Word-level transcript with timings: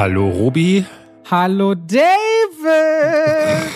Hallo 0.00 0.30
Robi. 0.30 0.82
Hallo 1.30 1.74
David. 1.74 2.00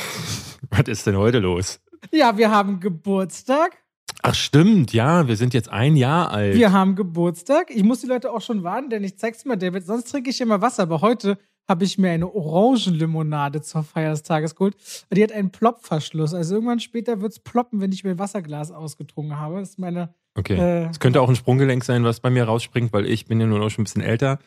Was 0.70 0.88
ist 0.88 1.06
denn 1.06 1.18
heute 1.18 1.38
los? 1.38 1.80
Ja, 2.12 2.38
wir 2.38 2.50
haben 2.50 2.80
Geburtstag. 2.80 3.76
Ach 4.22 4.34
stimmt, 4.34 4.94
ja, 4.94 5.28
wir 5.28 5.36
sind 5.36 5.52
jetzt 5.52 5.68
ein 5.68 5.96
Jahr 5.96 6.30
alt. 6.30 6.54
Wir 6.54 6.72
haben 6.72 6.96
Geburtstag. 6.96 7.66
Ich 7.68 7.82
muss 7.82 8.00
die 8.00 8.06
Leute 8.06 8.32
auch 8.32 8.40
schon 8.40 8.62
warnen, 8.62 8.88
denn 8.88 9.04
ich 9.04 9.18
zeig's 9.18 9.44
mal, 9.44 9.56
David. 9.56 9.84
Sonst 9.84 10.10
trinke 10.10 10.30
ich 10.30 10.40
immer 10.40 10.62
Wasser, 10.62 10.84
aber 10.84 11.02
heute 11.02 11.36
habe 11.68 11.84
ich 11.84 11.98
mir 11.98 12.12
eine 12.12 12.34
Orangenlimonade 12.34 13.60
zur 13.60 13.82
Feier 13.82 14.12
des 14.12 14.22
Tages 14.22 14.54
geholt. 14.54 14.76
Die 15.10 15.22
hat 15.22 15.30
einen 15.30 15.50
Plopverschluss. 15.50 16.32
Also 16.32 16.54
irgendwann 16.54 16.80
später 16.80 17.20
wird's 17.20 17.38
ploppen, 17.38 17.82
wenn 17.82 17.92
ich 17.92 18.02
mir 18.02 18.12
ein 18.12 18.18
Wasserglas 18.18 18.70
ausgetrunken 18.70 19.38
habe. 19.38 19.60
Das 19.60 19.68
ist 19.72 19.78
meine. 19.78 20.14
Okay. 20.36 20.56
Äh, 20.56 20.88
es 20.88 21.00
könnte 21.00 21.20
auch 21.20 21.28
ein 21.28 21.36
Sprunggelenk 21.36 21.84
sein, 21.84 22.02
was 22.02 22.20
bei 22.20 22.30
mir 22.30 22.44
rausspringt, 22.44 22.94
weil 22.94 23.04
ich 23.04 23.26
bin 23.26 23.42
ja 23.42 23.46
nur 23.46 23.58
noch 23.58 23.68
schon 23.68 23.82
ein 23.82 23.84
bisschen 23.84 24.00
älter. 24.00 24.38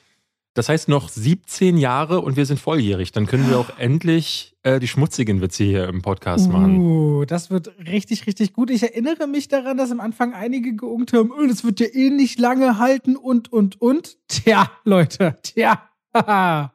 Das 0.58 0.70
heißt 0.70 0.90
noch 0.90 1.08
17 1.10 1.78
Jahre 1.78 2.20
und 2.22 2.36
wir 2.36 2.48
sind 2.48 2.60
volljährig. 2.60 3.12
Dann 3.12 3.28
können 3.28 3.48
wir 3.48 3.60
auch 3.60 3.78
endlich 3.78 4.56
äh, 4.64 4.80
die 4.80 4.88
schmutzigen 4.88 5.40
Witze 5.40 5.64
hier 5.64 5.88
im 5.88 6.02
Podcast 6.02 6.52
machen. 6.52 6.80
Uh, 6.80 7.26
das 7.26 7.52
wird 7.52 7.70
richtig, 7.86 8.26
richtig 8.26 8.54
gut. 8.54 8.72
Ich 8.72 8.82
erinnere 8.82 9.28
mich 9.28 9.50
daran, 9.50 9.78
dass 9.78 9.92
am 9.92 10.00
Anfang 10.00 10.34
einige 10.34 10.76
geungt 10.76 11.14
haben, 11.14 11.32
oh, 11.32 11.46
das 11.48 11.64
wird 11.64 11.80
ja 11.80 11.86
eh 11.94 12.10
nicht 12.10 12.40
lange 12.40 12.80
halten 12.80 13.16
und, 13.16 13.54
und, 13.54 13.80
und. 13.80 14.18
Tja, 14.28 14.72
Leute, 14.84 15.38
tja. 15.44 15.84
ja. 16.16 16.74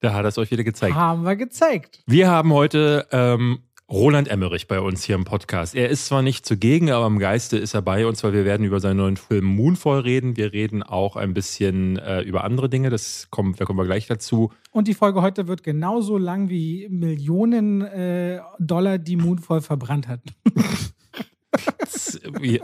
Da 0.00 0.12
hat 0.12 0.24
er 0.24 0.28
es 0.28 0.36
euch 0.36 0.50
wieder 0.50 0.64
gezeigt. 0.64 0.94
Haben 0.94 1.22
wir 1.22 1.36
gezeigt. 1.36 2.02
Wir 2.06 2.28
haben 2.28 2.52
heute 2.52 3.06
ähm, 3.12 3.60
Roland 3.90 4.28
Emmerich 4.28 4.68
bei 4.68 4.80
uns 4.80 5.02
hier 5.04 5.14
im 5.14 5.24
Podcast. 5.24 5.74
Er 5.74 5.88
ist 5.88 6.04
zwar 6.04 6.20
nicht 6.20 6.44
zugegen, 6.44 6.90
aber 6.90 7.06
im 7.06 7.18
Geiste 7.18 7.56
ist 7.56 7.72
er 7.72 7.80
bei 7.80 8.06
uns, 8.06 8.22
weil 8.22 8.34
wir 8.34 8.44
werden 8.44 8.66
über 8.66 8.80
seinen 8.80 8.98
neuen 8.98 9.16
Film 9.16 9.46
Moonfall 9.46 10.00
reden. 10.00 10.36
Wir 10.36 10.52
reden 10.52 10.82
auch 10.82 11.16
ein 11.16 11.32
bisschen 11.32 11.96
äh, 11.96 12.20
über 12.20 12.44
andere 12.44 12.68
Dinge, 12.68 12.90
das 12.90 13.28
kommt, 13.30 13.58
da 13.58 13.64
kommen 13.64 13.78
wir 13.78 13.86
gleich 13.86 14.06
dazu. 14.06 14.52
Und 14.72 14.88
die 14.88 14.94
Folge 14.94 15.22
heute 15.22 15.48
wird 15.48 15.62
genauso 15.62 16.18
lang 16.18 16.50
wie 16.50 16.86
Millionen 16.90 17.80
äh, 17.80 18.40
Dollar, 18.58 18.98
die 18.98 19.16
Moonfall 19.16 19.62
verbrannt 19.62 20.06
hat. 20.06 20.20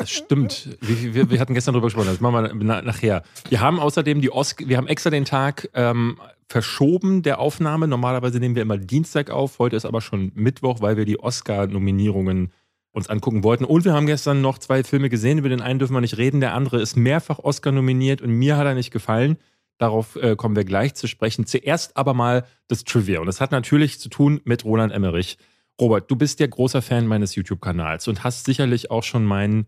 Stimmt. 0.05 0.77
Wir, 0.81 1.15
wir, 1.15 1.31
wir, 1.31 1.41
hatten 1.41 1.55
gestern 1.55 1.73
drüber 1.75 1.87
gesprochen. 1.87 2.09
Das 2.09 2.21
machen 2.21 2.35
wir 2.35 2.65
na, 2.65 2.83
nachher. 2.83 3.23
Wir 3.49 3.61
haben 3.61 3.81
außerdem 3.81 4.21
die 4.21 4.31
Oscar, 4.31 4.69
wir 4.69 4.77
haben 4.77 4.87
extra 4.87 5.11
den 5.11 5.25
Tag 5.25 5.71
ähm, 5.75 6.19
verschoben 6.49 7.23
der 7.23 7.39
Aufnahme. 7.39 7.89
Normalerweise 7.89 8.39
nehmen 8.39 8.55
wir 8.55 8.63
immer 8.63 8.79
Dienstag 8.79 9.31
auf. 9.31 9.59
Heute 9.59 9.77
ist 9.77 9.87
aber 9.87 10.01
schon 10.01 10.33
Mittwoch, 10.35 10.81
weil 10.81 10.97
wir 10.97 11.05
die 11.05 11.19
Oscar-Nominierungen 11.19 12.53
uns 12.93 13.09
angucken 13.09 13.43
wollten. 13.43 13.65
Und 13.65 13.85
wir 13.85 13.93
haben 13.93 14.07
gestern 14.07 14.41
noch 14.41 14.59
zwei 14.59 14.85
Filme 14.85 15.09
gesehen. 15.09 15.39
Über 15.39 15.49
den 15.49 15.61
einen 15.61 15.79
dürfen 15.79 15.95
wir 15.95 16.01
nicht 16.01 16.17
reden. 16.17 16.41
Der 16.41 16.55
andere 16.55 16.81
ist 16.81 16.97
mehrfach 16.97 17.41
Oscar 17.41 17.73
nominiert 17.73 18.23
und 18.23 18.31
mir 18.31 18.57
hat 18.57 18.67
er 18.67 18.75
nicht 18.75 18.93
gefallen. 18.93 19.37
Darauf 19.79 20.15
äh, 20.17 20.37
kommen 20.37 20.55
wir 20.55 20.65
gleich 20.65 20.95
zu 20.95 21.09
sprechen. 21.09 21.47
Zuerst 21.47 21.97
aber 21.97 22.15
mal 22.15 22.45
das 22.69 22.85
Trivia. 22.85 23.21
Und 23.21 23.27
das 23.27 23.41
hat 23.41 23.51
natürlich 23.51 23.99
zu 23.99 24.09
tun 24.09 24.41
mit 24.45 24.65
Roland 24.65 24.93
Emmerich. 24.93 25.39
Robert, 25.81 26.11
du 26.11 26.17
bist 26.17 26.41
ja 26.41 26.47
großer 26.47 26.83
Fan 26.83 27.07
meines 27.07 27.35
YouTube-Kanals 27.35 28.09
und 28.09 28.25
hast 28.25 28.45
sicherlich 28.45 28.91
auch 28.91 29.03
schon 29.03 29.25
mein 29.25 29.67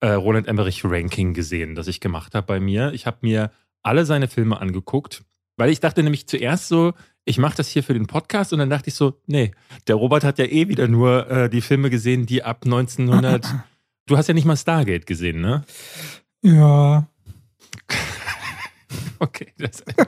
äh, 0.00 0.08
Roland 0.12 0.48
Emmerich-Ranking 0.48 1.34
gesehen, 1.34 1.74
das 1.74 1.88
ich 1.88 2.00
gemacht 2.00 2.34
habe 2.34 2.46
bei 2.46 2.60
mir. 2.60 2.92
Ich 2.92 3.06
habe 3.06 3.18
mir 3.20 3.50
alle 3.82 4.04
seine 4.04 4.28
Filme 4.28 4.60
angeguckt 4.60 5.24
weil 5.56 5.70
ich 5.70 5.80
dachte 5.80 6.02
nämlich 6.02 6.26
zuerst 6.26 6.68
so, 6.68 6.92
ich 7.24 7.38
mache 7.38 7.56
das 7.56 7.68
hier 7.68 7.82
für 7.82 7.94
den 7.94 8.06
Podcast 8.06 8.52
und 8.52 8.58
dann 8.58 8.70
dachte 8.70 8.88
ich 8.88 8.94
so, 8.94 9.20
nee, 9.26 9.52
der 9.86 9.96
Robert 9.96 10.24
hat 10.24 10.38
ja 10.38 10.46
eh 10.46 10.68
wieder 10.68 10.88
nur 10.88 11.30
äh, 11.30 11.48
die 11.48 11.60
Filme 11.60 11.90
gesehen, 11.90 12.26
die 12.26 12.42
ab 12.42 12.62
1900. 12.64 13.46
du 14.06 14.16
hast 14.16 14.26
ja 14.26 14.34
nicht 14.34 14.44
mal 14.44 14.56
Stargate 14.56 15.06
gesehen, 15.06 15.40
ne? 15.40 15.62
Ja. 16.42 17.06
Okay, 19.18 19.52
das, 19.58 19.84
da 19.96 20.04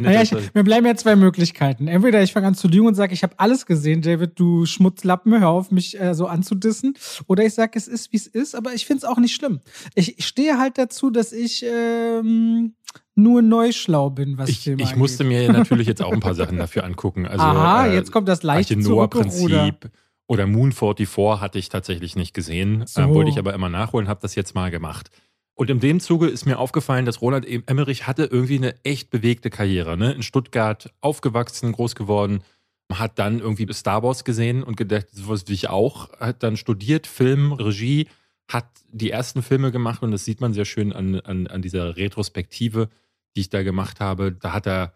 naja. 0.00 0.22
Ich, 0.22 0.32
mir 0.54 0.62
bleiben 0.62 0.86
ja 0.86 0.94
zwei 0.94 1.16
Möglichkeiten. 1.16 1.88
Entweder 1.88 2.22
ich 2.22 2.32
fange 2.32 2.48
an 2.48 2.54
zu 2.54 2.68
lügen 2.68 2.86
und 2.86 2.94
sage, 2.94 3.14
ich 3.14 3.22
habe 3.22 3.34
alles 3.38 3.66
gesehen, 3.66 4.02
David, 4.02 4.38
du 4.38 4.66
Schmutzlappen, 4.66 5.40
hör 5.40 5.48
auf, 5.48 5.70
mich 5.70 5.98
äh, 5.98 6.14
so 6.14 6.26
anzudissen. 6.26 6.94
Oder 7.26 7.44
ich 7.44 7.54
sage, 7.54 7.72
es 7.74 7.88
ist, 7.88 8.12
wie 8.12 8.18
es 8.18 8.26
ist, 8.26 8.54
aber 8.54 8.74
ich 8.74 8.86
finde 8.86 8.98
es 8.98 9.04
auch 9.04 9.18
nicht 9.18 9.34
schlimm. 9.34 9.60
Ich, 9.94 10.18
ich 10.18 10.26
stehe 10.26 10.58
halt 10.58 10.76
dazu, 10.76 11.10
dass 11.10 11.32
ich 11.32 11.64
ähm, 11.64 12.74
nur 13.14 13.42
neuschlau 13.42 14.10
bin, 14.10 14.38
was 14.38 14.50
ich, 14.50 14.60
Filme 14.60 14.82
Ich 14.82 14.96
musste 14.96 15.24
mir 15.24 15.50
natürlich 15.52 15.86
jetzt 15.86 16.02
auch 16.02 16.12
ein 16.12 16.20
paar 16.20 16.34
Sachen 16.34 16.58
dafür 16.58 16.84
angucken. 16.84 17.26
Also, 17.26 17.44
Aha, 17.44 17.86
äh, 17.86 17.94
jetzt 17.94 18.12
kommt 18.12 18.28
das 18.28 18.42
leichte 18.42 18.76
Noah-Prinzip. 18.76 19.90
Oder 20.28 20.46
Moon 20.46 20.72
44 20.72 21.40
hatte 21.40 21.58
ich 21.58 21.68
tatsächlich 21.68 22.16
nicht 22.16 22.32
gesehen. 22.32 22.84
So. 22.86 23.02
Äh, 23.02 23.08
wollte 23.08 23.30
ich 23.30 23.38
aber 23.38 23.52
immer 23.54 23.68
nachholen, 23.68 24.08
habe 24.08 24.20
das 24.22 24.34
jetzt 24.34 24.54
mal 24.54 24.70
gemacht. 24.70 25.10
Und 25.54 25.70
in 25.70 25.80
dem 25.80 26.00
Zuge 26.00 26.28
ist 26.28 26.46
mir 26.46 26.58
aufgefallen, 26.58 27.04
dass 27.04 27.20
Roland 27.20 27.46
Emmerich 27.68 28.06
hatte 28.06 28.24
irgendwie 28.24 28.56
eine 28.56 28.74
echt 28.84 29.10
bewegte 29.10 29.50
Karriere. 29.50 29.96
Ne? 29.96 30.12
In 30.12 30.22
Stuttgart 30.22 30.92
aufgewachsen, 31.00 31.72
groß 31.72 31.94
geworden, 31.94 32.42
hat 32.90 33.18
dann 33.18 33.38
irgendwie 33.38 33.70
Star 33.72 34.02
Wars 34.02 34.24
gesehen 34.24 34.62
und 34.62 34.76
gedacht, 34.76 35.08
sowas 35.12 35.44
wie 35.46 35.54
ich 35.54 35.68
auch, 35.68 36.12
hat 36.18 36.42
dann 36.42 36.56
studiert, 36.56 37.06
Film, 37.06 37.52
Regie, 37.52 38.08
hat 38.48 38.66
die 38.90 39.10
ersten 39.10 39.42
Filme 39.42 39.72
gemacht 39.72 40.02
und 40.02 40.10
das 40.10 40.24
sieht 40.24 40.40
man 40.40 40.52
sehr 40.52 40.64
schön 40.64 40.92
an, 40.92 41.20
an, 41.20 41.46
an 41.46 41.62
dieser 41.62 41.96
Retrospektive, 41.96 42.88
die 43.34 43.40
ich 43.42 43.50
da 43.50 43.62
gemacht 43.62 44.00
habe. 44.00 44.32
Da 44.32 44.52
hat 44.52 44.66
er 44.66 44.94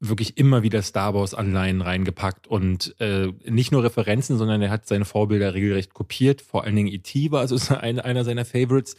wirklich 0.00 0.38
immer 0.38 0.62
wieder 0.62 0.82
Star 0.82 1.14
Wars-Anleihen 1.14 1.80
reingepackt 1.80 2.46
und 2.46 2.94
äh, 3.00 3.32
nicht 3.44 3.72
nur 3.72 3.82
Referenzen, 3.82 4.38
sondern 4.38 4.62
er 4.62 4.70
hat 4.70 4.86
seine 4.86 5.04
Vorbilder 5.04 5.54
regelrecht 5.54 5.92
kopiert. 5.92 6.40
Vor 6.40 6.64
allen 6.64 6.76
Dingen 6.76 6.88
E.T. 6.88 7.30
war 7.30 7.40
also 7.40 7.74
einer 7.74 8.24
seiner 8.24 8.44
Favorites. 8.44 8.96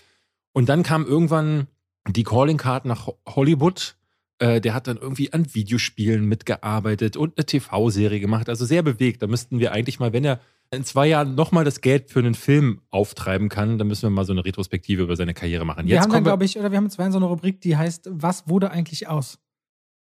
Und 0.53 0.69
dann 0.69 0.83
kam 0.83 1.05
irgendwann 1.05 1.67
die 2.07 2.23
Calling 2.23 2.57
Card 2.57 2.85
nach 2.85 3.09
Hollywood. 3.27 3.95
Äh, 4.39 4.61
der 4.61 4.73
hat 4.73 4.87
dann 4.87 4.97
irgendwie 4.97 5.33
an 5.33 5.53
Videospielen 5.53 6.25
mitgearbeitet 6.25 7.17
und 7.17 7.37
eine 7.37 7.45
TV-Serie 7.45 8.19
gemacht. 8.19 8.49
Also 8.49 8.65
sehr 8.65 8.83
bewegt. 8.83 9.21
Da 9.21 9.27
müssten 9.27 9.59
wir 9.59 9.71
eigentlich 9.71 9.99
mal, 9.99 10.13
wenn 10.13 10.25
er 10.25 10.39
in 10.71 10.83
zwei 10.83 11.07
Jahren 11.07 11.35
nochmal 11.35 11.65
das 11.65 11.81
Geld 11.81 12.09
für 12.09 12.19
einen 12.19 12.35
Film 12.35 12.81
auftreiben 12.89 13.49
kann, 13.49 13.77
dann 13.77 13.87
müssen 13.87 14.03
wir 14.03 14.09
mal 14.11 14.25
so 14.25 14.33
eine 14.33 14.45
Retrospektive 14.45 15.01
über 15.01 15.15
seine 15.15 15.33
Karriere 15.33 15.65
machen. 15.65 15.87
Jetzt 15.87 15.95
wir 15.95 16.01
haben 16.01 16.11
dann, 16.11 16.23
glaube 16.23 16.45
ich, 16.45 16.59
oder 16.59 16.71
wir 16.71 16.77
haben 16.77 16.89
zwei 16.89 17.09
so 17.09 17.17
eine 17.17 17.25
Rubrik, 17.25 17.61
die 17.61 17.75
heißt, 17.75 18.09
was 18.11 18.47
wurde 18.47 18.69
eigentlich 18.71 19.07
aus? 19.07 19.39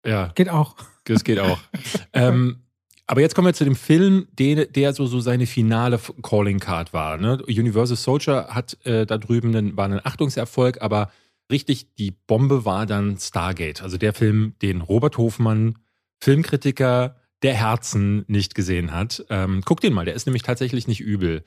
Ja. 0.06 0.31
Geht 0.35 0.50
auch. 0.50 0.75
Das 1.06 1.24
geht 1.24 1.40
auch. 1.40 1.59
ähm, 2.14 2.64
aber 3.07 3.22
jetzt 3.22 3.35
kommen 3.35 3.47
wir 3.47 3.53
zu 3.53 3.63
dem 3.63 3.75
Film, 3.75 4.28
der, 4.38 4.66
der 4.66 4.94
so, 4.94 5.06
so 5.06 5.22
seine 5.22 5.47
finale 5.47 6.00
Calling 6.22 6.59
Card 6.59 6.91
war. 6.91 7.18
Ne? 7.18 7.41
Universal 7.47 7.95
Soldier 7.95 8.47
hat 8.50 8.78
äh, 8.85 9.06
da 9.06 9.18
drüben 9.18 9.56
einen, 9.56 9.78
war 9.78 9.85
ein 9.85 10.06
Achtungserfolg, 10.06 10.81
aber 10.81 11.09
richtig 11.50 11.96
die 11.96 12.12
Bombe 12.12 12.66
war 12.66 12.85
dann 12.85 13.17
Stargate. 13.17 13.81
Also 13.81 13.97
der 13.97 14.13
Film, 14.13 14.56
den 14.62 14.81
Robert 14.81 15.17
Hofmann, 15.17 15.79
Filmkritiker 16.19 17.16
der 17.44 17.53
Herzen, 17.53 18.25
nicht 18.28 18.56
gesehen 18.56 18.91
hat. 18.91 19.25
Ähm, 19.29 19.62
guck 19.63 19.79
den 19.79 19.94
mal, 19.94 20.06
der 20.06 20.16
ist 20.16 20.25
nämlich 20.25 20.44
tatsächlich 20.44 20.88
nicht 20.88 21.00
übel. 21.00 21.44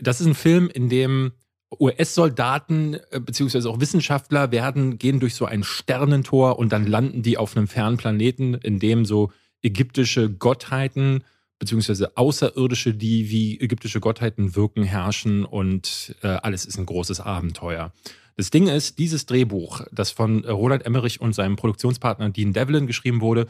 Das 0.00 0.20
ist 0.20 0.26
ein 0.26 0.34
Film, 0.34 0.68
in 0.68 0.88
dem 0.88 1.32
US-Soldaten 1.78 2.94
äh, 3.10 3.20
beziehungsweise 3.20 3.70
auch 3.70 3.78
Wissenschaftler 3.78 4.50
werden, 4.50 4.98
gehen 4.98 5.20
durch 5.20 5.34
so 5.34 5.44
ein 5.44 5.62
Sternentor 5.62 6.58
und 6.58 6.72
dann 6.72 6.86
landen 6.86 7.22
die 7.22 7.38
auf 7.38 7.56
einem 7.56 7.68
fernen 7.68 7.96
Planeten, 7.96 8.54
in 8.54 8.80
dem 8.80 9.04
so 9.04 9.30
ägyptische 9.62 10.30
Gottheiten 10.30 11.24
beziehungsweise 11.58 12.16
Außerirdische, 12.16 12.94
die 12.94 13.30
wie 13.30 13.58
ägyptische 13.60 14.00
Gottheiten 14.00 14.54
wirken, 14.54 14.82
herrschen 14.82 15.44
und 15.44 16.14
äh, 16.22 16.28
alles 16.28 16.64
ist 16.64 16.78
ein 16.78 16.86
großes 16.86 17.20
Abenteuer. 17.20 17.92
Das 18.36 18.50
Ding 18.50 18.68
ist, 18.68 18.98
dieses 18.98 19.24
Drehbuch, 19.24 19.80
das 19.90 20.10
von 20.10 20.44
Roland 20.44 20.84
Emmerich 20.84 21.20
und 21.20 21.34
seinem 21.34 21.56
Produktionspartner 21.56 22.28
Dean 22.30 22.52
Devlin 22.52 22.86
geschrieben 22.86 23.22
wurde, 23.22 23.46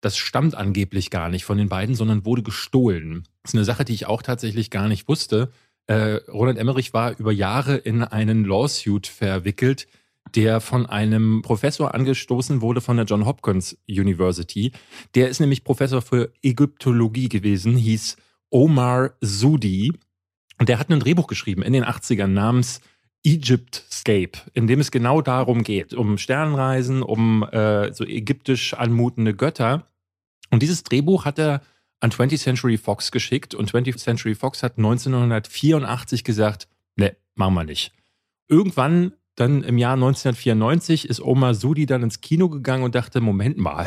das 0.00 0.16
stammt 0.16 0.54
angeblich 0.54 1.10
gar 1.10 1.28
nicht 1.28 1.44
von 1.44 1.58
den 1.58 1.68
beiden, 1.68 1.94
sondern 1.94 2.24
wurde 2.24 2.42
gestohlen. 2.42 3.24
Das 3.42 3.50
ist 3.50 3.56
eine 3.56 3.64
Sache, 3.64 3.84
die 3.84 3.92
ich 3.92 4.06
auch 4.06 4.22
tatsächlich 4.22 4.70
gar 4.70 4.88
nicht 4.88 5.08
wusste. 5.08 5.50
Äh, 5.86 6.20
Roland 6.28 6.58
Emmerich 6.58 6.94
war 6.94 7.18
über 7.18 7.32
Jahre 7.32 7.76
in 7.76 8.02
einen 8.02 8.46
Lawsuit 8.46 9.06
verwickelt, 9.06 9.86
der 10.34 10.60
von 10.60 10.86
einem 10.86 11.42
Professor 11.42 11.94
angestoßen 11.94 12.60
wurde 12.60 12.80
von 12.80 12.96
der 12.96 13.06
John 13.06 13.26
Hopkins 13.26 13.76
University. 13.88 14.72
Der 15.14 15.28
ist 15.28 15.40
nämlich 15.40 15.64
Professor 15.64 16.02
für 16.02 16.32
Ägyptologie 16.42 17.28
gewesen, 17.28 17.76
hieß 17.76 18.16
Omar 18.50 19.12
Sudi. 19.20 19.92
Und 20.58 20.68
der 20.68 20.78
hat 20.78 20.90
ein 20.90 21.00
Drehbuch 21.00 21.26
geschrieben 21.26 21.62
in 21.62 21.72
den 21.72 21.84
80ern 21.84 22.28
namens 22.28 22.80
Egyptscape, 23.24 24.38
in 24.54 24.66
dem 24.66 24.80
es 24.80 24.90
genau 24.90 25.20
darum 25.20 25.62
geht, 25.62 25.92
um 25.94 26.18
Sternreisen, 26.18 27.02
um 27.02 27.42
äh, 27.44 27.92
so 27.92 28.04
ägyptisch 28.04 28.74
anmutende 28.74 29.34
Götter. 29.34 29.86
Und 30.50 30.62
dieses 30.62 30.82
Drehbuch 30.82 31.24
hat 31.24 31.38
er 31.38 31.62
an 32.00 32.10
20th 32.10 32.38
Century 32.38 32.78
Fox 32.78 33.12
geschickt 33.12 33.54
und 33.54 33.70
20th 33.70 33.98
Century 33.98 34.34
Fox 34.34 34.62
hat 34.62 34.78
1984 34.78 36.24
gesagt, 36.24 36.66
ne, 36.96 37.14
machen 37.34 37.54
wir 37.54 37.64
nicht. 37.64 37.92
Irgendwann 38.48 39.12
dann 39.40 39.62
im 39.62 39.78
Jahr 39.78 39.94
1994 39.94 41.08
ist 41.08 41.20
Omar 41.20 41.54
Sudi 41.54 41.86
dann 41.86 42.02
ins 42.02 42.20
Kino 42.20 42.48
gegangen 42.48 42.84
und 42.84 42.94
dachte, 42.94 43.20
Moment 43.20 43.56
mal, 43.58 43.86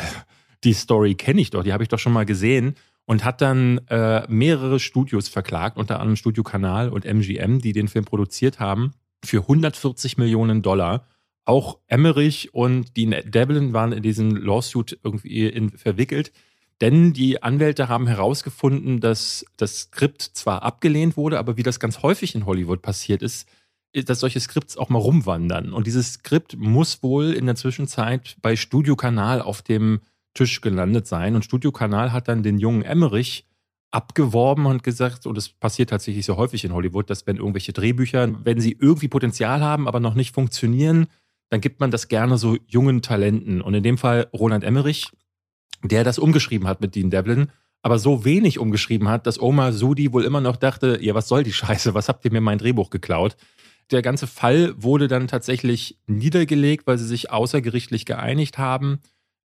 die 0.64 0.72
Story 0.72 1.14
kenne 1.14 1.40
ich 1.40 1.50
doch, 1.50 1.62
die 1.62 1.72
habe 1.72 1.82
ich 1.82 1.88
doch 1.88 1.98
schon 1.98 2.12
mal 2.12 2.26
gesehen 2.26 2.74
und 3.06 3.24
hat 3.24 3.40
dann 3.40 3.78
äh, 3.88 4.26
mehrere 4.28 4.80
Studios 4.80 5.28
verklagt, 5.28 5.76
unter 5.76 6.00
anderem 6.00 6.16
Studio 6.16 6.42
Kanal 6.42 6.88
und 6.88 7.04
MGM, 7.04 7.60
die 7.60 7.72
den 7.72 7.88
Film 7.88 8.04
produziert 8.04 8.60
haben, 8.60 8.92
für 9.24 9.42
140 9.42 10.18
Millionen 10.18 10.62
Dollar 10.62 11.06
auch 11.44 11.78
Emmerich 11.88 12.54
und 12.54 12.96
Dean 12.96 13.14
Devlin 13.24 13.72
waren 13.74 13.92
in 13.92 14.02
diesen 14.02 14.36
Lawsuit 14.36 14.98
irgendwie 15.02 15.46
in, 15.46 15.70
verwickelt. 15.70 16.32
Denn 16.80 17.12
die 17.12 17.42
Anwälte 17.42 17.88
haben 17.88 18.06
herausgefunden, 18.06 19.00
dass 19.00 19.44
das 19.56 19.80
Skript 19.80 20.22
zwar 20.22 20.62
abgelehnt 20.62 21.16
wurde, 21.16 21.38
aber 21.38 21.56
wie 21.56 21.62
das 21.62 21.78
ganz 21.78 22.02
häufig 22.02 22.34
in 22.34 22.46
Hollywood 22.46 22.82
passiert 22.82 23.22
ist, 23.22 23.48
dass 24.02 24.20
solche 24.20 24.40
Skripts 24.40 24.76
auch 24.76 24.88
mal 24.88 24.98
rumwandern. 24.98 25.72
Und 25.72 25.86
dieses 25.86 26.14
Skript 26.14 26.56
muss 26.56 27.02
wohl 27.02 27.32
in 27.32 27.46
der 27.46 27.54
Zwischenzeit 27.54 28.36
bei 28.42 28.56
Studio 28.56 28.96
Kanal 28.96 29.40
auf 29.40 29.62
dem 29.62 30.00
Tisch 30.34 30.60
gelandet 30.60 31.06
sein. 31.06 31.36
Und 31.36 31.44
Studio 31.44 31.70
Kanal 31.70 32.12
hat 32.12 32.26
dann 32.26 32.42
den 32.42 32.58
jungen 32.58 32.82
Emmerich 32.82 33.46
abgeworben 33.92 34.66
und 34.66 34.82
gesagt, 34.82 35.26
und 35.26 35.36
das 35.36 35.48
passiert 35.48 35.90
tatsächlich 35.90 36.26
so 36.26 36.36
häufig 36.36 36.64
in 36.64 36.72
Hollywood, 36.72 37.08
dass 37.08 37.28
wenn 37.28 37.36
irgendwelche 37.36 37.72
Drehbücher, 37.72 38.44
wenn 38.44 38.60
sie 38.60 38.76
irgendwie 38.80 39.06
Potenzial 39.06 39.60
haben, 39.60 39.86
aber 39.86 40.00
noch 40.00 40.14
nicht 40.14 40.34
funktionieren, 40.34 41.06
dann 41.50 41.60
gibt 41.60 41.78
man 41.78 41.92
das 41.92 42.08
gerne 42.08 42.36
so 42.36 42.56
jungen 42.66 43.02
Talenten. 43.02 43.60
Und 43.60 43.74
in 43.74 43.84
dem 43.84 43.96
Fall 43.96 44.26
Roland 44.32 44.64
Emmerich, 44.64 45.12
der 45.84 46.02
das 46.02 46.18
umgeschrieben 46.18 46.66
hat 46.66 46.80
mit 46.80 46.96
Dean 46.96 47.10
Devlin, 47.10 47.52
aber 47.82 47.98
so 47.98 48.24
wenig 48.24 48.58
umgeschrieben 48.58 49.08
hat, 49.08 49.26
dass 49.26 49.38
Omar 49.38 49.72
Sudi 49.72 50.12
wohl 50.12 50.24
immer 50.24 50.40
noch 50.40 50.56
dachte, 50.56 50.98
ja, 51.00 51.14
was 51.14 51.28
soll 51.28 51.44
die 51.44 51.52
Scheiße, 51.52 51.94
was 51.94 52.08
habt 52.08 52.24
ihr 52.24 52.32
mir 52.32 52.40
mein 52.40 52.58
Drehbuch 52.58 52.90
geklaut? 52.90 53.36
Der 53.90 54.02
ganze 54.02 54.26
Fall 54.26 54.74
wurde 54.76 55.08
dann 55.08 55.28
tatsächlich 55.28 55.98
niedergelegt, 56.06 56.86
weil 56.86 56.98
sie 56.98 57.06
sich 57.06 57.30
außergerichtlich 57.30 58.06
geeinigt 58.06 58.58
haben. 58.58 59.00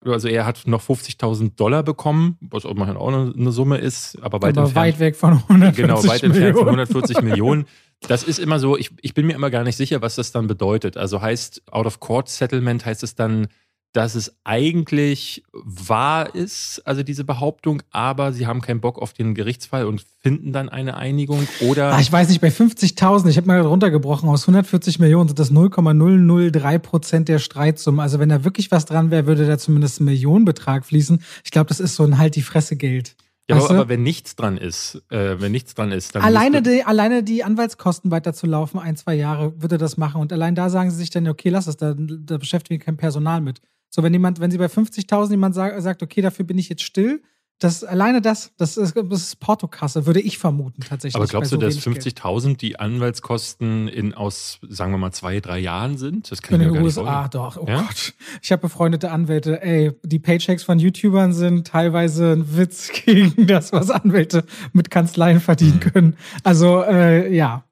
Also 0.04 0.28
er 0.28 0.46
hat 0.46 0.66
noch 0.66 0.82
50.000 0.82 1.56
Dollar 1.56 1.82
bekommen, 1.82 2.36
was 2.40 2.64
auch 2.66 2.76
eine 2.76 3.50
Summe 3.50 3.78
ist, 3.78 4.18
aber 4.22 4.40
weit, 4.42 4.56
aber 4.56 4.66
entfernt, 4.66 4.74
weit 4.74 4.98
weg 5.00 5.16
von 5.16 5.32
140 5.32 5.76
Genau, 5.76 6.04
weit 6.04 6.22
Millionen. 6.22 6.34
entfernt 6.34 6.58
von 6.58 6.68
140 6.68 7.22
Millionen. 7.22 7.64
Das 8.06 8.22
ist 8.22 8.38
immer 8.38 8.58
so, 8.58 8.76
ich, 8.76 8.90
ich 9.00 9.14
bin 9.14 9.26
mir 9.26 9.32
immer 9.34 9.50
gar 9.50 9.64
nicht 9.64 9.76
sicher, 9.76 10.02
was 10.02 10.16
das 10.16 10.30
dann 10.32 10.46
bedeutet. 10.46 10.96
Also 10.96 11.22
heißt, 11.22 11.62
Out 11.72 11.86
of 11.86 11.98
Court 12.00 12.28
Settlement 12.28 12.84
heißt 12.84 13.02
es 13.02 13.14
dann, 13.14 13.48
dass 13.96 14.14
es 14.14 14.36
eigentlich 14.44 15.42
wahr 15.52 16.34
ist, 16.34 16.82
also 16.84 17.02
diese 17.02 17.24
Behauptung, 17.24 17.82
aber 17.90 18.34
sie 18.34 18.46
haben 18.46 18.60
keinen 18.60 18.82
Bock 18.82 18.98
auf 19.00 19.14
den 19.14 19.34
Gerichtsfall 19.34 19.86
und 19.86 20.04
finden 20.20 20.52
dann 20.52 20.68
eine 20.68 20.98
Einigung 20.98 21.48
oder. 21.60 21.94
Ach, 21.94 22.00
ich 22.00 22.12
weiß 22.12 22.28
nicht, 22.28 22.42
bei 22.42 22.48
50.000, 22.48 23.28
ich 23.28 23.38
habe 23.38 23.46
mal 23.46 23.58
runtergebrochen, 23.62 24.28
aus 24.28 24.42
140 24.42 24.98
Millionen 24.98 25.28
sind 25.28 25.38
das 25.38 25.50
0,003 25.50 26.78
Prozent 26.78 27.28
der 27.28 27.38
Streitsumme. 27.38 28.02
Also 28.02 28.18
wenn 28.18 28.28
da 28.28 28.44
wirklich 28.44 28.70
was 28.70 28.84
dran 28.84 29.10
wäre, 29.10 29.26
würde 29.26 29.46
da 29.46 29.56
zumindest 29.56 30.00
ein 30.00 30.04
Millionenbetrag 30.04 30.84
fließen. 30.84 31.22
Ich 31.44 31.50
glaube, 31.50 31.68
das 31.68 31.80
ist 31.80 31.94
so 31.96 32.04
ein 32.04 32.18
halt 32.18 32.36
die 32.36 32.42
Fresse 32.42 32.76
Geld. 32.76 33.16
Ja, 33.48 33.56
aber, 33.56 33.70
aber, 33.70 33.88
wenn 33.88 34.02
nichts 34.02 34.36
dran 34.36 34.58
ist, 34.58 35.02
äh, 35.08 35.40
wenn 35.40 35.52
nichts 35.52 35.74
dran 35.74 35.92
ist, 35.92 36.14
dann. 36.14 36.22
Alleine 36.22 36.60
die, 36.60 36.82
alleine 36.84 37.22
die 37.22 37.44
Anwaltskosten 37.44 38.10
weiterzulaufen, 38.10 38.78
ein, 38.78 38.96
zwei 38.96 39.14
Jahre, 39.14 39.54
würde 39.62 39.78
das 39.78 39.96
machen. 39.96 40.20
Und 40.20 40.32
allein 40.32 40.54
da 40.54 40.68
sagen 40.68 40.90
sie 40.90 40.96
sich 40.96 41.10
dann, 41.10 41.28
okay, 41.28 41.48
lass 41.48 41.66
es, 41.66 41.76
da, 41.76 41.94
da 41.96 42.36
beschäftigen 42.36 42.80
wir 42.80 42.84
kein 42.84 42.96
Personal 42.98 43.40
mit. 43.40 43.62
So, 43.90 44.02
wenn 44.02 44.12
jemand, 44.12 44.40
wenn 44.40 44.50
sie 44.50 44.58
bei 44.58 44.66
50.000 44.66 45.30
jemand 45.30 45.54
sagt, 45.54 45.80
sagt, 45.82 46.02
okay, 46.02 46.20
dafür 46.20 46.44
bin 46.44 46.58
ich 46.58 46.68
jetzt 46.68 46.82
still, 46.82 47.22
das 47.58 47.84
alleine 47.84 48.20
das, 48.20 48.52
das 48.58 48.76
ist, 48.76 48.94
das 48.94 49.22
ist 49.22 49.40
Portokasse, 49.40 50.04
würde 50.04 50.20
ich 50.20 50.36
vermuten 50.36 50.82
tatsächlich. 50.82 51.16
Aber 51.16 51.26
glaubst 51.26 51.50
so 51.50 51.56
du, 51.56 51.64
dass 51.64 51.78
50.000 51.78 52.58
die 52.58 52.78
Anwaltskosten 52.78 53.88
in 53.88 54.12
aus, 54.12 54.58
sagen 54.68 54.92
wir 54.92 54.98
mal, 54.98 55.12
zwei, 55.12 55.40
drei 55.40 55.58
Jahren 55.58 55.96
sind? 55.96 56.30
Das 56.30 56.42
kann 56.42 56.60
ich 56.60 56.66
mir 56.66 56.74
gar 56.74 56.82
USA, 56.82 57.22
nicht 57.22 57.34
doch. 57.34 57.56
Oh 57.56 57.64
ja? 57.66 57.80
Gott. 57.80 58.12
Ich 58.42 58.52
habe 58.52 58.60
befreundete 58.60 59.10
Anwälte. 59.10 59.62
Ey, 59.62 59.92
die 60.02 60.18
Paychecks 60.18 60.64
von 60.64 60.78
YouTubern 60.78 61.32
sind 61.32 61.66
teilweise 61.66 62.32
ein 62.32 62.56
Witz 62.56 62.90
gegen 63.04 63.46
das, 63.46 63.72
was 63.72 63.90
Anwälte 63.90 64.44
mit 64.74 64.90
Kanzleien 64.90 65.40
verdienen 65.40 65.76
mhm. 65.76 65.90
können. 65.92 66.16
Also, 66.42 66.82
äh, 66.82 67.34
ja. 67.34 67.64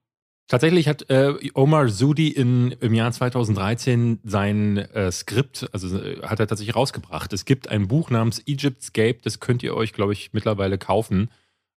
Tatsächlich 0.47 0.89
hat 0.89 1.09
äh, 1.09 1.35
Omar 1.55 1.89
Sudi 1.89 2.29
in, 2.29 2.73
im 2.73 2.93
Jahr 2.93 3.11
2013 3.11 4.21
sein 4.25 4.77
äh, 4.77 5.11
Skript, 5.11 5.69
also 5.73 5.99
äh, 5.99 6.21
hat 6.23 6.39
er 6.39 6.47
tatsächlich 6.47 6.77
rausgebracht. 6.77 7.33
Es 7.33 7.47
gibt 7.47 7.69
ein 7.69 7.89
Buch 7.89 8.11
namens 8.11 8.43
Egyptscape, 8.47 9.19
das 9.23 9.41
könnt 9.41 9.63
ihr 9.63 9.75
euch, 9.75 9.95
glaube 9.95 10.13
ich, 10.13 10.35
mittlerweile 10.35 10.77
kaufen 10.77 11.31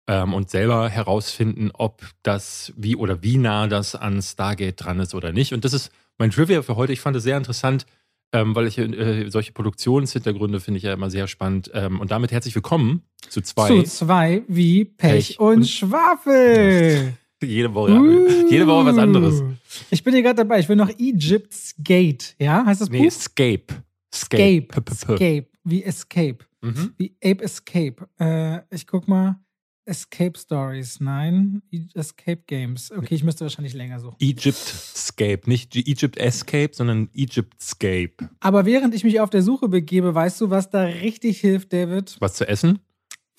ähm, 0.07 0.33
und 0.33 0.49
selber 0.49 0.89
herausfinden, 0.89 1.71
ob 1.73 2.01
das, 2.23 2.73
wie 2.75 2.97
oder 2.97 3.23
wie 3.23 3.37
nah 3.37 3.67
das 3.67 3.95
an 3.95 4.21
Stargate 4.21 4.75
dran 4.75 4.99
ist 4.99 5.15
oder 5.15 5.31
nicht. 5.31 5.53
Und 5.53 5.63
das 5.63 5.71
ist 5.71 5.91
mein 6.17 6.31
Trivia 6.31 6.61
für 6.61 6.75
heute. 6.75 6.91
Ich 6.91 6.99
fand 6.99 7.15
es 7.15 7.23
sehr 7.23 7.37
interessant, 7.37 7.85
ähm, 8.33 8.53
weil 8.53 8.67
ich 8.67 8.77
äh, 8.77 9.29
solche 9.29 9.53
Produktionshintergründe 9.53 10.59
finde 10.59 10.79
ich 10.79 10.83
ja 10.83 10.91
immer 10.91 11.09
sehr 11.09 11.27
spannend. 11.27 11.71
Ähm, 11.73 12.01
und 12.01 12.11
damit 12.11 12.33
herzlich 12.33 12.53
willkommen 12.55 13.03
zu 13.29 13.39
zwei. 13.39 13.67
Zu 13.69 13.83
zwei 13.83 14.43
wie 14.49 14.83
Pech, 14.83 15.11
Pech 15.11 15.39
und, 15.39 15.57
und 15.57 15.69
Schwafel. 15.69 17.13
Jede 17.43 17.73
Woche, 17.73 17.93
uh, 17.93 18.49
jede 18.49 18.65
Woche 18.65 18.85
was 18.85 18.97
anderes. 18.97 19.43
Ich 19.91 20.03
bin 20.03 20.13
hier 20.13 20.23
gerade 20.23 20.37
dabei. 20.37 20.59
Ich 20.59 20.67
will 20.67 20.75
noch 20.75 20.89
Egypt's 20.97 21.75
Gate. 21.77 22.35
Ja, 22.39 22.65
heißt 22.65 22.81
das 22.81 22.89
Buch? 22.89 22.99
Nee, 22.99 23.07
Escape. 23.07 23.83
Escape. 24.11 24.67
Escape. 24.89 25.47
Wie 25.63 25.83
Escape. 25.83 26.39
Mhm. 26.61 26.93
Wie 26.97 27.15
Ape 27.23 27.43
Escape. 27.43 28.07
Äh, 28.19 28.75
ich 28.75 28.87
guck 28.87 29.07
mal. 29.07 29.39
Escape 29.85 30.37
Stories, 30.37 30.99
nein. 30.99 31.61
Escape 31.93 32.41
Games. 32.45 32.91
Okay, 32.91 33.15
ich 33.15 33.23
müsste 33.23 33.45
wahrscheinlich 33.45 33.73
länger 33.73 34.01
suchen. 34.01 34.17
Egyptscape, 34.19 35.41
nicht 35.45 35.77
Egypt 35.77 36.17
Escape, 36.17 36.71
sondern 36.73 37.09
Egyptscape. 37.13 38.29
Aber 38.41 38.65
während 38.65 38.93
ich 38.95 39.05
mich 39.05 39.21
auf 39.21 39.29
der 39.29 39.43
Suche 39.43 39.69
begebe, 39.69 40.13
weißt 40.13 40.41
du, 40.41 40.49
was 40.49 40.69
da 40.69 40.81
richtig 40.83 41.39
hilft, 41.39 41.71
David? 41.71 42.17
Was 42.19 42.33
zu 42.33 42.45
essen? 42.45 42.79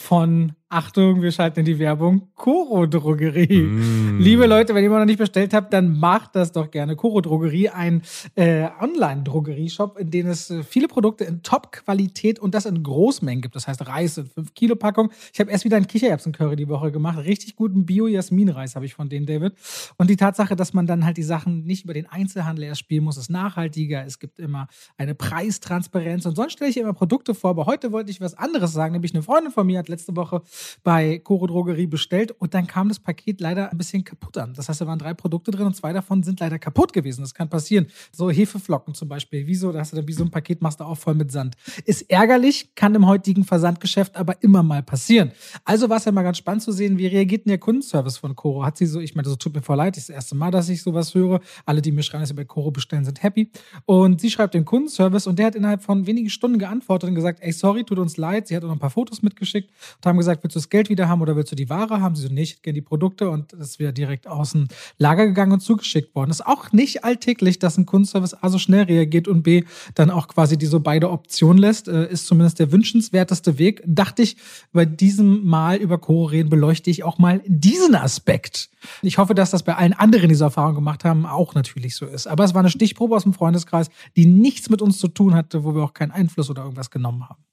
Von 0.00 0.54
Achtung, 0.70 1.22
wir 1.22 1.32
schalten 1.32 1.60
in 1.60 1.64
die 1.64 1.78
Werbung. 1.78 2.28
Koro 2.34 2.84
Drogerie. 2.84 3.62
Mm. 3.62 4.18
Liebe 4.20 4.44
Leute, 4.44 4.74
wenn 4.74 4.82
ihr 4.82 4.88
immer 4.88 4.98
noch 4.98 5.06
nicht 5.06 5.18
bestellt 5.18 5.54
habt, 5.54 5.72
dann 5.72 5.98
macht 5.98 6.36
das 6.36 6.52
doch 6.52 6.70
gerne. 6.70 6.94
Koro 6.94 7.22
Drogerie, 7.22 7.70
ein 7.70 8.02
äh, 8.34 8.68
Online-Drogerieshop, 8.78 9.98
in 9.98 10.10
dem 10.10 10.26
es 10.26 10.50
äh, 10.50 10.62
viele 10.62 10.86
Produkte 10.86 11.24
in 11.24 11.42
Top-Qualität 11.42 12.38
und 12.38 12.54
das 12.54 12.66
in 12.66 12.82
Großmengen 12.82 13.40
gibt. 13.40 13.56
Das 13.56 13.66
heißt 13.66 13.86
Reis 13.86 14.18
in 14.18 14.26
5-Kilo-Packung. 14.26 15.10
Ich 15.32 15.40
habe 15.40 15.50
erst 15.50 15.64
wieder 15.64 15.78
einen 15.78 15.86
Kichererbsen-Curry 15.86 16.56
die 16.56 16.68
Woche 16.68 16.92
gemacht. 16.92 17.24
Richtig 17.24 17.56
guten 17.56 17.86
Bio-Jasmin-Reis 17.86 18.76
habe 18.76 18.84
ich 18.84 18.92
von 18.92 19.08
denen, 19.08 19.24
David. 19.24 19.54
Und 19.96 20.10
die 20.10 20.16
Tatsache, 20.16 20.54
dass 20.54 20.74
man 20.74 20.86
dann 20.86 21.06
halt 21.06 21.16
die 21.16 21.22
Sachen 21.22 21.64
nicht 21.64 21.84
über 21.84 21.94
den 21.94 22.04
Einzelhandel 22.04 22.66
erst 22.66 22.80
spielen 22.80 23.04
muss, 23.04 23.16
ist 23.16 23.30
nachhaltiger. 23.30 24.04
Es 24.04 24.18
gibt 24.18 24.38
immer 24.38 24.68
eine 24.98 25.14
Preistransparenz 25.14 26.26
und 26.26 26.36
sonst 26.36 26.52
stelle 26.52 26.70
ich 26.70 26.76
immer 26.76 26.92
Produkte 26.92 27.34
vor. 27.34 27.48
Aber 27.50 27.64
heute 27.64 27.90
wollte 27.90 28.10
ich 28.10 28.20
was 28.20 28.34
anderes 28.34 28.74
sagen, 28.74 28.92
nämlich 28.92 29.14
eine 29.14 29.22
Freundin 29.22 29.50
von 29.50 29.66
mir 29.66 29.78
hat 29.78 29.88
letzte 29.88 30.14
Woche 30.14 30.42
bei 30.82 31.18
Coro 31.18 31.46
Drogerie 31.46 31.86
bestellt 31.86 32.32
und 32.32 32.54
dann 32.54 32.66
kam 32.66 32.88
das 32.88 32.98
Paket 32.98 33.40
leider 33.40 33.70
ein 33.70 33.78
bisschen 33.78 34.04
kaputt 34.04 34.38
an. 34.38 34.54
Das 34.54 34.68
heißt, 34.68 34.80
da 34.80 34.86
waren 34.86 34.98
drei 34.98 35.14
Produkte 35.14 35.50
drin 35.50 35.66
und 35.66 35.74
zwei 35.74 35.92
davon 35.92 36.22
sind 36.22 36.40
leider 36.40 36.58
kaputt 36.58 36.92
gewesen. 36.92 37.22
Das 37.22 37.34
kann 37.34 37.48
passieren. 37.48 37.86
So 38.12 38.30
Hefeflocken 38.30 38.94
zum 38.94 39.08
Beispiel. 39.08 39.46
Wieso? 39.46 39.72
Da 39.72 39.80
hast 39.80 39.92
du 39.92 39.96
dann 39.96 40.08
wie 40.08 40.12
so 40.12 40.24
ein 40.24 40.30
Paket, 40.30 40.62
machst 40.62 40.80
du 40.80 40.84
auch 40.84 40.96
voll 40.96 41.14
mit 41.14 41.32
Sand. 41.32 41.56
Ist 41.84 42.10
ärgerlich, 42.10 42.74
kann 42.74 42.94
im 42.94 43.06
heutigen 43.06 43.44
Versandgeschäft 43.44 44.16
aber 44.16 44.42
immer 44.42 44.62
mal 44.62 44.82
passieren. 44.82 45.32
Also 45.64 45.88
war 45.88 45.98
es 45.98 46.04
ja 46.04 46.12
mal 46.12 46.22
ganz 46.22 46.38
spannend 46.38 46.62
zu 46.62 46.72
sehen, 46.72 46.98
wie 46.98 47.06
reagiert 47.06 47.44
denn 47.44 47.50
der 47.50 47.58
Kundenservice 47.58 48.18
von 48.18 48.34
Coro? 48.34 48.64
Hat 48.64 48.76
sie 48.76 48.86
so, 48.86 49.00
ich 49.00 49.14
meine, 49.14 49.28
so 49.28 49.36
tut 49.36 49.54
mir 49.54 49.62
voll 49.62 49.76
leid, 49.76 49.96
das 49.96 50.04
ist 50.04 50.08
das 50.08 50.14
erste 50.14 50.34
Mal, 50.34 50.50
dass 50.50 50.68
ich 50.68 50.82
sowas 50.82 51.14
höre. 51.14 51.40
Alle, 51.66 51.82
die 51.82 51.92
mir 51.92 52.02
schreiben, 52.02 52.22
dass 52.22 52.28
sie 52.28 52.34
bei 52.34 52.44
Coro 52.44 52.70
bestellen, 52.70 53.04
sind 53.04 53.22
happy. 53.22 53.50
Und 53.86 54.20
sie 54.20 54.30
schreibt 54.30 54.54
den 54.54 54.64
Kundenservice 54.64 55.26
und 55.26 55.38
der 55.38 55.46
hat 55.46 55.54
innerhalb 55.54 55.82
von 55.82 56.06
wenigen 56.06 56.30
Stunden 56.30 56.58
geantwortet 56.58 57.08
und 57.08 57.14
gesagt, 57.14 57.40
ey, 57.42 57.52
sorry, 57.52 57.84
tut 57.84 57.98
uns 57.98 58.16
leid. 58.16 58.48
Sie 58.48 58.56
hat 58.56 58.62
auch 58.64 58.68
noch 58.68 58.76
ein 58.76 58.80
paar 58.80 58.90
Fotos 58.90 59.22
mitgeschickt 59.22 59.70
und 59.96 60.06
haben 60.06 60.18
gesagt, 60.18 60.42
willst 60.48 60.56
du 60.56 60.60
das 60.60 60.70
Geld 60.70 60.88
wieder 60.88 61.08
haben 61.08 61.20
oder 61.20 61.36
willst 61.36 61.52
du 61.52 61.56
die 61.56 61.68
Ware 61.68 62.00
haben? 62.00 62.14
Sie 62.14 62.22
so, 62.22 62.32
nee, 62.32 62.42
ich 62.42 62.62
gerne 62.62 62.74
die 62.74 62.80
Produkte 62.80 63.28
und 63.28 63.52
das 63.52 63.70
ist 63.70 63.78
wieder 63.78 63.92
direkt 63.92 64.26
aus 64.26 64.52
dem 64.52 64.68
Lager 64.96 65.26
gegangen 65.26 65.52
und 65.52 65.60
zugeschickt 65.60 66.14
worden. 66.14 66.30
Das 66.30 66.40
ist 66.40 66.46
auch 66.46 66.72
nicht 66.72 67.04
alltäglich, 67.04 67.58
dass 67.58 67.76
ein 67.76 67.84
Kundenservice 67.84 68.34
A 68.34 68.48
so 68.48 68.58
schnell 68.58 68.84
reagiert 68.84 69.28
und 69.28 69.42
B 69.42 69.64
dann 69.94 70.10
auch 70.10 70.26
quasi 70.28 70.56
die 70.56 70.66
so 70.66 70.80
beide 70.80 71.10
Optionen 71.10 71.58
lässt. 71.58 71.88
Äh, 71.88 72.10
ist 72.10 72.26
zumindest 72.26 72.58
der 72.60 72.72
wünschenswerteste 72.72 73.58
Weg. 73.58 73.82
Dachte 73.84 74.22
ich, 74.22 74.36
bei 74.72 74.86
diesem 74.86 75.44
Mal 75.44 75.76
über 75.76 75.98
Coro 75.98 76.24
reden 76.24 76.48
beleuchte 76.48 76.90
ich 76.90 77.04
auch 77.04 77.18
mal 77.18 77.42
diesen 77.46 77.94
Aspekt. 77.94 78.70
Ich 79.02 79.18
hoffe, 79.18 79.34
dass 79.34 79.50
das 79.50 79.64
bei 79.64 79.74
allen 79.74 79.92
anderen, 79.92 80.28
die 80.28 80.28
diese 80.28 80.44
Erfahrung 80.44 80.76
gemacht 80.76 81.04
haben, 81.04 81.26
auch 81.26 81.54
natürlich 81.54 81.94
so 81.94 82.06
ist. 82.06 82.26
Aber 82.26 82.44
es 82.44 82.54
war 82.54 82.60
eine 82.60 82.70
Stichprobe 82.70 83.16
aus 83.16 83.24
dem 83.24 83.34
Freundeskreis, 83.34 83.90
die 84.16 84.24
nichts 84.24 84.70
mit 84.70 84.80
uns 84.80 84.98
zu 84.98 85.08
tun 85.08 85.34
hatte, 85.34 85.64
wo 85.64 85.74
wir 85.74 85.82
auch 85.82 85.92
keinen 85.92 86.12
Einfluss 86.12 86.48
oder 86.48 86.62
irgendwas 86.62 86.90
genommen 86.90 87.28
haben. 87.28 87.44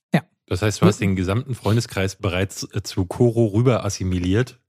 Das 0.48 0.62
heißt, 0.62 0.82
du 0.82 0.86
hast 0.86 1.00
den 1.00 1.16
gesamten 1.16 1.56
Freundeskreis 1.56 2.16
bereits 2.16 2.68
äh, 2.74 2.84
zu 2.84 3.06
Koro 3.06 3.48
rüber 3.48 3.84
assimiliert? 3.84 4.60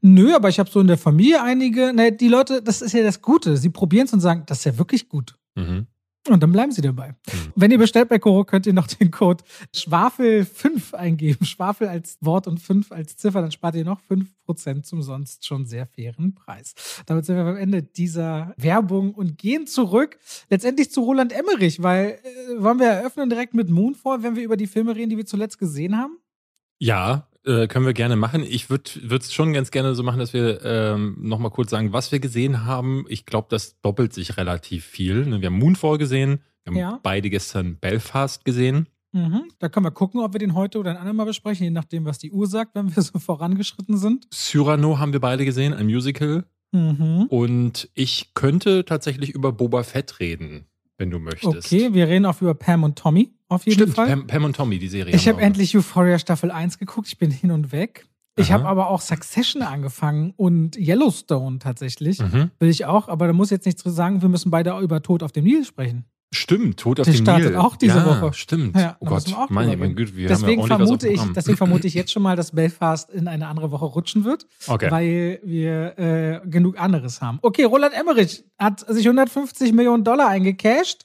Nö, 0.00 0.34
aber 0.34 0.48
ich 0.48 0.58
habe 0.58 0.70
so 0.70 0.80
in 0.80 0.86
der 0.86 0.98
Familie 0.98 1.42
einige. 1.42 1.92
Ne, 1.92 2.12
die 2.12 2.28
Leute, 2.28 2.62
das 2.62 2.82
ist 2.82 2.92
ja 2.92 3.02
das 3.02 3.20
Gute. 3.20 3.56
Sie 3.56 3.68
probieren 3.68 4.06
es 4.06 4.12
und 4.12 4.20
sagen, 4.20 4.44
das 4.46 4.58
ist 4.58 4.64
ja 4.64 4.78
wirklich 4.78 5.08
gut. 5.08 5.36
Mhm. 5.54 5.86
Und 6.34 6.42
dann 6.42 6.52
bleiben 6.52 6.72
sie 6.72 6.82
dabei. 6.82 7.10
Mhm. 7.10 7.52
Wenn 7.54 7.70
ihr 7.70 7.78
bestellt 7.78 8.08
bei 8.08 8.18
Koro, 8.18 8.44
könnt 8.44 8.66
ihr 8.66 8.72
noch 8.72 8.86
den 8.86 9.10
Code 9.10 9.44
Schwafel5 9.74 10.94
eingeben. 10.94 11.44
Schwafel 11.44 11.88
als 11.88 12.18
Wort 12.20 12.46
und 12.46 12.58
5 12.58 12.92
als 12.92 13.16
Ziffer, 13.16 13.40
dann 13.40 13.52
spart 13.52 13.74
ihr 13.76 13.84
noch 13.84 14.00
5% 14.10 14.82
zum 14.82 15.02
sonst 15.02 15.46
schon 15.46 15.66
sehr 15.66 15.86
fairen 15.86 16.34
Preis. 16.34 16.74
Damit 17.06 17.26
sind 17.26 17.36
wir 17.36 17.44
am 17.44 17.56
Ende 17.56 17.82
dieser 17.82 18.54
Werbung 18.56 19.14
und 19.14 19.38
gehen 19.38 19.66
zurück 19.66 20.18
letztendlich 20.50 20.90
zu 20.90 21.02
Roland 21.02 21.32
Emmerich, 21.32 21.82
weil 21.82 22.18
äh, 22.22 22.62
wollen 22.62 22.78
wir 22.78 22.86
eröffnen 22.86 23.28
direkt 23.30 23.54
mit 23.54 23.70
Moonfall, 23.70 24.22
wenn 24.22 24.36
wir 24.36 24.42
über 24.42 24.56
die 24.56 24.66
Filme 24.66 24.94
reden, 24.94 25.10
die 25.10 25.16
wir 25.16 25.26
zuletzt 25.26 25.58
gesehen 25.58 25.96
haben? 25.96 26.18
Ja, 26.78 27.28
Äh, 27.46 27.68
können 27.68 27.86
wir 27.86 27.92
gerne 27.92 28.16
machen. 28.16 28.42
Ich 28.42 28.70
würde 28.70 29.16
es 29.16 29.32
schon 29.32 29.52
ganz 29.52 29.70
gerne 29.70 29.94
so 29.94 30.02
machen, 30.02 30.18
dass 30.18 30.32
wir 30.32 30.64
ähm, 30.64 31.16
nochmal 31.20 31.52
kurz 31.52 31.70
sagen, 31.70 31.92
was 31.92 32.10
wir 32.10 32.18
gesehen 32.18 32.64
haben. 32.64 33.04
Ich 33.08 33.24
glaube, 33.24 33.46
das 33.50 33.80
doppelt 33.82 34.12
sich 34.12 34.36
relativ 34.36 34.84
viel. 34.84 35.24
Ne, 35.26 35.40
wir 35.40 35.46
haben 35.46 35.58
Moonfall 35.58 35.96
gesehen, 35.96 36.40
wir 36.64 36.70
haben 36.72 36.78
ja. 36.78 37.00
beide 37.04 37.30
gestern 37.30 37.76
Belfast 37.76 38.44
gesehen. 38.44 38.88
Mhm. 39.12 39.44
Da 39.60 39.68
können 39.68 39.86
wir 39.86 39.92
gucken, 39.92 40.20
ob 40.20 40.34
wir 40.34 40.40
den 40.40 40.54
heute 40.54 40.80
oder 40.80 40.90
ein 40.90 40.96
andermal 40.96 41.26
besprechen, 41.26 41.62
je 41.62 41.70
nachdem, 41.70 42.04
was 42.04 42.18
die 42.18 42.32
Uhr 42.32 42.48
sagt, 42.48 42.74
wenn 42.74 42.94
wir 42.94 43.02
so 43.02 43.20
vorangeschritten 43.20 43.96
sind. 43.96 44.26
Cyrano 44.32 44.98
haben 44.98 45.12
wir 45.12 45.20
beide 45.20 45.44
gesehen, 45.44 45.72
ein 45.72 45.86
Musical. 45.86 46.44
Mhm. 46.72 47.26
Und 47.28 47.88
ich 47.94 48.34
könnte 48.34 48.84
tatsächlich 48.84 49.30
über 49.30 49.52
Boba 49.52 49.84
Fett 49.84 50.18
reden, 50.18 50.66
wenn 50.98 51.12
du 51.12 51.20
möchtest. 51.20 51.72
Okay, 51.72 51.94
wir 51.94 52.08
reden 52.08 52.26
auch 52.26 52.42
über 52.42 52.54
Pam 52.54 52.82
und 52.82 52.98
Tommy. 52.98 53.35
Auf 53.48 53.64
jeden 53.64 53.78
Stimmt, 53.78 53.94
Fall. 53.94 54.08
Pam, 54.08 54.26
Pam 54.26 54.44
und 54.44 54.56
Tommy, 54.56 54.78
die 54.78 54.88
Serie. 54.88 55.14
Ich 55.14 55.28
habe 55.28 55.40
endlich 55.40 55.76
Euphoria 55.76 56.18
Staffel 56.18 56.50
1 56.50 56.78
geguckt. 56.78 57.08
Ich 57.08 57.18
bin 57.18 57.30
hin 57.30 57.50
und 57.50 57.72
weg. 57.72 58.06
Ich 58.38 58.52
habe 58.52 58.66
aber 58.66 58.90
auch 58.90 59.00
Succession 59.00 59.62
angefangen 59.62 60.34
und 60.36 60.76
Yellowstone 60.76 61.58
tatsächlich. 61.58 62.20
Mhm. 62.20 62.50
Will 62.58 62.68
ich 62.68 62.84
auch, 62.84 63.08
aber 63.08 63.26
da 63.26 63.32
muss 63.32 63.48
jetzt 63.48 63.64
nichts 63.64 63.82
zu 63.82 63.88
sagen. 63.88 64.20
Wir 64.20 64.28
müssen 64.28 64.50
beide 64.50 64.78
über 64.78 65.02
Tod 65.02 65.22
auf 65.22 65.32
dem 65.32 65.44
Nil 65.44 65.64
sprechen. 65.64 66.04
Stimmt, 66.36 66.78
Tod 66.78 67.00
auf 67.00 67.04
der 67.04 67.14
dem 67.14 67.22
startet 67.22 67.50
Nil. 67.50 67.56
auch 67.56 67.76
diese 67.76 67.98
ja, 67.98 68.06
Woche. 68.06 68.32
Stimmt. 68.34 68.76
Ja, 68.76 68.96
oh 69.00 69.06
Gott, 69.06 69.24
meine, 69.48 69.76
mein 69.76 69.94
Güte, 69.94 70.16
wir 70.16 70.28
deswegen 70.28 70.62
haben 70.62 70.68
ja 70.68 70.76
vermute 70.76 71.08
ich, 71.08 71.20
Deswegen 71.34 71.56
vermute 71.56 71.86
ich 71.86 71.94
jetzt 71.94 72.12
schon 72.12 72.22
mal, 72.22 72.36
dass 72.36 72.52
Belfast 72.52 73.10
in 73.10 73.28
eine 73.28 73.46
andere 73.46 73.70
Woche 73.70 73.84
rutschen 73.84 74.24
wird, 74.24 74.46
okay. 74.66 74.90
weil 74.90 75.40
wir 75.42 75.98
äh, 75.98 76.40
genug 76.48 76.78
anderes 76.80 77.20
haben. 77.20 77.38
Okay, 77.42 77.64
Roland 77.64 77.94
Emmerich 77.94 78.44
hat 78.58 78.80
sich 78.88 79.06
150 79.06 79.72
Millionen 79.72 80.04
Dollar 80.04 80.28
eingecashed 80.28 81.04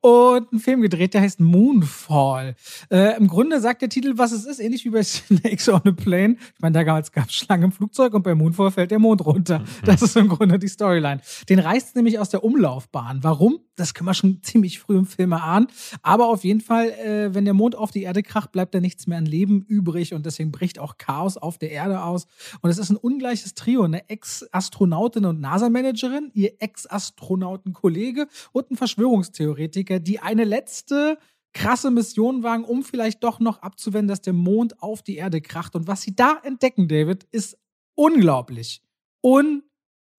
und 0.00 0.52
einen 0.52 0.60
Film 0.60 0.82
gedreht, 0.82 1.14
der 1.14 1.22
heißt 1.22 1.40
Moonfall. 1.40 2.54
Äh, 2.90 3.16
Im 3.16 3.26
Grunde 3.26 3.60
sagt 3.60 3.82
der 3.82 3.88
Titel, 3.88 4.14
was 4.16 4.32
es 4.32 4.44
ist, 4.44 4.60
ähnlich 4.60 4.84
wie 4.84 4.90
bei 4.90 5.02
Snakes 5.04 5.68
on 5.68 5.80
a 5.84 5.92
Plane. 5.92 6.36
Ich 6.54 6.60
meine, 6.60 6.84
damals 6.84 7.12
gab 7.12 7.28
es 7.28 7.34
Schlangen 7.34 7.64
im 7.64 7.72
Flugzeug 7.72 8.14
und 8.14 8.22
bei 8.22 8.34
Moonfall 8.34 8.70
fällt 8.70 8.90
der 8.90 8.98
Mond 8.98 9.24
runter. 9.24 9.60
Mhm. 9.60 9.64
Das 9.84 10.02
ist 10.02 10.16
im 10.16 10.28
Grunde 10.28 10.58
die 10.58 10.68
Storyline. 10.68 11.20
Den 11.48 11.58
reißt 11.58 11.96
nämlich 11.96 12.18
aus 12.18 12.28
der 12.28 12.44
Umlaufbahn. 12.44 13.20
Warum? 13.22 13.60
Das 13.76 13.94
können 13.94 14.06
wir 14.06 14.14
schon 14.14 14.42
ziemlich 14.42 14.69
früh 14.78 14.96
im 14.96 15.06
Film 15.06 15.32
erahnen. 15.32 15.68
Aber 16.02 16.28
auf 16.28 16.44
jeden 16.44 16.60
Fall, 16.60 16.90
äh, 16.90 17.34
wenn 17.34 17.44
der 17.44 17.54
Mond 17.54 17.74
auf 17.74 17.90
die 17.90 18.02
Erde 18.02 18.22
kracht, 18.22 18.52
bleibt 18.52 18.74
da 18.74 18.80
nichts 18.80 19.06
mehr 19.06 19.18
an 19.18 19.26
Leben 19.26 19.62
übrig 19.62 20.14
und 20.14 20.24
deswegen 20.26 20.52
bricht 20.52 20.78
auch 20.78 20.98
Chaos 20.98 21.36
auf 21.36 21.58
der 21.58 21.70
Erde 21.70 22.02
aus. 22.02 22.26
Und 22.60 22.70
es 22.70 22.78
ist 22.78 22.90
ein 22.90 22.96
ungleiches 22.96 23.54
Trio, 23.54 23.82
eine 23.82 24.08
Ex-Astronautin 24.08 25.24
und 25.24 25.40
NASA-Managerin, 25.40 26.30
ihr 26.34 26.52
Ex 26.60 26.86
Astronautenkollege 26.86 28.28
und 28.52 28.70
ein 28.70 28.76
Verschwörungstheoretiker, 28.76 29.98
die 29.98 30.20
eine 30.20 30.44
letzte 30.44 31.18
krasse 31.52 31.90
Mission 31.90 32.42
wagen, 32.42 32.64
um 32.64 32.82
vielleicht 32.82 33.24
doch 33.24 33.40
noch 33.40 33.62
abzuwenden, 33.62 34.08
dass 34.08 34.22
der 34.22 34.32
Mond 34.32 34.82
auf 34.82 35.02
die 35.02 35.16
Erde 35.16 35.40
kracht. 35.40 35.74
Und 35.74 35.86
was 35.86 36.02
sie 36.02 36.14
da 36.14 36.38
entdecken, 36.42 36.88
David, 36.88 37.24
ist 37.30 37.58
unglaublich. 37.94 38.82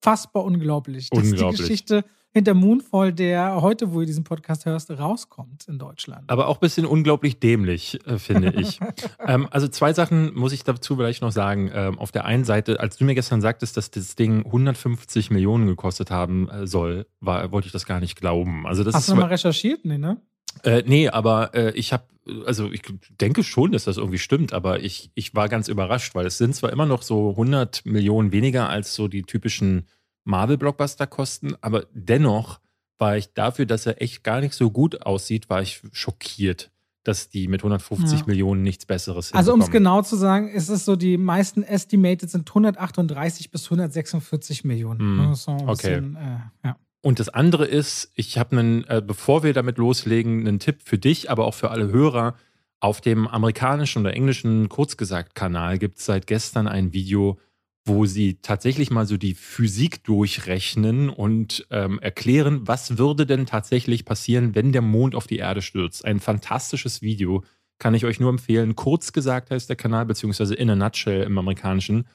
Unfassbar 0.03 0.43
unglaublich. 0.43 1.10
Das 1.12 1.24
ist 1.24 1.39
die 1.39 1.58
Geschichte 1.58 2.03
hinter 2.34 2.53
Moonfall, 2.53 3.13
der 3.13 3.62
heute, 3.62 3.93
wo 3.93 4.00
du 4.00 4.05
diesen 4.05 4.24
Podcast 4.24 4.65
hörst, 4.65 4.89
rauskommt 4.89 5.67
in 5.67 5.77
Deutschland. 5.77 6.29
Aber 6.29 6.48
auch 6.48 6.58
ein 6.58 6.62
bisschen 6.62 6.86
unglaublich 6.86 7.39
dämlich, 7.39 8.00
äh, 8.08 8.17
finde 8.17 8.53
ich. 8.53 8.79
ähm, 9.27 9.48
also 9.51 9.67
zwei 9.67 9.93
Sachen 9.93 10.34
muss 10.34 10.53
ich 10.53 10.63
dazu 10.63 10.96
vielleicht 10.96 11.22
noch 11.22 11.31
sagen. 11.31 11.70
Ähm, 11.74 12.00
auf 12.00 12.12
der 12.12 12.25
einen 12.25 12.46
Seite, 12.46 12.79
als 12.79 12.98
du 12.98 13.03
mir 13.03 13.15
gestern 13.15 13.41
sagtest, 13.41 13.77
dass 13.77 13.91
das 13.91 14.15
Ding 14.15 14.46
150 14.46 15.29
Millionen 15.29 15.67
gekostet 15.67 16.10
haben 16.10 16.50
äh, 16.50 16.65
soll, 16.65 17.05
war, 17.20 17.51
wollte 17.51 17.67
ich 17.67 17.74
das 17.74 17.86
gar 17.86 18.00
nicht 18.00 18.15
glauben. 18.15 18.65
Also 18.65 18.84
das 18.84 18.96
Hast 18.96 19.10
du 19.10 19.13
nochmal 19.13 19.29
recherchiert? 19.29 19.84
Nee, 19.84 19.98
ne? 19.98 20.22
Äh, 20.63 20.84
nee, 20.86 21.10
aber 21.10 21.53
äh, 21.53 21.72
ich 21.72 21.93
habe, 21.93 22.03
also 22.46 22.72
ich 22.72 22.84
denke 23.20 23.43
schon, 23.43 23.72
dass 23.72 23.86
das 23.86 23.98
irgendwie 23.98 24.20
stimmt, 24.20 24.53
aber 24.53 24.81
ich, 24.81 25.12
ich 25.15 25.34
war 25.34 25.50
ganz 25.50 25.67
überrascht, 25.67 26.15
weil 26.15 26.25
es 26.25 26.38
sind 26.38 26.55
zwar 26.55 26.72
immer 26.72 26.86
noch 26.86 27.01
so 27.01 27.31
100 27.31 27.86
Millionen 27.86 28.31
weniger 28.31 28.70
als 28.70 28.93
so 28.93 29.08
die 29.08 29.24
typischen 29.24 29.88
Marvel-Blockbuster 30.24 31.08
kosten, 31.08 31.55
aber 31.62 31.86
dennoch 31.93 32.60
war 32.98 33.17
ich 33.17 33.34
dafür, 33.34 33.65
dass 33.65 33.86
er 33.86 34.01
echt 34.01 34.24
gar 34.24 34.41
nicht 34.41 34.53
so 34.53 34.70
gut 34.70 35.01
aussieht, 35.05 35.50
war 35.50 35.62
ich 35.62 35.81
schockiert, 35.91 36.72
dass 37.03 37.29
die 37.29 37.48
mit 37.48 37.62
150 37.62 38.20
ja. 38.20 38.25
Millionen 38.27 38.62
nichts 38.62 38.86
Besseres 38.86 39.34
Also 39.34 39.53
um 39.53 39.62
es 39.62 39.72
genau 39.72 40.03
zu 40.03 40.15
sagen, 40.15 40.50
ist 40.50 40.70
es 40.70 40.86
so, 40.86 40.96
die 40.96 41.17
meisten 41.17 41.63
Estimated 41.63 42.29
sind 42.29 42.48
138 42.48 43.50
bis 43.50 43.65
146 43.65 44.63
Millionen. 44.63 45.31
Mm, 45.31 45.34
so 45.34 45.51
okay. 45.51 46.00
Bisschen, 46.00 46.15
äh, 46.15 46.67
ja. 46.67 46.77
Und 47.01 47.20
das 47.20 47.29
andere 47.29 47.65
ist, 47.65 48.12
ich 48.15 48.38
habe 48.38 48.58
einen, 48.58 48.84
äh, 48.86 49.01
bevor 49.05 49.43
wir 49.43 49.53
damit 49.53 49.77
loslegen, 49.77 50.48
einen 50.48 50.60
Tipp 50.60 50.81
für 50.84 50.98
dich, 50.98 51.31
aber 51.31 51.46
auch 51.46 51.55
für 51.55 51.72
alle 51.72 51.91
Hörer. 51.91 52.36
Auf 52.79 53.01
dem 53.01 53.27
amerikanischen 53.27 54.00
oder 54.00 54.13
englischen 54.13 54.70
Kurzgesagt-Kanal 54.70 55.77
gibt 55.77 55.98
es 56.00 56.05
seit 56.05 56.27
gestern 56.27 56.67
ein 56.67 56.93
Video, 56.93 57.39
wo 57.86 58.05
sie 58.05 58.36
tatsächlich 58.41 58.91
mal 58.91 59.08
so 59.08 59.17
die 59.17 59.34
Physik 59.34 60.03
durchrechnen 60.03 61.10
und 61.10 61.65
ähm, 61.72 62.00
erklären, 62.00 62.67
was 62.67 62.98
würde 62.98 63.25
denn 63.25 63.48
tatsächlich 63.48 64.05
passieren, 64.05 64.53
wenn 64.53 64.72
der 64.72 64.81
Mond 64.81 65.15
auf 65.15 65.25
die 65.25 65.38
Erde 65.38 65.62
stürzt. 65.62 66.05
Ein 66.05 66.20
fantastisches 66.20 67.01
Video, 67.01 67.43
kann 67.81 67.96
ich 67.96 68.05
euch 68.05 68.20
nur 68.20 68.29
empfehlen. 68.29 68.75
Kurz 68.75 69.12
gesagt 69.12 69.50
heißt 69.50 69.67
der 69.67 69.75
Kanal, 69.75 70.05
beziehungsweise 70.05 70.53
in 70.53 70.70
a 70.70 70.75
nutshell 70.75 71.24
im 71.24 71.36
amerikanischen. 71.38 72.05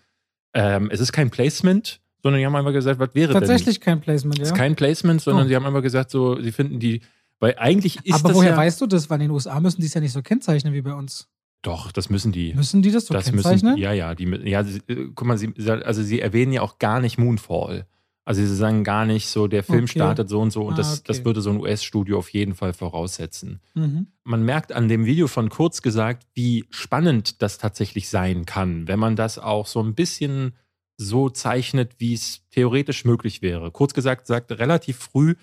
Ähm, 0.55 0.88
es 0.93 1.00
ist 1.00 1.12
kein 1.12 1.28
Placement, 1.28 2.00
sondern 2.26 2.40
die 2.40 2.47
haben 2.47 2.56
einfach 2.56 2.73
gesagt, 2.73 2.99
was 2.99 3.11
wäre 3.14 3.33
Tatsächlich 3.33 3.37
denn? 3.37 3.49
Tatsächlich 3.56 3.80
kein 3.80 4.00
Placement, 4.00 4.38
ja. 4.38 4.42
Es 4.42 4.49
ist 4.50 4.56
kein 4.56 4.75
Placement, 4.75 5.21
sondern 5.21 5.47
oh. 5.47 5.49
sie 5.49 5.54
haben 5.54 5.64
einfach 5.64 5.83
gesagt, 5.83 6.11
so, 6.11 6.42
sie 6.42 6.50
finden 6.50 6.80
die, 6.80 7.00
weil 7.38 7.54
eigentlich 7.56 8.04
ist 8.04 8.14
Aber 8.14 8.30
das 8.30 8.37
woher 8.37 8.50
ja, 8.50 8.56
weißt 8.56 8.80
du 8.80 8.87
das? 8.87 9.09
Weil 9.09 9.21
in 9.21 9.28
den 9.28 9.30
USA 9.30 9.61
müssen 9.61 9.80
die 9.80 9.87
es 9.87 9.95
ja 9.95 10.00
nicht 10.00 10.11
so 10.11 10.23
kennzeichnen 10.23 10.75
wie 10.75 10.83
bei 10.83 10.92
uns. 10.92 11.28
Doch, 11.62 11.92
das 11.92 12.11
müssen 12.11 12.33
die. 12.33 12.52
Müssen 12.52 12.83
die 12.83 12.90
das 12.90 13.06
so 13.06 13.14
das 13.14 13.26
kennzeichnen? 13.26 13.75
Müssen, 13.75 13.83
ja, 13.83 13.92
ja. 13.92 14.16
Die, 14.16 14.25
ja 14.45 14.64
sie, 14.64 14.80
äh, 14.88 15.09
guck 15.14 15.28
mal, 15.28 15.38
sie, 15.38 15.54
also 15.68 16.02
sie 16.02 16.21
erwähnen 16.21 16.52
ja 16.52 16.62
auch 16.62 16.80
gar 16.80 17.00
nicht 17.00 17.16
Moonfall. 17.16 17.87
Also 18.25 18.40
sie 18.40 18.56
sagen 18.56 18.83
gar 18.83 19.06
nicht 19.06 19.28
so, 19.28 19.47
der 19.47 19.62
Film 19.62 19.85
okay. 19.85 19.99
startet 20.00 20.28
so 20.28 20.40
und 20.40 20.50
so 20.50 20.64
und 20.64 20.75
ah, 20.75 20.78
das, 20.78 20.95
okay. 20.95 21.02
das 21.06 21.25
würde 21.25 21.40
so 21.40 21.50
ein 21.50 21.61
US-Studio 21.61 22.18
auf 22.18 22.28
jeden 22.30 22.56
Fall 22.56 22.73
voraussetzen. 22.73 23.61
Mhm. 23.75 24.09
Man 24.25 24.42
merkt 24.42 24.73
an 24.73 24.88
dem 24.88 25.06
Video 25.06 25.28
von 25.28 25.49
kurz 25.49 25.80
gesagt, 25.80 26.26
wie 26.35 26.64
spannend 26.71 27.40
das 27.40 27.59
tatsächlich 27.59 28.09
sein 28.09 28.45
kann, 28.45 28.88
wenn 28.88 28.99
man 28.99 29.14
das 29.14 29.38
auch 29.38 29.68
so 29.68 29.80
ein 29.80 29.95
bisschen 29.95 30.54
so 30.97 31.29
zeichnet, 31.29 31.97
wie 31.99 32.15
es 32.15 32.43
theoretisch 32.50 33.05
möglich 33.05 33.43
wäre. 33.43 33.71
Kurz 33.71 33.95
gesagt, 33.95 34.26
sagt 34.26 34.53
relativ 34.53 34.97
früh, 34.97 35.35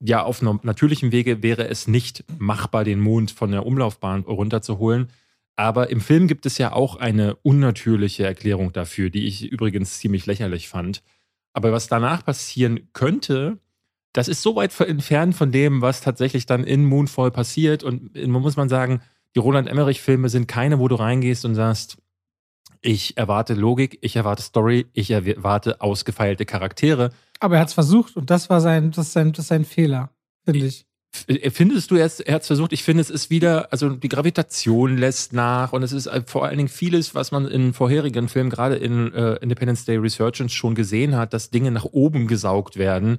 ja, 0.00 0.22
auf 0.22 0.40
einem 0.40 0.60
natürlichen 0.62 1.12
Wege 1.12 1.42
wäre 1.42 1.68
es 1.68 1.88
nicht 1.88 2.24
machbar, 2.38 2.84
den 2.84 3.00
Mond 3.00 3.30
von 3.30 3.50
der 3.50 3.66
Umlaufbahn 3.66 4.22
runterzuholen. 4.22 5.08
Aber 5.56 5.90
im 5.90 6.00
Film 6.00 6.28
gibt 6.28 6.46
es 6.46 6.56
ja 6.58 6.72
auch 6.72 6.96
eine 6.96 7.34
unnatürliche 7.36 8.24
Erklärung 8.24 8.72
dafür, 8.72 9.10
die 9.10 9.26
ich 9.26 9.50
übrigens 9.50 9.98
ziemlich 9.98 10.24
lächerlich 10.26 10.68
fand. 10.68 11.02
Aber 11.52 11.72
was 11.72 11.88
danach 11.88 12.24
passieren 12.24 12.88
könnte, 12.92 13.58
das 14.12 14.28
ist 14.28 14.42
so 14.42 14.54
weit 14.54 14.78
entfernt 14.80 15.34
von 15.34 15.50
dem, 15.50 15.82
was 15.82 16.00
tatsächlich 16.00 16.46
dann 16.46 16.62
in 16.62 16.84
Moonfall 16.84 17.32
passiert. 17.32 17.82
Und 17.82 18.14
man 18.14 18.40
muss 18.40 18.56
man 18.56 18.68
sagen, 18.68 19.00
die 19.34 19.40
Roland 19.40 19.68
Emmerich-Filme 19.68 20.28
sind 20.28 20.46
keine, 20.46 20.78
wo 20.78 20.86
du 20.86 20.94
reingehst 20.94 21.44
und 21.44 21.56
sagst, 21.56 21.98
ich 22.80 23.16
erwarte 23.16 23.54
Logik, 23.54 23.98
ich 24.00 24.16
erwarte 24.16 24.42
Story, 24.42 24.86
ich 24.92 25.10
erwarte 25.10 25.80
ausgefeilte 25.80 26.46
Charaktere. 26.46 27.10
Aber 27.40 27.56
er 27.56 27.60
hat 27.62 27.68
es 27.68 27.74
versucht 27.74 28.16
und 28.16 28.30
das 28.30 28.50
war 28.50 28.60
sein, 28.60 28.90
das 28.90 29.12
sein, 29.12 29.32
das 29.32 29.48
sein 29.48 29.64
Fehler, 29.64 30.10
finde 30.44 30.66
ich. 30.66 30.86
Äh, 31.26 31.50
findest 31.50 31.90
du, 31.90 31.96
er 31.96 32.04
hat 32.04 32.42
es 32.42 32.46
versucht? 32.46 32.72
Ich 32.72 32.82
finde, 32.82 33.00
es 33.00 33.10
ist 33.10 33.30
wieder, 33.30 33.72
also 33.72 33.90
die 33.90 34.08
Gravitation 34.08 34.96
lässt 34.96 35.32
nach 35.32 35.72
und 35.72 35.82
es 35.82 35.92
ist 35.92 36.06
äh, 36.06 36.22
vor 36.26 36.44
allen 36.44 36.58
Dingen 36.58 36.68
vieles, 36.68 37.14
was 37.14 37.32
man 37.32 37.46
in 37.46 37.72
vorherigen 37.72 38.28
Filmen, 38.28 38.50
gerade 38.50 38.76
in 38.76 39.12
äh, 39.12 39.34
Independence 39.36 39.84
Day 39.84 39.96
Resurgence 39.96 40.52
schon 40.52 40.74
gesehen 40.74 41.16
hat, 41.16 41.32
dass 41.32 41.50
Dinge 41.50 41.70
nach 41.70 41.84
oben 41.84 42.26
gesaugt 42.26 42.76
werden 42.76 43.18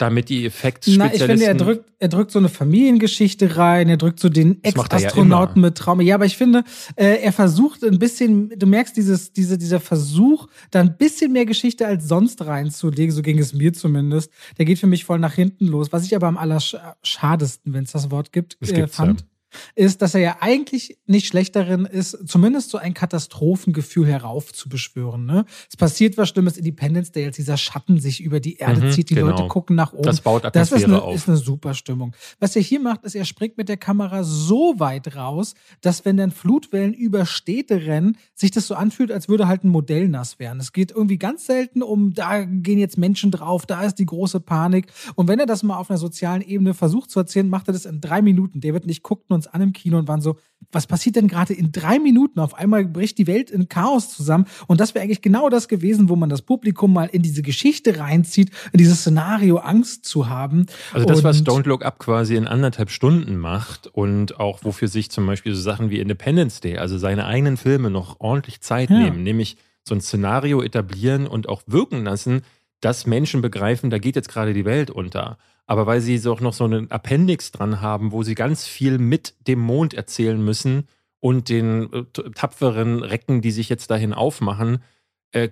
damit 0.00 0.28
die 0.28 0.46
Effektspezialisten... 0.46 0.98
Na, 0.98 1.14
ich 1.14 1.22
finde, 1.22 1.46
er 1.46 1.54
drückt, 1.54 1.92
er 1.98 2.08
drückt 2.08 2.30
so 2.30 2.38
eine 2.38 2.48
Familiengeschichte 2.48 3.56
rein, 3.56 3.88
er 3.88 3.96
drückt 3.96 4.20
so 4.20 4.28
den 4.28 4.62
Ex-Astronauten 4.62 5.62
ja 5.62 5.68
mit 5.68 5.76
Trauma. 5.76 6.02
Ja, 6.02 6.14
aber 6.14 6.26
ich 6.26 6.36
finde, 6.36 6.64
äh, 6.96 7.22
er 7.22 7.32
versucht 7.32 7.84
ein 7.84 7.98
bisschen, 7.98 8.50
du 8.58 8.66
merkst 8.66 8.96
dieses, 8.96 9.32
diese, 9.32 9.58
dieser 9.58 9.80
Versuch, 9.80 10.48
da 10.70 10.80
ein 10.80 10.96
bisschen 10.96 11.32
mehr 11.32 11.46
Geschichte 11.46 11.86
als 11.86 12.08
sonst 12.08 12.44
reinzulegen, 12.44 13.14
so 13.14 13.22
ging 13.22 13.38
es 13.38 13.52
mir 13.52 13.72
zumindest. 13.72 14.30
Der 14.58 14.64
geht 14.64 14.78
für 14.78 14.86
mich 14.86 15.04
voll 15.04 15.18
nach 15.18 15.34
hinten 15.34 15.66
los. 15.66 15.92
Was 15.92 16.04
ich 16.04 16.16
aber 16.16 16.28
am 16.28 16.38
allerschadesten, 16.38 17.72
wenn 17.72 17.84
es 17.84 17.92
das 17.92 18.10
Wort 18.10 18.32
gibt, 18.32 18.56
äh, 18.62 18.86
fand, 18.86 19.20
ja 19.20 19.26
ist, 19.74 20.02
dass 20.02 20.14
er 20.14 20.20
ja 20.20 20.36
eigentlich 20.40 20.98
nicht 21.06 21.26
schlecht 21.26 21.56
darin 21.56 21.84
ist, 21.84 22.28
zumindest 22.28 22.70
so 22.70 22.78
ein 22.78 22.94
Katastrophengefühl 22.94 24.06
heraufzubeschwören. 24.06 25.26
Ne? 25.26 25.44
Es 25.68 25.76
passiert 25.76 26.16
was 26.16 26.28
Schlimmes, 26.28 26.56
Independence 26.56 27.12
Day, 27.12 27.26
als 27.26 27.36
dieser 27.36 27.56
Schatten 27.56 27.98
sich 27.98 28.20
über 28.20 28.40
die 28.40 28.56
Erde 28.56 28.80
mhm, 28.80 28.90
zieht, 28.92 29.10
die 29.10 29.14
genau. 29.14 29.28
Leute 29.28 29.48
gucken 29.48 29.76
nach 29.76 29.92
oben. 29.92 30.02
Das 30.02 30.20
baut 30.20 30.44
Atmosphäre 30.44 30.52
das 30.52 30.72
ist 30.72 30.84
eine, 30.84 31.02
auf. 31.02 31.14
ist 31.14 31.28
eine 31.28 31.36
super 31.36 31.74
Stimmung. 31.74 32.14
Was 32.38 32.56
er 32.56 32.62
hier 32.62 32.80
macht, 32.80 33.04
ist, 33.04 33.14
er 33.14 33.24
springt 33.24 33.56
mit 33.56 33.68
der 33.68 33.76
Kamera 33.76 34.24
so 34.24 34.78
weit 34.78 35.16
raus, 35.16 35.54
dass 35.80 36.04
wenn 36.04 36.16
dann 36.16 36.30
Flutwellen 36.30 36.94
über 36.94 37.26
Städte 37.26 37.86
rennen, 37.86 38.16
sich 38.34 38.50
das 38.50 38.66
so 38.66 38.74
anfühlt, 38.74 39.12
als 39.12 39.28
würde 39.28 39.48
halt 39.48 39.64
ein 39.64 39.68
Modell 39.68 40.08
nass 40.08 40.38
werden. 40.38 40.60
Es 40.60 40.72
geht 40.72 40.90
irgendwie 40.90 41.18
ganz 41.18 41.46
selten 41.46 41.82
um, 41.82 42.14
da 42.14 42.44
gehen 42.44 42.78
jetzt 42.78 42.98
Menschen 42.98 43.30
drauf, 43.30 43.66
da 43.66 43.82
ist 43.82 43.96
die 43.96 44.06
große 44.06 44.40
Panik. 44.40 44.86
Und 45.14 45.28
wenn 45.28 45.38
er 45.38 45.46
das 45.46 45.62
mal 45.62 45.76
auf 45.76 45.90
einer 45.90 45.98
sozialen 45.98 46.42
Ebene 46.42 46.74
versucht 46.74 47.10
zu 47.10 47.20
erzählen, 47.20 47.48
macht 47.48 47.68
er 47.68 47.72
das 47.72 47.84
in 47.84 48.00
drei 48.00 48.22
Minuten. 48.22 48.60
David 48.60 48.86
nicht 48.86 49.02
guckt 49.02 49.30
und 49.30 49.39
uns 49.40 49.46
an 49.46 49.62
im 49.62 49.72
Kino 49.72 49.98
und 49.98 50.08
waren 50.08 50.20
so, 50.20 50.36
was 50.72 50.86
passiert 50.86 51.16
denn 51.16 51.26
gerade 51.26 51.54
in 51.54 51.72
drei 51.72 51.98
Minuten? 51.98 52.38
Auf 52.38 52.54
einmal 52.54 52.84
bricht 52.84 53.18
die 53.18 53.26
Welt 53.26 53.50
in 53.50 53.68
Chaos 53.68 54.10
zusammen. 54.10 54.44
Und 54.66 54.80
das 54.80 54.94
wäre 54.94 55.02
eigentlich 55.02 55.22
genau 55.22 55.48
das 55.48 55.68
gewesen, 55.68 56.08
wo 56.08 56.16
man 56.16 56.28
das 56.28 56.42
Publikum 56.42 56.92
mal 56.92 57.06
in 57.06 57.22
diese 57.22 57.42
Geschichte 57.42 57.98
reinzieht, 57.98 58.50
in 58.72 58.78
dieses 58.78 59.00
Szenario 59.00 59.56
Angst 59.58 60.04
zu 60.04 60.28
haben. 60.28 60.66
Also 60.92 61.06
das, 61.06 61.18
und 61.18 61.24
was 61.24 61.42
Don't 61.44 61.66
Look 61.66 61.84
Up 61.84 61.98
quasi 61.98 62.36
in 62.36 62.46
anderthalb 62.46 62.90
Stunden 62.90 63.36
macht 63.36 63.86
und 63.86 64.38
auch 64.38 64.62
wofür 64.62 64.88
sich 64.88 65.10
zum 65.10 65.26
Beispiel 65.26 65.54
so 65.54 65.62
Sachen 65.62 65.90
wie 65.90 65.98
Independence 65.98 66.60
Day, 66.60 66.76
also 66.76 66.98
seine 66.98 67.26
eigenen 67.26 67.56
Filme 67.56 67.90
noch 67.90 68.20
ordentlich 68.20 68.60
Zeit 68.60 68.90
ja. 68.90 68.98
nehmen, 68.98 69.22
nämlich 69.22 69.56
so 69.82 69.94
ein 69.94 70.00
Szenario 70.00 70.62
etablieren 70.62 71.26
und 71.26 71.48
auch 71.48 71.62
wirken 71.66 72.04
lassen, 72.04 72.42
dass 72.80 73.06
Menschen 73.06 73.42
begreifen, 73.42 73.90
da 73.90 73.98
geht 73.98 74.16
jetzt 74.16 74.28
gerade 74.28 74.54
die 74.54 74.64
Welt 74.64 74.90
unter. 74.90 75.38
Aber 75.70 75.86
weil 75.86 76.00
sie 76.00 76.20
auch 76.26 76.40
noch 76.40 76.52
so 76.52 76.64
einen 76.64 76.90
Appendix 76.90 77.52
dran 77.52 77.80
haben, 77.80 78.10
wo 78.10 78.24
sie 78.24 78.34
ganz 78.34 78.66
viel 78.66 78.98
mit 78.98 79.36
dem 79.46 79.60
Mond 79.60 79.94
erzählen 79.94 80.44
müssen 80.44 80.88
und 81.20 81.48
den 81.48 81.92
äh, 81.92 82.02
tapferen 82.34 83.04
Recken, 83.04 83.40
die 83.40 83.52
sich 83.52 83.68
jetzt 83.68 83.88
dahin 83.88 84.12
aufmachen, 84.12 84.82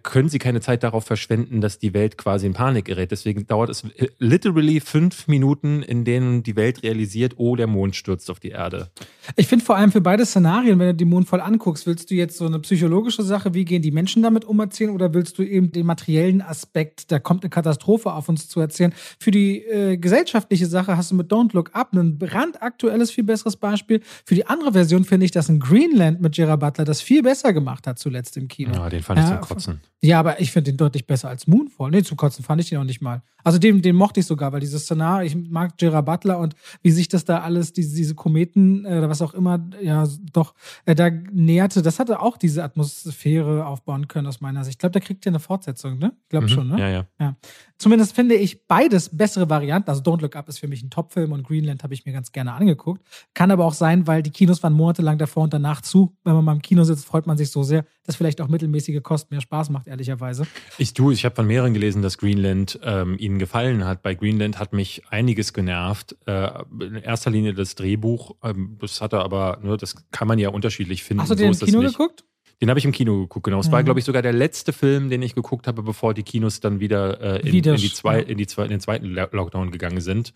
können 0.02 0.28
sie 0.28 0.40
keine 0.40 0.60
Zeit 0.60 0.82
darauf 0.82 1.04
verschwenden, 1.04 1.60
dass 1.60 1.78
die 1.78 1.94
Welt 1.94 2.18
quasi 2.18 2.46
in 2.46 2.52
Panik 2.52 2.86
gerät. 2.86 3.12
Deswegen 3.12 3.46
dauert 3.46 3.70
es 3.70 3.84
äh, 3.84 4.08
literally 4.18 4.80
fünf 4.80 5.28
Minuten, 5.28 5.82
in 5.82 6.04
denen 6.04 6.42
die 6.42 6.56
Welt 6.56 6.82
realisiert, 6.82 7.34
oh, 7.36 7.54
der 7.54 7.68
Mond 7.68 7.94
stürzt 7.94 8.28
auf 8.28 8.40
die 8.40 8.48
Erde. 8.48 8.90
Ich 9.36 9.46
finde 9.46 9.64
vor 9.64 9.76
allem 9.76 9.92
für 9.92 10.00
beide 10.00 10.26
Szenarien, 10.26 10.80
wenn 10.80 10.88
du 10.88 10.94
die 10.94 11.04
Mond 11.04 11.28
voll 11.28 11.40
anguckst, 11.40 11.86
willst 11.86 12.10
du 12.10 12.16
jetzt 12.16 12.38
so 12.38 12.46
eine 12.46 12.58
psychologische 12.58 13.22
Sache, 13.22 13.54
wie 13.54 13.64
gehen 13.64 13.80
die 13.80 13.92
Menschen 13.92 14.20
damit 14.20 14.44
um 14.44 14.58
erzählen, 14.58 14.90
oder 14.90 15.14
willst 15.14 15.38
du 15.38 15.44
eben 15.44 15.70
den 15.70 15.86
materiellen 15.86 16.42
Aspekt, 16.42 17.12
da 17.12 17.20
kommt 17.20 17.44
eine 17.44 17.50
Katastrophe 17.50 18.12
auf 18.12 18.28
uns 18.28 18.48
zu 18.48 18.58
erzählen? 18.58 18.92
Für 19.20 19.30
die 19.30 19.62
äh, 19.62 19.96
gesellschaftliche 19.96 20.66
Sache 20.66 20.96
hast 20.96 21.12
du 21.12 21.14
mit 21.14 21.30
Don't 21.30 21.54
Look 21.54 21.70
Up 21.74 21.92
ein 21.92 22.18
brandaktuelles, 22.18 23.12
viel 23.12 23.24
besseres 23.24 23.56
Beispiel. 23.56 24.00
Für 24.24 24.34
die 24.34 24.46
andere 24.46 24.72
Version 24.72 25.04
finde 25.04 25.24
ich, 25.24 25.30
dass 25.30 25.48
ein 25.48 25.60
Greenland 25.60 26.20
mit 26.20 26.34
Gerard 26.34 26.58
Butler 26.58 26.84
das 26.84 27.00
viel 27.00 27.22
besser 27.22 27.52
gemacht 27.52 27.86
hat 27.86 28.00
zuletzt 28.00 28.36
im 28.36 28.48
Kino. 28.48 28.72
Ja, 28.72 28.88
den 28.88 29.02
fand 29.04 29.20
ich 29.20 29.26
ja, 29.26 29.40
zum 29.40 29.48
Kotzen 29.48 29.67
kotzen. 29.68 29.80
Ja, 30.00 30.20
aber 30.20 30.40
ich 30.40 30.52
finde 30.52 30.70
den 30.70 30.76
deutlich 30.76 31.06
besser 31.06 31.28
als 31.28 31.46
Moonfall. 31.46 31.90
Nee, 31.90 32.02
zu 32.02 32.16
kotzen 32.16 32.44
fand 32.44 32.60
ich 32.60 32.68
den 32.68 32.78
auch 32.78 32.84
nicht 32.84 33.00
mal. 33.00 33.22
Also 33.48 33.58
den, 33.58 33.80
den 33.80 33.96
mochte 33.96 34.20
ich 34.20 34.26
sogar, 34.26 34.52
weil 34.52 34.60
dieses 34.60 34.82
Szenario, 34.82 35.26
ich 35.26 35.34
mag 35.34 35.78
Gerard 35.78 36.04
Butler 36.04 36.38
und 36.38 36.54
wie 36.82 36.90
sich 36.90 37.08
das 37.08 37.24
da 37.24 37.40
alles, 37.40 37.72
diese, 37.72 37.96
diese 37.96 38.14
Kometen 38.14 38.84
äh, 38.84 38.98
oder 38.98 39.08
was 39.08 39.22
auch 39.22 39.32
immer, 39.32 39.66
ja, 39.80 40.06
doch 40.34 40.52
äh, 40.84 40.94
da 40.94 41.08
näherte, 41.08 41.80
das 41.80 41.98
hatte 41.98 42.20
auch 42.20 42.36
diese 42.36 42.62
Atmosphäre 42.62 43.64
aufbauen 43.64 44.06
können 44.06 44.26
aus 44.26 44.42
meiner 44.42 44.64
Sicht. 44.64 44.74
Ich 44.74 44.78
glaube, 44.80 44.92
da 44.92 45.00
kriegt 45.00 45.24
ihr 45.24 45.30
eine 45.30 45.40
Fortsetzung, 45.40 45.98
ne? 45.98 46.12
Ich 46.24 46.28
glaube 46.28 46.44
mhm, 46.44 46.50
schon, 46.50 46.68
ne? 46.68 46.78
Ja, 46.78 46.88
ja, 46.90 47.06
ja. 47.18 47.36
Zumindest 47.78 48.14
finde 48.14 48.34
ich 48.34 48.66
beides 48.66 49.16
bessere 49.16 49.48
Varianten. 49.48 49.88
Also 49.88 50.02
Don't 50.02 50.20
Look 50.20 50.34
Up 50.34 50.48
ist 50.48 50.58
für 50.58 50.66
mich 50.66 50.82
ein 50.82 50.90
Top-Film 50.90 51.30
und 51.30 51.46
Greenland 51.46 51.84
habe 51.84 51.94
ich 51.94 52.04
mir 52.04 52.12
ganz 52.12 52.32
gerne 52.32 52.52
angeguckt. 52.52 53.00
Kann 53.34 53.52
aber 53.52 53.64
auch 53.64 53.72
sein, 53.72 54.06
weil 54.08 54.22
die 54.22 54.30
Kinos 54.30 54.62
waren 54.64 54.72
monatelang 54.72 55.16
davor 55.16 55.44
und 55.44 55.54
danach 55.54 55.80
zu. 55.80 56.16
Wenn 56.24 56.34
man 56.34 56.44
mal 56.44 56.52
im 56.54 56.62
Kino 56.62 56.82
sitzt, 56.82 57.06
freut 57.06 57.28
man 57.28 57.38
sich 57.38 57.50
so 57.50 57.62
sehr, 57.62 57.86
dass 58.04 58.16
vielleicht 58.16 58.40
auch 58.40 58.48
mittelmäßige 58.48 59.00
Kosten 59.02 59.32
mehr 59.32 59.40
Spaß 59.40 59.70
macht, 59.70 59.86
ehrlicherweise. 59.86 60.46
Ich 60.76 60.92
tue, 60.92 61.14
ich 61.14 61.24
habe 61.24 61.36
von 61.36 61.46
mehreren 61.46 61.72
gelesen, 61.72 62.02
dass 62.02 62.18
Greenland 62.18 62.80
ähm, 62.82 63.16
ihnen 63.16 63.37
gefallen 63.38 63.84
hat. 63.84 64.02
Bei 64.02 64.14
Greenland 64.14 64.58
hat 64.58 64.72
mich 64.72 65.02
einiges 65.10 65.52
genervt. 65.52 66.16
Äh, 66.26 66.50
in 66.80 66.96
erster 66.96 67.30
Linie 67.30 67.54
das 67.54 67.74
Drehbuch. 67.74 68.36
Ähm, 68.42 68.76
das 68.80 69.00
hatte 69.00 69.20
aber, 69.20 69.58
ne, 69.62 69.76
das 69.76 69.94
kann 70.10 70.28
man 70.28 70.38
ja 70.38 70.50
unterschiedlich 70.50 71.04
finden. 71.04 71.22
Hast 71.22 71.30
du 71.30 71.34
den 71.34 71.54
so 71.54 71.66
im 71.66 71.72
Kino 71.72 71.82
geguckt? 71.82 72.24
Den 72.60 72.70
habe 72.70 72.78
ich 72.78 72.84
im 72.84 72.92
Kino 72.92 73.20
geguckt, 73.20 73.44
genau. 73.44 73.60
Es 73.60 73.68
mhm. 73.68 73.72
war, 73.72 73.84
glaube 73.84 74.00
ich, 74.00 74.04
sogar 74.04 74.22
der 74.22 74.32
letzte 74.32 74.72
Film, 74.72 75.10
den 75.10 75.22
ich 75.22 75.34
geguckt 75.34 75.66
habe, 75.66 75.82
bevor 75.82 76.14
die 76.14 76.24
Kinos 76.24 76.60
dann 76.60 76.80
wieder, 76.80 77.20
äh, 77.20 77.46
in, 77.46 77.52
wieder 77.52 77.74
in, 77.74 77.80
die 77.80 77.92
zwei, 77.92 78.20
in, 78.20 78.38
die 78.38 78.46
zwei, 78.46 78.64
in 78.64 78.70
den 78.70 78.80
zweiten 78.80 79.06
Lockdown 79.06 79.70
gegangen 79.70 80.00
sind. 80.00 80.32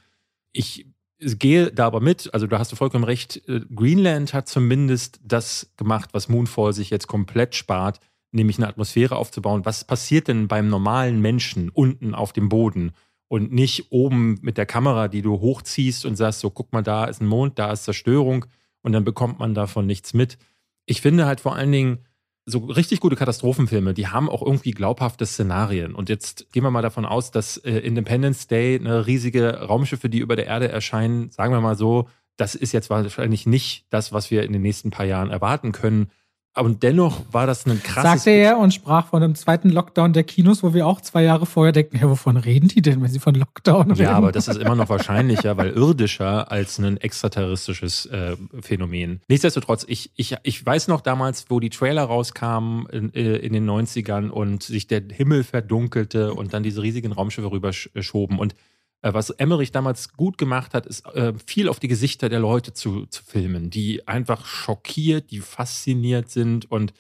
Ich 0.52 0.86
gehe 1.18 1.72
da 1.72 1.86
aber 1.86 2.00
mit, 2.00 2.32
also 2.32 2.46
da 2.46 2.58
hast 2.58 2.72
du 2.72 2.76
vollkommen 2.76 3.04
recht. 3.04 3.42
Äh, 3.48 3.60
Greenland 3.74 4.34
hat 4.34 4.48
zumindest 4.48 5.20
das 5.24 5.72
gemacht, 5.76 6.10
was 6.12 6.28
Moonfall 6.28 6.72
sich 6.72 6.90
jetzt 6.90 7.06
komplett 7.06 7.54
spart, 7.54 8.00
nämlich 8.32 8.58
eine 8.58 8.68
Atmosphäre 8.68 9.16
aufzubauen. 9.16 9.64
Was 9.64 9.84
passiert 9.84 10.28
denn 10.28 10.48
beim 10.48 10.68
normalen 10.68 11.20
Menschen 11.20 11.68
unten 11.68 12.14
auf 12.14 12.32
dem 12.32 12.48
Boden? 12.48 12.92
Und 13.28 13.50
nicht 13.50 13.90
oben 13.90 14.38
mit 14.42 14.58
der 14.58 14.66
Kamera, 14.66 15.08
die 15.08 15.22
du 15.22 15.40
hochziehst 15.40 16.04
und 16.04 16.16
sagst, 16.16 16.40
so 16.40 16.50
guck 16.50 16.72
mal, 16.72 16.82
da 16.82 17.06
ist 17.06 17.22
ein 17.22 17.26
Mond, 17.26 17.58
da 17.58 17.72
ist 17.72 17.84
Zerstörung 17.84 18.44
und 18.82 18.92
dann 18.92 19.04
bekommt 19.04 19.38
man 19.38 19.54
davon 19.54 19.86
nichts 19.86 20.12
mit. 20.12 20.36
Ich 20.84 21.00
finde 21.00 21.24
halt 21.24 21.40
vor 21.40 21.54
allen 21.54 21.72
Dingen, 21.72 21.98
so 22.44 22.58
richtig 22.58 23.00
gute 23.00 23.16
Katastrophenfilme, 23.16 23.94
die 23.94 24.08
haben 24.08 24.28
auch 24.28 24.42
irgendwie 24.42 24.72
glaubhafte 24.72 25.26
Szenarien. 25.26 25.94
Und 25.94 26.08
jetzt 26.08 26.52
gehen 26.52 26.64
wir 26.64 26.70
mal 26.70 26.82
davon 26.82 27.04
aus, 27.04 27.30
dass 27.30 27.56
äh, 27.58 27.78
Independence 27.78 28.48
Day 28.48 28.78
eine 28.78 29.06
riesige 29.06 29.60
Raumschiffe, 29.60 30.08
die 30.08 30.18
über 30.18 30.36
der 30.36 30.46
Erde 30.46 30.68
erscheinen, 30.68 31.30
sagen 31.30 31.52
wir 31.52 31.60
mal 31.60 31.76
so, 31.76 32.08
das 32.36 32.54
ist 32.54 32.72
jetzt 32.72 32.90
wahrscheinlich 32.90 33.46
nicht 33.46 33.86
das, 33.90 34.12
was 34.12 34.30
wir 34.30 34.42
in 34.42 34.52
den 34.52 34.62
nächsten 34.62 34.90
paar 34.90 35.06
Jahren 35.06 35.30
erwarten 35.30 35.72
können. 35.72 36.10
Und 36.54 36.82
dennoch 36.82 37.22
war 37.32 37.46
das 37.46 37.64
ein 37.64 37.82
krasses. 37.82 38.24
Sagte 38.24 38.30
er 38.30 38.58
und 38.58 38.74
sprach 38.74 39.06
von 39.06 39.22
einem 39.22 39.34
zweiten 39.34 39.70
Lockdown 39.70 40.12
der 40.12 40.22
Kinos, 40.24 40.62
wo 40.62 40.74
wir 40.74 40.86
auch 40.86 41.00
zwei 41.00 41.22
Jahre 41.22 41.46
vorher 41.46 41.72
denken, 41.72 41.96
ja, 41.96 42.10
wovon 42.10 42.36
reden 42.36 42.68
die 42.68 42.82
denn, 42.82 43.00
wenn 43.00 43.08
sie 43.08 43.20
von 43.20 43.34
Lockdown 43.34 43.92
reden? 43.92 44.02
Ja, 44.02 44.12
aber 44.12 44.32
das 44.32 44.48
ist 44.48 44.58
immer 44.58 44.74
noch 44.74 44.90
wahrscheinlicher, 44.90 45.56
weil 45.56 45.70
irdischer 45.70 46.52
als 46.52 46.78
ein 46.78 46.98
extraterrestrisches 46.98 48.04
äh, 48.06 48.36
Phänomen. 48.60 49.22
Nichtsdestotrotz, 49.28 49.86
ich, 49.88 50.10
ich, 50.16 50.36
ich 50.42 50.64
weiß 50.64 50.88
noch 50.88 51.00
damals, 51.00 51.46
wo 51.48 51.58
die 51.58 51.70
Trailer 51.70 52.04
rauskamen 52.04 52.86
in, 52.90 53.14
äh, 53.14 53.36
in 53.36 53.54
den 53.54 53.68
90ern 53.68 54.28
und 54.28 54.62
sich 54.62 54.86
der 54.86 55.02
Himmel 55.10 55.44
verdunkelte 55.44 56.34
und 56.34 56.52
dann 56.52 56.62
diese 56.62 56.82
riesigen 56.82 57.12
Raumschiffe 57.12 57.50
rüberschoben 57.50 58.38
und 58.38 58.54
was 59.02 59.30
Emmerich 59.30 59.72
damals 59.72 60.12
gut 60.12 60.38
gemacht 60.38 60.74
hat, 60.74 60.86
ist 60.86 61.04
äh, 61.14 61.32
viel 61.44 61.68
auf 61.68 61.80
die 61.80 61.88
Gesichter 61.88 62.28
der 62.28 62.40
Leute 62.40 62.72
zu, 62.72 63.06
zu 63.06 63.22
filmen, 63.24 63.68
die 63.70 64.06
einfach 64.06 64.46
schockiert, 64.46 65.30
die 65.30 65.40
fasziniert 65.40 66.30
sind 66.30 66.70
und 66.70 66.92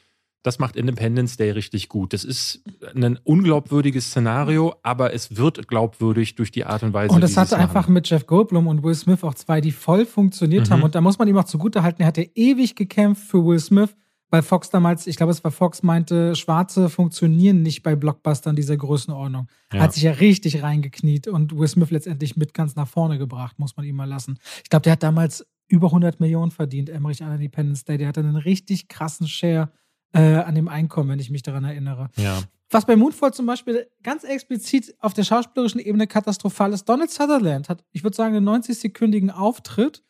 das 0.42 0.58
macht 0.58 0.74
Independence 0.74 1.36
Day 1.36 1.50
richtig 1.52 1.88
gut. 1.88 2.12
Das 2.12 2.24
ist 2.24 2.62
ein 2.94 3.18
unglaubwürdiges 3.22 4.06
Szenario, 4.06 4.74
aber 4.82 5.14
es 5.14 5.36
wird 5.36 5.68
glaubwürdig 5.68 6.34
durch 6.34 6.50
die 6.50 6.64
Art 6.64 6.82
und 6.82 6.92
Weise. 6.92 7.14
Und 7.14 7.20
das 7.20 7.36
hatte 7.36 7.56
einfach 7.56 7.86
mit 7.86 8.10
Jeff 8.10 8.26
Goldblum 8.26 8.66
und 8.66 8.82
Will 8.82 8.94
Smith 8.94 9.22
auch 9.22 9.34
zwei, 9.34 9.60
die 9.60 9.70
voll 9.70 10.04
funktioniert 10.04 10.68
mhm. 10.68 10.72
haben. 10.72 10.82
Und 10.82 10.96
da 10.96 11.00
muss 11.00 11.18
man 11.18 11.28
ihm 11.28 11.38
auch 11.38 11.44
zugutehalten, 11.44 12.02
er 12.02 12.08
hatte 12.08 12.28
ewig 12.34 12.74
gekämpft 12.74 13.22
für 13.28 13.44
Will 13.44 13.60
Smith 13.60 13.94
weil 14.32 14.42
Fox 14.42 14.70
damals, 14.70 15.06
ich 15.06 15.16
glaube, 15.16 15.30
es 15.30 15.44
war 15.44 15.50
Fox, 15.50 15.82
meinte, 15.82 16.34
Schwarze 16.34 16.88
funktionieren 16.88 17.60
nicht 17.60 17.82
bei 17.82 17.94
Blockbustern 17.94 18.56
dieser 18.56 18.78
Größenordnung. 18.78 19.46
Ja. 19.74 19.80
Hat 19.80 19.92
sich 19.92 20.04
ja 20.04 20.12
richtig 20.12 20.62
reingekniet 20.62 21.28
und 21.28 21.54
Will 21.54 21.68
Smith 21.68 21.90
letztendlich 21.90 22.34
mit 22.34 22.54
ganz 22.54 22.74
nach 22.74 22.88
vorne 22.88 23.18
gebracht, 23.18 23.58
muss 23.58 23.76
man 23.76 23.84
ihm 23.84 23.94
mal 23.94 24.08
lassen. 24.08 24.38
Ich 24.64 24.70
glaube, 24.70 24.84
der 24.84 24.92
hat 24.92 25.02
damals 25.02 25.46
über 25.68 25.88
100 25.88 26.18
Millionen 26.18 26.50
verdient, 26.50 26.88
Emmerich 26.88 27.22
an 27.22 27.34
Independence 27.34 27.84
Day. 27.84 27.98
Der 27.98 28.08
hatte 28.08 28.20
einen 28.20 28.36
richtig 28.36 28.88
krassen 28.88 29.28
Share 29.28 29.70
äh, 30.14 30.36
an 30.36 30.54
dem 30.54 30.68
Einkommen, 30.68 31.10
wenn 31.10 31.18
ich 31.18 31.28
mich 31.28 31.42
daran 31.42 31.64
erinnere. 31.64 32.08
Ja. 32.16 32.40
Was 32.70 32.86
bei 32.86 32.96
Moonfall 32.96 33.34
zum 33.34 33.44
Beispiel 33.44 33.86
ganz 34.02 34.24
explizit 34.24 34.94
auf 35.00 35.12
der 35.12 35.24
schauspielerischen 35.24 35.80
Ebene 35.80 36.06
katastrophal 36.06 36.72
ist, 36.72 36.88
Donald 36.88 37.10
Sutherland 37.10 37.68
hat, 37.68 37.84
ich 37.92 38.02
würde 38.02 38.16
sagen, 38.16 38.34
einen 38.34 38.48
90-sekündigen 38.48 39.28
Auftritt 39.28 40.02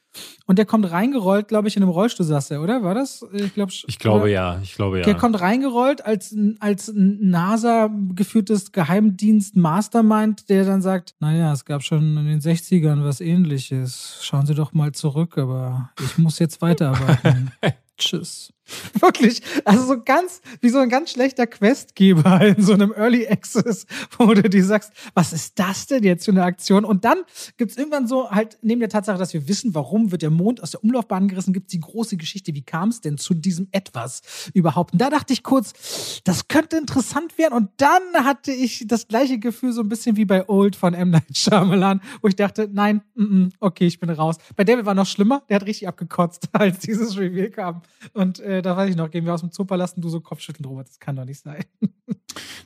und 0.47 0.59
der 0.59 0.67
kommt 0.67 0.91
reingerollt, 0.91 1.49
glaube 1.49 1.69
ich, 1.69 1.77
in 1.77 1.83
einem 1.83 1.93
Rollstuhl 1.93 2.27
saß 2.27 2.51
er, 2.51 2.63
oder? 2.63 2.83
War 2.83 2.95
das? 2.95 3.25
Ich, 3.33 3.55
glaub, 3.55 3.71
ich 3.71 3.99
glaube 3.99 4.23
oder? 4.23 4.31
ja, 4.31 4.61
ich 4.63 4.75
glaube 4.75 4.99
ja. 4.99 5.05
Der 5.05 5.15
kommt 5.15 5.41
reingerollt 5.41 6.05
als, 6.05 6.35
als 6.61 6.93
NASA 6.95 7.91
geführtes 8.15 8.73
Geheimdienst 8.73 9.57
Mastermind, 9.57 10.49
der 10.49 10.65
dann 10.65 10.83
sagt, 10.83 11.15
naja, 11.21 11.53
es 11.53 11.65
gab 11.65 11.83
schon 11.83 12.17
in 12.17 12.27
den 12.27 12.41
60ern 12.41 13.05
was 13.05 13.21
ähnliches. 13.21 14.19
Schauen 14.23 14.47
Sie 14.47 14.55
doch 14.55 14.73
mal 14.73 14.93
zurück, 14.93 15.39
aber 15.39 15.91
ich 16.03 16.19
muss 16.19 16.39
jetzt 16.39 16.61
weiterarbeiten. 16.61 17.53
Tschüss. 17.99 18.53
Wirklich, 19.01 19.43
also 19.65 19.85
so 19.87 20.03
ganz, 20.03 20.41
wie 20.61 20.69
so 20.69 20.79
ein 20.79 20.89
ganz 20.89 21.11
schlechter 21.11 21.47
Questgeber 21.47 22.41
in 22.41 22.63
so 22.63 22.73
einem 22.73 22.93
Early 22.93 23.27
Access, 23.29 23.87
wo 24.19 24.33
du 24.35 24.49
dir 24.49 24.65
sagst, 24.65 24.93
was 25.15 25.33
ist 25.33 25.59
das 25.59 25.87
denn 25.87 26.03
jetzt 26.03 26.25
für 26.25 26.31
eine 26.31 26.45
Aktion? 26.45 26.85
Und 26.85 27.05
dann 27.05 27.19
gibt 27.57 27.73
es 27.73 27.77
irgendwann 27.77 28.07
so, 28.07 28.31
halt, 28.31 28.59
neben 28.63 28.81
der 28.81 28.89
Tatsache, 28.89 29.19
dass 29.19 29.35
wir 29.35 29.49
wissen, 29.49 29.75
warum 29.75 30.11
wird 30.11 30.23
der 30.23 30.31
Mond 30.31 30.63
aus 30.63 30.73
der 30.73 30.83
Umlaufbahn 30.83 31.29
gerissen, 31.29 31.53
gibt 31.53 31.69
es 31.69 31.73
die 31.73 31.81
große 31.81 32.17
Geschichte, 32.17 32.55
wie 32.55 32.63
kam 32.63 32.89
es 32.89 33.01
denn 33.01 33.19
zu 33.19 33.35
diesem 33.35 33.69
Etwas 33.73 34.23
überhaupt? 34.55 34.93
Und 34.93 35.01
da 35.01 35.11
dachte 35.11 35.33
ich 35.33 35.43
kurz, 35.43 36.23
das 36.25 36.49
könnte 36.49 36.77
interessant 36.77 37.39
werden. 37.39 37.55
Und 37.55 37.71
dann 37.77 38.03
hatte 38.25 38.53
ich 38.53 38.85
das 38.87 39.09
gleiche 39.09 39.39
Gefühl, 39.39 39.73
so 39.73 39.83
ein 39.83 39.89
bisschen 39.89 40.17
wie 40.17 40.25
bei 40.25 40.49
Old 40.49 40.77
von 40.77 40.95
M. 40.95 41.11
Night 41.11 41.37
Shyamalan, 41.37 42.01
wo 42.21 42.29
ich 42.29 42.37
dachte, 42.37 42.69
nein, 42.73 43.03
mm 43.15 43.23
-mm, 43.23 43.53
okay, 43.61 43.87
ich 43.87 44.01
bin 44.01 44.11
raus. 44.11 44.37
Bei 44.57 44.65
David 44.65 44.87
war 44.87 44.95
noch 44.95 45.07
schlimmer, 45.07 45.43
der 45.49 45.57
hat 45.57 45.67
richtig 45.67 45.89
abgekotzt, 45.89 46.49
als 46.53 46.81
dieses 46.81 47.17
Reveal 47.19 47.51
kam. 47.51 47.83
Und 48.13 48.41
äh, 48.41 48.62
da 48.63 48.77
weiß 48.77 48.91
ich 48.91 48.97
noch, 48.97 49.11
gehen 49.11 49.25
wir 49.25 49.35
aus 49.35 49.41
dem 49.41 49.51
Zoopalast 49.51 49.97
und 49.97 50.03
du 50.03 50.09
so 50.09 50.21
Kopfschütteln, 50.21 50.65
Robert, 50.65 50.89
das 50.89 50.99
kann 50.99 51.17
doch 51.17 51.25
nicht 51.25 51.41
sein. 51.41 51.65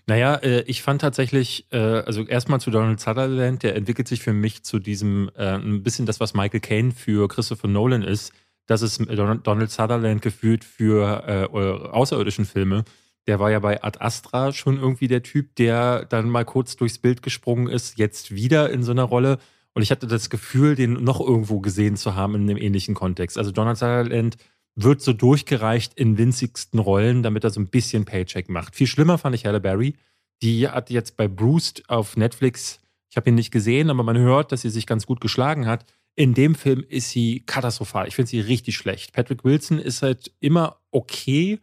Naja, 0.09 0.37
äh, 0.37 0.63
ich 0.63 0.83
fand 0.83 1.01
tatsächlich, 1.01 1.67
äh, 1.73 1.79
also 1.79 2.23
erstmal 2.23 2.61
zu 2.61 2.71
Donald 2.71 3.01
Sutherland, 3.01 3.65
der 3.65 3.75
entwickelt 3.75 4.07
sich 4.07 4.21
für 4.21 4.33
mich 4.33 4.63
zu 4.63 4.79
diesem, 4.79 5.31
äh, 5.37 5.57
ein 5.57 5.83
bisschen 5.83 6.07
das, 6.07 6.21
was 6.21 6.33
Michael 6.33 6.61
Caine 6.61 6.93
für 6.93 7.27
Christopher 7.27 7.67
Nolan 7.67 8.03
ist. 8.03 8.33
Das 8.67 8.83
ist 8.83 9.01
Donald 9.01 9.71
Sutherland 9.71 10.23
gefühlt 10.23 10.65
für 10.65 11.25
äh, 11.27 11.47
außerirdischen 11.47 12.45
Filme. 12.45 12.85
Der 13.27 13.41
war 13.41 13.51
ja 13.51 13.59
bei 13.59 13.83
Ad 13.83 13.99
Astra 14.01 14.53
schon 14.53 14.79
irgendwie 14.79 15.09
der 15.09 15.23
Typ, 15.23 15.57
der 15.57 16.05
dann 16.05 16.31
mal 16.31 16.45
kurz 16.45 16.77
durchs 16.77 16.99
Bild 16.99 17.23
gesprungen 17.23 17.69
ist, 17.69 17.99
jetzt 17.99 18.35
wieder 18.35 18.71
in 18.71 18.85
so 18.85 18.93
einer 18.93 19.05
Rolle. 19.05 19.39
Und 19.75 19.83
ich 19.83 19.91
hatte 19.91 20.07
das 20.07 20.31
Gefühl, 20.31 20.75
den 20.75 20.93
noch 21.05 21.21
irgendwo 21.21 21.61
gesehen 21.61 21.97
zu 21.97 22.15
haben 22.15 22.35
in 22.35 22.43
einem 22.43 22.57
ähnlichen 22.57 22.95
Kontext. 22.95 23.39
Also 23.39 23.51
Donald 23.51 23.77
Sutherland 23.77 24.37
wird 24.77 25.01
so 25.01 25.13
durchgereicht 25.13 25.95
in 25.95 26.19
winzigsten 26.19 26.79
Rollen, 26.79 27.23
damit 27.23 27.45
er 27.45 27.51
so 27.51 27.61
ein 27.61 27.69
bisschen 27.69 28.05
Paycheck 28.05 28.49
macht. 28.49 28.77
Viel 28.77 28.87
schlimmer 28.87 29.19
fand 29.19 29.35
ich 29.35 29.47
Halle 29.47 29.61
Berry. 29.61 29.95
Die 30.43 30.69
hat 30.69 30.91
jetzt 30.91 31.17
bei 31.17 31.29
Bruce 31.29 31.83
auf 31.89 32.17
Netflix, 32.17 32.79
ich 33.11 33.17
habe 33.17 33.31
ihn 33.31 33.35
nicht 33.35 33.51
gesehen, 33.51 33.89
aber 33.89 34.03
man 34.03 34.19
hört, 34.19 34.53
dass 34.53 34.61
sie 34.61 34.71
sich 34.71 34.87
ganz 34.87 35.07
gut 35.07 35.23
geschlagen 35.23 35.67
hat. 35.67 35.87
In 36.15 36.35
dem 36.35 36.55
Film 36.55 36.85
ist 36.87 37.11
sie 37.11 37.41
katastrophal. 37.41 38.07
Ich 38.07 38.15
finde 38.15 38.31
sie 38.31 38.41
richtig 38.41 38.77
schlecht. 38.77 39.13
Patrick 39.15 39.45
Wilson 39.45 39.79
ist 39.79 40.03
halt 40.03 40.33
immer 40.41 40.79
okay. 40.91 41.59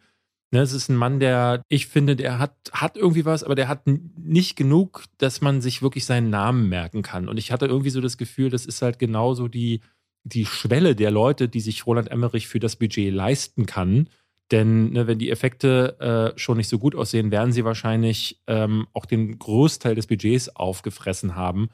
Ne, 0.51 0.61
es 0.61 0.73
ist 0.73 0.89
ein 0.89 0.95
Mann, 0.95 1.19
der, 1.19 1.63
ich 1.67 1.87
finde, 1.87 2.15
der 2.15 2.37
hat, 2.37 2.55
hat 2.71 2.95
irgendwie 2.95 3.25
was, 3.25 3.43
aber 3.43 3.55
der 3.55 3.67
hat 3.67 3.87
nicht 3.87 4.55
genug, 4.55 5.05
dass 5.17 5.41
man 5.41 5.61
sich 5.61 5.81
wirklich 5.81 6.05
seinen 6.05 6.29
Namen 6.29 6.69
merken 6.69 7.01
kann. 7.01 7.27
Und 7.27 7.37
ich 7.37 7.51
hatte 7.51 7.65
irgendwie 7.65 7.89
so 7.89 8.01
das 8.01 8.17
Gefühl, 8.17 8.51
das 8.51 8.67
ist 8.67 8.83
halt 8.83 8.99
genauso 8.99 9.47
die, 9.47 9.81
die 10.23 10.45
Schwelle 10.45 10.95
der 10.95 11.11
Leute, 11.11 11.49
die 11.49 11.59
sich 11.59 11.85
Roland 11.85 12.09
Emmerich 12.09 12.47
für 12.47 12.59
das 12.59 12.75
Budget 12.75 13.13
leisten 13.13 13.65
kann. 13.65 14.09
Denn 14.51 14.91
ne, 14.91 15.07
wenn 15.07 15.19
die 15.19 15.31
Effekte 15.31 16.33
äh, 16.35 16.39
schon 16.39 16.57
nicht 16.57 16.69
so 16.69 16.79
gut 16.79 16.95
aussehen, 16.95 17.31
werden 17.31 17.51
sie 17.51 17.65
wahrscheinlich 17.65 18.41
ähm, 18.47 18.87
auch 18.93 19.05
den 19.05 19.37
Großteil 19.39 19.95
des 19.95 20.07
Budgets 20.07 20.55
aufgefressen 20.55 21.35
haben. 21.35 21.69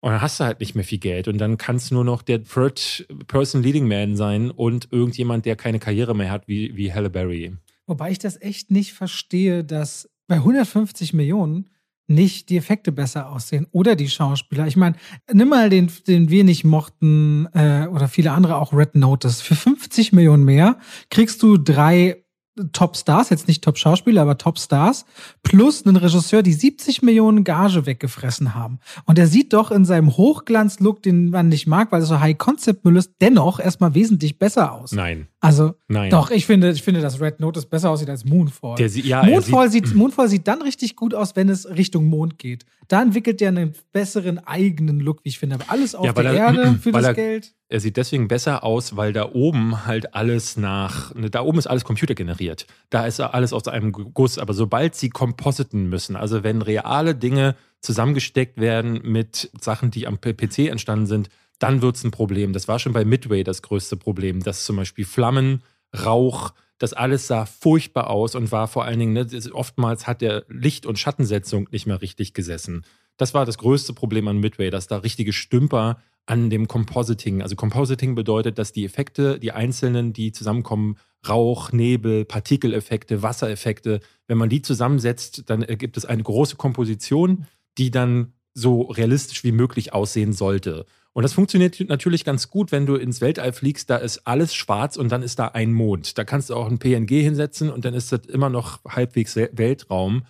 Und 0.00 0.12
dann 0.12 0.22
hast 0.22 0.40
du 0.40 0.44
halt 0.44 0.60
nicht 0.60 0.74
mehr 0.74 0.84
viel 0.84 0.98
Geld. 0.98 1.28
Und 1.28 1.38
dann 1.38 1.58
kannst 1.58 1.90
du 1.90 1.94
nur 1.94 2.04
noch 2.04 2.22
der 2.22 2.42
Third 2.42 3.06
Person 3.26 3.62
Leading 3.62 3.86
Man 3.86 4.16
sein 4.16 4.50
und 4.50 4.88
irgendjemand, 4.90 5.44
der 5.44 5.56
keine 5.56 5.78
Karriere 5.78 6.16
mehr 6.16 6.30
hat, 6.30 6.48
wie, 6.48 6.74
wie 6.74 6.92
Halle 6.92 7.10
Berry. 7.10 7.52
Wobei 7.86 8.10
ich 8.10 8.18
das 8.18 8.40
echt 8.40 8.70
nicht 8.70 8.94
verstehe, 8.94 9.62
dass 9.62 10.08
bei 10.26 10.36
150 10.36 11.12
Millionen 11.12 11.68
nicht 12.10 12.50
die 12.50 12.56
Effekte 12.56 12.92
besser 12.92 13.30
aussehen 13.30 13.66
oder 13.70 13.96
die 13.96 14.08
Schauspieler. 14.08 14.66
Ich 14.66 14.76
meine, 14.76 14.96
nimm 15.32 15.48
mal 15.48 15.70
den, 15.70 15.90
den 16.06 16.28
wir 16.28 16.44
nicht 16.44 16.64
mochten 16.64 17.46
äh, 17.54 17.86
oder 17.86 18.08
viele 18.08 18.32
andere 18.32 18.56
auch 18.56 18.72
Red 18.72 18.96
Notice. 18.96 19.40
Für 19.40 19.54
50 19.54 20.12
Millionen 20.12 20.44
mehr 20.44 20.78
kriegst 21.08 21.42
du 21.42 21.56
drei 21.56 22.24
Top-Stars, 22.72 23.30
jetzt 23.30 23.48
nicht 23.48 23.62
Top-Schauspieler, 23.64 24.22
aber 24.22 24.36
Top-Stars, 24.36 25.06
plus 25.42 25.86
einen 25.86 25.96
Regisseur, 25.96 26.42
die 26.42 26.52
70 26.52 27.02
Millionen 27.02 27.44
Gage 27.44 27.86
weggefressen 27.86 28.54
haben. 28.54 28.80
Und 29.06 29.18
er 29.18 29.26
sieht 29.26 29.52
doch 29.52 29.70
in 29.70 29.84
seinem 29.84 30.16
Hochglanz-Look, 30.16 31.02
den 31.02 31.30
man 31.30 31.48
nicht 31.48 31.66
mag, 31.66 31.92
weil 31.92 32.02
es 32.02 32.08
so 32.08 32.20
High-Concept-Müll 32.20 32.96
ist, 32.96 33.12
dennoch 33.20 33.60
erstmal 33.60 33.94
wesentlich 33.94 34.38
besser 34.38 34.72
aus. 34.72 34.92
Nein. 34.92 35.28
Also, 35.40 35.74
Nein. 35.88 36.10
doch, 36.10 36.30
ich 36.30 36.44
finde, 36.44 36.70
ich 36.70 36.82
finde, 36.82 37.00
dass 37.00 37.20
Red 37.20 37.40
Notice 37.40 37.66
besser 37.66 37.90
aussieht 37.90 38.10
als 38.10 38.24
Moonfall. 38.24 38.76
Der, 38.76 38.88
ja, 38.88 39.22
Moonfall, 39.22 39.70
sieht, 39.70 39.94
Moonfall 39.94 40.28
sieht 40.28 40.46
dann 40.46 40.60
richtig 40.60 40.96
gut 40.96 41.14
aus, 41.14 41.34
wenn 41.36 41.48
es 41.48 41.68
Richtung 41.68 42.06
Mond 42.06 42.38
geht. 42.38 42.66
Da 42.88 43.00
entwickelt 43.00 43.40
er 43.40 43.48
einen 43.48 43.74
besseren 43.92 44.38
eigenen 44.38 45.00
Look, 45.00 45.24
wie 45.24 45.30
ich 45.30 45.38
finde. 45.38 45.54
Aber 45.54 45.64
alles 45.68 45.94
auf 45.94 46.04
ja, 46.04 46.12
der 46.12 46.24
er, 46.24 46.34
Erde 46.34 46.78
für 46.82 46.92
das 46.92 47.04
er, 47.04 47.14
Geld. 47.14 47.54
Er 47.72 47.78
sieht 47.78 47.96
deswegen 47.96 48.26
besser 48.26 48.64
aus, 48.64 48.96
weil 48.96 49.12
da 49.12 49.30
oben 49.30 49.86
halt 49.86 50.12
alles 50.12 50.56
nach, 50.56 51.14
ne, 51.14 51.30
da 51.30 51.42
oben 51.42 51.56
ist 51.56 51.68
alles 51.68 51.84
computergeneriert. 51.84 52.66
Da 52.90 53.06
ist 53.06 53.20
alles 53.20 53.52
aus 53.52 53.68
einem 53.68 53.92
Guss. 53.92 54.38
Aber 54.38 54.54
sobald 54.54 54.96
sie 54.96 55.08
compositen 55.08 55.88
müssen, 55.88 56.16
also 56.16 56.42
wenn 56.42 56.62
reale 56.62 57.14
Dinge 57.14 57.54
zusammengesteckt 57.80 58.58
werden 58.58 59.00
mit 59.04 59.52
Sachen, 59.60 59.92
die 59.92 60.08
am 60.08 60.20
PC 60.20 60.68
entstanden 60.68 61.06
sind, 61.06 61.28
dann 61.60 61.80
wird 61.80 61.94
es 61.94 62.02
ein 62.02 62.10
Problem. 62.10 62.52
Das 62.52 62.66
war 62.66 62.80
schon 62.80 62.92
bei 62.92 63.04
Midway 63.04 63.44
das 63.44 63.62
größte 63.62 63.96
Problem, 63.96 64.42
dass 64.42 64.64
zum 64.64 64.74
Beispiel 64.74 65.04
Flammen, 65.04 65.62
Rauch, 65.96 66.52
das 66.78 66.92
alles 66.92 67.28
sah 67.28 67.46
furchtbar 67.46 68.10
aus 68.10 68.34
und 68.34 68.50
war 68.50 68.66
vor 68.66 68.84
allen 68.84 68.98
Dingen, 68.98 69.12
ne, 69.12 69.28
oftmals 69.52 70.08
hat 70.08 70.22
der 70.22 70.44
Licht- 70.48 70.86
und 70.86 70.98
Schattensetzung 70.98 71.68
nicht 71.70 71.86
mehr 71.86 72.02
richtig 72.02 72.34
gesessen. 72.34 72.84
Das 73.20 73.34
war 73.34 73.44
das 73.44 73.58
größte 73.58 73.92
Problem 73.92 74.28
an 74.28 74.38
Midway, 74.38 74.70
dass 74.70 74.86
da 74.86 74.96
richtige 74.96 75.34
Stümper 75.34 75.98
an 76.24 76.48
dem 76.48 76.68
Compositing. 76.68 77.42
Also 77.42 77.54
Compositing 77.54 78.14
bedeutet, 78.14 78.56
dass 78.56 78.72
die 78.72 78.86
Effekte, 78.86 79.38
die 79.38 79.52
einzelnen, 79.52 80.14
die 80.14 80.32
zusammenkommen, 80.32 80.96
Rauch, 81.28 81.70
Nebel, 81.70 82.24
Partikeleffekte, 82.24 83.22
Wassereffekte, 83.22 84.00
wenn 84.26 84.38
man 84.38 84.48
die 84.48 84.62
zusammensetzt, 84.62 85.50
dann 85.50 85.62
ergibt 85.62 85.98
es 85.98 86.06
eine 86.06 86.22
große 86.22 86.56
Komposition, 86.56 87.44
die 87.76 87.90
dann 87.90 88.32
so 88.54 88.84
realistisch 88.84 89.44
wie 89.44 89.52
möglich 89.52 89.92
aussehen 89.92 90.32
sollte. 90.32 90.86
Und 91.12 91.22
das 91.22 91.34
funktioniert 91.34 91.78
natürlich 91.88 92.24
ganz 92.24 92.48
gut, 92.48 92.72
wenn 92.72 92.86
du 92.86 92.94
ins 92.94 93.20
Weltall 93.20 93.52
fliegst, 93.52 93.90
da 93.90 93.98
ist 93.98 94.26
alles 94.26 94.54
schwarz 94.54 94.96
und 94.96 95.12
dann 95.12 95.22
ist 95.22 95.38
da 95.38 95.48
ein 95.48 95.74
Mond. 95.74 96.16
Da 96.16 96.24
kannst 96.24 96.48
du 96.48 96.54
auch 96.54 96.70
ein 96.70 96.78
PNG 96.78 97.10
hinsetzen 97.20 97.68
und 97.68 97.84
dann 97.84 97.92
ist 97.92 98.12
das 98.12 98.20
immer 98.28 98.48
noch 98.48 98.82
halbwegs 98.86 99.36
Weltraum. 99.36 100.22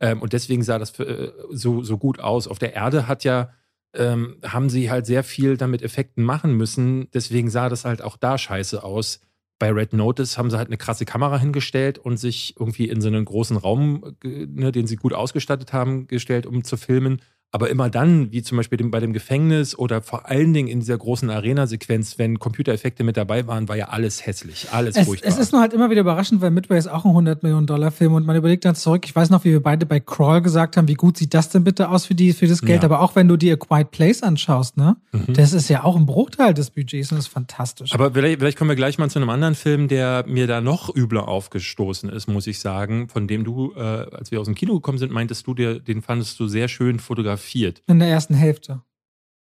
Ähm, 0.00 0.22
und 0.22 0.32
deswegen 0.32 0.62
sah 0.62 0.78
das 0.78 0.98
äh, 0.98 1.32
so, 1.50 1.82
so 1.82 1.98
gut 1.98 2.20
aus. 2.20 2.48
Auf 2.48 2.58
der 2.58 2.74
Erde 2.74 3.08
hat 3.08 3.24
ja, 3.24 3.50
ähm, 3.94 4.36
haben 4.44 4.70
sie 4.70 4.90
halt 4.90 5.06
sehr 5.06 5.24
viel 5.24 5.56
damit 5.56 5.82
Effekten 5.82 6.24
machen 6.24 6.56
müssen. 6.56 7.10
Deswegen 7.12 7.50
sah 7.50 7.68
das 7.68 7.84
halt 7.84 8.02
auch 8.02 8.16
da 8.16 8.38
scheiße 8.38 8.82
aus. 8.82 9.20
Bei 9.58 9.70
Red 9.70 9.92
Notice 9.92 10.36
haben 10.36 10.50
sie 10.50 10.58
halt 10.58 10.68
eine 10.68 10.76
krasse 10.76 11.04
Kamera 11.04 11.38
hingestellt 11.38 11.98
und 11.98 12.16
sich 12.16 12.56
irgendwie 12.58 12.88
in 12.88 13.00
so 13.00 13.08
einen 13.08 13.24
großen 13.24 13.56
Raum, 13.56 14.16
ne, 14.22 14.72
den 14.72 14.86
sie 14.86 14.96
gut 14.96 15.12
ausgestattet 15.12 15.72
haben, 15.72 16.06
gestellt, 16.08 16.46
um 16.46 16.64
zu 16.64 16.76
filmen. 16.76 17.22
Aber 17.54 17.70
immer 17.70 17.88
dann, 17.88 18.32
wie 18.32 18.42
zum 18.42 18.56
Beispiel 18.56 18.78
bei 18.88 18.98
dem 18.98 19.12
Gefängnis 19.12 19.78
oder 19.78 20.02
vor 20.02 20.28
allen 20.28 20.52
Dingen 20.52 20.66
in 20.66 20.80
dieser 20.80 20.98
großen 20.98 21.30
Arena-Sequenz, 21.30 22.18
wenn 22.18 22.40
Computereffekte 22.40 23.04
mit 23.04 23.16
dabei 23.16 23.46
waren, 23.46 23.68
war 23.68 23.76
ja 23.76 23.90
alles 23.90 24.26
hässlich, 24.26 24.72
alles 24.72 24.96
es, 24.96 25.06
furchtbar. 25.06 25.28
Es 25.28 25.38
ist 25.38 25.52
nur 25.52 25.60
halt 25.60 25.72
immer 25.72 25.88
wieder 25.88 26.00
überraschend, 26.00 26.40
weil 26.40 26.50
Midway 26.50 26.76
ist 26.76 26.88
auch 26.88 27.04
ein 27.04 27.10
100 27.10 27.44
Millionen 27.44 27.68
Dollar 27.68 27.92
Film 27.92 28.14
und 28.14 28.26
man 28.26 28.34
überlegt 28.34 28.64
dann 28.64 28.74
zurück. 28.74 29.04
Ich 29.04 29.14
weiß 29.14 29.30
noch, 29.30 29.44
wie 29.44 29.52
wir 29.52 29.62
beide 29.62 29.86
bei 29.86 30.00
Crawl 30.00 30.42
gesagt 30.42 30.76
haben, 30.76 30.88
wie 30.88 30.94
gut 30.94 31.16
sieht 31.16 31.32
das 31.32 31.48
denn 31.48 31.62
bitte 31.62 31.90
aus 31.90 32.06
für, 32.06 32.16
die, 32.16 32.32
für 32.32 32.48
das 32.48 32.60
Geld. 32.60 32.82
Ja. 32.82 32.88
Aber 32.88 33.00
auch 33.00 33.14
wenn 33.14 33.28
du 33.28 33.36
dir 33.36 33.52
A 33.52 33.56
Quiet 33.56 33.92
Place 33.92 34.24
anschaust, 34.24 34.76
ne, 34.76 34.96
mhm. 35.12 35.34
das 35.34 35.52
ist 35.52 35.68
ja 35.68 35.84
auch 35.84 35.94
ein 35.94 36.06
Bruchteil 36.06 36.54
des 36.54 36.70
Budgets 36.70 37.12
und 37.12 37.18
das 37.18 37.26
ist 37.26 37.32
fantastisch. 37.32 37.92
Aber 37.94 38.10
vielleicht, 38.10 38.40
vielleicht 38.40 38.58
kommen 38.58 38.70
wir 38.70 38.74
gleich 38.74 38.98
mal 38.98 39.08
zu 39.10 39.20
einem 39.20 39.30
anderen 39.30 39.54
Film, 39.54 39.86
der 39.86 40.24
mir 40.26 40.48
da 40.48 40.60
noch 40.60 40.92
übler 40.92 41.28
aufgestoßen 41.28 42.10
ist, 42.10 42.26
muss 42.26 42.48
ich 42.48 42.58
sagen, 42.58 43.08
von 43.08 43.28
dem 43.28 43.44
du, 43.44 43.74
äh, 43.76 43.78
als 43.78 44.32
wir 44.32 44.40
aus 44.40 44.46
dem 44.46 44.56
Kino 44.56 44.74
gekommen 44.74 44.98
sind, 44.98 45.12
meintest 45.12 45.46
du 45.46 45.54
dir, 45.54 45.78
den 45.78 46.02
fandest 46.02 46.40
du 46.40 46.48
sehr 46.48 46.66
schön 46.66 46.98
fotografiert. 46.98 47.43
In 47.86 47.98
der 47.98 48.08
ersten 48.08 48.34
Hälfte. 48.34 48.82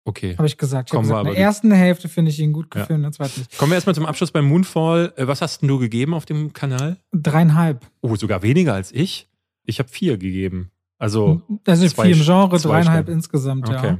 Okay. 0.06 0.38
Habe 0.38 0.48
ich 0.48 0.58
gesagt. 0.58 0.90
Ich 0.90 0.96
hab 0.96 1.02
gesagt 1.02 1.28
in 1.28 1.34
der 1.34 1.42
ersten 1.42 1.72
Hälfte 1.72 2.08
finde 2.08 2.30
ich 2.30 2.40
ihn 2.40 2.54
gut 2.54 2.70
gefilmt, 2.70 2.90
ja. 2.90 2.96
in 2.96 3.02
der 3.02 3.12
zweiten 3.12 3.40
nicht. 3.40 3.58
Kommen 3.58 3.72
wir 3.72 3.76
erstmal 3.76 3.96
zum 3.96 4.06
Abschluss 4.06 4.32
beim 4.32 4.46
Moonfall. 4.46 5.14
Äh, 5.16 5.28
was 5.28 5.42
hast 5.42 5.62
denn 5.62 5.68
du 5.68 5.80
gegeben 5.80 6.14
auf 6.14 6.26
dem 6.26 6.54
Kanal? 6.54 6.98
Dreieinhalb. 7.12 7.86
Oh, 8.02 8.16
sogar 8.16 8.44
weniger 8.44 8.76
als 8.76 8.92
ich? 8.92 9.28
Ich 9.64 9.80
habe 9.80 9.90
vier 9.90 10.18
gegeben. 10.18 10.72
Also. 11.00 11.42
Das 11.64 11.82
ist 11.82 12.00
vier 12.00 12.16
im 12.16 12.22
Genre, 12.22 12.58
dreieinhalb 12.60 13.06
Stellen. 13.06 13.18
insgesamt, 13.18 13.68
ja. 13.68 13.80
Okay. 13.80 13.98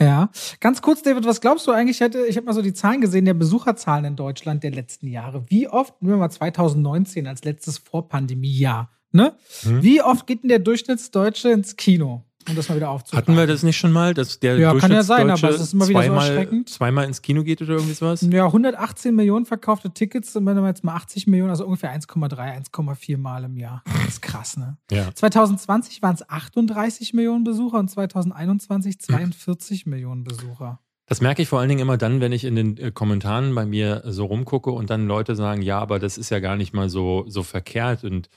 Ja. 0.00 0.30
Ganz 0.58 0.82
kurz, 0.82 1.02
David, 1.02 1.24
was 1.24 1.40
glaubst 1.40 1.66
du 1.66 1.70
eigentlich? 1.70 1.96
Ich, 1.96 2.00
hätte, 2.00 2.26
ich 2.26 2.36
habe 2.36 2.46
mal 2.46 2.52
so 2.52 2.60
die 2.60 2.74
Zahlen 2.74 3.00
gesehen 3.00 3.24
der 3.24 3.34
Besucherzahlen 3.34 4.04
in 4.04 4.16
Deutschland 4.16 4.62
der 4.62 4.72
letzten 4.72 5.06
Jahre. 5.06 5.44
Wie 5.48 5.68
oft, 5.68 6.02
nehmen 6.02 6.14
wir 6.14 6.18
mal 6.18 6.30
2019 6.30 7.26
als 7.26 7.44
letztes 7.44 7.78
Vorpandemiejahr, 7.78 8.90
ne? 9.12 9.34
Hm. 9.62 9.82
Wie 9.82 10.02
oft 10.02 10.26
geht 10.26 10.42
denn 10.42 10.48
der 10.48 10.58
Durchschnittsdeutsche 10.58 11.50
ins 11.50 11.76
Kino? 11.76 12.24
Um 12.50 12.56
das 12.56 12.68
mal 12.68 12.76
wieder 12.76 12.90
aufzugreifen. 12.90 13.34
Hatten 13.34 13.36
wir 13.38 13.46
das 13.46 13.62
nicht 13.62 13.76
schon 13.76 13.92
mal, 13.92 14.14
dass 14.14 14.40
der 14.40 14.58
ja, 14.58 14.74
kann 14.74 14.92
ja 14.92 15.02
sein, 15.02 15.30
aber 15.30 15.48
es 15.48 15.60
ist 15.60 15.72
immer 15.72 15.88
wieder 15.88 16.00
zweimal, 16.00 16.26
so 16.26 16.32
erschreckend. 16.32 16.68
Zweimal 16.68 17.04
ins 17.06 17.22
Kino 17.22 17.42
geht 17.42 17.62
oder 17.62 17.74
irgendwie 17.74 17.94
sowas? 17.94 18.26
Ja, 18.30 18.46
118 18.46 19.14
Millionen 19.14 19.46
verkaufte 19.46 19.90
Tickets 19.90 20.36
und 20.36 20.46
wenn 20.46 20.56
wir 20.56 20.66
jetzt 20.66 20.84
mal 20.84 20.94
80 20.94 21.26
Millionen, 21.26 21.50
also 21.50 21.64
ungefähr 21.64 21.94
1,3, 21.94 22.36
1,4 22.70 23.18
Mal 23.18 23.44
im 23.44 23.56
Jahr. 23.56 23.82
Das 23.86 24.14
ist 24.14 24.22
krass, 24.22 24.56
ne? 24.56 24.76
Ja. 24.90 25.14
2020 25.14 26.02
waren 26.02 26.14
es 26.14 26.28
38 26.28 27.14
Millionen 27.14 27.44
Besucher 27.44 27.78
und 27.78 27.88
2021 27.88 29.00
42 29.00 29.84
hm. 29.84 29.90
Millionen 29.90 30.24
Besucher. 30.24 30.80
Das 31.10 31.20
merke 31.20 31.42
ich 31.42 31.48
vor 31.48 31.58
allen 31.58 31.68
Dingen 31.68 31.80
immer 31.80 31.96
dann, 31.96 32.20
wenn 32.20 32.30
ich 32.30 32.44
in 32.44 32.54
den 32.54 32.76
äh, 32.76 32.92
Kommentaren 32.92 33.52
bei 33.52 33.66
mir 33.66 34.02
so 34.06 34.26
rumgucke 34.26 34.70
und 34.70 34.90
dann 34.90 35.08
Leute 35.08 35.34
sagen, 35.34 35.60
ja, 35.60 35.80
aber 35.80 35.98
das 35.98 36.16
ist 36.16 36.30
ja 36.30 36.38
gar 36.38 36.54
nicht 36.54 36.72
mal 36.72 36.88
so, 36.88 37.24
so 37.26 37.42
verkehrt 37.42 38.04
und 38.04 38.28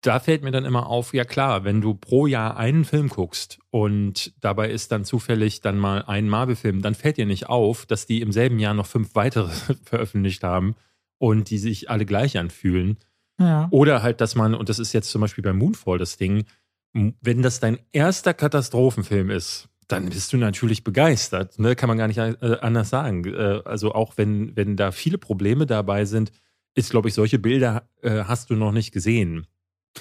da 0.00 0.20
fällt 0.20 0.42
mir 0.42 0.52
dann 0.52 0.64
immer 0.64 0.86
auf, 0.86 1.12
ja 1.12 1.24
klar, 1.24 1.64
wenn 1.64 1.80
du 1.80 1.94
pro 1.94 2.26
Jahr 2.26 2.56
einen 2.56 2.84
Film 2.84 3.08
guckst 3.08 3.58
und 3.70 4.32
dabei 4.40 4.70
ist 4.70 4.92
dann 4.92 5.04
zufällig 5.04 5.60
dann 5.60 5.78
mal 5.78 6.04
ein 6.04 6.28
Marvel-Film, 6.28 6.82
dann 6.82 6.94
fällt 6.94 7.16
dir 7.16 7.26
nicht 7.26 7.48
auf, 7.48 7.84
dass 7.86 8.06
die 8.06 8.20
im 8.20 8.30
selben 8.30 8.58
Jahr 8.58 8.74
noch 8.74 8.86
fünf 8.86 9.14
weitere 9.14 9.48
veröffentlicht 9.84 10.44
haben 10.44 10.76
und 11.18 11.50
die 11.50 11.58
sich 11.58 11.90
alle 11.90 12.06
gleich 12.06 12.38
anfühlen. 12.38 12.98
Ja. 13.40 13.68
Oder 13.70 14.02
halt, 14.02 14.20
dass 14.20 14.34
man, 14.34 14.54
und 14.54 14.68
das 14.68 14.78
ist 14.78 14.92
jetzt 14.92 15.10
zum 15.10 15.20
Beispiel 15.20 15.42
bei 15.42 15.52
Moonfall 15.52 15.98
das 15.98 16.16
Ding, 16.16 16.44
wenn 16.92 17.42
das 17.42 17.60
dein 17.60 17.78
erster 17.92 18.34
Katastrophenfilm 18.34 19.30
ist, 19.30 19.68
dann 19.88 20.10
bist 20.10 20.32
du 20.32 20.36
natürlich 20.36 20.84
begeistert. 20.84 21.58
Ne? 21.58 21.74
Kann 21.74 21.88
man 21.88 21.98
gar 21.98 22.08
nicht 22.08 22.18
äh, 22.18 22.58
anders 22.60 22.90
sagen. 22.90 23.24
Äh, 23.24 23.62
also 23.64 23.94
auch 23.94 24.14
wenn, 24.16 24.54
wenn 24.56 24.76
da 24.76 24.92
viele 24.92 25.18
Probleme 25.18 25.66
dabei 25.66 26.04
sind, 26.04 26.30
ist, 26.74 26.90
glaube 26.90 27.08
ich, 27.08 27.14
solche 27.14 27.38
Bilder 27.38 27.88
äh, 28.02 28.24
hast 28.24 28.50
du 28.50 28.54
noch 28.54 28.72
nicht 28.72 28.92
gesehen. 28.92 29.46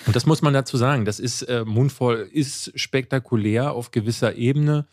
Und 0.05 0.15
das 0.15 0.25
muss 0.25 0.41
man 0.41 0.53
dazu 0.53 0.77
sagen. 0.77 1.05
Das 1.05 1.19
ist, 1.19 1.43
äh, 1.43 1.65
Moonfall 1.65 2.27
ist 2.31 2.71
spektakulär 2.79 3.71
auf 3.73 3.91
gewisser 3.91 4.35
Ebene. 4.35 4.87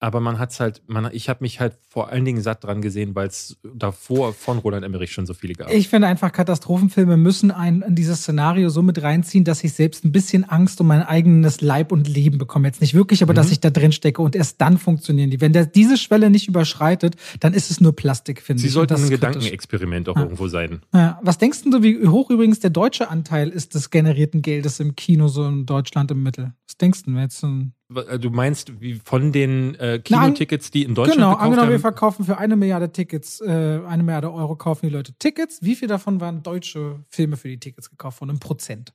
Aber 0.00 0.20
man 0.20 0.38
hat 0.38 0.52
es 0.52 0.60
halt, 0.60 0.82
man, 0.86 1.10
ich 1.12 1.28
habe 1.28 1.42
mich 1.42 1.58
halt 1.58 1.74
vor 1.88 2.10
allen 2.10 2.24
Dingen 2.24 2.40
satt 2.40 2.62
dran 2.62 2.80
gesehen, 2.80 3.14
weil 3.14 3.26
es 3.26 3.56
davor 3.74 4.32
von 4.32 4.58
Roland 4.58 4.84
Emmerich 4.84 5.12
schon 5.12 5.26
so 5.26 5.34
viele 5.34 5.54
gab. 5.54 5.72
Ich 5.72 5.88
finde 5.88 6.06
einfach, 6.06 6.30
Katastrophenfilme 6.30 7.16
müssen 7.16 7.50
einen 7.50 7.82
in 7.82 7.94
dieses 7.96 8.20
Szenario 8.20 8.68
so 8.68 8.82
mit 8.82 9.02
reinziehen, 9.02 9.44
dass 9.44 9.64
ich 9.64 9.72
selbst 9.72 10.04
ein 10.04 10.12
bisschen 10.12 10.44
Angst 10.44 10.80
um 10.80 10.86
mein 10.86 11.02
eigenes 11.02 11.60
Leib 11.60 11.90
und 11.90 12.06
Leben 12.06 12.38
bekomme. 12.38 12.68
Jetzt 12.68 12.80
nicht 12.80 12.94
wirklich, 12.94 13.22
aber 13.22 13.32
mhm. 13.32 13.36
dass 13.36 13.50
ich 13.50 13.58
da 13.58 13.70
drin 13.70 13.90
stecke 13.90 14.22
und 14.22 14.36
erst 14.36 14.60
dann 14.60 14.78
funktionieren 14.78 15.30
die. 15.30 15.40
Wenn 15.40 15.52
der 15.52 15.66
diese 15.66 15.96
Schwelle 15.96 16.30
nicht 16.30 16.46
überschreitet, 16.46 17.16
dann 17.40 17.52
ist 17.52 17.70
es 17.70 17.80
nur 17.80 17.96
Plastik, 17.96 18.40
finde 18.40 18.60
ich. 18.60 18.68
Sie 18.68 18.72
sollten 18.72 18.94
ein 18.94 19.10
Gedankenexperiment 19.10 20.08
auch 20.08 20.16
ja. 20.16 20.22
irgendwo 20.22 20.46
sein. 20.46 20.80
Ja. 20.94 21.18
Was 21.22 21.38
denkst 21.38 21.62
du, 21.64 21.82
wie 21.82 22.06
hoch 22.06 22.30
übrigens 22.30 22.60
der 22.60 22.70
deutsche 22.70 23.10
Anteil 23.10 23.48
ist 23.48 23.74
des 23.74 23.90
generierten 23.90 24.42
Geldes 24.42 24.78
im 24.78 24.94
Kino 24.94 25.26
so 25.26 25.44
in 25.44 25.66
Deutschland 25.66 26.10
im 26.12 26.22
Mittel? 26.22 26.52
Was 26.66 26.76
denkst 26.76 27.02
du 27.02 27.10
jetzt? 27.12 27.42
ein 27.42 27.60
äh, 27.60 27.77
Du 27.90 28.28
meinst, 28.28 28.82
wie 28.82 29.00
von 29.02 29.32
den 29.32 29.74
äh, 29.76 29.98
Kinotickets, 29.98 30.70
die 30.70 30.82
in 30.82 30.94
Deutschland 30.94 31.16
genau, 31.16 31.30
gekauft 31.30 31.44
angenommen, 31.44 31.66
haben? 31.68 31.72
wir 31.72 31.80
verkaufen 31.80 32.24
für 32.26 32.36
eine 32.36 32.54
Milliarde 32.54 32.92
Tickets, 32.92 33.40
äh, 33.40 33.80
eine 33.86 34.02
Milliarde 34.02 34.30
Euro 34.30 34.56
kaufen 34.56 34.86
die 34.86 34.92
Leute 34.92 35.14
Tickets. 35.14 35.60
Wie 35.62 35.74
viel 35.74 35.88
davon 35.88 36.20
waren 36.20 36.42
deutsche 36.42 37.02
Filme 37.08 37.38
für 37.38 37.48
die 37.48 37.58
Tickets 37.58 37.88
gekauft 37.88 38.20
worden? 38.20 38.32
Im 38.32 38.40
Prozent? 38.40 38.92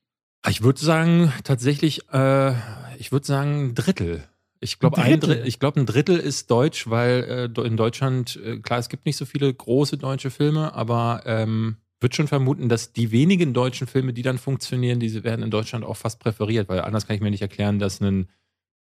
Ich 0.47 0.61
würde 0.61 0.79
sagen, 0.79 1.33
tatsächlich, 1.43 2.07
äh, 2.11 2.53
ich 2.99 3.11
würde 3.11 3.25
sagen, 3.25 3.69
ein 3.69 3.75
Drittel. 3.75 4.25
Ich 4.59 4.77
glaube, 4.77 5.01
ein, 5.01 5.19
Drittel. 5.19 5.47
ich 5.47 5.59
glaub, 5.59 5.75
ein 5.75 5.87
Drittel 5.87 6.19
ist 6.19 6.51
deutsch, 6.51 6.87
weil 6.87 7.51
äh, 7.57 7.61
in 7.65 7.75
Deutschland, 7.75 8.39
äh, 8.45 8.59
klar, 8.59 8.77
es 8.77 8.89
gibt 8.89 9.07
nicht 9.07 9.17
so 9.17 9.25
viele 9.25 9.51
große 9.51 9.97
deutsche 9.97 10.29
Filme, 10.29 10.73
aber 10.75 11.23
ähm, 11.25 11.77
würde 11.99 12.15
schon 12.15 12.27
vermuten, 12.27 12.69
dass 12.69 12.93
die 12.93 13.11
wenigen 13.11 13.53
deutschen 13.53 13.87
Filme, 13.87 14.13
die 14.13 14.21
dann 14.21 14.37
funktionieren, 14.37 14.99
diese 14.99 15.23
werden 15.23 15.41
in 15.41 15.49
Deutschland 15.49 15.83
auch 15.83 15.97
fast 15.97 16.19
präferiert, 16.19 16.69
weil 16.69 16.81
anders 16.81 17.07
kann 17.07 17.15
ich 17.15 17.21
mir 17.21 17.31
nicht 17.31 17.41
erklären, 17.41 17.79
dass 17.79 17.99
ein 17.99 18.29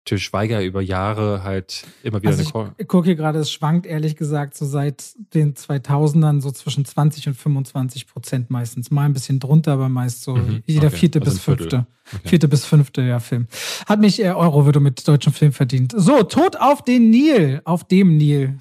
Til 0.03 0.17
Schweiger 0.17 0.63
über 0.63 0.81
Jahre 0.81 1.43
halt 1.43 1.85
immer 2.01 2.21
wieder 2.21 2.31
also 2.31 2.41
eine 2.41 2.51
Call. 2.51 2.75
Ich 2.77 2.87
gucke 2.87 3.05
hier 3.05 3.15
gerade, 3.15 3.39
es 3.39 3.51
schwankt 3.51 3.85
ehrlich 3.85 4.15
gesagt 4.15 4.55
so 4.55 4.65
seit 4.65 5.13
den 5.33 5.53
2000ern 5.53 6.41
so 6.41 6.51
zwischen 6.51 6.85
20 6.85 7.27
und 7.27 7.33
25 7.35 8.07
Prozent 8.07 8.49
meistens. 8.49 8.89
Mal 8.89 9.05
ein 9.05 9.13
bisschen 9.13 9.39
drunter, 9.39 9.73
aber 9.73 9.89
meist 9.89 10.23
so 10.23 10.35
mhm, 10.35 10.63
jeder 10.65 10.87
okay. 10.87 10.97
vierte 10.97 11.19
also 11.19 11.31
bis 11.31 11.39
fünfte. 11.39 11.85
Okay. 12.13 12.29
Vierte 12.29 12.47
bis 12.47 12.65
fünfte, 12.65 13.01
ja, 13.03 13.19
Film. 13.19 13.47
Hat 13.85 14.01
mich 14.01 14.21
äh, 14.21 14.31
Euro 14.31 14.65
würde 14.65 14.79
mit 14.79 15.07
deutschem 15.07 15.31
Film 15.31 15.53
verdient. 15.53 15.93
So, 15.95 16.23
Tod 16.23 16.57
auf 16.57 16.83
den 16.83 17.09
Nil. 17.09 17.61
Auf 17.63 17.85
dem 17.85 18.17
Nil. 18.17 18.57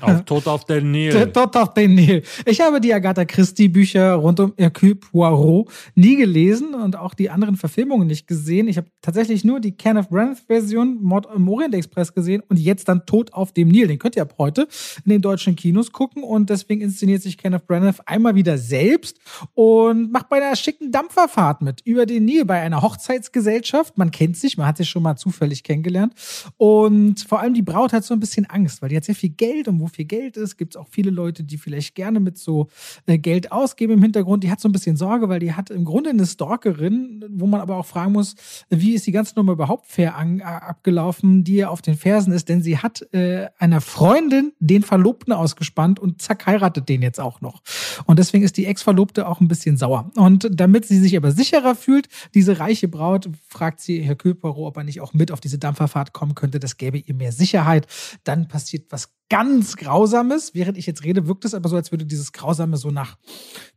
auf 0.00 0.24
Tod 0.24 0.46
auf 0.46 0.64
den 0.66 0.92
Nil. 0.92 1.32
Tod 1.32 1.56
auf 1.56 1.74
den 1.74 1.94
Nil. 1.94 2.22
Ich 2.46 2.60
habe 2.60 2.80
die 2.80 2.94
Agatha 2.94 3.24
Christie 3.24 3.68
Bücher 3.68 4.12
rund 4.14 4.38
um 4.38 4.52
Hercule 4.56 4.94
Poirot 4.94 5.68
nie 5.94 6.16
gelesen 6.16 6.74
und 6.74 6.94
auch 6.96 7.14
die 7.14 7.30
anderen 7.30 7.56
Verfilmungen 7.56 8.06
nicht 8.06 8.28
gesehen. 8.28 8.68
Ich 8.68 8.76
habe 8.76 8.88
tatsächlich 9.00 9.42
nur 9.42 9.58
die 9.58 9.72
Kenneth 9.72 10.10
Branagh 10.10 10.40
Version 10.46 10.81
Mord 10.82 11.26
im 11.34 11.48
Orient 11.48 11.74
Express 11.74 12.14
gesehen 12.14 12.42
und 12.48 12.58
jetzt 12.58 12.88
dann 12.88 13.06
Tod 13.06 13.32
auf 13.32 13.52
dem 13.52 13.68
Nil. 13.68 13.86
Den 13.86 13.98
könnt 13.98 14.16
ihr 14.16 14.22
ab 14.22 14.34
heute 14.38 14.68
in 15.04 15.10
den 15.10 15.22
deutschen 15.22 15.56
Kinos 15.56 15.92
gucken 15.92 16.22
und 16.22 16.50
deswegen 16.50 16.80
inszeniert 16.80 17.22
sich 17.22 17.38
Kenneth 17.38 17.66
Branagh 17.66 18.00
einmal 18.06 18.34
wieder 18.34 18.58
selbst 18.58 19.18
und 19.54 20.12
macht 20.12 20.28
bei 20.28 20.36
einer 20.36 20.56
schicken 20.56 20.92
Dampferfahrt 20.92 21.62
mit 21.62 21.80
über 21.84 22.06
den 22.06 22.24
Nil 22.24 22.44
bei 22.44 22.60
einer 22.60 22.82
Hochzeitsgesellschaft. 22.82 23.98
Man 23.98 24.10
kennt 24.10 24.36
sich, 24.36 24.56
man 24.56 24.66
hat 24.66 24.76
sich 24.76 24.88
schon 24.88 25.02
mal 25.02 25.16
zufällig 25.16 25.62
kennengelernt. 25.62 26.14
Und 26.56 27.20
vor 27.20 27.40
allem 27.40 27.54
die 27.54 27.62
Braut 27.62 27.92
hat 27.92 28.04
so 28.04 28.14
ein 28.14 28.20
bisschen 28.20 28.46
Angst, 28.46 28.82
weil 28.82 28.88
die 28.88 28.96
hat 28.96 29.04
sehr 29.04 29.14
viel 29.14 29.30
Geld 29.30 29.68
und 29.68 29.80
wo 29.80 29.86
viel 29.86 30.04
Geld 30.04 30.36
ist, 30.36 30.56
gibt 30.56 30.74
es 30.74 30.80
auch 30.80 30.88
viele 30.90 31.10
Leute, 31.10 31.44
die 31.44 31.58
vielleicht 31.58 31.94
gerne 31.94 32.20
mit 32.20 32.38
so 32.38 32.68
äh, 33.06 33.18
Geld 33.18 33.52
ausgeben 33.52 33.94
im 33.94 34.02
Hintergrund. 34.02 34.44
Die 34.44 34.50
hat 34.50 34.60
so 34.60 34.68
ein 34.68 34.72
bisschen 34.72 34.96
Sorge, 34.96 35.28
weil 35.28 35.40
die 35.40 35.52
hat 35.52 35.70
im 35.70 35.84
Grunde 35.84 36.10
eine 36.10 36.26
Stalkerin, 36.26 37.24
wo 37.30 37.46
man 37.46 37.60
aber 37.60 37.76
auch 37.76 37.86
fragen 37.86 38.12
muss, 38.12 38.34
wie 38.70 38.94
ist 38.94 39.06
die 39.06 39.12
ganze 39.12 39.34
Nummer 39.36 39.52
überhaupt 39.52 39.86
fair 39.86 40.16
an, 40.16 40.40
äh, 40.40 40.71
abgelaufen, 40.72 41.44
die 41.44 41.56
ihr 41.56 41.70
auf 41.70 41.82
den 41.82 41.96
Fersen 41.96 42.32
ist, 42.32 42.48
denn 42.48 42.62
sie 42.62 42.78
hat 42.78 43.02
äh, 43.12 43.48
einer 43.58 43.82
Freundin 43.82 44.52
den 44.58 44.82
Verlobten 44.82 45.32
ausgespannt 45.34 46.00
und 46.00 46.22
zack, 46.22 46.46
heiratet 46.46 46.88
den 46.88 47.02
jetzt 47.02 47.20
auch 47.20 47.42
noch. 47.42 47.60
Und 48.06 48.18
deswegen 48.18 48.42
ist 48.42 48.56
die 48.56 48.64
Ex-Verlobte 48.64 49.28
auch 49.28 49.40
ein 49.40 49.48
bisschen 49.48 49.76
sauer. 49.76 50.10
Und 50.16 50.48
damit 50.50 50.86
sie 50.86 50.98
sich 50.98 51.14
aber 51.16 51.30
sicherer 51.30 51.74
fühlt, 51.74 52.08
diese 52.34 52.58
Reiche 52.58 52.88
Braut 52.88 53.28
fragt 53.48 53.80
sie 53.80 54.00
Herr 54.00 54.16
Kühlpero, 54.16 54.66
ob 54.66 54.78
er 54.78 54.84
nicht 54.84 55.02
auch 55.02 55.12
mit 55.12 55.30
auf 55.30 55.40
diese 55.40 55.58
Dampferfahrt 55.58 56.14
kommen 56.14 56.34
könnte. 56.34 56.58
Das 56.58 56.78
gäbe 56.78 56.96
ihr 56.96 57.14
mehr 57.14 57.32
Sicherheit. 57.32 57.86
Dann 58.24 58.48
passiert 58.48 58.86
was 58.90 59.12
ganz 59.28 59.76
Grausames. 59.76 60.54
Während 60.54 60.78
ich 60.78 60.86
jetzt 60.86 61.04
rede, 61.04 61.26
wirkt 61.26 61.44
es 61.44 61.52
aber 61.52 61.68
so, 61.68 61.76
als 61.76 61.92
würde 61.92 62.06
dieses 62.06 62.32
Grausame 62.32 62.78
so 62.78 62.90
nach 62.90 63.18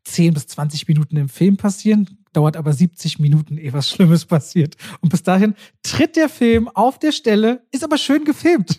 10 0.06 0.34
bis 0.34 0.48
20 0.48 0.88
Minuten 0.88 1.18
im 1.18 1.30
Film 1.30 1.58
passieren. 1.58 2.25
Dauert 2.36 2.58
aber 2.58 2.74
70 2.74 3.20
Minuten, 3.20 3.58
ehe 3.58 3.72
was 3.72 3.90
Schlimmes 3.90 4.26
passiert. 4.26 4.76
Und 5.00 5.08
bis 5.08 5.24
dahin 5.24 5.56
tritt 5.84 6.18
der 6.18 6.28
Film 6.28 6.68
auf 6.68 7.00
der 7.00 7.14
Stelle, 7.14 7.62
ist 7.72 7.82
aber 7.82 7.98
schön 7.98 8.26
gefilmt. 8.26 8.78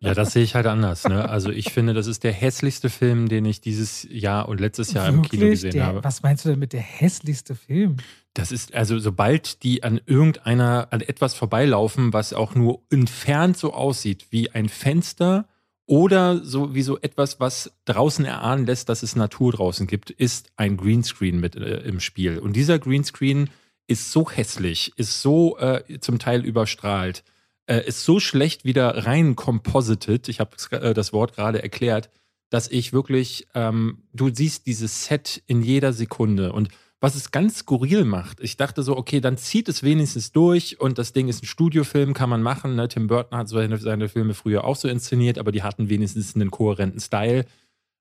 Ja, 0.00 0.14
das 0.14 0.32
sehe 0.32 0.42
ich 0.42 0.56
halt 0.56 0.66
anders. 0.66 1.06
Ne? 1.06 1.28
Also 1.28 1.50
ich 1.50 1.72
finde, 1.72 1.94
das 1.94 2.08
ist 2.08 2.24
der 2.24 2.32
hässlichste 2.32 2.90
Film, 2.90 3.28
den 3.28 3.44
ich 3.44 3.60
dieses 3.60 4.04
Jahr 4.10 4.48
und 4.48 4.58
letztes 4.58 4.92
Jahr 4.94 5.12
Wirklich? 5.12 5.32
im 5.34 5.38
Kino 5.38 5.50
gesehen 5.50 5.72
der, 5.72 5.86
habe. 5.86 6.02
Was 6.02 6.22
meinst 6.22 6.44
du 6.44 6.48
denn 6.48 6.58
mit 6.58 6.72
der 6.72 6.80
hässlichste 6.80 7.54
Film? 7.54 7.98
Das 8.34 8.50
ist, 8.50 8.74
also 8.74 8.98
sobald 8.98 9.62
die 9.62 9.84
an 9.84 10.00
irgendeiner, 10.06 10.88
an 10.90 11.02
etwas 11.02 11.34
vorbeilaufen, 11.34 12.12
was 12.12 12.32
auch 12.32 12.56
nur 12.56 12.80
entfernt 12.90 13.56
so 13.56 13.74
aussieht 13.74 14.26
wie 14.30 14.50
ein 14.50 14.68
Fenster 14.68 15.46
oder 15.92 16.42
so 16.42 16.74
wie 16.74 16.80
so 16.80 16.98
etwas, 17.00 17.38
was 17.38 17.70
draußen 17.84 18.24
erahnen 18.24 18.64
lässt, 18.64 18.88
dass 18.88 19.02
es 19.02 19.14
Natur 19.14 19.52
draußen 19.52 19.86
gibt, 19.86 20.08
ist 20.08 20.48
ein 20.56 20.78
Greenscreen 20.78 21.38
mit 21.38 21.54
äh, 21.54 21.80
im 21.80 22.00
Spiel. 22.00 22.38
Und 22.38 22.54
dieser 22.54 22.78
Greenscreen 22.78 23.50
ist 23.88 24.10
so 24.10 24.30
hässlich, 24.30 24.94
ist 24.96 25.20
so 25.20 25.58
äh, 25.58 26.00
zum 26.00 26.18
Teil 26.18 26.46
überstrahlt, 26.46 27.24
äh, 27.66 27.86
ist 27.86 28.06
so 28.06 28.20
schlecht 28.20 28.64
wieder 28.64 29.04
rein 29.04 29.36
composited, 29.36 30.30
ich 30.30 30.40
habe 30.40 30.56
äh, 30.70 30.94
das 30.94 31.12
Wort 31.12 31.34
gerade 31.34 31.62
erklärt, 31.62 32.08
dass 32.48 32.68
ich 32.68 32.94
wirklich, 32.94 33.48
ähm, 33.54 34.04
du 34.14 34.34
siehst 34.34 34.66
dieses 34.66 35.04
Set 35.04 35.42
in 35.46 35.60
jeder 35.60 35.92
Sekunde 35.92 36.54
und 36.54 36.70
was 37.02 37.16
es 37.16 37.32
ganz 37.32 37.58
skurril 37.58 38.04
macht. 38.04 38.38
Ich 38.40 38.56
dachte 38.56 38.84
so, 38.84 38.96
okay, 38.96 39.20
dann 39.20 39.36
zieht 39.36 39.68
es 39.68 39.82
wenigstens 39.82 40.30
durch 40.30 40.80
und 40.80 40.98
das 40.98 41.12
Ding 41.12 41.26
ist 41.26 41.42
ein 41.42 41.46
Studiofilm, 41.46 42.14
kann 42.14 42.30
man 42.30 42.42
machen. 42.42 42.76
Ne? 42.76 42.86
Tim 42.86 43.08
Burton 43.08 43.36
hat 43.36 43.48
seine, 43.48 43.76
seine 43.78 44.08
Filme 44.08 44.34
früher 44.34 44.62
auch 44.62 44.76
so 44.76 44.86
inszeniert, 44.86 45.36
aber 45.36 45.50
die 45.50 45.64
hatten 45.64 45.88
wenigstens 45.88 46.36
einen 46.36 46.52
kohärenten 46.52 47.00
Style. 47.00 47.44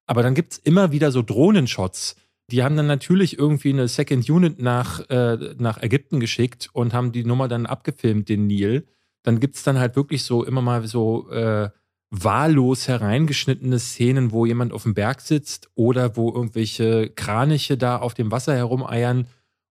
Aber 0.05 0.21
dann 0.21 0.35
gibt 0.35 0.53
es 0.53 0.59
immer 0.59 0.91
wieder 0.91 1.11
so 1.11 1.23
Drohnenshots. 1.23 2.15
Die 2.51 2.61
haben 2.61 2.77
dann 2.77 2.85
natürlich 2.85 3.39
irgendwie 3.39 3.69
eine 3.69 3.87
Second 3.87 4.29
Unit 4.29 4.61
nach, 4.61 4.99
äh, 5.09 5.55
nach 5.57 5.81
Ägypten 5.81 6.19
geschickt 6.19 6.69
und 6.71 6.93
haben 6.93 7.11
die 7.11 7.23
Nummer 7.23 7.47
dann 7.47 7.65
abgefilmt, 7.65 8.29
den 8.29 8.45
Nil. 8.45 8.85
Dann 9.23 9.39
gibt 9.39 9.55
es 9.55 9.63
dann 9.63 9.79
halt 9.79 9.95
wirklich 9.95 10.21
so 10.23 10.45
immer 10.45 10.61
mal 10.61 10.85
so 10.85 11.27
äh, 11.31 11.71
wahllos 12.11 12.89
hereingeschnittene 12.89 13.79
Szenen, 13.79 14.31
wo 14.31 14.45
jemand 14.45 14.73
auf 14.73 14.83
dem 14.83 14.93
Berg 14.93 15.21
sitzt 15.21 15.69
oder 15.75 16.17
wo 16.17 16.31
irgendwelche 16.31 17.09
Kraniche 17.09 17.77
da 17.77 17.97
auf 17.97 18.13
dem 18.13 18.31
Wasser 18.31 18.53
herumeiern 18.53 19.27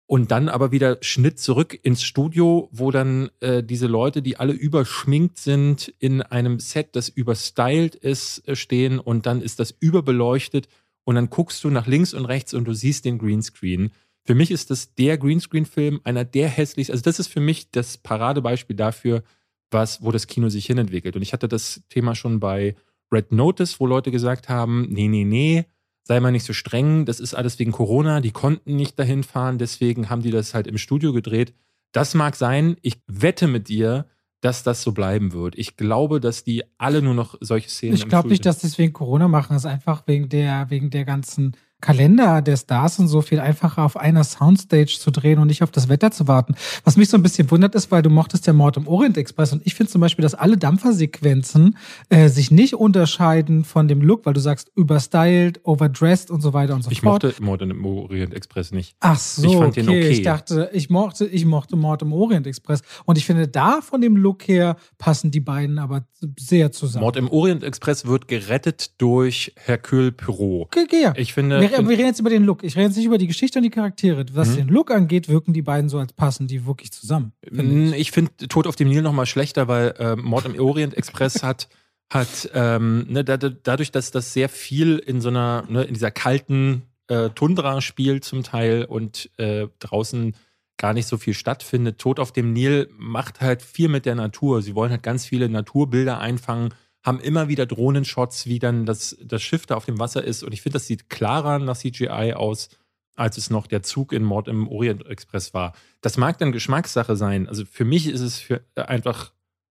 und 0.06 0.32
dann 0.32 0.48
aber 0.48 0.72
wieder 0.72 0.98
Schnitt 1.02 1.38
zurück 1.38 1.78
ins 1.82 2.02
Studio, 2.02 2.68
wo 2.72 2.90
dann 2.90 3.30
äh, 3.38 3.62
diese 3.62 3.86
Leute, 3.86 4.22
die 4.22 4.38
alle 4.38 4.54
überschminkt 4.54 5.38
sind, 5.38 5.94
in 6.00 6.22
einem 6.22 6.58
Set, 6.58 6.96
das 6.96 7.10
überstylt 7.10 7.94
ist, 7.94 8.48
äh, 8.48 8.56
stehen 8.56 8.98
und 8.98 9.26
dann 9.26 9.42
ist 9.42 9.60
das 9.60 9.72
überbeleuchtet 9.78 10.66
und 11.04 11.14
dann 11.14 11.30
guckst 11.30 11.62
du 11.62 11.70
nach 11.70 11.86
links 11.86 12.14
und 12.14 12.24
rechts 12.24 12.54
und 12.54 12.64
du 12.64 12.72
siehst 12.72 13.04
den 13.04 13.18
Greenscreen. 13.18 13.92
Für 14.24 14.34
mich 14.34 14.50
ist 14.50 14.70
das 14.70 14.94
der 14.94 15.16
Greenscreen-Film, 15.16 16.00
einer 16.04 16.24
der 16.24 16.48
hässlichsten, 16.48 16.94
also 16.94 17.04
das 17.04 17.20
ist 17.20 17.28
für 17.28 17.40
mich 17.40 17.70
das 17.70 17.98
Paradebeispiel 17.98 18.76
dafür, 18.76 19.22
was, 19.70 20.02
wo 20.02 20.10
das 20.10 20.26
Kino 20.26 20.48
sich 20.48 20.66
hinentwickelt. 20.66 21.16
Und 21.16 21.22
ich 21.22 21.32
hatte 21.32 21.48
das 21.48 21.82
Thema 21.88 22.14
schon 22.14 22.40
bei 22.40 22.74
Red 23.12 23.32
Notice, 23.32 23.80
wo 23.80 23.86
Leute 23.86 24.10
gesagt 24.10 24.48
haben, 24.48 24.86
nee, 24.90 25.08
nee, 25.08 25.24
nee, 25.24 25.64
sei 26.04 26.20
mal 26.20 26.32
nicht 26.32 26.44
so 26.44 26.52
streng, 26.52 27.04
das 27.04 27.20
ist 27.20 27.34
alles 27.34 27.58
wegen 27.58 27.72
Corona, 27.72 28.20
die 28.20 28.32
konnten 28.32 28.76
nicht 28.76 28.98
dahin 28.98 29.22
fahren, 29.22 29.58
deswegen 29.58 30.10
haben 30.10 30.22
die 30.22 30.30
das 30.30 30.54
halt 30.54 30.66
im 30.66 30.78
Studio 30.78 31.12
gedreht. 31.12 31.54
Das 31.92 32.14
mag 32.14 32.36
sein, 32.36 32.76
ich 32.82 33.00
wette 33.06 33.46
mit 33.46 33.68
dir, 33.68 34.06
dass 34.40 34.62
das 34.62 34.82
so 34.82 34.92
bleiben 34.92 35.32
wird. 35.32 35.58
Ich 35.58 35.76
glaube, 35.76 36.20
dass 36.20 36.44
die 36.44 36.62
alle 36.78 37.02
nur 37.02 37.14
noch 37.14 37.36
solche 37.40 37.68
Szenen. 37.68 37.94
Ich 37.94 38.08
glaube 38.08 38.28
nicht, 38.28 38.46
dass 38.46 38.58
die 38.58 38.68
es 38.68 38.78
wegen 38.78 38.92
Corona 38.92 39.28
machen. 39.28 39.54
Es 39.54 39.64
ist 39.64 39.70
einfach 39.70 40.06
wegen 40.06 40.28
der, 40.28 40.70
wegen 40.70 40.90
der 40.90 41.04
ganzen 41.04 41.56
Kalender 41.80 42.42
der 42.42 42.56
Stars 42.56 42.98
und 42.98 43.08
so 43.08 43.22
viel 43.22 43.40
einfacher 43.40 43.84
auf 43.84 43.96
einer 43.96 44.24
Soundstage 44.24 44.98
zu 44.98 45.10
drehen 45.10 45.38
und 45.38 45.46
nicht 45.46 45.62
auf 45.62 45.70
das 45.70 45.88
Wetter 45.88 46.10
zu 46.10 46.28
warten. 46.28 46.54
Was 46.84 46.96
mich 46.96 47.08
so 47.08 47.16
ein 47.16 47.22
bisschen 47.22 47.50
wundert 47.50 47.74
ist, 47.74 47.90
weil 47.90 48.02
du 48.02 48.10
mochtest 48.10 48.46
ja 48.46 48.52
Mord 48.52 48.76
im 48.76 48.86
Orient 48.86 49.16
Express 49.16 49.52
und 49.52 49.62
ich 49.64 49.74
finde 49.74 49.92
zum 49.92 50.00
Beispiel, 50.00 50.22
dass 50.22 50.34
alle 50.34 50.56
Dampfersequenzen 50.56 51.76
äh, 52.08 52.28
sich 52.28 52.50
nicht 52.50 52.74
unterscheiden 52.74 53.64
von 53.64 53.88
dem 53.88 54.02
Look, 54.02 54.26
weil 54.26 54.34
du 54.34 54.40
sagst 54.40 54.70
überstyled, 54.74 55.60
overdressed 55.64 56.30
und 56.30 56.40
so 56.40 56.52
weiter 56.52 56.74
und 56.74 56.82
so 56.82 56.90
ich 56.90 57.00
fort. 57.00 57.24
Ich 57.24 57.40
mochte 57.40 57.42
Mord 57.42 57.62
im 57.62 57.84
Orient 57.84 58.34
Express 58.34 58.72
nicht. 58.72 58.96
Ach 59.00 59.18
so, 59.18 59.46
ich 59.46 59.56
fand 59.56 59.68
okay. 59.68 59.80
den 59.82 59.88
okay. 59.88 60.08
Ich 60.08 60.22
dachte, 60.22 60.70
ich 60.72 60.90
mochte, 60.90 61.26
ich 61.26 61.44
mochte 61.44 61.76
Mord 61.76 62.02
im 62.02 62.12
Orient 62.12 62.46
Express 62.46 62.82
und 63.04 63.18
ich 63.18 63.24
finde, 63.24 63.48
da 63.48 63.80
von 63.80 64.00
dem 64.00 64.16
Look 64.16 64.46
her 64.48 64.76
passen 64.98 65.30
die 65.30 65.40
beiden 65.40 65.78
aber 65.78 66.04
sehr 66.38 66.72
zusammen. 66.72 67.04
Mord 67.04 67.16
im 67.16 67.28
Orient 67.28 67.64
Express 67.64 68.06
wird 68.06 68.28
gerettet 68.28 69.00
durch 69.00 69.52
Hercule 69.56 70.12
Poirot. 70.12 70.68
Okay, 70.76 70.86
ja. 71.02 71.12
Ich 71.16 71.32
finde, 71.32 71.69
wir, 71.70 71.88
wir, 71.88 71.98
reden 71.98 72.06
jetzt 72.06 72.20
über 72.20 72.30
den 72.30 72.44
Look. 72.44 72.62
Ich 72.62 72.76
rede 72.76 72.86
jetzt 72.86 72.96
nicht 72.96 73.06
über 73.06 73.18
die 73.18 73.26
Geschichte 73.26 73.58
und 73.58 73.62
die 73.62 73.70
Charaktere. 73.70 74.24
Was 74.32 74.50
mhm. 74.50 74.56
den 74.56 74.68
Look 74.68 74.90
angeht, 74.90 75.28
wirken 75.28 75.52
die 75.52 75.62
beiden 75.62 75.88
so, 75.88 75.98
als 75.98 76.12
passen 76.12 76.46
die 76.46 76.66
wirklich 76.66 76.92
zusammen. 76.92 77.32
Find 77.42 77.94
ich, 77.94 78.00
ich 78.00 78.10
finde 78.12 78.30
Tod 78.48 78.66
auf 78.66 78.76
dem 78.76 78.88
Nil 78.88 79.02
noch 79.02 79.12
mal 79.12 79.26
schlechter, 79.26 79.68
weil 79.68 79.94
äh, 79.98 80.16
Mord 80.16 80.46
im 80.46 80.58
Orient 80.58 80.94
Express 80.94 81.42
hat 81.42 81.68
hat 82.12 82.50
ähm, 82.54 83.06
ne, 83.08 83.24
da, 83.24 83.36
dadurch, 83.36 83.92
dass 83.92 84.10
das 84.10 84.32
sehr 84.32 84.48
viel 84.48 84.98
in 84.98 85.20
so 85.20 85.28
einer, 85.28 85.64
ne, 85.68 85.84
in 85.84 85.94
dieser 85.94 86.10
kalten 86.10 86.82
äh, 87.06 87.30
Tundra 87.30 87.80
spielt 87.80 88.24
zum 88.24 88.42
Teil 88.42 88.84
und 88.84 89.30
äh, 89.36 89.68
draußen 89.78 90.34
gar 90.76 90.92
nicht 90.92 91.06
so 91.06 91.18
viel 91.18 91.34
stattfindet. 91.34 91.98
Tod 91.98 92.18
auf 92.18 92.32
dem 92.32 92.52
Nil 92.52 92.88
macht 92.98 93.40
halt 93.40 93.62
viel 93.62 93.88
mit 93.88 94.06
der 94.06 94.16
Natur. 94.16 94.62
Sie 94.62 94.74
wollen 94.74 94.90
halt 94.90 95.02
ganz 95.02 95.24
viele 95.24 95.48
Naturbilder 95.48 96.18
einfangen, 96.18 96.74
haben 97.02 97.20
immer 97.20 97.48
wieder 97.48 97.66
Drohnenshots, 97.66 98.46
wie 98.46 98.58
dann 98.58 98.84
das, 98.86 99.16
das 99.22 99.42
Schiff 99.42 99.66
da 99.66 99.76
auf 99.76 99.86
dem 99.86 99.98
Wasser 99.98 100.22
ist. 100.22 100.42
Und 100.42 100.52
ich 100.52 100.62
finde, 100.62 100.74
das 100.74 100.86
sieht 100.86 101.08
klarer 101.08 101.58
nach 101.58 101.76
CGI 101.76 102.34
aus, 102.34 102.68
als 103.16 103.38
es 103.38 103.50
noch 103.50 103.66
der 103.66 103.82
Zug 103.82 104.12
in 104.12 104.22
Mord 104.22 104.48
im 104.48 104.68
Orient 104.68 105.06
Express 105.06 105.54
war. 105.54 105.74
Das 106.00 106.16
mag 106.16 106.38
dann 106.38 106.52
Geschmackssache 106.52 107.16
sein. 107.16 107.48
Also 107.48 107.64
für 107.64 107.84
mich 107.84 108.06
ist 108.06 108.20
es 108.20 108.38
für 108.38 108.62
einfach 108.74 109.32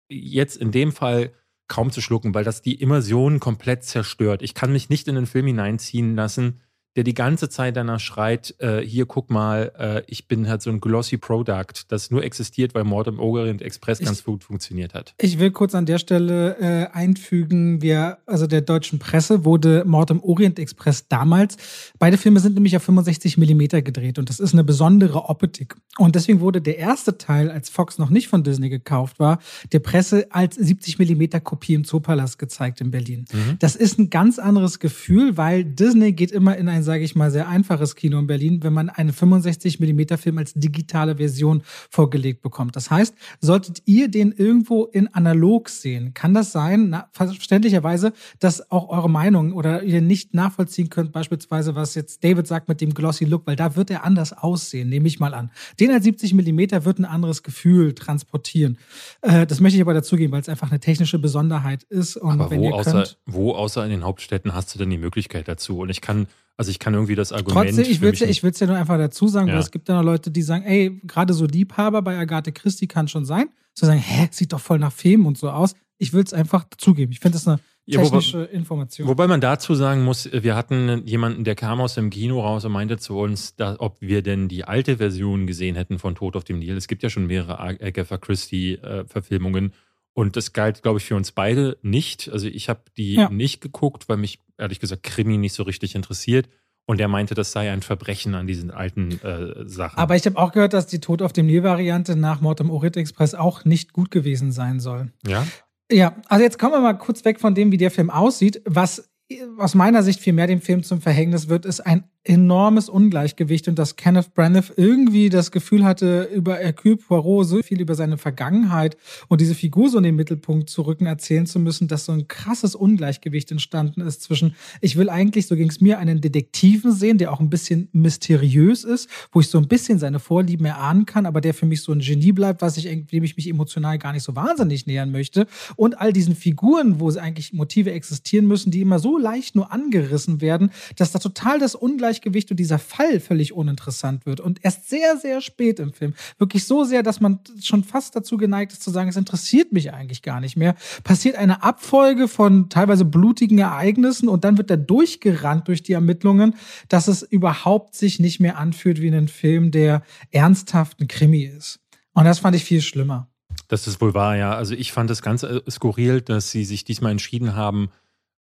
jetzt 0.08 0.56
in 0.56 0.70
dem 0.70 0.92
Fall 0.92 1.32
kaum 1.68 1.90
zu 1.90 2.00
schlucken, 2.00 2.34
weil 2.34 2.44
das 2.44 2.62
die 2.62 2.80
Immersion 2.80 3.40
komplett 3.40 3.84
zerstört. 3.84 4.42
Ich 4.42 4.54
kann 4.54 4.72
mich 4.72 4.88
nicht 4.88 5.08
in 5.08 5.16
den 5.16 5.26
Film 5.26 5.46
hineinziehen 5.46 6.14
lassen, 6.14 6.60
der 6.96 7.04
die 7.04 7.14
ganze 7.14 7.48
Zeit 7.48 7.76
danach 7.76 8.00
schreit, 8.00 8.54
äh, 8.58 8.80
hier 8.80 9.06
guck 9.06 9.30
mal, 9.30 9.72
äh, 9.78 10.02
ich 10.06 10.28
bin 10.28 10.48
halt 10.48 10.62
so 10.62 10.70
ein 10.70 10.80
glossy 10.80 11.18
Product, 11.18 11.84
das 11.88 12.10
nur 12.10 12.24
existiert, 12.24 12.74
weil 12.74 12.84
Mord 12.84 13.06
im 13.06 13.20
Orient 13.20 13.60
Express 13.60 13.98
ganz 13.98 14.24
gut 14.24 14.44
funktioniert 14.44 14.94
hat. 14.94 15.14
Ich 15.20 15.38
will 15.38 15.50
kurz 15.50 15.74
an 15.74 15.84
der 15.84 15.98
Stelle 15.98 16.56
äh, 16.58 16.86
einfügen, 16.92 17.82
wir, 17.82 18.18
also 18.24 18.46
der 18.46 18.62
deutschen 18.62 18.98
Presse 18.98 19.44
wurde 19.44 19.84
Mord 19.86 20.10
im 20.10 20.22
Orient 20.22 20.58
Express 20.58 21.06
damals, 21.08 21.56
beide 21.98 22.16
Filme 22.16 22.40
sind 22.40 22.54
nämlich 22.54 22.76
auf 22.76 22.82
65 22.82 23.36
Millimeter 23.36 23.82
gedreht 23.82 24.18
und 24.18 24.30
das 24.30 24.40
ist 24.40 24.54
eine 24.54 24.64
besondere 24.64 25.28
Optik. 25.28 25.76
Und 25.98 26.14
deswegen 26.14 26.40
wurde 26.40 26.62
der 26.62 26.78
erste 26.78 27.18
Teil, 27.18 27.50
als 27.50 27.68
Fox 27.68 27.98
noch 27.98 28.10
nicht 28.10 28.28
von 28.28 28.42
Disney 28.42 28.70
gekauft 28.70 29.18
war, 29.18 29.38
der 29.72 29.80
Presse 29.80 30.28
als 30.30 30.56
70 30.56 30.98
Millimeter 30.98 31.40
Kopie 31.40 31.74
im 31.74 31.84
Zoopalast 31.84 32.38
gezeigt 32.38 32.80
in 32.80 32.90
Berlin. 32.90 33.26
Mhm. 33.32 33.56
Das 33.58 33.76
ist 33.76 33.98
ein 33.98 34.08
ganz 34.08 34.38
anderes 34.38 34.78
Gefühl, 34.78 35.36
weil 35.36 35.64
Disney 35.64 36.12
geht 36.12 36.32
immer 36.32 36.56
in 36.56 36.68
ein 36.70 36.85
sage 36.86 37.04
ich 37.04 37.14
mal, 37.14 37.30
sehr 37.30 37.48
einfaches 37.48 37.94
Kino 37.94 38.18
in 38.18 38.26
Berlin, 38.26 38.62
wenn 38.62 38.72
man 38.72 38.88
einen 38.88 39.12
65 39.12 39.78
mm 39.78 40.16
Film 40.16 40.38
als 40.38 40.54
digitale 40.54 41.16
Version 41.16 41.62
vorgelegt 41.90 42.40
bekommt. 42.40 42.76
Das 42.76 42.90
heißt, 42.90 43.14
solltet 43.40 43.82
ihr 43.84 44.08
den 44.08 44.32
irgendwo 44.32 44.84
in 44.84 45.12
analog 45.12 45.68
sehen, 45.68 46.14
kann 46.14 46.32
das 46.32 46.52
sein, 46.52 46.88
na, 46.88 47.10
verständlicherweise, 47.12 48.14
dass 48.38 48.70
auch 48.70 48.88
eure 48.88 49.10
Meinung 49.10 49.52
oder 49.52 49.82
ihr 49.82 50.00
nicht 50.00 50.32
nachvollziehen 50.32 50.88
könnt, 50.88 51.12
beispielsweise, 51.12 51.74
was 51.74 51.94
jetzt 51.94 52.24
David 52.24 52.46
sagt 52.46 52.68
mit 52.68 52.80
dem 52.80 52.94
Glossy 52.94 53.26
Look, 53.26 53.46
weil 53.46 53.56
da 53.56 53.76
wird 53.76 53.90
er 53.90 54.04
anders 54.04 54.32
aussehen, 54.32 54.88
nehme 54.88 55.08
ich 55.08 55.20
mal 55.20 55.34
an. 55.34 55.50
Den 55.78 55.90
als 55.90 56.04
70 56.04 56.32
mm 56.34 56.84
wird 56.84 56.98
ein 56.98 57.04
anderes 57.04 57.42
Gefühl 57.42 57.94
transportieren. 57.94 58.78
Äh, 59.22 59.46
das 59.46 59.60
möchte 59.60 59.76
ich 59.76 59.82
aber 59.82 59.94
dazugeben, 59.94 60.32
weil 60.32 60.40
es 60.40 60.48
einfach 60.48 60.70
eine 60.70 60.80
technische 60.80 61.18
Besonderheit 61.18 61.82
ist. 61.84 62.16
Und 62.16 62.40
aber 62.40 62.56
wo, 62.56 62.70
außer, 62.70 62.92
könnt, 62.92 63.18
wo 63.26 63.52
außer 63.52 63.84
in 63.84 63.90
den 63.90 64.04
Hauptstädten 64.04 64.54
hast 64.54 64.74
du 64.74 64.78
denn 64.78 64.90
die 64.90 64.98
Möglichkeit 64.98 65.48
dazu? 65.48 65.80
Und 65.80 65.90
ich 65.90 66.00
kann 66.00 66.26
also 66.56 66.70
ich 66.70 66.78
kann 66.78 66.94
irgendwie 66.94 67.14
das 67.14 67.32
Argument. 67.32 67.68
Trotzdem, 67.68 67.90
ich 67.90 68.00
will 68.00 68.12
es 68.12 68.20
ja, 68.20 68.28
ich 68.28 68.42
will's 68.42 68.58
ja 68.60 68.66
nur 68.66 68.76
einfach 68.76 68.96
dazu 68.96 69.28
sagen, 69.28 69.48
ja. 69.48 69.54
weil 69.54 69.60
es 69.60 69.70
gibt 69.70 69.88
ja 69.88 69.96
noch 69.96 70.04
Leute, 70.04 70.30
die 70.30 70.42
sagen, 70.42 70.64
ey, 70.64 71.00
gerade 71.04 71.34
so 71.34 71.44
Liebhaber 71.44 72.02
bei 72.02 72.18
Agathe 72.18 72.52
Christie 72.52 72.86
kann 72.86 73.08
schon 73.08 73.24
sein. 73.24 73.48
Zu 73.74 73.84
sagen, 73.84 74.00
hä, 74.00 74.28
sieht 74.30 74.52
doch 74.52 74.60
voll 74.60 74.78
nach 74.78 74.92
Film 74.92 75.26
und 75.26 75.36
so 75.36 75.50
aus. 75.50 75.74
Ich 75.98 76.12
will 76.14 76.24
es 76.24 76.32
einfach 76.32 76.64
dazugeben. 76.64 77.12
Ich 77.12 77.20
finde 77.20 77.34
das 77.34 77.46
eine 77.46 77.60
technische 77.90 78.38
ja, 78.38 78.44
wobei, 78.44 78.52
Information. 78.52 79.08
Wobei 79.08 79.26
man 79.26 79.40
dazu 79.42 79.74
sagen 79.74 80.02
muss, 80.02 80.30
wir 80.32 80.56
hatten 80.56 81.06
jemanden, 81.06 81.44
der 81.44 81.54
kam 81.56 81.80
aus 81.80 81.94
dem 81.94 82.08
Kino 82.08 82.40
raus 82.40 82.64
und 82.64 82.72
meinte 82.72 82.96
zu 82.96 83.18
uns, 83.18 83.54
dass, 83.56 83.78
ob 83.78 84.00
wir 84.00 84.22
denn 84.22 84.48
die 84.48 84.64
alte 84.64 84.96
Version 84.96 85.46
gesehen 85.46 85.76
hätten 85.76 85.98
von 85.98 86.14
Tod 86.14 86.36
auf 86.36 86.44
dem 86.44 86.58
Nil. 86.58 86.76
Es 86.76 86.88
gibt 86.88 87.02
ja 87.02 87.10
schon 87.10 87.26
mehrere 87.26 87.60
Agatha 87.60 88.16
Christie-Verfilmungen. 88.16 89.66
Äh, 89.66 89.74
und 90.14 90.36
das 90.36 90.54
galt, 90.54 90.82
glaube 90.82 90.98
ich, 90.98 91.04
für 91.04 91.16
uns 91.16 91.32
beide 91.32 91.76
nicht. 91.82 92.30
Also 92.30 92.46
ich 92.46 92.70
habe 92.70 92.80
die 92.96 93.14
ja. 93.14 93.28
nicht 93.28 93.60
geguckt, 93.60 94.08
weil 94.08 94.16
mich 94.16 94.40
ehrlich 94.58 94.80
gesagt 94.80 95.02
Krimi 95.02 95.36
nicht 95.36 95.54
so 95.54 95.62
richtig 95.62 95.94
interessiert. 95.94 96.48
Und 96.88 97.00
er 97.00 97.08
meinte, 97.08 97.34
das 97.34 97.50
sei 97.50 97.70
ein 97.72 97.82
Verbrechen 97.82 98.34
an 98.36 98.46
diesen 98.46 98.70
alten 98.70 99.20
äh, 99.22 99.68
Sachen. 99.68 99.98
Aber 99.98 100.14
ich 100.14 100.24
habe 100.24 100.38
auch 100.38 100.52
gehört, 100.52 100.72
dass 100.72 100.86
die 100.86 101.00
Tod 101.00 101.20
auf 101.20 101.32
dem 101.32 101.46
Nil-Variante 101.46 102.14
nach 102.14 102.40
Mord 102.40 102.60
im 102.60 102.70
Orient 102.70 102.96
Express 102.96 103.34
auch 103.34 103.64
nicht 103.64 103.92
gut 103.92 104.12
gewesen 104.12 104.52
sein 104.52 104.78
soll. 104.78 105.10
Ja? 105.26 105.44
Ja, 105.90 106.16
also 106.28 106.44
jetzt 106.44 106.58
kommen 106.60 106.74
wir 106.74 106.80
mal 106.80 106.94
kurz 106.94 107.24
weg 107.24 107.40
von 107.40 107.56
dem, 107.56 107.72
wie 107.72 107.76
der 107.76 107.90
Film 107.90 108.08
aussieht. 108.08 108.62
Was 108.64 109.10
aus 109.58 109.74
meiner 109.74 110.04
Sicht 110.04 110.20
viel 110.20 110.32
mehr 110.32 110.46
dem 110.46 110.60
Film 110.60 110.84
zum 110.84 111.00
Verhängnis 111.00 111.48
wird, 111.48 111.66
ist 111.66 111.80
ein 111.80 112.04
enormes 112.28 112.88
Ungleichgewicht 112.88 113.68
und 113.68 113.78
dass 113.78 113.96
Kenneth 113.96 114.34
Branagh 114.34 114.72
irgendwie 114.76 115.28
das 115.28 115.52
Gefühl 115.52 115.84
hatte, 115.84 116.28
über 116.34 116.56
Hercule 116.56 116.96
Poirot 116.96 117.46
so 117.46 117.62
viel 117.62 117.80
über 117.80 117.94
seine 117.94 118.18
Vergangenheit 118.18 118.96
und 119.28 119.40
diese 119.40 119.54
Figur 119.54 119.88
so 119.88 119.98
in 119.98 120.04
den 120.04 120.16
Mittelpunkt 120.16 120.68
zu 120.68 120.82
rücken 120.82 121.06
erzählen 121.06 121.46
zu 121.46 121.60
müssen, 121.60 121.88
dass 121.88 122.04
so 122.04 122.12
ein 122.12 122.26
krasses 122.26 122.74
Ungleichgewicht 122.74 123.50
entstanden 123.52 124.00
ist 124.00 124.22
zwischen, 124.22 124.54
ich 124.80 124.96
will 124.96 125.08
eigentlich, 125.08 125.46
so 125.46 125.54
ging 125.54 125.68
es 125.68 125.80
mir, 125.80 125.98
einen 125.98 126.20
Detektiven 126.20 126.92
sehen, 126.92 127.18
der 127.18 127.32
auch 127.32 127.40
ein 127.40 127.50
bisschen 127.50 127.88
mysteriös 127.92 128.82
ist, 128.82 129.08
wo 129.30 129.40
ich 129.40 129.48
so 129.48 129.58
ein 129.58 129.68
bisschen 129.68 129.98
seine 129.98 130.18
Vorlieben 130.18 130.66
erahnen 130.66 131.06
kann, 131.06 131.26
aber 131.26 131.40
der 131.40 131.54
für 131.54 131.66
mich 131.66 131.82
so 131.82 131.92
ein 131.92 132.00
Genie 132.00 132.32
bleibt, 132.32 132.60
was 132.60 132.76
ich, 132.76 132.84
dem 132.84 133.24
ich 133.24 133.36
mich 133.36 133.48
emotional 133.48 133.98
gar 133.98 134.12
nicht 134.12 134.24
so 134.24 134.34
wahnsinnig 134.34 134.86
nähern 134.86 135.12
möchte. 135.12 135.46
Und 135.76 136.00
all 136.00 136.12
diesen 136.12 136.34
Figuren, 136.34 136.98
wo 137.00 137.10
eigentlich 137.16 137.52
Motive 137.52 137.92
existieren 137.92 138.46
müssen, 138.46 138.70
die 138.70 138.80
immer 138.80 138.98
so 138.98 139.16
leicht 139.16 139.54
nur 139.54 139.72
angerissen 139.72 140.40
werden, 140.40 140.70
dass 140.96 141.12
da 141.12 141.18
total 141.18 141.58
das 141.58 141.74
Ungleichgewicht 141.74 142.15
Ungleichgewicht 142.16 142.50
und 142.50 142.56
dieser 142.58 142.78
Fall 142.78 143.20
völlig 143.20 143.52
uninteressant 143.52 144.26
wird. 144.26 144.40
Und 144.40 144.64
erst 144.64 144.88
sehr, 144.88 145.16
sehr 145.16 145.40
spät 145.40 145.78
im 145.78 145.92
Film, 145.92 146.14
wirklich 146.38 146.66
so 146.66 146.84
sehr, 146.84 147.02
dass 147.02 147.20
man 147.20 147.40
schon 147.62 147.84
fast 147.84 148.16
dazu 148.16 148.36
geneigt 148.36 148.72
ist 148.72 148.82
zu 148.82 148.90
sagen, 148.90 149.08
es 149.08 149.16
interessiert 149.16 149.72
mich 149.72 149.92
eigentlich 149.92 150.22
gar 150.22 150.40
nicht 150.40 150.56
mehr, 150.56 150.74
passiert 151.04 151.36
eine 151.36 151.62
Abfolge 151.62 152.28
von 152.28 152.68
teilweise 152.68 153.04
blutigen 153.04 153.58
Ereignissen 153.58 154.28
und 154.28 154.44
dann 154.44 154.58
wird 154.58 154.70
er 154.70 154.76
durchgerannt 154.76 155.68
durch 155.68 155.82
die 155.82 155.92
Ermittlungen, 155.92 156.54
dass 156.88 157.08
es 157.08 157.22
überhaupt 157.22 157.94
sich 157.94 158.18
nicht 158.18 158.40
mehr 158.40 158.58
anfühlt 158.58 159.00
wie 159.00 159.08
ein 159.08 159.28
Film, 159.28 159.70
der 159.70 160.02
ernsthaft 160.30 161.00
ein 161.00 161.08
Krimi 161.08 161.42
ist. 161.42 161.80
Und 162.14 162.24
das 162.24 162.38
fand 162.38 162.56
ich 162.56 162.64
viel 162.64 162.80
schlimmer. 162.80 163.28
Das 163.68 163.86
ist 163.86 164.00
wohl 164.00 164.14
wahr, 164.14 164.36
ja. 164.36 164.54
Also 164.54 164.74
ich 164.74 164.92
fand 164.92 165.10
es 165.10 165.22
ganz 165.22 165.42
äh, 165.42 165.60
skurril, 165.68 166.20
dass 166.20 166.50
sie 166.50 166.64
sich 166.64 166.84
diesmal 166.84 167.12
entschieden 167.12 167.56
haben, 167.56 167.90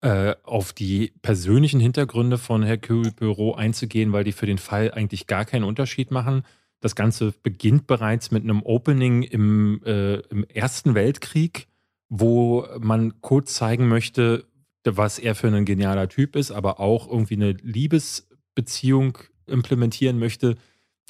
äh, 0.03 0.35
auf 0.43 0.73
die 0.73 1.13
persönlichen 1.23 1.81
Hintergründe 1.81 2.37
von 2.37 2.63
Hercule 2.63 3.13
Poirot 3.13 3.57
einzugehen, 3.57 4.13
weil 4.13 4.25
die 4.25 4.33
für 4.33 4.47
den 4.47 4.59
Fall 4.59 4.91
eigentlich 4.93 5.27
gar 5.27 5.45
keinen 5.45 5.65
Unterschied 5.65 6.11
machen. 6.11 6.43
Das 6.81 6.97
Ganze 6.97 7.33
beginnt 7.43 7.87
bereits 7.87 8.33
mit 8.33 8.43
einem 8.43 8.63
Opening 8.63 9.23
im, 9.23 9.81
äh, 9.85 10.17
im 10.17 10.45
Ersten 10.45 10.97
Weltkrieg, 10.97 11.69
wo 12.09 12.67
man 12.81 13.21
kurz 13.21 13.55
zeigen 13.55 13.87
möchte, 13.87 14.45
was 14.85 15.21
er 15.21 15.37
für 15.37 15.47
ein 15.47 15.65
genialer 15.65 16.09
Typ 16.09 16.35
ist, 16.35 16.51
aber 16.51 16.81
auch 16.81 17.09
irgendwie 17.09 17.37
eine 17.37 17.53
Liebesbeziehung 17.53 19.19
implementieren 19.47 20.19
möchte, 20.19 20.57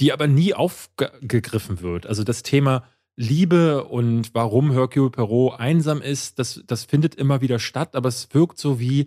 die 0.01 0.13
aber 0.13 0.27
nie 0.27 0.53
aufgegriffen 0.53 1.81
wird. 1.81 2.07
Also 2.07 2.25
das 2.25 2.43
Thema 2.43 2.85
Liebe 3.17 3.85
und 3.85 4.35
warum 4.35 4.73
Hercule 4.73 5.11
Perot 5.11 5.59
einsam 5.61 6.01
ist, 6.01 6.39
das, 6.39 6.63
das 6.67 6.85
findet 6.85 7.15
immer 7.15 7.41
wieder 7.41 7.59
statt, 7.59 7.95
aber 7.95 8.09
es 8.09 8.29
wirkt 8.33 8.59
so 8.59 8.81
wie, 8.81 9.07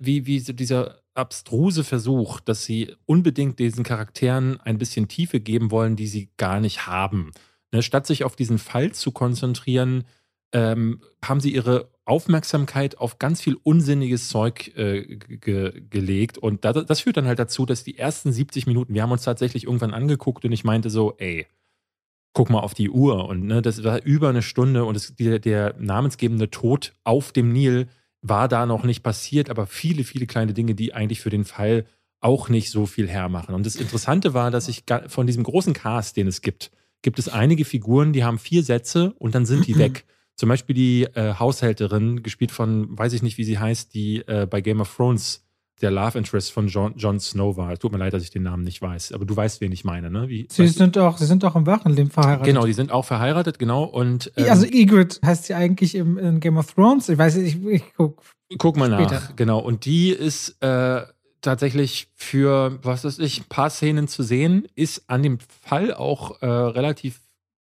wie, 0.00 0.26
wie 0.26 0.40
so 0.40 0.52
dieser 0.52 1.00
abstruse 1.14 1.84
Versuch, 1.84 2.40
dass 2.40 2.64
sie 2.64 2.94
unbedingt 3.06 3.58
diesen 3.58 3.84
Charakteren 3.84 4.60
ein 4.60 4.78
bisschen 4.78 5.08
Tiefe 5.08 5.40
geben 5.40 5.70
wollen, 5.70 5.96
die 5.96 6.06
sie 6.06 6.30
gar 6.36 6.60
nicht 6.60 6.86
haben. 6.86 7.32
Ne, 7.72 7.82
statt 7.82 8.06
sich 8.06 8.24
auf 8.24 8.34
diesen 8.34 8.58
Fall 8.58 8.92
zu 8.92 9.12
konzentrieren, 9.12 10.04
ähm, 10.52 11.00
haben 11.24 11.40
sie 11.40 11.54
ihre 11.54 11.90
Aufmerksamkeit 12.04 12.98
auf 12.98 13.20
ganz 13.20 13.40
viel 13.40 13.56
unsinniges 13.62 14.28
Zeug 14.28 14.76
äh, 14.76 15.16
ge 15.16 15.80
gelegt. 15.88 16.38
Und 16.38 16.64
das, 16.64 16.84
das 16.86 17.00
führt 17.00 17.16
dann 17.16 17.26
halt 17.26 17.38
dazu, 17.38 17.66
dass 17.66 17.84
die 17.84 17.96
ersten 17.96 18.32
70 18.32 18.66
Minuten, 18.66 18.94
wir 18.94 19.02
haben 19.02 19.12
uns 19.12 19.22
tatsächlich 19.22 19.64
irgendwann 19.64 19.94
angeguckt 19.94 20.44
und 20.44 20.50
ich 20.50 20.64
meinte 20.64 20.90
so, 20.90 21.14
ey, 21.18 21.46
guck 22.32 22.50
mal 22.50 22.60
auf 22.60 22.74
die 22.74 22.90
Uhr 22.90 23.28
und 23.28 23.44
ne, 23.44 23.62
das 23.62 23.82
war 23.82 24.02
über 24.02 24.28
eine 24.28 24.42
Stunde 24.42 24.84
und 24.84 24.96
es, 24.96 25.14
der, 25.16 25.38
der 25.38 25.74
namensgebende 25.78 26.50
Tod 26.50 26.92
auf 27.04 27.32
dem 27.32 27.52
Nil 27.52 27.88
war 28.22 28.48
da 28.48 28.66
noch 28.66 28.84
nicht 28.84 29.02
passiert, 29.02 29.50
aber 29.50 29.66
viele, 29.66 30.04
viele 30.04 30.26
kleine 30.26 30.52
Dinge, 30.52 30.74
die 30.74 30.94
eigentlich 30.94 31.20
für 31.20 31.30
den 31.30 31.44
Fall 31.44 31.86
auch 32.20 32.48
nicht 32.48 32.70
so 32.70 32.86
viel 32.86 33.08
hermachen. 33.08 33.54
Und 33.54 33.64
das 33.64 33.76
Interessante 33.76 34.34
war, 34.34 34.50
dass 34.50 34.68
ich 34.68 34.84
von 35.06 35.26
diesem 35.26 35.42
großen 35.42 35.72
Cast, 35.72 36.16
den 36.16 36.26
es 36.26 36.42
gibt, 36.42 36.70
gibt 37.02 37.18
es 37.18 37.28
einige 37.28 37.64
Figuren, 37.64 38.12
die 38.12 38.24
haben 38.24 38.38
vier 38.38 38.62
Sätze 38.62 39.14
und 39.18 39.34
dann 39.34 39.46
sind 39.46 39.66
die 39.66 39.78
weg. 39.78 40.04
Zum 40.36 40.48
Beispiel 40.48 40.74
die 40.74 41.02
äh, 41.04 41.34
Haushälterin, 41.38 42.22
gespielt 42.22 42.50
von, 42.50 42.96
weiß 42.98 43.12
ich 43.14 43.22
nicht, 43.22 43.38
wie 43.38 43.44
sie 43.44 43.58
heißt, 43.58 43.92
die 43.94 44.26
äh, 44.26 44.46
bei 44.48 44.60
Game 44.60 44.80
of 44.80 44.94
Thrones 44.94 45.46
der 45.82 45.90
Love 45.90 46.18
Interest 46.18 46.52
von 46.52 46.68
Jon, 46.68 46.94
Jon 46.96 47.20
Snow 47.20 47.56
war. 47.56 47.76
Tut 47.78 47.92
mir 47.92 47.98
leid, 47.98 48.12
dass 48.12 48.22
ich 48.22 48.30
den 48.30 48.42
Namen 48.42 48.64
nicht 48.64 48.80
weiß, 48.82 49.12
aber 49.12 49.24
du 49.24 49.36
weißt, 49.36 49.60
wen 49.60 49.72
ich 49.72 49.84
meine, 49.84 50.10
ne? 50.10 50.28
Wie, 50.28 50.46
sie 50.50 50.66
sind 50.68 50.96
doch, 50.96 51.18
sie 51.18 51.26
sind 51.26 51.42
doch 51.42 51.56
im 51.56 51.66
wahren 51.66 51.92
Leben 51.92 52.10
verheiratet. 52.10 52.46
Genau, 52.46 52.66
die 52.66 52.72
sind 52.72 52.92
auch 52.92 53.04
verheiratet, 53.04 53.58
genau. 53.58 53.84
Und 53.84 54.32
ähm, 54.36 54.46
also 54.50 54.66
Ygritte 54.66 55.18
heißt 55.24 55.44
sie 55.44 55.54
eigentlich 55.54 55.94
im, 55.94 56.18
in 56.18 56.40
Game 56.40 56.56
of 56.56 56.72
Thrones. 56.72 57.08
Ich 57.08 57.18
weiß, 57.18 57.36
ich, 57.36 57.64
ich 57.64 57.84
guck. 57.96 58.22
Guck 58.58 58.76
mal 58.76 58.92
später. 58.92 59.20
nach, 59.20 59.36
genau. 59.36 59.60
Und 59.60 59.84
die 59.84 60.10
ist, 60.10 60.60
äh, 60.60 61.02
tatsächlich 61.40 62.08
für, 62.14 62.78
was 62.82 63.04
weiß 63.04 63.18
ich, 63.18 63.40
ein 63.40 63.48
paar 63.48 63.70
Szenen 63.70 64.08
zu 64.08 64.22
sehen, 64.22 64.66
ist 64.74 65.08
an 65.08 65.22
dem 65.22 65.38
Fall 65.38 65.94
auch 65.94 66.42
äh, 66.42 66.46
relativ 66.46 67.20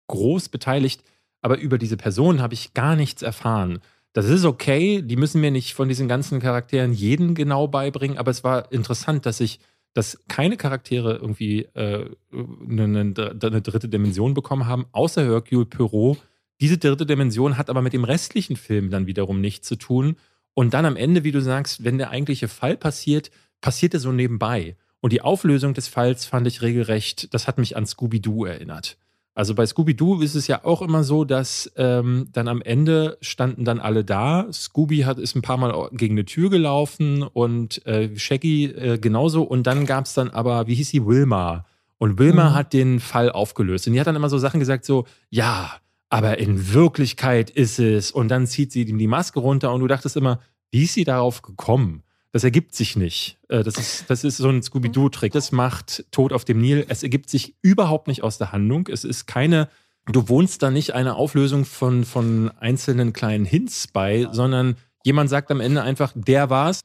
groß 0.08 0.50
beteiligt, 0.50 1.04
aber 1.42 1.58
über 1.60 1.78
diese 1.78 1.98
Person 1.98 2.42
habe 2.42 2.54
ich 2.54 2.74
gar 2.74 2.96
nichts 2.96 3.22
erfahren. 3.22 3.80
Das 4.16 4.30
ist 4.30 4.46
okay, 4.46 5.02
die 5.02 5.18
müssen 5.18 5.42
mir 5.42 5.52
nicht 5.52 5.74
von 5.74 5.90
diesen 5.90 6.08
ganzen 6.08 6.40
Charakteren 6.40 6.94
jeden 6.94 7.36
genau 7.36 7.68
beibringen, 7.68 8.18
aber 8.18 8.32
es 8.32 8.46
war 8.46 8.72
interessant, 8.72 9.26
dass 9.26 9.42
ich, 9.42 9.60
dass 9.94 10.24
keine 10.30 10.56
Charaktere 10.56 11.18
irgendwie 11.18 11.64
äh, 11.74 12.10
eine, 12.32 12.84
eine, 12.86 13.62
dritte 13.62 13.90
Dimension 13.90 14.34
bekommen 14.34 14.68
haben, 14.68 14.86
außer 14.94 15.26
Hercule 15.26 15.66
Poirot. 15.66 16.18
Diese 16.62 16.78
dritte 16.78 17.06
Dimension 17.06 17.58
hat 17.58 17.70
aber 17.70 17.82
mit 17.82 17.92
dem 17.92 18.06
restlichen 18.06 18.56
Film 18.56 18.90
dann 18.90 19.06
wiederum 19.06 19.42
nichts 19.42 19.68
zu 19.68 19.76
tun. 19.76 20.16
Und 20.54 20.74
dann 20.74 20.86
am 20.86 20.96
Ende, 20.96 21.26
wie 21.26 21.34
du 21.34 21.42
sagst, 21.42 21.84
wenn 21.84 21.98
der 21.98 22.12
eigentliche 22.12 22.48
Fall 22.48 22.78
passiert, 22.78 23.32
passiert 23.60 23.96
er 23.96 24.00
so 24.00 24.14
nebenbei. 24.14 24.78
Und 25.02 25.12
die 25.12 25.24
Auflösung 25.24 25.74
des 25.74 25.90
Falls 25.90 26.26
fand 26.26 26.48
ich 26.48 26.62
regelrecht, 26.62 27.34
das 27.34 27.50
hat 27.50 27.58
mich 27.58 27.76
an 27.76 27.86
Scooby-Doo 27.86 28.46
erinnert. 28.46 28.98
Also 29.38 29.54
bei 29.54 29.66
Scooby-Doo 29.66 30.22
ist 30.22 30.36
es 30.36 30.48
ja 30.48 30.64
auch 30.64 30.82
immer 30.82 31.04
so, 31.04 31.26
dass 31.26 31.70
ähm, 31.76 32.30
dann 32.32 32.48
am 32.48 32.62
Ende 32.62 33.18
standen 33.20 33.66
dann 33.66 33.82
alle 33.82 34.06
da. 34.06 34.48
Scooby 34.52 35.00
hat, 35.00 35.20
ist 35.20 35.36
ein 35.36 35.42
paar 35.42 35.58
Mal 35.58 35.90
gegen 35.92 36.16
eine 36.16 36.24
Tür 36.24 36.50
gelaufen 36.50 37.22
und 37.22 37.86
äh, 37.86 38.18
Shaggy 38.18 38.66
äh, 38.66 38.98
genauso. 38.98 39.44
Und 39.44 39.68
dann 39.68 39.86
gab 39.86 40.06
es 40.06 40.14
dann 40.14 40.30
aber, 40.30 40.68
wie 40.68 40.76
hieß 40.76 40.88
sie, 40.88 41.06
Wilma. 41.06 41.66
Und 41.98 42.18
Wilma 42.18 42.52
mhm. 42.52 42.54
hat 42.56 42.72
den 42.72 43.02
Fall 43.02 43.30
aufgelöst. 43.30 43.88
Und 43.88 43.94
die 43.94 44.00
hat 44.00 44.08
dann 44.08 44.16
immer 44.16 44.30
so 44.30 44.38
Sachen 44.38 44.62
gesagt, 44.62 44.86
so, 44.86 45.06
ja, 45.30 45.70
aber 46.08 46.40
in 46.40 46.74
Wirklichkeit 46.74 47.50
ist 47.50 47.78
es. 47.78 48.12
Und 48.12 48.30
dann 48.30 48.48
zieht 48.48 48.72
sie 48.72 48.84
ihm 48.84 48.98
die 48.98 49.08
Maske 49.08 49.42
runter 49.42 49.74
und 49.74 49.82
du 49.82 49.88
dachtest 49.88 50.16
immer, 50.16 50.40
wie 50.72 50.84
ist 50.84 50.94
sie 50.94 51.04
darauf 51.04 51.42
gekommen? 51.42 52.04
Das 52.36 52.44
ergibt 52.44 52.76
sich 52.76 52.98
nicht. 52.98 53.38
Äh, 53.48 53.64
das 53.64 53.78
ist, 53.78 54.10
das 54.10 54.26
ist 54.26 54.36
so 54.36 54.50
ein 54.50 54.62
Scooby-Doo-Trick. 54.62 55.32
Das 55.32 55.54
macht 55.54 56.04
Tod 56.12 56.34
auf 56.34 56.44
dem 56.44 56.60
Nil. 56.60 56.86
Es 56.90 57.02
ergibt 57.02 57.30
sich 57.30 57.56
überhaupt 57.62 58.10
nicht 58.10 58.24
aus 58.24 58.38
der 58.38 58.52
Handlung. 58.52 58.90
Es 58.92 59.06
ist 59.06 59.26
keine, 59.26 59.70
du 60.06 60.28
wohnst 60.28 60.62
da 60.62 60.70
nicht 60.70 60.94
eine 60.94 61.16
Auflösung 61.16 61.64
von, 61.64 62.04
von 62.04 62.52
einzelnen 62.60 63.14
kleinen 63.14 63.46
Hints 63.46 63.88
bei, 63.88 64.28
sondern 64.34 64.76
jemand 65.06 65.30
sagt 65.30 65.50
am 65.50 65.62
Ende 65.62 65.82
einfach, 65.82 66.12
der 66.14 66.50
war's. 66.50 66.82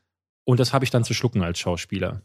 Und 0.51 0.59
das 0.59 0.73
habe 0.73 0.85
ich 0.85 0.91
dann 0.91 1.05
zu 1.05 1.15
schlucken 1.15 1.45
als 1.45 1.61
Schauspieler. 1.61 2.23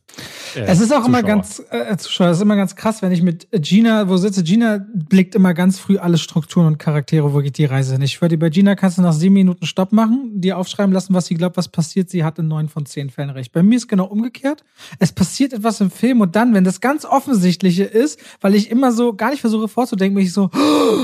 Äh, 0.56 0.62
es 0.62 0.80
ist 0.80 0.92
auch 0.92 1.04
Zuschauer. 1.04 1.08
immer 1.08 1.22
ganz, 1.22 1.62
äh, 1.70 1.96
Zuschauer, 1.96 2.30
es 2.30 2.38
ist 2.38 2.42
immer 2.42 2.56
ganz 2.56 2.76
krass, 2.76 3.04
wenn 3.04 3.12
ich 3.12 3.22
mit 3.22 3.48
Gina, 3.52 4.10
wo 4.10 4.18
sitze, 4.18 4.42
Gina 4.42 4.84
blickt 4.96 5.36
immer 5.36 5.54
ganz 5.54 5.78
früh 5.78 6.00
alle 6.00 6.18
Strukturen 6.18 6.66
und 6.66 6.80
Charaktere, 6.80 7.36
wo 7.36 7.38
geht 7.42 7.60
die 7.60 7.66
Reise 7.66 7.94
hin. 7.94 8.02
Ich 8.02 8.20
würde 8.20 8.36
bei 8.40 8.50
Gina 8.50 8.74
kannst 8.74 8.98
du 8.98 9.04
nach 9.04 9.14
sieben 9.14 9.36
Minuten 9.36 9.68
Stopp 9.68 9.92
machen, 9.92 10.42
dir 10.42 10.58
aufschreiben 10.58 10.92
lassen, 10.92 11.14
was 11.14 11.28
sie 11.28 11.36
glaubt, 11.36 11.56
was 11.56 11.68
passiert. 11.68 12.10
Sie 12.10 12.24
hat 12.24 12.40
in 12.40 12.48
neun 12.48 12.68
von 12.68 12.88
zehn 12.88 13.12
Fällen 13.12 13.30
recht. 13.30 13.52
Bei 13.52 13.62
mir 13.62 13.76
ist 13.76 13.88
genau 13.88 14.06
umgekehrt. 14.06 14.64
Es 14.98 15.12
passiert 15.12 15.54
etwas 15.54 15.80
im 15.80 15.92
Film 15.92 16.22
und 16.22 16.36
dann, 16.36 16.56
wenn 16.56 16.64
das 16.64 16.82
ganz 16.82 17.06
Offensichtliche 17.06 17.84
ist, 17.84 18.20
weil 18.42 18.56
ich 18.56 18.72
immer 18.72 18.92
so 18.92 19.14
gar 19.14 19.30
nicht 19.30 19.42
versuche 19.42 19.68
vorzudenken, 19.68 20.16
bin 20.16 20.26
ich 20.26 20.34
so, 20.34 20.50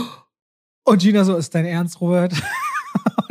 und 0.86 1.02
Gina 1.04 1.24
so, 1.24 1.36
ist 1.36 1.54
dein 1.54 1.66
Ernst, 1.66 2.02
Robert? 2.02 2.34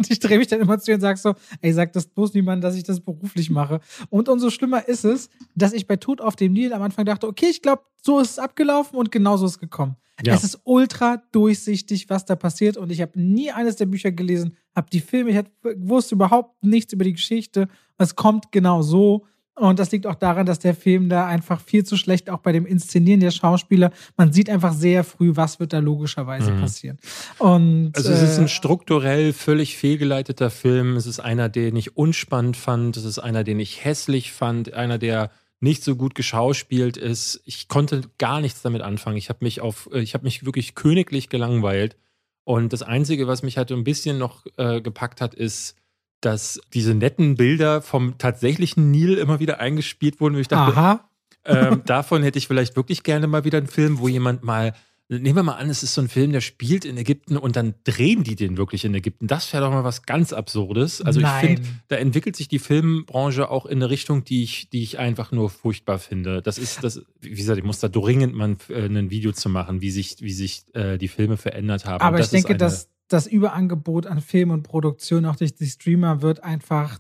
Und 0.01 0.11
ich 0.11 0.19
drehe 0.19 0.39
mich 0.39 0.49
dann 0.49 0.61
immer 0.61 0.79
zu 0.79 0.91
ihr 0.91 0.95
und 0.95 1.03
sage 1.03 1.19
so, 1.19 1.35
ey, 1.61 1.75
sag 1.75 1.93
das 1.93 2.07
bloß 2.07 2.33
niemandem, 2.33 2.63
dass 2.63 2.75
ich 2.75 2.85
das 2.85 3.01
beruflich 3.01 3.51
mache. 3.51 3.81
Und 4.09 4.31
umso 4.31 4.49
schlimmer 4.49 4.89
ist 4.89 5.05
es, 5.05 5.29
dass 5.55 5.75
ich 5.75 5.87
bei 5.87 5.97
Tod 5.97 6.23
auf 6.23 6.37
dem 6.37 6.55
Nil 6.55 6.73
am 6.73 6.81
Anfang 6.81 7.05
dachte, 7.05 7.29
okay, 7.29 7.49
ich 7.51 7.61
glaube, 7.61 7.83
so 8.01 8.19
ist 8.19 8.31
es 8.31 8.39
abgelaufen 8.39 8.99
und 8.99 9.13
genauso 9.13 9.45
ist 9.45 9.53
es 9.53 9.59
gekommen. 9.59 9.97
Ja. 10.25 10.33
Es 10.33 10.43
ist 10.43 10.61
ultra 10.65 11.23
durchsichtig, 11.33 12.09
was 12.09 12.25
da 12.25 12.35
passiert 12.35 12.79
und 12.79 12.91
ich 12.91 13.03
habe 13.03 13.21
nie 13.21 13.51
eines 13.51 13.77
der 13.77 13.85
Bücher 13.85 14.11
gelesen, 14.11 14.57
habe 14.75 14.89
die 14.91 15.01
Filme, 15.01 15.33
ich 15.33 15.45
wusste 15.77 16.15
überhaupt 16.15 16.65
nichts 16.65 16.95
über 16.95 17.05
die 17.05 17.13
Geschichte. 17.13 17.69
Es 17.99 18.17
kommt 18.17 18.53
genau 18.53 18.81
so 18.81 19.27
und 19.61 19.79
das 19.79 19.93
liegt 19.93 20.07
auch 20.07 20.15
daran, 20.15 20.47
dass 20.47 20.59
der 20.59 20.75
Film 20.75 21.09
da 21.09 21.27
einfach 21.27 21.61
viel 21.61 21.85
zu 21.85 21.97
schlecht, 21.97 22.31
auch 22.31 22.39
bei 22.39 22.51
dem 22.53 22.65
Inszenieren 22.65 23.21
der 23.21 23.31
Schauspieler, 23.31 23.91
man 24.17 24.33
sieht 24.33 24.49
einfach 24.49 24.73
sehr 24.73 25.05
früh, 25.05 25.33
was 25.35 25.61
wird 25.61 25.75
da 25.75 25.81
logischerweise 25.81 26.53
mhm. 26.53 26.61
passieren. 26.61 26.99
Und, 27.39 27.93
also 27.95 28.11
es 28.11 28.23
ist 28.23 28.39
ein 28.39 28.47
äh, 28.47 28.49
strukturell 28.49 29.33
völlig 29.35 29.77
fehlgeleiteter 29.77 30.49
Film. 30.49 30.97
Es 30.97 31.07
ist 31.07 31.21
einer, 31.21 31.51
den 31.51 31.77
ich 31.77 31.97
unspannend 31.97 32.57
fand. 32.57 32.97
Es 32.97 33.05
ist 33.05 33.19
einer, 33.19 33.45
den 33.45 33.61
ich 33.61 33.85
hässlich 33.85 34.33
fand. 34.33 34.73
Einer, 34.73 34.97
der 34.97 35.31
nicht 35.61 35.85
so 35.85 35.95
gut 35.95 36.15
geschauspielt 36.15 36.97
ist. 36.97 37.43
Ich 37.45 37.69
konnte 37.69 38.03
gar 38.17 38.41
nichts 38.41 38.63
damit 38.63 38.81
anfangen. 38.81 39.19
Ich 39.19 39.29
habe 39.29 39.45
mich 39.45 39.61
auf, 39.61 39.91
ich 39.93 40.15
habe 40.15 40.25
mich 40.25 40.47
wirklich 40.47 40.75
königlich 40.75 41.29
gelangweilt. 41.29 41.97
Und 42.45 42.73
das 42.73 42.83
Einzige, 42.83 43.27
was 43.27 43.43
mich 43.43 43.59
halt 43.59 43.71
ein 43.71 43.85
bisschen 43.85 44.17
noch 44.17 44.47
äh, 44.57 44.81
gepackt 44.81 45.21
hat, 45.21 45.35
ist, 45.35 45.77
dass 46.21 46.61
diese 46.75 46.95
netten 46.95 47.37
Bilder 47.37 47.83
vom 47.83 48.19
tatsächlichen 48.19 48.91
Nil 48.91 49.17
immer 49.19 49.41
wieder 49.41 49.61
eingespielt 49.61 50.21
wurden. 50.21 50.35
Und 50.35 50.41
ich 50.41 50.49
dachte, 50.49 50.77
Aha. 50.77 51.11
ähm, 51.45 51.83
davon 51.87 52.23
hätte 52.23 52.39
ich 52.39 52.47
vielleicht 52.47 52.77
wirklich 52.77 53.03
gerne 53.03 53.27
mal 53.27 53.45
wieder 53.45 53.59
einen 53.59 53.67
Film, 53.67 53.99
wo 53.99 54.09
jemand 54.09 54.45
mal, 54.45 54.75
nehmen 55.09 55.37
wir 55.37 55.43
mal 55.43 55.55
an, 55.55 55.71
es 55.71 55.83
ist 55.83 55.95
so 55.95 56.03
ein 56.03 56.09
Film, 56.09 56.33
der 56.33 56.43
spielt 56.43 56.85
in 56.85 56.97
Ägypten 56.99 57.37
und 57.37 57.57
dann 57.57 57.75
drehen 57.85 58.23
die 58.23 58.37
den 58.37 58.59
wirklich 58.59 58.85
in 58.85 58.95
Ägypten. 58.95 59.27
Das 59.27 59.53
wäre 59.53 59.65
doch 59.65 59.73
mal 59.73 59.83
was 59.83 60.03
ganz 60.03 60.33
Absurdes. 60.33 61.01
Also 61.01 61.21
Nein. 61.21 61.33
ich 61.33 61.51
finde, 61.51 61.69
da 61.89 61.97
entwickelt 61.97 62.37
sich 62.37 62.49
die 62.49 62.59
Filmbranche 62.59 63.51
auch 63.51 63.65
in 63.65 63.79
eine 63.79 63.91
Richtung, 63.91 64.25
die 64.25 64.43
ich, 64.43 64.69
die 64.69 64.83
ich 64.83 64.99
einfach 64.99 65.33
nur 65.33 65.49
furchtbar 65.49 65.99
finde. 65.99 66.43
Das 66.43 66.59
ist, 66.59 66.85
das, 66.85 67.03
wie 67.21 67.31
gesagt, 67.31 67.59
ich 67.59 67.65
muss 67.65 67.81
da 67.81 67.89
dringend 67.89 68.35
mal 68.35 68.49
ein, 68.51 68.57
äh, 68.69 68.85
ein 68.85 69.11
Video 69.11 69.33
zu 69.33 69.49
machen, 69.49 69.81
wie 69.81 69.91
sich, 69.91 70.17
wie 70.21 70.33
sich 70.33 70.65
äh, 70.75 70.99
die 70.99 71.09
Filme 71.09 71.39
verändert 71.39 71.87
haben. 71.87 72.03
Aber 72.03 72.21
ich 72.21 72.29
denke, 72.29 72.57
dass 72.57 72.91
das 73.13 73.27
Überangebot 73.27 74.07
an 74.07 74.21
Film 74.21 74.51
und 74.51 74.63
Produktion 74.63 75.27
auch 75.27 75.35
durch 75.35 75.55
die 75.55 75.67
Streamer 75.67 76.23
wird 76.23 76.45
einfach 76.45 76.99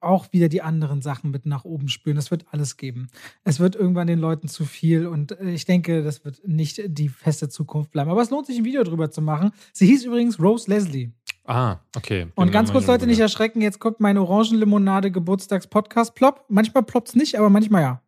auch 0.00 0.32
wieder 0.32 0.48
die 0.48 0.62
anderen 0.62 1.02
Sachen 1.02 1.30
mit 1.30 1.44
nach 1.44 1.64
oben 1.64 1.88
spüren. 1.88 2.16
Das 2.16 2.30
wird 2.30 2.46
alles 2.50 2.78
geben. 2.78 3.08
Es 3.44 3.60
wird 3.60 3.76
irgendwann 3.76 4.06
den 4.06 4.18
Leuten 4.18 4.48
zu 4.48 4.64
viel 4.64 5.06
und 5.06 5.38
äh, 5.38 5.50
ich 5.50 5.66
denke, 5.66 6.02
das 6.02 6.24
wird 6.24 6.40
nicht 6.48 6.80
die 6.86 7.10
feste 7.10 7.50
Zukunft 7.50 7.90
bleiben. 7.90 8.10
Aber 8.10 8.22
es 8.22 8.30
lohnt 8.30 8.46
sich, 8.46 8.58
ein 8.58 8.64
Video 8.64 8.82
drüber 8.82 9.10
zu 9.10 9.20
machen. 9.20 9.52
Sie 9.72 9.86
hieß 9.86 10.04
übrigens 10.04 10.40
Rose 10.40 10.70
Leslie. 10.70 11.12
Ah, 11.44 11.76
okay. 11.94 12.26
Und 12.34 12.50
ganz 12.50 12.72
kurz, 12.72 12.86
Leute, 12.86 13.06
nicht 13.06 13.20
erschrecken. 13.20 13.60
Jetzt 13.60 13.78
kommt 13.78 14.00
meine 14.00 14.22
Orangenlimonade 14.22 15.12
Geburtstags-Podcast. 15.12 16.14
Plop. 16.14 16.44
Manchmal 16.48 16.82
ploppt 16.82 17.08
es 17.08 17.14
nicht, 17.14 17.38
aber 17.38 17.50
manchmal 17.50 17.82
ja. 17.82 18.02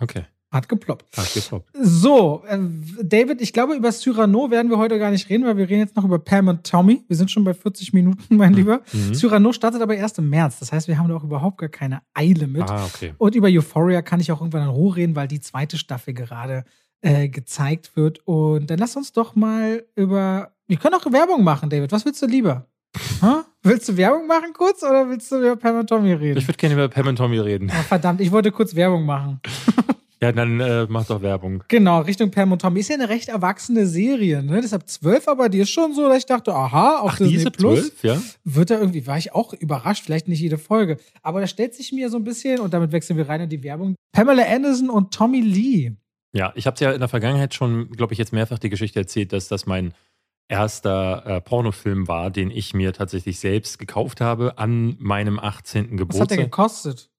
Okay. 0.00 0.24
Hat 0.50 0.68
geploppt. 0.68 1.16
Hat 1.16 1.32
geploppt. 1.32 1.68
So, 1.80 2.42
äh, 2.48 2.58
David, 3.04 3.40
ich 3.40 3.52
glaube, 3.52 3.74
über 3.74 3.92
Cyrano 3.92 4.50
werden 4.50 4.68
wir 4.68 4.78
heute 4.78 4.98
gar 4.98 5.12
nicht 5.12 5.28
reden, 5.28 5.44
weil 5.44 5.56
wir 5.56 5.68
reden 5.68 5.78
jetzt 5.78 5.94
noch 5.94 6.04
über 6.04 6.18
Pam 6.18 6.48
und 6.48 6.68
Tommy. 6.68 7.04
Wir 7.06 7.16
sind 7.16 7.30
schon 7.30 7.44
bei 7.44 7.54
40 7.54 7.92
Minuten, 7.92 8.36
mein 8.36 8.52
Lieber. 8.52 8.80
Mhm. 8.92 9.14
Cyrano 9.14 9.52
startet 9.52 9.80
aber 9.80 9.94
erst 9.94 10.18
im 10.18 10.28
März. 10.28 10.58
Das 10.58 10.72
heißt, 10.72 10.88
wir 10.88 10.98
haben 10.98 11.08
da 11.08 11.14
auch 11.14 11.22
überhaupt 11.22 11.58
gar 11.58 11.68
keine 11.68 12.02
Eile 12.14 12.48
mit. 12.48 12.68
Ah, 12.68 12.84
okay. 12.84 13.14
Und 13.18 13.36
über 13.36 13.46
Euphoria 13.48 14.02
kann 14.02 14.18
ich 14.18 14.32
auch 14.32 14.40
irgendwann 14.40 14.64
in 14.64 14.70
Ruhe 14.70 14.96
reden, 14.96 15.14
weil 15.14 15.28
die 15.28 15.40
zweite 15.40 15.78
Staffel 15.78 16.14
gerade 16.14 16.64
äh, 17.00 17.28
gezeigt 17.28 17.94
wird. 17.94 18.18
Und 18.24 18.70
dann 18.70 18.78
lass 18.78 18.96
uns 18.96 19.12
doch 19.12 19.36
mal 19.36 19.84
über. 19.94 20.50
Wir 20.66 20.78
können 20.78 20.96
auch 20.96 21.12
Werbung 21.12 21.44
machen, 21.44 21.70
David. 21.70 21.92
Was 21.92 22.04
willst 22.04 22.22
du 22.22 22.26
lieber? 22.26 22.66
Huh? 23.22 23.42
Willst 23.62 23.88
du 23.88 23.96
Werbung 23.96 24.26
machen 24.26 24.52
kurz 24.52 24.82
oder 24.82 25.08
willst 25.08 25.30
du 25.30 25.38
über 25.38 25.54
Pam 25.54 25.78
und 25.78 25.86
Tommy 25.86 26.12
reden? 26.12 26.38
Ich 26.38 26.48
würde 26.48 26.56
gerne 26.56 26.74
über 26.74 26.88
Pam 26.88 27.06
und 27.06 27.16
Tommy 27.16 27.38
reden. 27.38 27.70
Oh, 27.70 27.82
verdammt, 27.82 28.20
ich 28.20 28.32
wollte 28.32 28.50
kurz 28.50 28.74
Werbung 28.74 29.06
machen. 29.06 29.40
Ja, 30.22 30.32
dann 30.32 30.60
äh, 30.60 30.86
mach 30.88 31.06
doch 31.06 31.22
Werbung. 31.22 31.64
Genau, 31.68 32.00
Richtung 32.00 32.30
Pam 32.30 32.52
und 32.52 32.60
Tommy. 32.60 32.80
Ist 32.80 32.90
ja 32.90 32.96
eine 32.96 33.08
recht 33.08 33.30
erwachsene 33.30 33.86
Serie, 33.86 34.42
ne? 34.42 34.60
Deshalb 34.60 34.86
zwölf, 34.86 35.26
aber 35.28 35.48
die 35.48 35.60
ist 35.60 35.70
schon 35.70 35.94
so, 35.94 36.08
dass 36.08 36.18
ich 36.18 36.26
dachte, 36.26 36.54
aha, 36.54 36.98
auf 36.98 37.12
Ach, 37.12 37.18
Disney 37.18 37.32
diese 37.32 37.50
Plus 37.50 37.96
12, 37.96 38.02
ja? 38.02 38.22
wird 38.44 38.68
da 38.68 38.78
irgendwie, 38.78 39.06
war 39.06 39.16
ich 39.16 39.32
auch 39.32 39.54
überrascht, 39.54 40.04
vielleicht 40.04 40.28
nicht 40.28 40.40
jede 40.40 40.58
Folge. 40.58 40.98
Aber 41.22 41.40
da 41.40 41.46
stellt 41.46 41.74
sich 41.74 41.92
mir 41.92 42.10
so 42.10 42.18
ein 42.18 42.24
bisschen, 42.24 42.60
und 42.60 42.74
damit 42.74 42.92
wechseln 42.92 43.16
wir 43.16 43.30
rein 43.30 43.40
in 43.40 43.48
die 43.48 43.62
Werbung, 43.62 43.94
Pamela 44.12 44.44
Anderson 44.44 44.90
und 44.90 45.14
Tommy 45.14 45.40
Lee. 45.40 45.92
Ja, 46.32 46.52
ich 46.54 46.66
habe 46.66 46.76
ja 46.80 46.92
in 46.92 47.00
der 47.00 47.08
Vergangenheit 47.08 47.54
schon, 47.54 47.90
glaube 47.90 48.12
ich, 48.12 48.18
jetzt 48.18 48.32
mehrfach 48.32 48.58
die 48.58 48.68
Geschichte 48.68 49.00
erzählt, 49.00 49.32
dass 49.32 49.48
das 49.48 49.64
mein 49.64 49.94
erster 50.48 51.24
äh, 51.26 51.40
Pornofilm 51.40 52.08
war, 52.08 52.30
den 52.30 52.50
ich 52.50 52.74
mir 52.74 52.92
tatsächlich 52.92 53.38
selbst 53.38 53.78
gekauft 53.78 54.20
habe 54.20 54.58
an 54.58 54.96
meinem 54.98 55.38
18. 55.38 55.96
Geburtstag. 55.96 56.08
Was 56.12 56.20
hat 56.20 56.30
der 56.30 56.44
gekostet? 56.44 57.09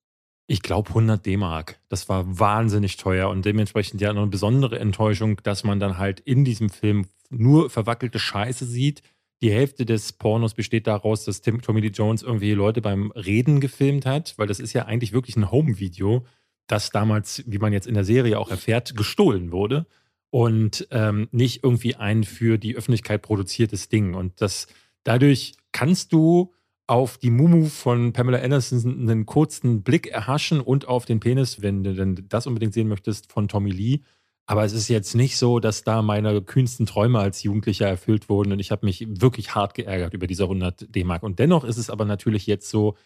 Ich 0.52 0.62
glaube 0.62 0.90
100 0.90 1.26
D-Mark. 1.26 1.80
Das 1.88 2.10
war 2.10 2.38
wahnsinnig 2.38 2.98
teuer 2.98 3.30
und 3.30 3.46
dementsprechend 3.46 4.02
ja 4.02 4.10
eine 4.10 4.28
besondere 4.28 4.80
Enttäuschung, 4.80 5.40
dass 5.44 5.64
man 5.64 5.80
dann 5.80 5.98
halt 5.98 6.20
in 6.20 6.44
diesem 6.44 6.70
Film 6.70 7.06
nur 7.30 7.70
verwackelte 7.70 8.20
Scheiße 8.20 8.66
sieht. 8.66 9.02
Die 9.42 9.50
Hälfte 9.50 9.86
des 9.86 10.12
Pornos 10.12 10.54
besteht 10.54 10.88
daraus, 10.88 11.24
dass 11.24 11.40
Tim, 11.40 11.62
Tommy 11.62 11.80
Lee 11.80 11.88
Jones 11.88 12.22
irgendwie 12.22 12.52
Leute 12.52 12.82
beim 12.82 13.12
Reden 13.12 13.62
gefilmt 13.62 14.06
hat, 14.06 14.34
weil 14.36 14.48
das 14.48 14.60
ist 14.60 14.74
ja 14.74 14.88
eigentlich 14.88 15.14
wirklich 15.14 15.38
ein 15.38 15.52
Home-Video, 15.52 16.26
das 16.68 16.90
damals, 16.90 17.46
wie 17.48 17.60
man 17.60 17.72
jetzt 17.72 17.88
in 17.88 17.94
der 17.94 18.04
Serie 18.04 18.38
auch 18.38 18.52
erfährt, 18.52 18.98
gestohlen 18.98 19.54
wurde 19.54 19.86
und 20.32 20.86
ähm, 20.92 21.30
nicht 21.32 21.64
irgendwie 21.64 21.96
ein 21.96 22.26
für 22.26 22.58
die 22.58 22.76
Öffentlichkeit 22.76 23.22
produziertes 23.22 23.88
Ding. 23.88 24.16
Und 24.16 24.42
das 24.42 24.68
dadurch 25.06 25.56
kannst 25.72 26.12
du 26.12 26.54
auf 26.92 27.18
die 27.18 27.30
Mumu 27.30 27.68
von 27.68 28.12
Pamela 28.12 28.40
Anderson 28.40 29.10
einen 29.10 29.26
kurzen 29.26 29.82
Blick 29.82 30.08
erhaschen 30.08 30.60
und 30.60 30.90
auf 30.90 31.06
den 31.06 31.22
Penis, 31.22 31.62
wenn 31.62 31.86
du 31.86 31.94
denn 31.94 32.26
das 32.28 32.48
unbedingt 32.48 32.74
sehen 32.74 32.90
möchtest, 32.90 33.32
von 33.32 33.48
Tommy 33.48 33.72
Lee. 33.72 34.00
Aber 34.46 34.66
es 34.66 34.74
ist 34.74 34.90
jetzt 34.90 35.16
nicht 35.16 35.38
so, 35.38 35.62
dass 35.62 35.86
da 35.86 36.02
meine 36.02 36.42
kühnsten 36.42 36.86
Träume 36.86 37.20
als 37.20 37.44
Jugendlicher 37.44 37.88
erfüllt 37.88 38.28
wurden 38.28 38.52
und 38.52 38.60
ich 38.60 38.72
habe 38.72 38.86
mich 38.86 39.08
wirklich 39.08 39.56
hart 39.56 39.74
geärgert 39.74 40.14
über 40.14 40.28
diese 40.28 40.44
100 40.44 40.94
D-Mark. 40.94 41.24
Und 41.24 41.40
dennoch 41.40 41.64
ist 41.64 41.78
es 41.78 41.90
aber 41.90 42.04
natürlich 42.04 42.46
jetzt 42.46 42.70
so, 42.70 42.98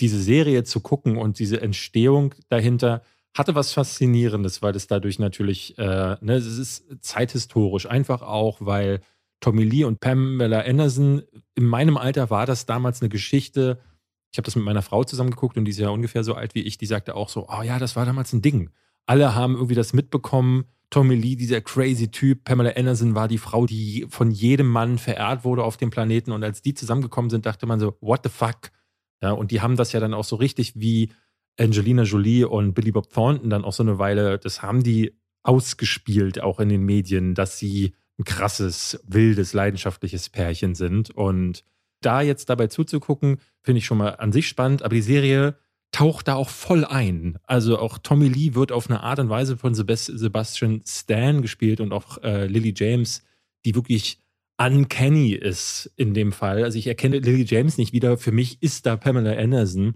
diese 0.00 0.20
Serie 0.20 0.64
zu 0.64 0.80
gucken 0.80 1.16
und 1.16 1.38
diese 1.38 1.60
Entstehung 1.60 2.34
dahinter 2.48 3.02
hatte 3.34 3.54
was 3.54 3.72
Faszinierendes, 3.72 4.62
weil 4.62 4.74
es 4.74 4.88
dadurch 4.88 5.20
natürlich, 5.20 5.78
äh, 5.78 6.16
ne, 6.20 6.34
es 6.34 6.58
ist 6.58 6.86
zeithistorisch, 7.02 7.86
einfach 7.86 8.22
auch, 8.22 8.56
weil 8.60 9.00
Tommy 9.40 9.64
Lee 9.64 9.84
und 9.84 10.00
Pamela 10.00 10.60
Anderson, 10.60 11.22
in 11.54 11.64
meinem 11.64 11.96
Alter 11.96 12.30
war 12.30 12.46
das 12.46 12.66
damals 12.66 13.00
eine 13.00 13.08
Geschichte, 13.08 13.80
ich 14.30 14.38
habe 14.38 14.44
das 14.44 14.56
mit 14.56 14.64
meiner 14.64 14.82
Frau 14.82 15.04
zusammen 15.04 15.30
geguckt 15.30 15.56
und 15.56 15.64
die 15.64 15.70
ist 15.70 15.78
ja 15.78 15.88
ungefähr 15.88 16.24
so 16.24 16.34
alt 16.34 16.54
wie 16.54 16.62
ich, 16.62 16.78
die 16.78 16.86
sagte 16.86 17.14
auch 17.14 17.28
so, 17.28 17.48
oh 17.48 17.62
ja, 17.62 17.78
das 17.78 17.96
war 17.96 18.04
damals 18.04 18.32
ein 18.32 18.42
Ding. 18.42 18.70
Alle 19.06 19.34
haben 19.34 19.54
irgendwie 19.54 19.74
das 19.74 19.94
mitbekommen. 19.94 20.66
Tommy 20.90 21.14
Lee, 21.14 21.36
dieser 21.36 21.60
crazy 21.60 22.10
Typ, 22.10 22.44
Pamela 22.44 22.70
Anderson 22.76 23.14
war 23.14 23.28
die 23.28 23.38
Frau, 23.38 23.66
die 23.66 24.06
von 24.08 24.30
jedem 24.30 24.68
Mann 24.68 24.98
verehrt 24.98 25.44
wurde 25.44 25.64
auf 25.64 25.76
dem 25.76 25.90
Planeten. 25.90 26.32
Und 26.32 26.44
als 26.44 26.62
die 26.62 26.74
zusammengekommen 26.74 27.30
sind, 27.30 27.46
dachte 27.46 27.66
man 27.66 27.80
so, 27.80 27.96
what 28.00 28.20
the 28.24 28.30
fuck? 28.30 28.70
Ja, 29.22 29.32
und 29.32 29.50
die 29.50 29.60
haben 29.60 29.76
das 29.76 29.92
ja 29.92 30.00
dann 30.00 30.14
auch 30.14 30.24
so 30.24 30.36
richtig 30.36 30.74
wie 30.76 31.10
Angelina 31.58 32.02
Jolie 32.02 32.44
und 32.44 32.74
Billy 32.74 32.92
Bob 32.92 33.10
Thornton 33.10 33.50
dann 33.50 33.64
auch 33.64 33.72
so 33.72 33.82
eine 33.82 33.98
Weile, 33.98 34.38
das 34.38 34.62
haben 34.62 34.82
die 34.82 35.18
ausgespielt, 35.42 36.40
auch 36.40 36.60
in 36.60 36.68
den 36.68 36.84
Medien, 36.84 37.34
dass 37.34 37.58
sie 37.58 37.94
ein 38.18 38.24
krasses, 38.24 39.00
wildes, 39.06 39.52
leidenschaftliches 39.52 40.28
Pärchen 40.28 40.74
sind. 40.74 41.10
Und 41.10 41.64
da 42.00 42.20
jetzt 42.20 42.48
dabei 42.48 42.66
zuzugucken, 42.66 43.38
finde 43.62 43.78
ich 43.78 43.86
schon 43.86 43.98
mal 43.98 44.10
an 44.10 44.32
sich 44.32 44.48
spannend, 44.48 44.82
aber 44.82 44.94
die 44.94 45.02
Serie 45.02 45.56
taucht 45.92 46.28
da 46.28 46.34
auch 46.34 46.48
voll 46.48 46.84
ein. 46.84 47.38
Also 47.44 47.78
auch 47.78 47.98
Tommy 47.98 48.28
Lee 48.28 48.54
wird 48.54 48.72
auf 48.72 48.90
eine 48.90 49.02
Art 49.02 49.18
und 49.18 49.30
Weise 49.30 49.56
von 49.56 49.74
Sebastian 49.74 50.82
Stan 50.86 51.42
gespielt 51.42 51.80
und 51.80 51.92
auch 51.92 52.22
äh, 52.22 52.46
Lily 52.46 52.74
James, 52.76 53.22
die 53.64 53.74
wirklich 53.74 54.20
uncanny 54.58 55.32
ist 55.32 55.90
in 55.96 56.14
dem 56.14 56.32
Fall. 56.32 56.64
Also 56.64 56.78
ich 56.78 56.86
erkenne 56.86 57.18
Lily 57.18 57.44
James 57.44 57.78
nicht 57.78 57.92
wieder. 57.92 58.18
Für 58.18 58.32
mich 58.32 58.62
ist 58.62 58.86
da 58.86 58.96
Pamela 58.96 59.32
Anderson. 59.32 59.94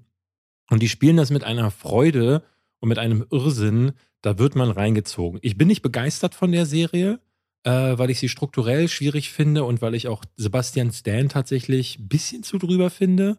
Und 0.70 0.82
die 0.82 0.88
spielen 0.88 1.16
das 1.16 1.30
mit 1.30 1.44
einer 1.44 1.70
Freude 1.70 2.42
und 2.80 2.88
mit 2.88 2.98
einem 2.98 3.26
Irrsinn. 3.30 3.92
Da 4.22 4.38
wird 4.38 4.54
man 4.54 4.70
reingezogen. 4.70 5.40
Ich 5.42 5.58
bin 5.58 5.68
nicht 5.68 5.82
begeistert 5.82 6.34
von 6.34 6.52
der 6.52 6.64
Serie 6.64 7.20
äh, 7.64 7.96
weil 7.98 8.10
ich 8.10 8.18
sie 8.18 8.28
strukturell 8.28 8.88
schwierig 8.88 9.30
finde 9.30 9.64
und 9.64 9.82
weil 9.82 9.94
ich 9.94 10.08
auch 10.08 10.24
Sebastian 10.36 10.92
Stan 10.92 11.28
tatsächlich 11.28 11.98
ein 11.98 12.08
bisschen 12.08 12.42
zu 12.42 12.58
drüber 12.58 12.90
finde. 12.90 13.38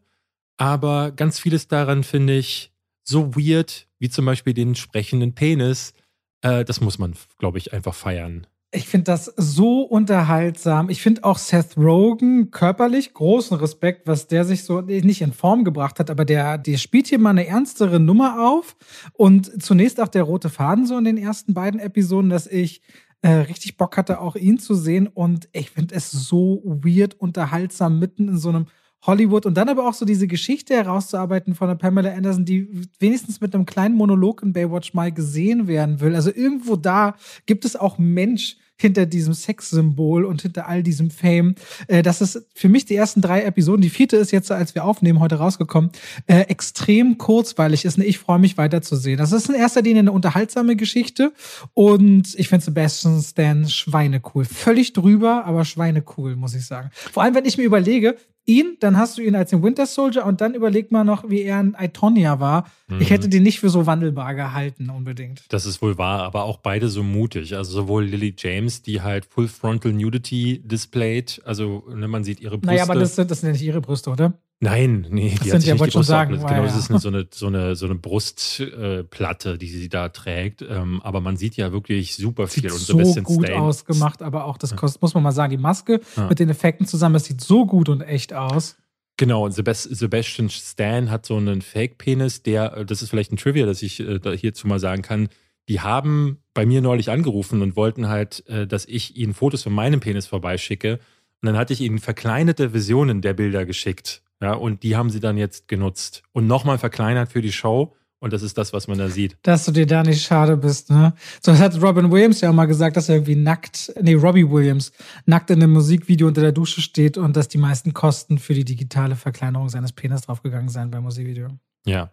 Aber 0.58 1.12
ganz 1.12 1.40
vieles 1.40 1.68
daran 1.68 2.04
finde 2.04 2.38
ich 2.38 2.72
so 3.04 3.36
weird, 3.36 3.88
wie 4.00 4.10
zum 4.10 4.26
Beispiel 4.26 4.54
den 4.54 4.76
sprechenden 4.76 5.34
Penis. 5.34 5.94
Äh, 6.42 6.64
das 6.64 6.80
muss 6.80 6.98
man, 6.98 7.16
glaube 7.38 7.58
ich, 7.58 7.74
einfach 7.74 7.94
feiern. 7.94 8.48
Ich 8.76 8.88
finde 8.88 9.04
das 9.06 9.26
so 9.38 9.82
unterhaltsam. 9.82 10.90
Ich 10.90 11.04
finde 11.04 11.26
auch 11.26 11.38
Seth 11.38 11.78
Rogen 11.78 12.50
körperlich 12.50 13.14
großen 13.14 13.56
Respekt, 13.58 14.08
was 14.08 14.28
der 14.28 14.46
sich 14.46 14.64
so 14.64 14.82
nicht 14.82 15.22
in 15.22 15.32
Form 15.32 15.64
gebracht 15.64 16.00
hat, 16.00 16.10
aber 16.10 16.26
der, 16.26 16.58
der 16.58 16.78
spielt 16.78 17.06
hier 17.06 17.20
mal 17.20 17.30
eine 17.30 17.46
ernstere 17.46 18.00
Nummer 18.00 18.50
auf. 18.50 18.76
Und 19.14 19.62
zunächst 19.62 20.02
auch 20.02 20.08
der 20.08 20.24
rote 20.24 20.50
Faden 20.50 20.88
so 20.88 20.98
in 20.98 21.04
den 21.04 21.18
ersten 21.18 21.54
beiden 21.54 21.80
Episoden, 21.80 22.32
dass 22.32 22.48
ich 22.48 22.82
äh, 23.24 23.32
richtig 23.32 23.78
Bock 23.78 23.98
hatte, 23.98 24.20
auch 24.20 24.36
ihn 24.36 24.60
zu 24.60 24.76
sehen. 24.76 25.08
Und 25.08 25.50
ich 25.54 25.72
finde 25.72 25.96
es 25.96 26.12
so 26.12 26.62
weird, 26.64 27.16
unterhaltsam, 27.16 27.98
mitten 27.98 28.28
in 28.28 28.38
so 28.38 28.50
einem 28.50 28.68
Hollywood 29.06 29.46
und 29.46 29.56
dann 29.56 29.70
aber 29.70 29.88
auch 29.88 29.94
so 29.94 30.06
diese 30.06 30.28
Geschichte 30.28 30.76
herauszuarbeiten 30.76 31.56
von 31.56 31.68
der 31.68 31.76
Pamela 31.76 32.14
Anderson, 32.14 32.46
die 32.46 32.70
wenigstens 33.00 33.42
mit 33.42 33.54
einem 33.54 33.66
kleinen 33.66 33.96
Monolog 33.96 34.44
in 34.44 34.54
Baywatch 34.54 34.94
mal 34.94 35.12
gesehen 35.12 35.68
werden 35.68 36.00
will. 36.00 36.16
Also 36.16 36.32
irgendwo 36.34 36.76
da 36.76 37.16
gibt 37.46 37.66
es 37.66 37.76
auch 37.76 37.98
Mensch, 37.98 38.58
hinter 38.84 39.06
diesem 39.06 39.34
Sexsymbol 39.34 40.26
und 40.26 40.42
hinter 40.42 40.68
all 40.68 40.84
diesem 40.84 41.10
Fame. 41.10 41.56
Äh, 41.88 42.04
das 42.04 42.22
ist 42.22 42.46
für 42.54 42.70
mich 42.70 42.86
die 42.86 42.96
ersten 42.96 43.22
drei 43.22 43.44
Episoden. 43.44 43.82
Die 43.82 43.90
vierte 43.90 44.18
ist 44.18 44.32
jetzt, 44.32 44.52
als 44.52 44.76
wir 44.76 44.84
aufnehmen, 44.84 45.20
heute 45.20 45.36
rausgekommen, 45.36 45.90
äh, 46.28 46.42
extrem 46.42 47.18
kurzweilig 47.18 47.86
ist. 47.86 47.98
Ich 47.98 48.20
freue 48.20 48.40
mich 48.40 48.58
weiterzusehen. 48.58 49.18
Das 49.18 49.32
ist 49.32 49.50
in 49.50 49.56
erster 49.56 49.82
Linie 49.82 50.02
eine 50.02 50.12
unterhaltsame 50.12 50.76
Geschichte 50.76 51.32
und 51.74 52.36
ich 52.36 52.50
finde 52.50 52.66
Sebastian 52.66 53.22
Stan 53.22 53.68
schweinecool. 53.68 54.46
Völlig 54.46 54.94
drüber, 54.94 55.46
aber 55.46 55.64
schweinecool, 55.64 56.36
muss 56.36 56.54
ich 56.54 56.66
sagen. 56.66 56.92
Vor 56.94 57.24
allem, 57.24 57.36
wenn 57.36 57.46
ich 57.46 57.58
mir 57.58 57.64
überlege, 57.64 58.18
ihn, 58.46 58.78
dann 58.80 58.98
hast 58.98 59.18
du 59.18 59.22
ihn 59.22 59.36
als 59.36 59.52
den 59.52 59.64
Winter 59.64 59.86
Soldier 59.86 60.26
und 60.26 60.42
dann 60.42 60.54
überleg 60.54 60.92
mal 60.92 61.04
noch, 61.04 61.30
wie 61.30 61.42
er 61.42 61.60
ein 61.60 61.76
Itonia 61.80 62.40
war. 62.40 62.70
Mhm. 62.88 63.02
Ich 63.02 63.10
hätte 63.10 63.30
den 63.30 63.44
nicht 63.44 63.60
für 63.60 63.70
so 63.70 63.86
wandelbar 63.86 64.36
gehalten, 64.36 64.90
unbedingt. 64.90 65.46
Das 65.50 65.66
ist 65.66 65.82
wohl 65.82 65.98
wahr, 65.98 66.24
aber 66.24 66.44
auch 66.44 66.58
beide 66.58 66.90
so 66.90 67.04
mutig. 67.04 67.56
Also 67.56 67.72
sowohl 67.72 68.06
Lily 68.06 68.36
James, 68.38 68.82
die 68.82 69.02
halt 69.02 69.26
Full 69.26 69.48
Frontal 69.48 69.94
Nudity 69.94 70.62
displayed, 70.64 71.42
also 71.46 71.84
ne, 71.94 72.08
man 72.08 72.24
sieht 72.24 72.40
ihre 72.42 72.58
Brüste. 72.58 72.68
Naja, 72.68 72.84
aber 72.84 72.96
das, 72.96 73.16
das 73.16 73.28
sind 73.28 73.48
ja 73.48 73.54
nicht 73.54 73.64
ihre 73.64 73.82
Brüste, 73.82 74.10
oder? 74.10 74.34
Nein, 74.64 75.08
nee, 75.10 75.30
die 75.30 75.36
das 75.36 75.54
hat 75.56 75.62
sich 75.62 75.74
nicht 75.74 75.86
die 75.86 75.92
Brust 75.92 76.08
sagen, 76.08 76.36
Genau, 76.36 76.48
ja. 76.48 76.64
das 76.64 76.78
ist 76.78 76.90
eine, 76.90 77.00
so 77.00 77.10
eine, 77.10 77.28
so 77.32 77.48
eine, 77.48 77.76
so 77.76 77.86
eine 77.86 77.96
Brustplatte, 77.96 79.52
äh, 79.52 79.58
die 79.58 79.68
sie 79.68 79.90
da 79.90 80.08
trägt. 80.08 80.62
Ähm, 80.62 81.02
aber 81.04 81.20
man 81.20 81.36
sieht 81.36 81.58
ja 81.58 81.74
wirklich 81.74 82.16
super 82.16 82.48
viel. 82.48 82.64
Sieht 82.64 82.72
und 82.72 82.80
so 82.80 82.94
Sebastian 82.98 83.26
gut 83.26 83.46
Stain. 83.48 83.60
ausgemacht, 83.60 84.22
aber 84.22 84.46
auch 84.46 84.58
das 84.58 84.74
kostet, 84.78 85.02
muss 85.02 85.14
man 85.16 85.24
mal 85.24 85.34
sagen, 85.34 85.52
die 85.52 85.58
Maske 85.58 86.00
ja. 86.16 86.30
mit 86.30 86.40
den 86.40 86.50
Effekten 86.50 86.88
zusammen, 86.88 87.14
das 87.14 87.26
sieht 87.26 87.42
so 87.42 87.66
gut 87.66 87.90
und 87.90 88.02
echt 88.02 88.34
aus. 88.34 88.78
Genau, 89.18 89.46
und 89.46 89.52
Sebastian 89.52 90.50
Stan 90.50 91.12
hat 91.12 91.26
so 91.26 91.36
einen 91.36 91.62
Fake-Penis, 91.62 92.44
der, 92.44 92.78
äh, 92.78 92.86
das 92.86 93.02
ist 93.02 93.10
vielleicht 93.10 93.34
ein 93.34 93.38
Trivia, 93.38 93.66
das 93.66 93.82
ich 93.82 94.00
äh, 94.00 94.38
hierzu 94.38 94.66
mal 94.66 94.80
sagen 94.80 95.02
kann, 95.02 95.28
die 95.68 95.82
haben 95.82 96.38
bei 96.54 96.66
mir 96.66 96.82
neulich 96.82 97.10
angerufen 97.10 97.62
und 97.62 97.76
wollten 97.76 98.08
halt, 98.08 98.48
äh, 98.48 98.66
dass 98.66 98.86
ich 98.86 99.18
ihnen 99.18 99.34
Fotos 99.34 99.64
von 99.64 99.74
meinem 99.74 100.00
Penis 100.00 100.26
vorbeischicke. 100.26 101.00
Und 101.42 101.48
dann 101.48 101.58
hatte 101.58 101.74
ich 101.74 101.82
ihnen 101.82 102.00
verkleinerte 102.00 102.70
Versionen 102.70 103.22
der 103.22 103.34
Bilder 103.34 103.66
geschickt. 103.66 104.22
Ja, 104.44 104.56
und 104.56 104.84
die 104.84 104.98
haben 104.98 105.10
sie 105.10 105.22
dann 105.22 105.38
jetzt 105.38 105.70
genutzt 105.70 106.22
und 106.34 106.48
nochmal 106.48 106.78
verkleinert 106.78 107.32
für 107.32 107.42
die 107.42 107.54
Show. 107.54 107.96
Und 108.20 108.34
das 108.34 108.42
ist 108.42 108.58
das, 108.58 108.74
was 108.74 108.90
man 108.90 108.98
da 108.98 109.08
sieht. 109.08 109.38
Dass 109.42 109.64
du 109.64 109.72
dir 109.72 109.86
da 109.86 110.04
nicht 110.04 110.22
schade 110.22 110.58
bist, 110.58 110.90
ne? 110.90 111.14
So 111.42 111.52
das 111.52 111.62
hat 111.62 111.82
Robin 111.82 112.12
Williams 112.12 112.42
ja 112.42 112.50
auch 112.50 112.54
mal 112.54 112.66
gesagt, 112.66 112.98
dass 112.98 113.08
er 113.08 113.16
irgendwie 113.16 113.38
nackt, 113.38 113.94
nee, 114.02 114.16
Robbie 114.16 114.50
Williams, 114.50 114.92
nackt 115.26 115.50
in 115.50 115.64
einem 115.64 115.72
Musikvideo 115.72 116.28
unter 116.28 116.42
der 116.42 116.52
Dusche 116.52 116.82
steht 116.82 117.18
und 117.18 117.38
dass 117.38 117.48
die 117.48 117.58
meisten 117.58 117.94
Kosten 117.94 118.38
für 118.38 118.54
die 118.54 118.66
digitale 118.66 119.16
Verkleinerung 119.16 119.70
seines 119.70 119.94
Penis 119.94 120.24
draufgegangen 120.24 120.68
seien 120.68 120.92
beim 120.92 121.04
Musikvideo. 121.04 121.48
Ja. 121.86 122.12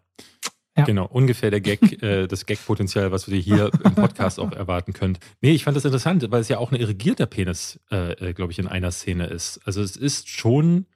Ja. 0.77 0.85
Genau, 0.85 1.07
ungefähr 1.07 1.51
der 1.51 1.61
Gag, 1.61 2.01
äh, 2.03 2.29
das 2.29 2.47
Gag-Potenzial, 2.47 3.11
was 3.11 3.27
ihr 3.27 3.39
hier 3.39 3.73
im 3.85 3.95
Podcast 3.97 4.39
auch 4.39 4.53
erwarten 4.57 4.93
könnt. 4.93 5.19
Nee, 5.41 5.51
ich 5.51 5.65
fand 5.65 5.77
das 5.77 5.85
interessant, 5.85 6.25
weil 6.31 6.43
es 6.43 6.49
ja 6.49 6.59
auch 6.59 6.71
ein 6.71 6.79
irrigierter 6.79 7.27
Penis, 7.27 7.81
äh, 7.91 8.13
äh 8.13 8.33
glaube 8.35 8.53
ich, 8.53 8.61
in 8.61 8.69
einer 8.69 8.93
Szene 8.93 9.27
ist. 9.27 9.61
Also 9.65 9.83
es 9.83 9.97
ist 9.97 10.29
schon 10.29 10.87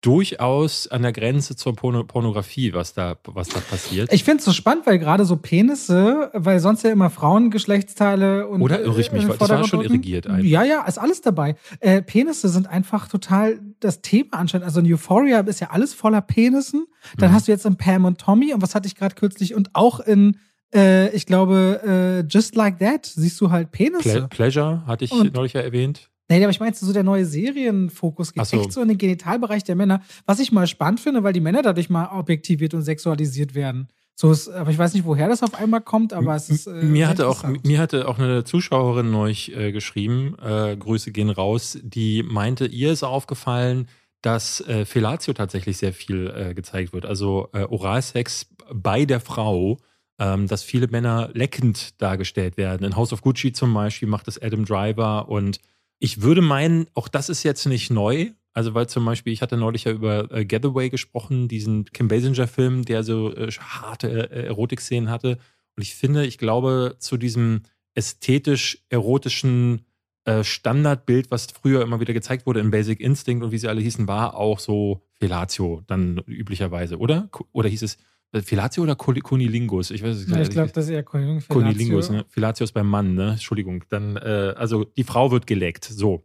durchaus 0.00 0.86
an 0.88 1.02
der 1.02 1.12
Grenze 1.12 1.56
zur 1.56 1.74
Porno 1.74 2.04
Pornografie, 2.04 2.72
was 2.72 2.94
da, 2.94 3.16
was 3.24 3.48
da 3.48 3.60
passiert. 3.60 4.12
Ich 4.12 4.24
finde 4.24 4.38
es 4.38 4.44
so 4.44 4.52
spannend, 4.52 4.86
weil 4.86 4.98
gerade 4.98 5.24
so 5.24 5.36
Penisse, 5.36 6.30
weil 6.32 6.60
sonst 6.60 6.84
ja 6.84 6.90
immer 6.90 7.10
Frauengeschlechtsteile 7.10 8.46
und. 8.46 8.62
Oder 8.62 8.80
irre 8.80 9.00
ich 9.00 9.10
mich, 9.12 9.24
äh, 9.24 9.36
das 9.38 9.48
war 9.48 9.64
schon 9.64 9.82
irrigiert 9.82 10.26
eigentlich. 10.26 10.50
Ja, 10.50 10.64
ja, 10.64 10.84
ist 10.84 10.98
alles 10.98 11.22
dabei. 11.22 11.56
Äh, 11.80 12.02
Penisse 12.02 12.48
sind 12.48 12.68
einfach 12.68 13.08
total 13.08 13.58
das 13.80 14.02
Thema 14.02 14.34
anscheinend. 14.34 14.66
Also 14.66 14.80
in 14.80 14.92
Euphoria 14.92 15.40
ist 15.40 15.60
ja 15.60 15.70
alles 15.70 15.94
voller 15.94 16.20
Penissen. 16.20 16.86
Dann 17.16 17.30
mhm. 17.30 17.34
hast 17.34 17.48
du 17.48 17.52
jetzt 17.52 17.66
in 17.66 17.76
Pam 17.76 18.04
und 18.04 18.20
Tommy 18.20 18.52
und 18.52 18.62
was 18.62 18.74
hatte 18.74 18.86
ich 18.86 18.94
gerade 18.94 19.14
kürzlich 19.14 19.54
und 19.54 19.70
auch 19.74 20.00
in 20.00 20.36
äh, 20.74 21.10
ich 21.10 21.26
glaube, 21.26 22.24
äh, 22.24 22.26
Just 22.28 22.54
Like 22.54 22.78
That 22.78 23.06
siehst 23.06 23.40
du 23.40 23.50
halt 23.50 23.70
Penisse. 23.70 24.02
Ple 24.02 24.28
Pleasure 24.28 24.82
hatte 24.86 25.04
ich 25.04 25.12
und 25.12 25.34
neulich 25.34 25.52
ja 25.52 25.60
erwähnt. 25.60 26.10
Nee, 26.28 26.42
aber 26.42 26.50
ich 26.50 26.60
meine, 26.60 26.74
so 26.74 26.92
der 26.92 27.04
neue 27.04 27.24
Serienfokus 27.24 28.32
geht 28.32 28.46
so. 28.46 28.60
echt 28.60 28.72
so 28.72 28.82
in 28.82 28.88
den 28.88 28.98
Genitalbereich 28.98 29.62
der 29.64 29.76
Männer, 29.76 30.02
was 30.24 30.40
ich 30.40 30.50
mal 30.50 30.66
spannend 30.66 31.00
finde, 31.00 31.22
weil 31.22 31.32
die 31.32 31.40
Männer 31.40 31.62
dadurch 31.62 31.88
mal 31.88 32.08
objektiviert 32.08 32.74
und 32.74 32.82
sexualisiert 32.82 33.54
werden. 33.54 33.88
So 34.18 34.32
ist, 34.32 34.48
aber 34.48 34.70
ich 34.70 34.78
weiß 34.78 34.94
nicht, 34.94 35.04
woher 35.04 35.28
das 35.28 35.42
auf 35.42 35.54
einmal 35.54 35.82
kommt, 35.82 36.14
aber 36.14 36.34
es 36.34 36.48
ist. 36.48 36.66
Äh, 36.66 36.82
mir, 36.82 37.06
hatte 37.06 37.28
auch, 37.28 37.44
mir 37.64 37.78
hatte 37.78 38.08
auch 38.08 38.18
eine 38.18 38.44
Zuschauerin 38.44 39.10
neulich 39.10 39.54
äh, 39.54 39.72
geschrieben, 39.72 40.36
äh, 40.42 40.74
Grüße 40.74 41.12
gehen 41.12 41.28
raus, 41.28 41.78
die 41.82 42.22
meinte, 42.22 42.66
ihr 42.66 42.90
ist 42.90 43.02
aufgefallen, 43.02 43.88
dass 44.22 44.62
äh, 44.62 44.86
Fellatio 44.86 45.34
tatsächlich 45.34 45.76
sehr 45.76 45.92
viel 45.92 46.32
äh, 46.34 46.54
gezeigt 46.54 46.94
wird. 46.94 47.04
Also 47.04 47.50
äh, 47.52 47.64
Oralsex 47.64 48.48
bei 48.72 49.04
der 49.04 49.20
Frau, 49.20 49.76
ähm, 50.18 50.48
dass 50.48 50.62
viele 50.62 50.88
Männer 50.88 51.28
leckend 51.34 52.00
dargestellt 52.00 52.56
werden. 52.56 52.84
In 52.84 52.96
House 52.96 53.12
of 53.12 53.20
Gucci 53.20 53.52
zum 53.52 53.74
Beispiel 53.74 54.08
macht 54.08 54.28
es 54.28 54.40
Adam 54.40 54.64
Driver 54.64 55.28
und 55.28 55.60
ich 55.98 56.22
würde 56.22 56.42
meinen, 56.42 56.86
auch 56.94 57.08
das 57.08 57.28
ist 57.28 57.42
jetzt 57.42 57.66
nicht 57.66 57.90
neu. 57.90 58.30
Also, 58.52 58.72
weil 58.72 58.88
zum 58.88 59.04
Beispiel, 59.04 59.34
ich 59.34 59.42
hatte 59.42 59.58
neulich 59.58 59.84
ja 59.84 59.92
über 59.92 60.30
äh, 60.32 60.44
Getaway 60.46 60.88
gesprochen, 60.88 61.46
diesen 61.46 61.84
Kim 61.86 62.08
Basinger-Film, 62.08 62.86
der 62.86 63.02
so 63.02 63.34
äh, 63.34 63.50
harte 63.52 64.30
äh, 64.30 64.46
Erotik-Szenen 64.46 65.10
hatte. 65.10 65.38
Und 65.76 65.82
ich 65.82 65.94
finde, 65.94 66.24
ich 66.24 66.38
glaube, 66.38 66.96
zu 66.98 67.18
diesem 67.18 67.62
ästhetisch-erotischen 67.94 69.84
äh, 70.24 70.42
Standardbild, 70.42 71.30
was 71.30 71.46
früher 71.46 71.82
immer 71.82 72.00
wieder 72.00 72.14
gezeigt 72.14 72.46
wurde 72.46 72.60
in 72.60 72.70
Basic 72.70 73.00
Instinct 73.00 73.44
und 73.44 73.52
wie 73.52 73.58
sie 73.58 73.68
alle 73.68 73.82
hießen, 73.82 74.08
war 74.08 74.34
auch 74.36 74.58
so 74.58 75.02
Fellatio 75.12 75.82
dann 75.86 76.18
üblicherweise, 76.26 76.98
oder? 76.98 77.28
Oder 77.52 77.68
hieß 77.68 77.82
es 77.82 77.98
Filatio 78.34 78.82
oder 78.82 78.96
Conilingus? 78.96 79.90
Ich 79.90 80.02
weiß 80.02 80.16
es 80.16 80.28
ja, 80.28 80.40
Ich 80.40 80.50
glaube, 80.50 80.72
das 80.72 80.86
ist 80.86 80.90
eher 80.90 81.02
Conilingus. 81.02 81.48
Conilingus, 81.48 82.10
ne? 82.10 82.24
Filatio 82.28 82.64
ist 82.64 82.72
beim 82.72 82.88
Mann, 82.88 83.14
ne? 83.14 83.32
Entschuldigung. 83.32 83.84
Dann, 83.88 84.16
äh, 84.16 84.54
also 84.56 84.84
die 84.84 85.04
Frau 85.04 85.30
wird 85.30 85.46
geleckt, 85.46 85.84
so. 85.84 86.24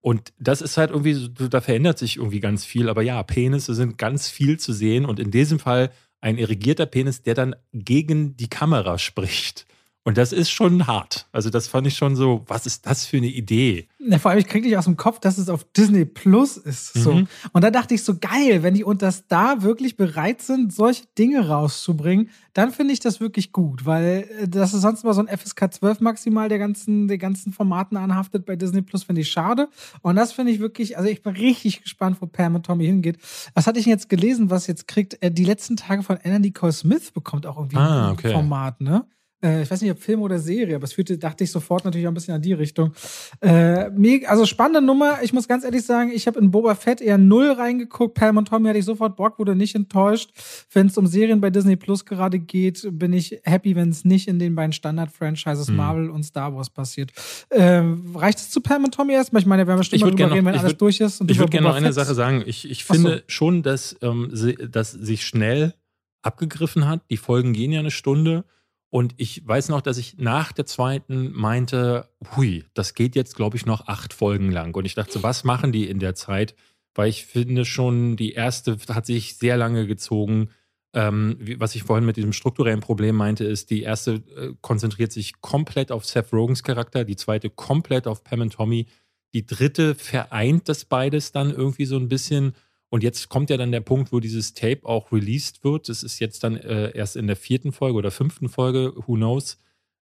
Und 0.00 0.32
das 0.38 0.62
ist 0.62 0.76
halt 0.76 0.90
irgendwie, 0.90 1.28
da 1.50 1.60
verändert 1.60 1.98
sich 1.98 2.16
irgendwie 2.16 2.40
ganz 2.40 2.64
viel. 2.64 2.88
Aber 2.88 3.02
ja, 3.02 3.22
Penisse 3.22 3.74
sind 3.74 3.98
ganz 3.98 4.28
viel 4.28 4.58
zu 4.58 4.72
sehen 4.72 5.04
und 5.04 5.20
in 5.20 5.30
diesem 5.30 5.58
Fall 5.58 5.90
ein 6.20 6.38
irrigierter 6.38 6.86
Penis, 6.86 7.22
der 7.22 7.34
dann 7.34 7.56
gegen 7.72 8.36
die 8.36 8.48
Kamera 8.48 8.98
spricht. 8.98 9.66
Und 10.02 10.16
das 10.16 10.32
ist 10.32 10.50
schon 10.50 10.86
hart. 10.86 11.28
Also 11.30 11.50
das 11.50 11.68
fand 11.68 11.86
ich 11.86 11.94
schon 11.94 12.16
so, 12.16 12.42
was 12.46 12.64
ist 12.64 12.86
das 12.86 13.04
für 13.04 13.18
eine 13.18 13.26
Idee? 13.26 13.86
Ja, 13.98 14.18
vor 14.18 14.30
allem, 14.30 14.40
ich 14.40 14.46
kriege 14.46 14.66
nicht 14.66 14.78
aus 14.78 14.86
dem 14.86 14.96
Kopf, 14.96 15.20
dass 15.20 15.36
es 15.36 15.50
auf 15.50 15.64
Disney 15.76 16.06
Plus 16.06 16.56
ist. 16.56 16.94
So. 16.94 17.12
Mhm. 17.12 17.28
Und 17.52 17.62
da 17.62 17.70
dachte 17.70 17.94
ich 17.94 18.02
so, 18.02 18.16
geil, 18.18 18.62
wenn 18.62 18.72
die 18.72 18.82
unter 18.82 19.12
Star 19.12 19.62
wirklich 19.62 19.98
bereit 19.98 20.40
sind, 20.40 20.72
solche 20.72 21.04
Dinge 21.18 21.46
rauszubringen, 21.48 22.30
dann 22.54 22.72
finde 22.72 22.94
ich 22.94 23.00
das 23.00 23.20
wirklich 23.20 23.52
gut, 23.52 23.84
weil 23.84 24.26
äh, 24.40 24.48
das 24.48 24.72
ist 24.72 24.80
sonst 24.80 25.04
immer 25.04 25.12
so 25.12 25.22
ein 25.22 25.28
FSK 25.28 25.74
12 25.74 26.00
maximal 26.00 26.48
der 26.48 26.58
ganzen, 26.58 27.06
der 27.06 27.18
ganzen 27.18 27.52
Formaten 27.52 27.98
anhaftet 27.98 28.46
bei 28.46 28.56
Disney 28.56 28.80
Plus, 28.80 29.04
finde 29.04 29.20
ich 29.20 29.30
schade. 29.30 29.68
Und 30.00 30.16
das 30.16 30.32
finde 30.32 30.50
ich 30.52 30.60
wirklich, 30.60 30.96
also 30.96 31.10
ich 31.10 31.22
bin 31.22 31.34
richtig 31.34 31.82
gespannt, 31.82 32.16
wo 32.20 32.26
Pam 32.26 32.54
und 32.54 32.64
Tommy 32.64 32.86
hingeht. 32.86 33.18
Was 33.52 33.66
hatte 33.66 33.78
ich 33.78 33.86
jetzt 33.86 34.08
gelesen, 34.08 34.48
was 34.48 34.66
jetzt 34.66 34.88
kriegt, 34.88 35.22
äh, 35.22 35.30
die 35.30 35.44
letzten 35.44 35.76
Tage 35.76 36.02
von 36.02 36.18
Anna 36.24 36.38
Nicole 36.38 36.72
Smith 36.72 37.10
bekommt 37.10 37.46
auch 37.46 37.58
irgendwie 37.58 37.76
ah, 37.76 38.08
ein 38.08 38.12
okay. 38.12 38.32
Format, 38.32 38.80
ne? 38.80 39.04
Äh, 39.42 39.62
ich 39.62 39.70
weiß 39.70 39.80
nicht, 39.82 39.90
ob 39.90 39.98
Film 39.98 40.22
oder 40.22 40.38
Serie, 40.38 40.76
aber 40.76 40.84
es 40.84 40.92
führte, 40.92 41.18
dachte 41.18 41.44
ich 41.44 41.50
sofort 41.50 41.84
natürlich 41.84 42.06
auch 42.06 42.10
ein 42.10 42.14
bisschen 42.14 42.34
an 42.34 42.42
die 42.42 42.52
Richtung. 42.52 42.92
Äh, 43.40 43.90
also 44.26 44.46
spannende 44.46 44.82
Nummer. 44.82 45.22
Ich 45.22 45.32
muss 45.32 45.48
ganz 45.48 45.64
ehrlich 45.64 45.84
sagen, 45.84 46.10
ich 46.12 46.26
habe 46.26 46.38
in 46.38 46.50
Boba 46.50 46.74
Fett 46.74 47.00
eher 47.00 47.18
null 47.18 47.50
reingeguckt. 47.52 48.14
Pam 48.14 48.36
und 48.36 48.48
Tommy 48.48 48.68
hatte 48.68 48.78
ich 48.78 48.84
sofort 48.84 49.16
Bock, 49.16 49.38
wurde 49.38 49.54
nicht 49.54 49.74
enttäuscht. 49.74 50.30
Wenn 50.72 50.86
es 50.86 50.98
um 50.98 51.06
Serien 51.06 51.40
bei 51.40 51.50
Disney 51.50 51.76
Plus 51.76 52.04
gerade 52.04 52.38
geht, 52.38 52.86
bin 52.92 53.12
ich 53.12 53.40
happy, 53.44 53.76
wenn 53.76 53.90
es 53.90 54.04
nicht 54.04 54.28
in 54.28 54.38
den 54.38 54.54
beiden 54.54 54.72
Standard-Franchises 54.72 55.68
hm. 55.68 55.76
Marvel 55.76 56.10
und 56.10 56.22
Star 56.24 56.54
Wars 56.54 56.70
passiert. 56.70 57.12
Äh, 57.48 57.82
reicht 58.14 58.38
es 58.38 58.50
zu 58.50 58.60
Pam 58.60 58.84
und 58.84 58.94
Tommy 58.94 59.14
erstmal? 59.14 59.40
Ich 59.40 59.46
meine, 59.46 59.62
wir 59.62 59.68
werden 59.68 59.78
bestimmt 59.78 60.02
mal 60.02 60.10
drüber 60.10 60.30
reden, 60.32 60.46
wenn 60.46 60.54
alles 60.54 60.72
würd, 60.72 60.80
durch 60.80 61.00
ist. 61.00 61.22
ich 61.26 61.38
würde 61.38 61.50
gerne 61.50 61.68
noch 61.68 61.74
eine 61.74 61.92
Sache 61.92 62.14
sagen. 62.14 62.42
Ich, 62.46 62.70
ich 62.70 62.84
finde 62.84 63.16
so. 63.16 63.22
schon, 63.26 63.62
dass, 63.62 63.96
ähm, 64.02 64.30
sie, 64.32 64.54
dass 64.54 64.92
sich 64.92 65.26
schnell 65.26 65.74
abgegriffen 66.22 66.86
hat. 66.86 67.02
Die 67.10 67.16
Folgen 67.16 67.52
gehen 67.52 67.72
ja 67.72 67.80
eine 67.80 67.90
Stunde. 67.90 68.44
Und 68.90 69.14
ich 69.18 69.46
weiß 69.46 69.68
noch, 69.68 69.82
dass 69.82 69.98
ich 69.98 70.18
nach 70.18 70.50
der 70.50 70.66
zweiten 70.66 71.30
meinte, 71.32 72.08
hui, 72.36 72.64
das 72.74 72.94
geht 72.94 73.14
jetzt, 73.14 73.36
glaube 73.36 73.56
ich, 73.56 73.64
noch 73.64 73.86
acht 73.86 74.12
Folgen 74.12 74.50
lang. 74.50 74.74
Und 74.74 74.84
ich 74.84 74.94
dachte, 74.94 75.12
so, 75.12 75.22
was 75.22 75.44
machen 75.44 75.70
die 75.70 75.88
in 75.88 76.00
der 76.00 76.16
Zeit? 76.16 76.56
Weil 76.94 77.08
ich 77.08 77.24
finde 77.24 77.64
schon, 77.64 78.16
die 78.16 78.32
erste 78.32 78.76
hat 78.88 79.06
sich 79.06 79.36
sehr 79.36 79.56
lange 79.56 79.86
gezogen. 79.86 80.50
Ähm, 80.92 81.38
was 81.58 81.76
ich 81.76 81.84
vorhin 81.84 82.04
mit 82.04 82.16
diesem 82.16 82.32
strukturellen 82.32 82.80
Problem 82.80 83.14
meinte, 83.14 83.44
ist, 83.44 83.70
die 83.70 83.82
erste 83.82 84.14
äh, 84.36 84.54
konzentriert 84.60 85.12
sich 85.12 85.40
komplett 85.40 85.92
auf 85.92 86.04
Seth 86.04 86.32
Rogans 86.32 86.64
Charakter, 86.64 87.04
die 87.04 87.14
zweite 87.14 87.48
komplett 87.48 88.08
auf 88.08 88.24
Pam 88.24 88.40
und 88.40 88.54
Tommy. 88.54 88.86
Die 89.32 89.46
dritte 89.46 89.94
vereint 89.94 90.68
das 90.68 90.84
beides 90.84 91.30
dann 91.30 91.52
irgendwie 91.52 91.86
so 91.86 91.96
ein 91.96 92.08
bisschen. 92.08 92.54
Und 92.90 93.02
jetzt 93.02 93.28
kommt 93.28 93.50
ja 93.50 93.56
dann 93.56 93.72
der 93.72 93.80
Punkt, 93.80 94.12
wo 94.12 94.20
dieses 94.20 94.52
Tape 94.52 94.80
auch 94.84 95.12
released 95.12 95.64
wird. 95.64 95.88
Das 95.88 96.02
ist 96.02 96.18
jetzt 96.18 96.44
dann 96.44 96.56
äh, 96.56 96.90
erst 96.90 97.16
in 97.16 97.28
der 97.28 97.36
vierten 97.36 97.72
Folge 97.72 97.96
oder 97.96 98.10
fünften 98.10 98.48
Folge, 98.48 98.92
who 98.96 99.14
knows. 99.14 99.58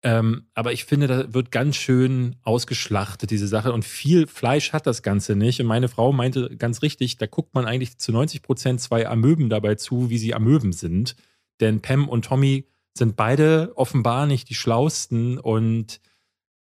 Ähm, 0.03 0.47
aber 0.55 0.73
ich 0.73 0.85
finde, 0.85 1.05
da 1.05 1.33
wird 1.33 1.51
ganz 1.51 1.75
schön 1.75 2.35
ausgeschlachtet, 2.41 3.29
diese 3.29 3.47
Sache. 3.47 3.71
Und 3.71 3.85
viel 3.85 4.25
Fleisch 4.25 4.73
hat 4.73 4.87
das 4.87 5.03
Ganze 5.03 5.35
nicht. 5.35 5.61
Und 5.61 5.67
meine 5.67 5.89
Frau 5.89 6.11
meinte 6.11 6.57
ganz 6.57 6.81
richtig, 6.81 7.17
da 7.17 7.27
guckt 7.27 7.53
man 7.53 7.65
eigentlich 7.65 7.99
zu 7.99 8.11
90 8.11 8.41
Prozent 8.41 8.81
zwei 8.81 9.07
Amöben 9.07 9.49
dabei 9.49 9.75
zu, 9.75 10.09
wie 10.09 10.17
sie 10.17 10.33
Amöben 10.33 10.73
sind. 10.73 11.15
Denn 11.59 11.81
Pam 11.81 12.09
und 12.09 12.25
Tommy 12.25 12.65
sind 12.97 13.15
beide 13.15 13.73
offenbar 13.75 14.25
nicht 14.25 14.49
die 14.49 14.55
schlausten 14.55 15.37
und 15.37 16.01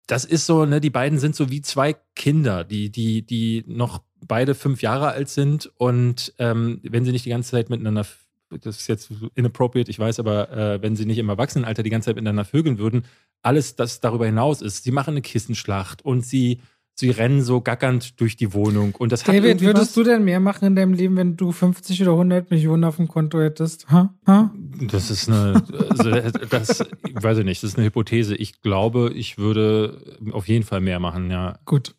das 0.08 0.24
ist 0.24 0.46
so, 0.46 0.64
ne, 0.64 0.80
die 0.80 0.90
beiden 0.90 1.18
sind 1.18 1.36
so 1.36 1.50
wie 1.50 1.60
zwei 1.60 1.94
Kinder, 2.16 2.64
die, 2.64 2.90
die, 2.90 3.24
die 3.24 3.62
noch 3.66 4.02
beide 4.26 4.54
fünf 4.54 4.82
Jahre 4.82 5.08
alt 5.08 5.28
sind 5.28 5.70
und 5.76 6.34
ähm, 6.38 6.80
wenn 6.82 7.04
sie 7.04 7.12
nicht 7.12 7.24
die 7.24 7.30
ganze 7.30 7.50
Zeit 7.50 7.70
miteinander, 7.70 8.06
das 8.50 8.78
ist 8.78 8.88
jetzt 8.88 9.10
inappropriate, 9.34 9.90
ich 9.90 9.98
weiß, 9.98 10.18
aber 10.18 10.50
äh, 10.50 10.82
wenn 10.82 10.96
sie 10.96 11.06
nicht 11.06 11.18
im 11.18 11.28
Erwachsenenalter 11.28 11.82
die 11.82 11.90
ganze 11.90 12.06
Zeit 12.06 12.16
miteinander 12.16 12.44
vögeln 12.44 12.78
würden, 12.78 13.04
alles, 13.42 13.76
das 13.76 14.00
darüber 14.00 14.26
hinaus 14.26 14.62
ist, 14.62 14.84
sie 14.84 14.90
machen 14.90 15.12
eine 15.12 15.22
Kissenschlacht 15.22 16.04
und 16.04 16.24
sie 16.24 16.60
sie 16.98 17.10
rennen 17.10 17.42
so 17.42 17.60
gackernd 17.60 18.20
durch 18.20 18.36
die 18.36 18.52
Wohnung. 18.52 18.94
Und 18.96 19.12
das 19.12 19.22
David, 19.22 19.60
würdest 19.60 19.90
was? 19.90 19.92
du 19.94 20.02
denn 20.02 20.24
mehr 20.24 20.40
machen 20.40 20.64
in 20.66 20.76
deinem 20.76 20.94
Leben, 20.94 21.16
wenn 21.16 21.36
du 21.36 21.52
50 21.52 22.02
oder 22.02 22.12
100 22.12 22.50
Millionen 22.50 22.84
auf 22.84 22.96
dem 22.96 23.06
Konto 23.06 23.40
hättest? 23.40 23.88
Ha? 23.90 24.12
Ha? 24.26 24.52
Das 24.80 25.10
ist 25.10 25.28
eine, 25.28 25.62
also 25.90 26.10
das, 26.50 26.84
weiß 27.12 27.38
ich 27.38 27.44
nicht, 27.44 27.62
das 27.62 27.70
ist 27.70 27.76
eine 27.76 27.86
Hypothese. 27.86 28.34
Ich 28.34 28.60
glaube, 28.62 29.12
ich 29.14 29.38
würde 29.38 30.18
auf 30.32 30.48
jeden 30.48 30.64
Fall 30.64 30.80
mehr 30.80 30.98
machen, 30.98 31.30
ja. 31.30 31.58
Gut. 31.64 31.94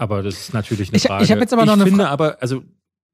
Aber 0.00 0.22
das 0.22 0.40
ist 0.40 0.54
natürlich 0.54 0.88
eine 0.88 0.96
ich, 0.96 1.02
Frage. 1.02 1.24
Ich 1.24 1.30
habe 1.30 1.42
jetzt 1.42 1.52
aber 1.52 1.66
noch 1.66 1.76
ich 1.76 1.82
finde 1.82 2.04
Fra 2.04 2.10
aber, 2.10 2.38
also, 2.40 2.62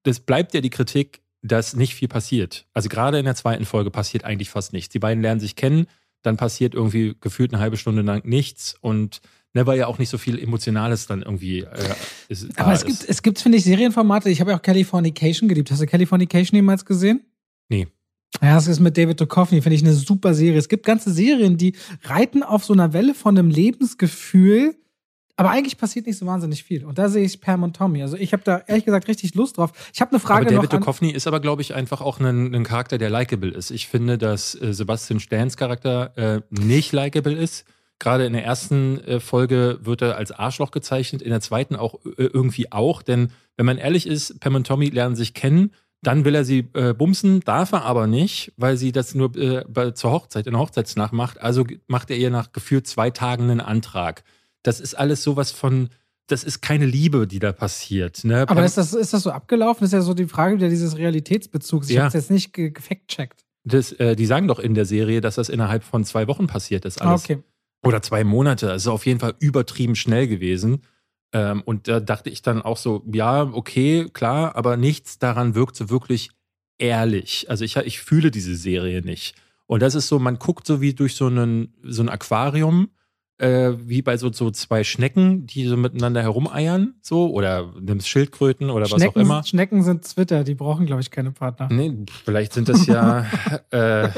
das 0.04 0.20
bleibt 0.20 0.54
ja 0.54 0.60
die 0.60 0.70
Kritik, 0.70 1.20
dass 1.42 1.74
nicht 1.74 1.94
viel 1.94 2.06
passiert. 2.06 2.64
Also 2.74 2.88
gerade 2.88 3.18
in 3.18 3.24
der 3.24 3.34
zweiten 3.34 3.64
Folge 3.64 3.90
passiert 3.90 4.24
eigentlich 4.24 4.50
fast 4.50 4.72
nichts. 4.72 4.90
Die 4.90 5.00
beiden 5.00 5.20
lernen 5.20 5.40
sich 5.40 5.56
kennen, 5.56 5.88
dann 6.22 6.36
passiert 6.36 6.74
irgendwie 6.74 7.16
gefühlt 7.20 7.52
eine 7.52 7.60
halbe 7.60 7.76
Stunde 7.76 8.02
lang 8.02 8.24
nichts 8.24 8.76
und 8.80 9.20
ne, 9.52 9.66
weil 9.66 9.78
ja 9.78 9.88
auch 9.88 9.98
nicht 9.98 10.10
so 10.10 10.16
viel 10.16 10.38
Emotionales 10.38 11.08
dann 11.08 11.22
irgendwie 11.22 11.62
äh, 11.62 11.94
ist. 12.28 12.56
Aber 12.56 12.72
es 12.72 12.84
ist. 12.84 13.00
gibt, 13.00 13.10
es 13.10 13.22
gibt, 13.22 13.40
finde 13.40 13.58
ich, 13.58 13.64
Serienformate. 13.64 14.30
Ich 14.30 14.40
habe 14.40 14.52
ja 14.52 14.56
auch 14.56 14.62
Californication 14.62 15.48
geliebt. 15.48 15.72
Hast 15.72 15.82
du 15.82 15.86
Californication 15.86 16.54
jemals 16.54 16.84
gesehen? 16.84 17.22
Nee. 17.68 17.88
Ja, 18.40 18.54
das 18.54 18.68
ist 18.68 18.78
mit 18.78 18.96
David 18.96 19.20
Duchovny, 19.20 19.60
finde 19.60 19.74
ich 19.74 19.82
eine 19.82 19.94
super 19.94 20.34
Serie. 20.34 20.58
Es 20.58 20.68
gibt 20.68 20.86
ganze 20.86 21.10
Serien, 21.12 21.56
die 21.56 21.74
reiten 22.04 22.44
auf 22.44 22.64
so 22.64 22.74
einer 22.74 22.92
Welle 22.92 23.14
von 23.14 23.36
einem 23.36 23.50
Lebensgefühl, 23.50 24.76
aber 25.36 25.50
eigentlich 25.50 25.76
passiert 25.76 26.06
nicht 26.06 26.18
so 26.18 26.24
wahnsinnig 26.24 26.64
viel. 26.64 26.84
Und 26.84 26.98
da 26.98 27.08
sehe 27.08 27.24
ich 27.24 27.40
Pam 27.40 27.62
und 27.62 27.76
Tommy. 27.76 28.02
Also 28.02 28.16
ich 28.16 28.32
habe 28.32 28.42
da 28.42 28.62
ehrlich 28.66 28.86
gesagt 28.86 29.06
richtig 29.06 29.34
Lust 29.34 29.58
drauf. 29.58 29.72
Ich 29.92 30.00
habe 30.00 30.12
eine 30.12 30.20
Frage 30.20 30.46
aber 30.46 30.56
David 30.56 30.72
noch. 30.72 30.80
Duchovny 30.80 31.10
ist 31.10 31.26
aber, 31.26 31.40
glaube 31.40 31.60
ich, 31.60 31.74
einfach 31.74 32.00
auch 32.00 32.18
ein, 32.20 32.54
ein, 32.54 32.64
Charakter, 32.64 32.96
der 32.96 33.10
likable 33.10 33.50
ist. 33.50 33.70
Ich 33.70 33.86
finde, 33.86 34.16
dass 34.16 34.54
äh, 34.60 34.72
Sebastian 34.72 35.20
Stans 35.20 35.56
Charakter 35.56 36.16
äh, 36.16 36.40
nicht 36.50 36.92
likable 36.92 37.34
ist. 37.34 37.66
Gerade 37.98 38.24
in 38.26 38.32
der 38.32 38.44
ersten 38.44 38.98
äh, 39.00 39.20
Folge 39.20 39.78
wird 39.82 40.02
er 40.02 40.16
als 40.16 40.32
Arschloch 40.32 40.70
gezeichnet, 40.70 41.20
in 41.20 41.30
der 41.30 41.40
zweiten 41.40 41.76
auch 41.76 41.96
äh, 42.04 42.24
irgendwie 42.24 42.72
auch. 42.72 43.02
Denn 43.02 43.30
wenn 43.56 43.66
man 43.66 43.76
ehrlich 43.76 44.06
ist, 44.06 44.40
Pam 44.40 44.54
und 44.54 44.66
Tommy 44.66 44.88
lernen 44.88 45.16
sich 45.16 45.34
kennen, 45.34 45.70
dann 46.02 46.24
will 46.24 46.34
er 46.34 46.44
sie 46.44 46.68
äh, 46.74 46.94
bumsen, 46.94 47.40
darf 47.40 47.72
er 47.72 47.84
aber 47.84 48.06
nicht, 48.06 48.52
weil 48.56 48.76
sie 48.76 48.92
das 48.92 49.14
nur 49.14 49.34
äh, 49.36 49.64
bei, 49.68 49.90
zur 49.90 50.12
Hochzeit, 50.12 50.46
in 50.46 50.52
der 50.52 50.60
Hochzeitsnacht 50.60 51.12
macht. 51.12 51.40
Also 51.40 51.64
macht 51.88 52.10
er 52.10 52.16
ihr 52.16 52.30
nach 52.30 52.52
gefühlt 52.52 52.86
zwei 52.86 53.10
Tagen 53.10 53.50
einen 53.50 53.60
Antrag. 53.60 54.22
Das 54.66 54.80
ist 54.80 54.94
alles 54.94 55.22
sowas 55.22 55.50
von, 55.50 55.90
das 56.26 56.44
ist 56.44 56.60
keine 56.60 56.86
Liebe, 56.86 57.26
die 57.26 57.38
da 57.38 57.52
passiert. 57.52 58.24
Ne? 58.24 58.48
Aber 58.48 58.64
ist 58.64 58.76
das, 58.76 58.94
ist 58.94 59.12
das 59.12 59.22
so 59.22 59.30
abgelaufen? 59.30 59.80
Das 59.80 59.88
ist 59.88 59.92
ja 59.92 60.00
so 60.02 60.14
die 60.14 60.26
Frage 60.26 60.56
wieder 60.56 60.68
dieses 60.68 60.96
Realitätsbezugs. 60.96 61.88
Ich 61.88 61.96
ja. 61.96 62.02
habe 62.02 62.08
es 62.08 62.14
jetzt 62.14 62.30
nicht 62.30 62.52
gefact-checkt. 62.52 63.44
äh, 63.98 64.16
die 64.16 64.26
sagen 64.26 64.48
doch 64.48 64.58
in 64.58 64.74
der 64.74 64.84
Serie, 64.84 65.20
dass 65.20 65.36
das 65.36 65.48
innerhalb 65.48 65.84
von 65.84 66.04
zwei 66.04 66.26
Wochen 66.26 66.46
passiert 66.46 66.84
ist. 66.84 67.00
Alles. 67.00 67.22
Ah, 67.22 67.24
okay. 67.24 67.42
Oder 67.84 68.02
zwei 68.02 68.24
Monate. 68.24 68.70
Es 68.70 68.82
ist 68.82 68.88
auf 68.88 69.06
jeden 69.06 69.20
Fall 69.20 69.34
übertrieben 69.38 69.94
schnell 69.94 70.26
gewesen. 70.26 70.82
Ähm, 71.32 71.62
und 71.64 71.88
da 71.88 72.00
dachte 72.00 72.30
ich 72.30 72.42
dann 72.42 72.62
auch 72.62 72.76
so, 72.76 73.04
ja, 73.12 73.42
okay, 73.42 74.08
klar, 74.12 74.56
aber 74.56 74.76
nichts 74.76 75.18
daran 75.18 75.54
wirkt 75.54 75.76
so 75.76 75.90
wirklich 75.90 76.30
ehrlich. 76.78 77.48
Also 77.50 77.64
ich, 77.64 77.76
ich 77.76 78.00
fühle 78.00 78.30
diese 78.30 78.56
Serie 78.56 79.02
nicht. 79.02 79.34
Und 79.66 79.82
das 79.82 79.94
ist 79.94 80.08
so, 80.08 80.18
man 80.18 80.38
guckt 80.38 80.66
so 80.66 80.80
wie 80.80 80.94
durch 80.94 81.14
so, 81.14 81.26
einen, 81.26 81.74
so 81.82 82.02
ein 82.02 82.08
Aquarium, 82.08 82.88
äh, 83.38 83.72
wie 83.78 84.02
bei 84.02 84.16
so, 84.16 84.32
so 84.32 84.50
zwei 84.50 84.84
Schnecken, 84.84 85.46
die 85.46 85.66
so 85.66 85.76
miteinander 85.76 86.22
herumeiern, 86.22 86.94
so, 87.02 87.30
oder 87.30 87.72
nimmst 87.78 88.08
Schildkröten 88.08 88.70
oder 88.70 88.86
Schnecken, 88.86 89.04
was 89.04 89.10
auch 89.10 89.16
immer. 89.16 89.44
Schnecken 89.44 89.82
sind 89.82 90.04
Twitter, 90.04 90.44
die 90.44 90.54
brauchen, 90.54 90.86
glaube 90.86 91.02
ich, 91.02 91.10
keine 91.10 91.32
Partner. 91.32 91.68
Nee, 91.70 91.92
vielleicht 92.24 92.52
sind 92.52 92.68
das 92.68 92.86
ja 92.86 93.26
äh, 93.70 94.08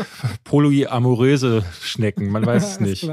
polyamoröse 0.44 1.64
Schnecken, 1.80 2.30
man 2.30 2.46
weiß 2.46 2.72
es 2.72 2.80
nicht. 2.80 3.10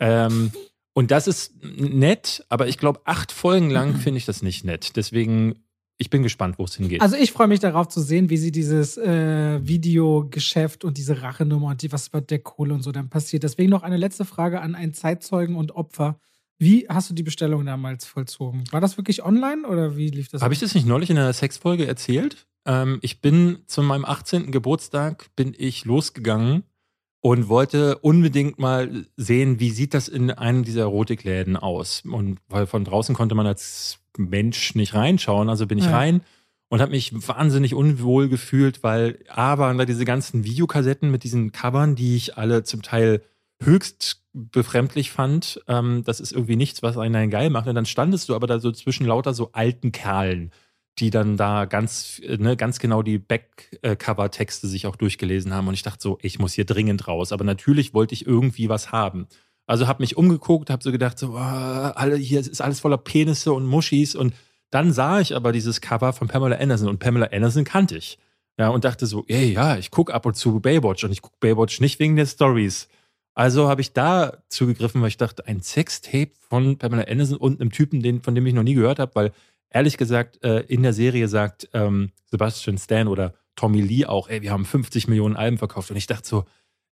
Ähm, 0.00 0.50
und 0.92 1.10
das 1.10 1.28
ist 1.28 1.54
nett, 1.62 2.44
aber 2.48 2.66
ich 2.66 2.78
glaube, 2.78 3.00
acht 3.04 3.30
Folgen 3.32 3.70
lang 3.70 3.94
finde 3.96 4.18
ich 4.18 4.26
das 4.26 4.42
nicht 4.42 4.64
nett. 4.64 4.96
Deswegen, 4.96 5.60
ich 6.00 6.08
bin 6.08 6.22
gespannt, 6.22 6.58
wo 6.58 6.64
es 6.64 6.76
hingeht. 6.76 7.02
Also 7.02 7.14
ich 7.14 7.30
freue 7.30 7.46
mich 7.46 7.60
darauf 7.60 7.86
zu 7.88 8.00
sehen, 8.00 8.30
wie 8.30 8.38
sie 8.38 8.50
dieses 8.50 8.96
äh, 8.96 9.60
Videogeschäft 9.62 10.82
und 10.82 10.96
diese 10.96 11.20
Rachenummer 11.20 11.68
und 11.68 11.82
die, 11.82 11.92
was 11.92 12.08
bei 12.08 12.22
der 12.22 12.38
Kohle 12.38 12.72
und 12.72 12.82
so 12.82 12.90
dann 12.90 13.10
passiert. 13.10 13.42
Deswegen 13.42 13.68
noch 13.68 13.82
eine 13.82 13.98
letzte 13.98 14.24
Frage 14.24 14.62
an 14.62 14.74
einen 14.74 14.94
Zeitzeugen 14.94 15.56
und 15.56 15.72
Opfer. 15.72 16.18
Wie 16.58 16.86
hast 16.88 17.10
du 17.10 17.14
die 17.14 17.22
Bestellung 17.22 17.66
damals 17.66 18.06
vollzogen? 18.06 18.64
War 18.70 18.80
das 18.80 18.96
wirklich 18.96 19.22
online 19.22 19.68
oder 19.68 19.98
wie 19.98 20.08
lief 20.08 20.28
das? 20.28 20.40
Habe 20.40 20.54
ich 20.54 20.60
das 20.60 20.74
nicht 20.74 20.86
neulich 20.86 21.10
in 21.10 21.18
einer 21.18 21.34
Sexfolge 21.34 21.86
erzählt? 21.86 22.46
Ähm, 22.64 22.98
ich 23.02 23.20
bin 23.20 23.58
zu 23.66 23.82
meinem 23.82 24.06
18. 24.06 24.52
Geburtstag 24.52 25.26
bin 25.36 25.54
ich 25.56 25.84
losgegangen 25.84 26.64
und 27.20 27.48
wollte 27.48 27.98
unbedingt 27.98 28.58
mal 28.58 29.06
sehen, 29.16 29.60
wie 29.60 29.70
sieht 29.70 29.94
das 29.94 30.08
in 30.08 30.30
einem 30.30 30.64
dieser 30.64 30.82
Erotikläden 30.82 31.56
aus. 31.56 32.02
Und 32.10 32.38
weil 32.48 32.66
von 32.66 32.84
draußen 32.84 33.14
konnte 33.14 33.34
man 33.34 33.46
als 33.46 33.98
Mensch 34.16 34.74
nicht 34.74 34.94
reinschauen, 34.94 35.48
also 35.48 35.66
bin 35.66 35.78
ich 35.78 35.84
ja. 35.84 35.96
rein 35.96 36.22
und 36.70 36.80
habe 36.80 36.92
mich 36.92 37.12
wahnsinnig 37.28 37.74
unwohl 37.74 38.28
gefühlt, 38.28 38.82
weil 38.82 39.18
A 39.28 39.58
waren 39.58 39.76
da 39.76 39.84
diese 39.84 40.04
ganzen 40.04 40.44
Videokassetten 40.44 41.10
mit 41.10 41.24
diesen 41.24 41.52
Covern, 41.52 41.96
die 41.96 42.16
ich 42.16 42.38
alle 42.38 42.62
zum 42.62 42.82
Teil 42.82 43.22
höchst 43.62 44.22
befremdlich 44.32 45.10
fand. 45.10 45.60
Ähm, 45.68 46.02
das 46.06 46.20
ist 46.20 46.32
irgendwie 46.32 46.56
nichts, 46.56 46.82
was 46.82 46.96
einen 46.96 47.30
geil 47.30 47.50
macht. 47.50 47.66
Und 47.66 47.74
dann 47.74 47.86
standest 47.86 48.28
du 48.28 48.34
aber 48.34 48.46
da 48.46 48.60
so 48.60 48.72
zwischen 48.72 49.04
lauter 49.04 49.34
so 49.34 49.50
alten 49.52 49.92
Kerlen 49.92 50.52
die 51.00 51.10
dann 51.10 51.36
da 51.36 51.64
ganz, 51.64 52.20
ne, 52.24 52.56
ganz 52.56 52.78
genau 52.78 53.02
die 53.02 53.18
Backcover-Texte 53.18 54.68
sich 54.68 54.86
auch 54.86 54.96
durchgelesen 54.96 55.54
haben. 55.54 55.68
Und 55.68 55.74
ich 55.74 55.82
dachte 55.82 56.02
so, 56.02 56.18
ich 56.22 56.38
muss 56.38 56.52
hier 56.52 56.64
dringend 56.64 57.08
raus. 57.08 57.32
Aber 57.32 57.44
natürlich 57.44 57.94
wollte 57.94 58.14
ich 58.14 58.26
irgendwie 58.26 58.68
was 58.68 58.92
haben. 58.92 59.26
Also 59.66 59.88
habe 59.88 60.02
mich 60.02 60.16
umgeguckt, 60.16 60.70
habe 60.70 60.82
so 60.82 60.92
gedacht, 60.92 61.18
so, 61.18 61.30
oh, 61.30 61.36
alle 61.38 62.16
hier 62.16 62.40
ist 62.40 62.60
alles 62.60 62.80
voller 62.80 62.98
Penisse 62.98 63.52
und 63.52 63.66
Muschis. 63.66 64.14
Und 64.14 64.34
dann 64.70 64.92
sah 64.92 65.20
ich 65.20 65.34
aber 65.34 65.52
dieses 65.52 65.80
Cover 65.80 66.12
von 66.12 66.28
Pamela 66.28 66.56
Anderson 66.56 66.88
und 66.88 66.98
Pamela 66.98 67.26
Anderson 67.32 67.64
kannte 67.64 67.96
ich. 67.96 68.18
Ja, 68.58 68.68
und 68.68 68.84
dachte 68.84 69.06
so, 69.06 69.24
ey, 69.26 69.52
ja, 69.52 69.78
ich 69.78 69.90
gucke 69.90 70.12
ab 70.12 70.26
und 70.26 70.36
zu 70.36 70.60
Baywatch 70.60 71.04
und 71.04 71.12
ich 71.12 71.22
gucke 71.22 71.36
Baywatch 71.40 71.80
nicht 71.80 71.98
wegen 71.98 72.16
der 72.16 72.26
Stories. 72.26 72.88
Also 73.34 73.68
habe 73.68 73.80
ich 73.80 73.92
da 73.92 74.42
zugegriffen, 74.48 75.00
weil 75.00 75.08
ich 75.08 75.16
dachte, 75.16 75.46
ein 75.46 75.62
Sextape 75.62 76.32
von 76.48 76.76
Pamela 76.76 77.04
Anderson 77.04 77.38
und 77.38 77.60
einem 77.60 77.70
Typen, 77.70 78.02
den, 78.02 78.20
von 78.20 78.34
dem 78.34 78.44
ich 78.44 78.54
noch 78.54 78.62
nie 78.62 78.74
gehört 78.74 78.98
habe, 78.98 79.14
weil 79.14 79.32
ehrlich 79.70 79.96
gesagt, 79.96 80.42
äh, 80.44 80.60
in 80.60 80.82
der 80.82 80.92
Serie 80.92 81.28
sagt 81.28 81.68
ähm, 81.72 82.10
Sebastian 82.26 82.78
Stan 82.78 83.08
oder 83.08 83.34
Tommy 83.56 83.80
Lee 83.80 84.06
auch, 84.06 84.28
ey, 84.28 84.42
wir 84.42 84.52
haben 84.52 84.64
50 84.64 85.08
Millionen 85.08 85.36
Alben 85.36 85.58
verkauft. 85.58 85.90
Und 85.90 85.96
ich 85.96 86.06
dachte 86.06 86.28
so, 86.28 86.44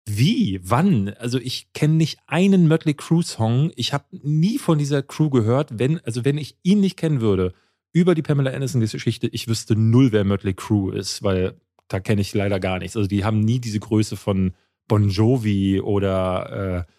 wie? 0.09 0.61
Wann? 0.63 1.15
Also 1.19 1.39
ich 1.39 1.73
kenne 1.73 1.95
nicht 1.95 2.19
einen 2.27 2.69
Mötley 2.69 2.95
Crew 2.95 3.23
Song. 3.23 3.73
Ich 3.75 3.93
habe 3.93 4.05
nie 4.11 4.59
von 4.59 4.79
dieser 4.79 5.03
Crew 5.03 5.31
gehört. 5.31 5.79
Wenn, 5.79 6.01
also 6.01 6.25
wenn 6.25 6.39
ich 6.39 6.57
ihn 6.63 6.81
nicht 6.81 6.97
kennen 6.97 7.21
würde 7.21 7.55
über 7.93 8.15
die 8.15 8.23
Pamela 8.23 8.53
Anderson 8.53 8.81
Geschichte, 8.81 9.27
ich 9.27 9.49
wüsste 9.49 9.75
null, 9.75 10.13
wer 10.13 10.25
Mötley 10.25 10.55
Crew 10.55 10.91
ist, 10.91 11.23
weil 11.23 11.61
da 11.89 11.99
kenne 11.99 12.21
ich 12.21 12.35
leider 12.35 12.61
gar 12.61 12.79
nichts. 12.79 12.97
Also 12.97 13.09
die 13.09 13.25
haben 13.25 13.41
nie 13.41 13.59
diese 13.59 13.81
Größe 13.81 14.17
von 14.17 14.55
Bon 14.87 15.09
Jovi 15.09 15.81
oder 15.81 16.87
äh, 16.87 16.93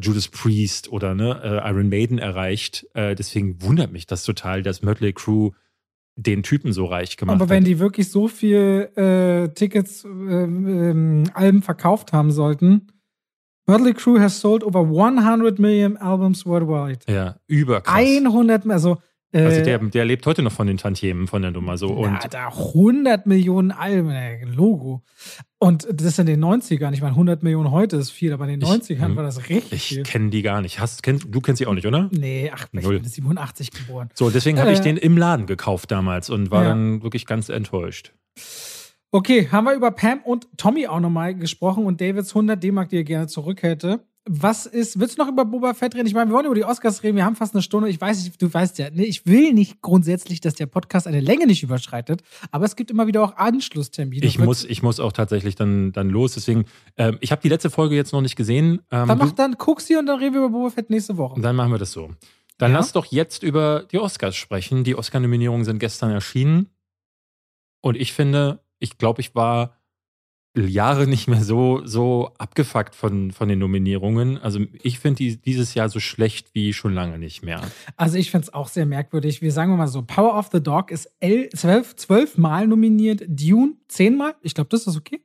Judas 0.00 0.28
Priest 0.28 0.90
oder 0.92 1.14
ne, 1.14 1.40
äh, 1.42 1.70
Iron 1.70 1.88
Maiden 1.88 2.18
erreicht. 2.18 2.86
Äh, 2.94 3.14
deswegen 3.14 3.62
wundert 3.62 3.92
mich 3.92 4.06
das 4.06 4.24
total, 4.24 4.62
dass 4.62 4.82
Mötley 4.82 5.12
Crew 5.12 5.50
den 6.16 6.42
Typen 6.42 6.72
so 6.72 6.84
reich 6.86 7.16
gemacht 7.16 7.36
hat. 7.36 7.42
Aber 7.42 7.50
wenn 7.50 7.62
hat. 7.62 7.68
die 7.68 7.78
wirklich 7.78 8.10
so 8.10 8.28
viel 8.28 8.90
äh, 8.96 9.48
Tickets, 9.54 10.04
äh, 10.04 10.08
ähm, 10.08 11.24
Alben 11.34 11.62
verkauft 11.62 12.12
haben 12.12 12.30
sollten, 12.30 12.88
Mötley 13.66 13.94
Crew 13.94 14.18
has 14.18 14.40
sold 14.40 14.64
over 14.64 14.80
100 14.80 15.58
million 15.58 15.96
albums 15.96 16.44
worldwide. 16.44 17.00
Ja, 17.08 17.36
überkrass. 17.46 17.94
100, 17.94 18.66
also 18.70 18.98
also 19.32 19.60
äh, 19.60 19.62
der, 19.62 19.78
der 19.78 20.04
lebt 20.04 20.26
heute 20.26 20.42
noch 20.42 20.52
von 20.52 20.66
den 20.66 20.76
Tantiemen 20.76 21.26
von 21.26 21.40
der 21.42 21.50
Nummer 21.50 21.78
so. 21.78 21.88
Und 21.88 22.22
ja, 22.22 22.28
da 22.28 22.48
100 22.48 23.26
Millionen 23.26 23.70
Alben, 23.70 24.10
äh, 24.10 24.44
Logo. 24.44 25.02
Und 25.58 25.86
das 25.90 26.06
ist 26.06 26.18
in 26.18 26.26
den 26.26 26.44
90ern. 26.44 26.92
Ich 26.92 27.00
meine, 27.00 27.12
100 27.12 27.42
Millionen 27.42 27.70
heute 27.70 27.96
ist 27.96 28.10
viel, 28.10 28.32
aber 28.32 28.46
in 28.46 28.60
den 28.60 28.68
90ern 28.68 29.10
ich, 29.10 29.16
war 29.16 29.22
das 29.22 29.48
richtig 29.48 29.98
ich 29.98 30.04
kenne 30.04 30.30
die 30.30 30.42
gar 30.42 30.60
nicht. 30.60 30.80
Hast, 30.80 31.02
kennst, 31.02 31.26
du 31.30 31.40
kennst 31.40 31.58
sie 31.58 31.66
auch 31.66 31.74
nicht, 31.74 31.86
oder? 31.86 32.10
Nee, 32.12 32.50
ach, 32.54 32.66
ich 32.72 32.82
Null. 32.82 33.00
bin 33.00 33.08
87 33.08 33.70
geboren. 33.70 34.10
So, 34.14 34.28
deswegen 34.28 34.58
habe 34.58 34.70
äh, 34.70 34.74
ich 34.74 34.80
den 34.80 34.96
im 34.96 35.16
Laden 35.16 35.46
gekauft 35.46 35.90
damals 35.90 36.28
und 36.28 36.50
war 36.50 36.64
ja. 36.64 36.68
dann 36.70 37.02
wirklich 37.02 37.24
ganz 37.24 37.48
enttäuscht. 37.48 38.12
Okay, 39.12 39.48
haben 39.50 39.64
wir 39.64 39.74
über 39.74 39.90
Pam 39.90 40.20
und 40.24 40.46
Tommy 40.56 40.86
auch 40.86 41.00
nochmal 41.00 41.34
gesprochen 41.34 41.84
und 41.84 42.00
Davids 42.00 42.30
100 42.30 42.62
D-Mark, 42.62 42.88
die 42.88 42.96
er 42.96 43.04
gerne 43.04 43.26
zurück 43.26 43.62
hätte 43.62 44.04
was 44.24 44.66
ist, 44.66 45.00
willst 45.00 45.18
du 45.18 45.22
noch 45.22 45.28
über 45.28 45.44
Boba 45.44 45.74
Fett 45.74 45.94
reden? 45.94 46.06
Ich 46.06 46.14
meine, 46.14 46.30
wir 46.30 46.34
wollen 46.34 46.46
über 46.46 46.54
die 46.54 46.64
Oscars 46.64 47.02
reden, 47.02 47.16
wir 47.16 47.24
haben 47.24 47.34
fast 47.34 47.54
eine 47.54 47.62
Stunde. 47.62 47.88
Ich 47.88 48.00
weiß 48.00 48.24
nicht, 48.24 48.40
du 48.40 48.52
weißt 48.52 48.78
ja, 48.78 48.88
nee, 48.90 49.02
ich 49.02 49.26
will 49.26 49.52
nicht 49.52 49.82
grundsätzlich, 49.82 50.40
dass 50.40 50.54
der 50.54 50.66
Podcast 50.66 51.08
eine 51.08 51.20
Länge 51.20 51.46
nicht 51.46 51.62
überschreitet, 51.62 52.22
aber 52.52 52.64
es 52.64 52.76
gibt 52.76 52.90
immer 52.90 53.08
wieder 53.08 53.22
auch 53.24 53.36
Anschlusstermine. 53.36 54.24
Ich 54.24 54.38
muss, 54.38 54.64
ich 54.64 54.82
muss 54.82 55.00
auch 55.00 55.12
tatsächlich 55.12 55.56
dann, 55.56 55.92
dann 55.92 56.08
los, 56.08 56.34
deswegen, 56.34 56.66
ähm, 56.96 57.18
ich 57.20 57.32
habe 57.32 57.42
die 57.42 57.48
letzte 57.48 57.68
Folge 57.68 57.96
jetzt 57.96 58.12
noch 58.12 58.20
nicht 58.20 58.36
gesehen. 58.36 58.82
Ähm, 58.92 59.08
dann 59.08 59.18
mach 59.18 59.32
dann, 59.32 59.56
guck 59.58 59.80
sie 59.80 59.96
und 59.96 60.06
dann 60.06 60.20
reden 60.20 60.34
wir 60.34 60.42
über 60.42 60.50
Boba 60.50 60.70
Fett 60.70 60.88
nächste 60.88 61.16
Woche. 61.16 61.40
Dann 61.40 61.56
machen 61.56 61.72
wir 61.72 61.78
das 61.78 61.90
so. 61.90 62.10
Dann 62.58 62.70
ja? 62.70 62.78
lass 62.78 62.92
doch 62.92 63.06
jetzt 63.06 63.42
über 63.42 63.86
die 63.90 63.98
Oscars 63.98 64.36
sprechen. 64.36 64.84
Die 64.84 64.94
Oscar-Nominierungen 64.94 65.64
sind 65.64 65.80
gestern 65.80 66.12
erschienen 66.12 66.70
und 67.80 67.96
ich 67.96 68.12
finde, 68.12 68.60
ich 68.78 68.98
glaube, 68.98 69.20
ich 69.20 69.34
war 69.34 69.76
Jahre 70.54 71.06
nicht 71.06 71.28
mehr 71.28 71.42
so, 71.42 71.80
so 71.84 72.30
abgefuckt 72.38 72.94
von, 72.94 73.30
von 73.30 73.48
den 73.48 73.58
Nominierungen. 73.58 74.38
Also 74.38 74.60
ich 74.82 74.98
finde 74.98 75.18
die, 75.18 75.36
dieses 75.36 75.74
Jahr 75.74 75.88
so 75.88 75.98
schlecht 75.98 76.48
wie 76.52 76.72
schon 76.72 76.92
lange 76.92 77.18
nicht 77.18 77.42
mehr. 77.42 77.62
Also 77.96 78.18
ich 78.18 78.30
finde 78.30 78.48
es 78.48 78.54
auch 78.54 78.68
sehr 78.68 78.84
merkwürdig. 78.84 79.40
Wir 79.40 79.52
sagen 79.52 79.76
mal 79.76 79.88
so, 79.88 80.02
Power 80.02 80.36
of 80.38 80.50
the 80.52 80.62
Dog 80.62 80.90
ist 80.90 81.08
zwölf, 81.54 81.96
zwölf 81.96 82.36
Mal 82.36 82.66
nominiert, 82.66 83.22
Dune 83.26 83.74
zehnmal, 83.92 84.34
ich 84.40 84.54
glaube, 84.54 84.68
das 84.70 84.86
ist 84.86 84.96
okay. 84.96 85.22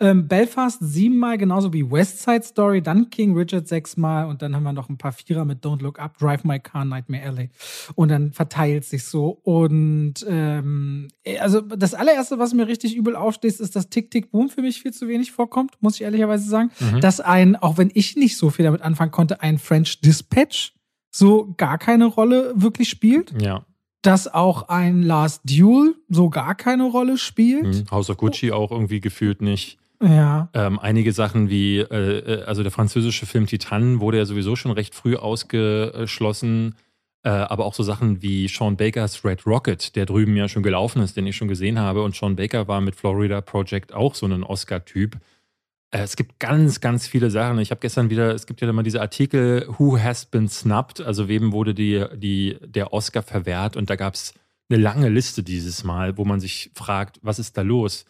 Ähm, 0.00 0.28
Belfast 0.28 0.78
siebenmal, 0.80 1.38
genauso 1.38 1.72
wie 1.72 1.88
West 1.88 2.22
Side 2.22 2.42
Story, 2.42 2.82
dann 2.82 3.10
King 3.10 3.36
Richard 3.36 3.68
sechsmal 3.68 4.26
und 4.26 4.42
dann 4.42 4.54
haben 4.54 4.64
wir 4.64 4.72
noch 4.72 4.88
ein 4.88 4.98
paar 4.98 5.12
Vierer 5.12 5.44
mit 5.44 5.64
Don't 5.64 5.82
Look 5.82 5.98
Up, 5.98 6.18
Drive 6.18 6.44
My 6.44 6.58
Car, 6.58 6.84
Nightmare 6.84 7.22
Alley. 7.22 7.50
Und 7.94 8.10
dann 8.10 8.32
verteilt 8.32 8.84
sich 8.84 9.04
so. 9.04 9.40
Und 9.42 10.26
ähm, 10.28 11.08
also 11.40 11.60
das 11.60 11.94
allererste, 11.94 12.38
was 12.38 12.52
mir 12.54 12.66
richtig 12.66 12.96
übel 12.96 13.16
aufsteht, 13.16 13.60
ist, 13.60 13.76
dass 13.76 13.88
Tick 13.88 14.10
Tick 14.10 14.30
Boom 14.30 14.50
für 14.50 14.62
mich 14.62 14.67
viel 14.76 14.92
zu 14.92 15.08
wenig 15.08 15.32
vorkommt, 15.32 15.72
muss 15.80 15.96
ich 15.96 16.02
ehrlicherweise 16.02 16.48
sagen. 16.48 16.70
Mhm. 16.80 17.00
Dass 17.00 17.20
ein, 17.20 17.56
auch 17.56 17.78
wenn 17.78 17.90
ich 17.94 18.16
nicht 18.16 18.36
so 18.36 18.50
viel 18.50 18.64
damit 18.64 18.82
anfangen 18.82 19.10
konnte, 19.10 19.40
ein 19.40 19.58
French 19.58 20.00
Dispatch 20.00 20.74
so 21.10 21.54
gar 21.56 21.78
keine 21.78 22.04
Rolle 22.04 22.52
wirklich 22.56 22.88
spielt. 22.88 23.32
Ja 23.40 23.64
dass 24.02 24.32
auch 24.32 24.68
ein 24.68 25.02
Last 25.02 25.42
Duel 25.44 25.96
so 26.08 26.30
gar 26.30 26.54
keine 26.54 26.84
Rolle 26.84 27.18
spielt. 27.18 27.64
Hm, 27.64 27.90
House 27.90 28.10
of 28.10 28.16
Gucci 28.16 28.52
auch 28.52 28.70
irgendwie 28.70 29.00
gefühlt 29.00 29.42
nicht. 29.42 29.78
Ja. 30.00 30.48
Ähm, 30.54 30.78
einige 30.78 31.12
Sachen 31.12 31.50
wie, 31.50 31.78
äh, 31.78 32.18
äh, 32.18 32.42
also 32.44 32.62
der 32.62 32.70
französische 32.70 33.26
Film 33.26 33.46
Titan 33.46 34.00
wurde 34.00 34.18
ja 34.18 34.24
sowieso 34.24 34.54
schon 34.54 34.70
recht 34.70 34.94
früh 34.94 35.16
ausgeschlossen. 35.16 36.76
Äh, 37.24 37.30
aber 37.30 37.64
auch 37.64 37.74
so 37.74 37.82
Sachen 37.82 38.22
wie 38.22 38.46
Sean 38.48 38.76
Bakers 38.76 39.24
Red 39.24 39.44
Rocket, 39.44 39.96
der 39.96 40.06
drüben 40.06 40.36
ja 40.36 40.48
schon 40.48 40.62
gelaufen 40.62 41.02
ist, 41.02 41.16
den 41.16 41.26
ich 41.26 41.36
schon 41.36 41.48
gesehen 41.48 41.78
habe. 41.78 42.02
Und 42.02 42.14
Sean 42.14 42.36
Baker 42.36 42.68
war 42.68 42.80
mit 42.80 42.94
Florida 42.94 43.40
Project 43.40 43.92
auch 43.92 44.14
so 44.14 44.26
ein 44.26 44.44
Oscar-Typ. 44.44 45.16
Äh, 45.90 46.02
es 46.02 46.16
gibt 46.16 46.38
ganz, 46.38 46.80
ganz 46.80 47.06
viele 47.06 47.30
Sachen. 47.30 47.58
Ich 47.58 47.70
habe 47.70 47.80
gestern 47.80 48.10
wieder, 48.10 48.34
es 48.34 48.46
gibt 48.46 48.60
ja 48.60 48.68
immer 48.68 48.82
diese 48.82 49.00
Artikel, 49.00 49.66
Who 49.78 49.98
has 49.98 50.26
been 50.26 50.48
snubbed? 50.48 51.00
Also 51.00 51.28
wem 51.28 51.52
wurde 51.52 51.74
die, 51.74 52.04
die, 52.14 52.56
der 52.64 52.92
Oscar 52.92 53.22
verwehrt? 53.22 53.76
Und 53.76 53.90
da 53.90 53.96
gab 53.96 54.14
es 54.14 54.34
eine 54.70 54.80
lange 54.80 55.08
Liste 55.08 55.42
dieses 55.42 55.82
Mal, 55.82 56.18
wo 56.18 56.24
man 56.24 56.40
sich 56.40 56.70
fragt, 56.74 57.18
was 57.22 57.38
ist 57.38 57.56
da 57.56 57.62
los? 57.62 58.04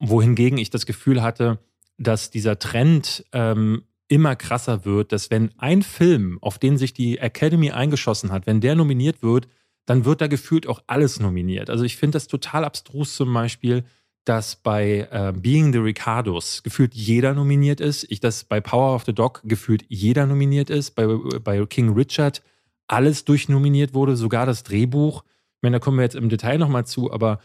Wohingegen 0.00 0.58
ich 0.58 0.70
das 0.70 0.86
Gefühl 0.86 1.22
hatte, 1.22 1.58
dass 1.98 2.30
dieser 2.30 2.58
Trend 2.58 3.24
ähm, 3.32 3.84
immer 4.10 4.36
krasser 4.36 4.84
wird, 4.84 5.12
dass 5.12 5.30
wenn 5.30 5.52
ein 5.56 5.82
Film, 5.82 6.38
auf 6.42 6.58
den 6.58 6.76
sich 6.76 6.92
die 6.92 7.18
Academy 7.18 7.70
eingeschossen 7.70 8.32
hat, 8.32 8.46
wenn 8.46 8.60
der 8.60 8.74
nominiert 8.74 9.22
wird, 9.22 9.48
dann 9.86 10.04
wird 10.04 10.20
da 10.20 10.26
gefühlt 10.26 10.66
auch 10.66 10.82
alles 10.88 11.20
nominiert. 11.20 11.70
Also 11.70 11.84
ich 11.84 11.96
finde 11.96 12.16
das 12.16 12.26
total 12.26 12.64
abstrus 12.64 13.14
zum 13.14 13.32
Beispiel, 13.32 13.84
dass 14.24 14.56
bei 14.56 15.08
äh, 15.10 15.32
Being 15.34 15.72
the 15.72 15.78
Ricardos 15.78 16.62
gefühlt 16.62 16.92
jeder 16.94 17.34
nominiert 17.34 17.80
ist. 17.80 18.04
Ich, 18.10 18.20
dass 18.20 18.44
bei 18.44 18.60
Power 18.60 18.94
of 18.94 19.04
the 19.04 19.14
Dog 19.14 19.42
gefühlt 19.44 19.84
jeder 19.88 20.26
nominiert 20.26 20.70
ist. 20.70 20.90
Bei, 20.96 21.06
bei 21.06 21.64
King 21.66 21.94
Richard 21.94 22.42
alles 22.88 23.24
durchnominiert 23.24 23.94
wurde, 23.94 24.16
sogar 24.16 24.44
das 24.44 24.64
Drehbuch. 24.64 25.22
Ich 25.24 25.62
meine, 25.62 25.76
da 25.76 25.80
kommen 25.80 25.98
wir 25.98 26.04
jetzt 26.04 26.16
im 26.16 26.28
Detail 26.28 26.58
nochmal 26.58 26.84
zu, 26.84 27.12
aber 27.12 27.38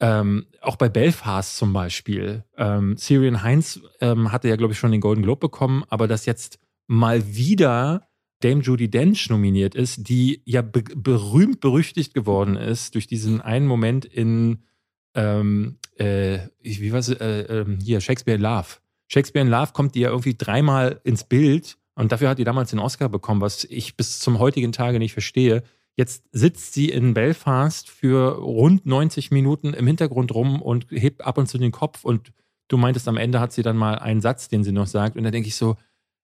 ähm, 0.00 0.46
auch 0.60 0.76
bei 0.76 0.88
Belfast 0.88 1.56
zum 1.56 1.72
Beispiel. 1.72 2.44
Ähm, 2.56 2.96
Syrian 2.96 3.42
Heinz 3.42 3.80
ähm, 4.00 4.32
hatte 4.32 4.48
ja, 4.48 4.56
glaube 4.56 4.72
ich, 4.72 4.78
schon 4.78 4.92
den 4.92 5.00
Golden 5.00 5.22
Globe 5.22 5.40
bekommen, 5.40 5.84
aber 5.88 6.06
dass 6.06 6.26
jetzt 6.26 6.58
mal 6.86 7.34
wieder 7.34 8.06
Dame 8.40 8.60
Judy 8.60 8.90
Dench 8.90 9.30
nominiert 9.30 9.74
ist, 9.74 10.08
die 10.08 10.42
ja 10.44 10.60
be 10.62 10.82
berühmt 10.94 11.60
berüchtigt 11.60 12.12
geworden 12.12 12.56
ist 12.56 12.94
durch 12.94 13.06
diesen 13.06 13.40
einen 13.40 13.66
Moment 13.66 14.04
in 14.04 14.62
ähm, 15.14 15.78
äh, 15.96 16.40
wie 16.60 16.92
war 16.92 16.98
es, 16.98 17.08
äh, 17.08 17.40
äh, 17.40 17.78
hier, 17.82 18.00
Shakespeare 18.00 18.36
in 18.36 18.42
Love. 18.42 18.66
Shakespeare 19.08 19.44
in 19.44 19.50
Love 19.50 19.72
kommt 19.72 19.94
die 19.94 20.00
ja 20.00 20.10
irgendwie 20.10 20.34
dreimal 20.34 21.00
ins 21.04 21.24
Bild 21.24 21.78
und 21.94 22.12
dafür 22.12 22.28
hat 22.28 22.38
die 22.38 22.44
damals 22.44 22.70
den 22.70 22.78
Oscar 22.78 23.08
bekommen, 23.08 23.40
was 23.40 23.64
ich 23.64 23.96
bis 23.96 24.18
zum 24.18 24.38
heutigen 24.38 24.72
Tage 24.72 24.98
nicht 24.98 25.14
verstehe. 25.14 25.62
Jetzt 25.96 26.24
sitzt 26.30 26.74
sie 26.74 26.90
in 26.90 27.14
Belfast 27.14 27.88
für 27.90 28.36
rund 28.36 28.84
90 28.84 29.30
Minuten 29.30 29.72
im 29.72 29.86
Hintergrund 29.86 30.34
rum 30.34 30.60
und 30.60 30.86
hebt 30.90 31.24
ab 31.24 31.38
und 31.38 31.46
zu 31.46 31.56
den 31.56 31.72
Kopf 31.72 32.04
und 32.04 32.32
du 32.68 32.76
meintest, 32.76 33.08
am 33.08 33.16
Ende 33.16 33.40
hat 33.40 33.52
sie 33.52 33.62
dann 33.62 33.78
mal 33.78 33.98
einen 33.98 34.20
Satz, 34.20 34.48
den 34.48 34.62
sie 34.62 34.72
noch 34.72 34.86
sagt 34.86 35.16
und 35.16 35.24
da 35.24 35.30
denke 35.30 35.48
ich 35.48 35.56
so, 35.56 35.76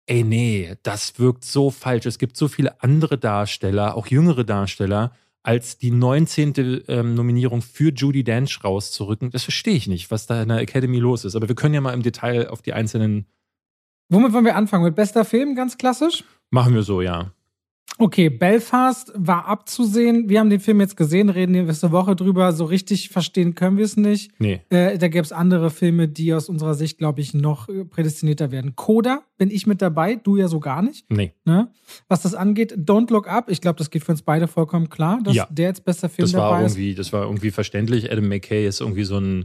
ey 0.06 0.24
nee, 0.24 0.76
das 0.82 1.18
wirkt 1.18 1.44
so 1.44 1.70
falsch. 1.70 2.06
Es 2.06 2.18
gibt 2.18 2.36
so 2.36 2.48
viele 2.48 2.82
andere 2.82 3.18
Darsteller, 3.18 3.96
auch 3.96 4.06
jüngere 4.06 4.44
Darsteller, 4.44 5.12
als 5.42 5.78
die 5.78 5.90
19. 5.90 6.84
Ähm, 6.88 7.14
Nominierung 7.14 7.62
für 7.62 7.92
Judy 7.92 8.24
Dench 8.24 8.62
rauszurücken. 8.64 9.30
Das 9.30 9.44
verstehe 9.44 9.74
ich 9.74 9.88
nicht, 9.88 10.10
was 10.10 10.26
da 10.26 10.42
in 10.42 10.48
der 10.48 10.58
Academy 10.58 10.98
los 10.98 11.24
ist. 11.24 11.34
Aber 11.34 11.48
wir 11.48 11.54
können 11.54 11.74
ja 11.74 11.80
mal 11.80 11.94
im 11.94 12.02
Detail 12.02 12.48
auf 12.48 12.62
die 12.62 12.72
einzelnen. 12.72 13.26
Womit 14.08 14.32
wollen 14.32 14.44
wir 14.44 14.56
anfangen? 14.56 14.84
Mit 14.84 14.96
bester 14.96 15.24
Film, 15.24 15.54
ganz 15.54 15.78
klassisch? 15.78 16.24
Machen 16.50 16.74
wir 16.74 16.82
so, 16.82 17.00
ja. 17.00 17.32
Okay, 17.98 18.30
Belfast 18.30 19.12
war 19.14 19.44
abzusehen. 19.46 20.30
Wir 20.30 20.40
haben 20.40 20.48
den 20.48 20.60
Film 20.60 20.80
jetzt 20.80 20.96
gesehen, 20.96 21.28
reden 21.28 21.52
nächste 21.52 21.92
Woche 21.92 22.16
drüber. 22.16 22.52
So 22.54 22.64
richtig 22.64 23.10
verstehen 23.10 23.54
können 23.54 23.76
wir 23.76 23.84
es 23.84 23.98
nicht. 23.98 24.30
Nee. 24.38 24.62
Äh, 24.70 24.96
da 24.96 25.08
gäbe 25.08 25.22
es 25.22 25.32
andere 25.32 25.68
Filme, 25.68 26.08
die 26.08 26.32
aus 26.32 26.48
unserer 26.48 26.72
Sicht, 26.74 26.96
glaube 26.96 27.20
ich, 27.20 27.34
noch 27.34 27.68
prädestinierter 27.90 28.50
werden. 28.50 28.74
Coda 28.74 29.20
bin 29.36 29.50
ich 29.50 29.66
mit 29.66 29.82
dabei, 29.82 30.14
du 30.14 30.38
ja 30.38 30.48
so 30.48 30.60
gar 30.60 30.80
nicht. 30.80 31.04
Nee. 31.10 31.34
Ne? 31.44 31.68
Was 32.08 32.22
das 32.22 32.34
angeht, 32.34 32.72
Don't 32.74 33.12
Look 33.12 33.28
Up, 33.28 33.50
ich 33.50 33.60
glaube, 33.60 33.76
das 33.76 33.90
geht 33.90 34.02
für 34.04 34.12
uns 34.12 34.22
beide 34.22 34.48
vollkommen 34.48 34.88
klar, 34.88 35.20
dass 35.22 35.34
Ja. 35.34 35.46
der 35.50 35.68
jetzt 35.68 35.84
bester 35.84 36.08
Film 36.08 36.24
Das 36.26 36.32
war 36.34 36.52
dabei 36.52 36.64
ist. 36.64 36.72
irgendwie, 36.76 36.94
das 36.94 37.12
war 37.12 37.24
irgendwie 37.24 37.50
verständlich. 37.50 38.10
Adam 38.10 38.28
McKay 38.28 38.66
ist 38.66 38.80
irgendwie 38.80 39.04
so 39.04 39.18
ein 39.18 39.44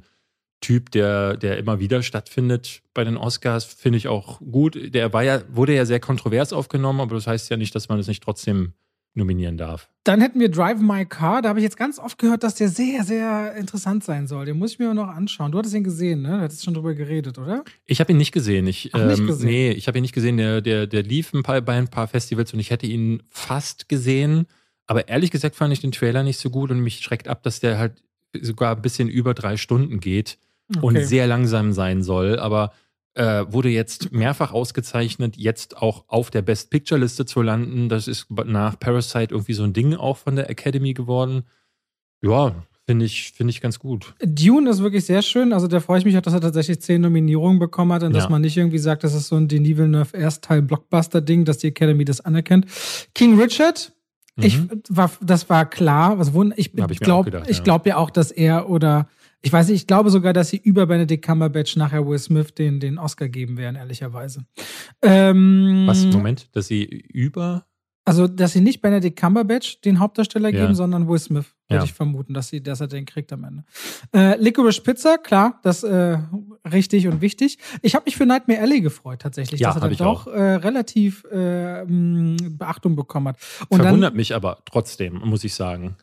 Typ, 0.66 0.90
der, 0.90 1.38
der 1.38 1.60
immer 1.60 1.80
wieder 1.80 2.02
stattfindet 2.02 2.82
bei 2.96 3.04
den 3.04 3.18
Oscars, 3.18 3.66
finde 3.66 4.00
ich 4.00 4.08
auch 4.08 4.40
gut. 4.40 4.76
Der 4.96 5.14
war 5.14 5.22
ja, 5.22 5.44
wurde 5.48 5.76
ja 5.76 5.86
sehr 5.86 6.00
kontrovers 6.00 6.54
aufgenommen, 6.54 7.02
aber 7.02 7.14
das 7.14 7.28
heißt 7.28 7.52
ja 7.52 7.58
nicht, 7.58 7.76
dass 7.76 7.88
man 7.88 8.00
es 8.00 8.08
nicht 8.08 8.24
trotzdem 8.24 8.74
nominieren 9.14 9.58
darf. 9.58 9.92
Dann 10.06 10.22
hätten 10.22 10.40
wir 10.40 10.50
Drive 10.50 10.80
My 10.80 11.06
Car. 11.06 11.44
Da 11.44 11.50
habe 11.50 11.60
ich 11.60 11.64
jetzt 11.64 11.78
ganz 11.78 12.00
oft 12.00 12.18
gehört, 12.18 12.42
dass 12.42 12.56
der 12.56 12.70
sehr, 12.70 13.04
sehr 13.04 13.54
interessant 13.54 14.04
sein 14.04 14.26
soll. 14.26 14.48
Den 14.48 14.58
muss 14.58 14.72
ich 14.72 14.80
mir 14.80 14.92
noch 14.96 15.08
anschauen. 15.08 15.52
Du 15.52 15.60
hattest 15.60 15.76
ihn 15.76 15.84
gesehen, 15.84 16.24
ne? 16.24 16.30
Du 16.30 16.42
hattest 16.42 16.64
schon 16.64 16.74
drüber 16.74 16.96
geredet, 16.96 17.38
oder? 17.38 17.64
Ich 17.86 18.00
habe 18.00 18.12
ihn 18.12 18.18
nicht 18.18 18.32
gesehen. 18.32 18.66
Ich, 18.66 18.90
Ach, 18.94 19.06
nicht 19.06 19.20
ähm, 19.20 19.28
gesehen? 19.28 19.46
Nee, 19.46 19.70
ich 19.70 19.88
habe 19.88 20.00
ihn 20.00 20.02
nicht 20.02 20.16
gesehen. 20.16 20.38
Der, 20.38 20.62
der, 20.62 20.88
der 20.88 21.04
lief 21.04 21.32
ein 21.32 21.44
paar, 21.44 21.62
bei 21.62 21.78
ein 21.78 21.90
paar 21.90 22.08
Festivals 22.08 22.52
und 22.54 22.60
ich 22.60 22.72
hätte 22.72 22.88
ihn 22.88 23.22
fast 23.30 23.88
gesehen. 23.88 24.48
Aber 24.88 25.10
ehrlich 25.10 25.30
gesagt 25.30 25.56
fand 25.56 25.72
ich 25.74 25.82
den 25.82 25.92
Trailer 25.92 26.24
nicht 26.24 26.40
so 26.40 26.50
gut 26.50 26.72
und 26.72 26.80
mich 26.80 27.02
schreckt 27.02 27.28
ab, 27.28 27.44
dass 27.44 27.60
der 27.60 27.78
halt 27.78 28.02
sogar 28.42 28.76
ein 28.76 28.82
bisschen 28.82 29.10
über 29.10 29.36
drei 29.36 29.58
Stunden 29.58 30.00
geht 30.00 30.40
und 30.82 30.96
Okay. 30.96 31.04
sehr 31.06 31.28
langsam 31.28 31.74
sein 31.74 32.02
soll. 32.04 32.40
Aber 32.40 32.72
äh, 33.14 33.46
wurde 33.48 33.70
jetzt 33.70 34.12
mehrfach 34.12 34.52
ausgezeichnet, 34.52 35.38
jetzt 35.38 35.78
auch 35.78 36.04
auf 36.08 36.32
der 36.32 36.42
Best 36.42 36.70
Picture 36.70 37.00
Liste 37.00 37.26
zu 37.26 37.42
landen. 37.42 37.88
Das 37.88 38.08
ist 38.10 38.28
nach 38.46 38.78
Parasite 38.80 39.34
irgendwie 39.34 39.54
so 39.54 39.64
ein 39.64 39.72
Ding 39.74 39.96
auch 39.96 40.18
von 40.18 40.36
der 40.36 40.50
Academy 40.50 40.94
geworden. 40.94 41.44
Ja, 42.22 42.54
finde 42.86 43.06
ich, 43.06 43.32
finde 43.32 43.52
ich 43.52 43.62
ganz 43.62 43.80
gut. 43.80 44.14
Dune 44.22 44.70
ist 44.70 44.82
wirklich 44.82 45.06
sehr 45.06 45.22
schön. 45.22 45.54
Also 45.54 45.68
da 45.68 45.80
freue 45.80 46.00
ich 46.00 46.06
mich 46.06 46.18
auch, 46.18 46.22
dass 46.22 46.34
er 46.34 46.42
tatsächlich 46.42 46.82
zehn 46.82 47.02
Nominierungen 47.02 47.58
bekommen 47.58 47.94
hat 47.94 48.04
und 48.04 48.14
dass 48.14 48.26
Ja. 48.26 48.30
man 48.30 48.42
nicht 48.42 48.58
irgendwie 48.58 48.80
sagt, 48.80 49.04
das 49.04 49.14
ist 49.14 49.28
so 49.30 49.38
ein 49.38 49.48
Denis 49.48 49.78
Villeneuve 49.78 50.18
Erstteil-Blockbuster-Ding, 50.18 51.46
dass 51.46 51.60
die 51.60 51.68
Academy 51.68 52.06
das 52.06 52.22
anerkennt. 52.22 52.66
King 53.14 53.40
Richard, 53.40 53.94
ich 54.38 54.60
Mhm. 54.60 54.82
war, 54.90 55.10
das 55.22 55.50
war 55.50 55.70
klar. 55.70 56.20
Was 56.20 56.30
ich 56.58 56.72
Hab 56.78 56.92
ich 56.92 56.98
auch 57.02 57.04
glaube 57.06 57.44
ich 57.48 57.58
ja. 57.58 57.64
glaube 57.64 57.90
ja 57.90 57.98
auch, 57.98 58.10
dass 58.10 58.32
er 58.32 58.70
oder 58.70 59.08
ich 59.42 59.52
weiß 59.54 59.68
nicht, 59.70 59.82
ich 59.82 59.88
glaube 59.88 60.10
sogar, 60.10 60.34
dass 60.34 60.50
sie 60.50 60.58
über 60.58 60.86
Benedict 60.88 61.24
Cumberbatch 61.26 61.76
nachher 61.76 62.06
Will 62.08 62.18
Smith 62.20 62.54
den, 62.56 62.80
den 62.80 62.98
Oscar 62.98 63.30
geben 63.30 63.58
werden, 63.58 63.76
ehrlicherweise. 63.76 64.46
Ähm, 65.02 65.84
Was, 65.86 66.06
Moment, 66.08 66.56
dass 66.56 66.68
sie 66.68 66.84
über. 66.84 67.66
Also, 68.08 68.28
dass 68.28 68.54
sie 68.54 68.62
nicht 68.62 68.82
Benedict 68.82 69.20
Cumberbatch 69.20 69.82
den 69.82 70.00
Hauptdarsteller 70.00 70.50
Ja. 70.50 70.62
geben, 70.62 70.76
sondern 70.76 71.08
Will 71.08 71.18
Smith, 71.18 71.46
würde 71.68 71.80
Ja. 71.80 71.84
ich 71.84 71.94
vermuten, 71.94 72.36
dass, 72.36 72.50
sie, 72.50 72.62
dass 72.62 72.80
er 72.80 72.88
den 72.88 73.06
kriegt 73.06 73.34
am 73.34 73.44
Ende. 73.44 73.64
Äh, 74.16 74.40
Licorice 74.40 74.80
Pizza, 74.82 75.18
klar, 75.18 75.60
das 75.64 75.82
äh, 75.84 76.20
richtig 76.72 77.08
und 77.08 77.22
wichtig. 77.22 77.58
Ich 77.82 77.96
habe 77.96 78.06
mich 78.06 78.16
für 78.16 78.28
Nightmare 78.28 78.62
Alley 78.62 78.82
gefreut, 78.82 79.22
tatsächlich, 79.24 79.60
Ja, 79.60 79.70
dass 79.70 79.78
er 79.78 79.82
dann 79.82 79.92
ich 79.92 79.98
doch 79.98 80.28
äh, 80.28 80.40
relativ 80.40 81.24
äh, 81.32 81.84
Beachtung 81.88 82.96
bekommen 82.96 83.30
hat. 83.30 83.38
Und 83.70 83.82
Verwundert 83.82 84.12
dann, 84.12 84.18
mich 84.18 84.36
aber 84.36 84.60
trotzdem, 84.66 85.16
muss 85.26 85.44
ich 85.44 85.56
sagen. 85.56 85.96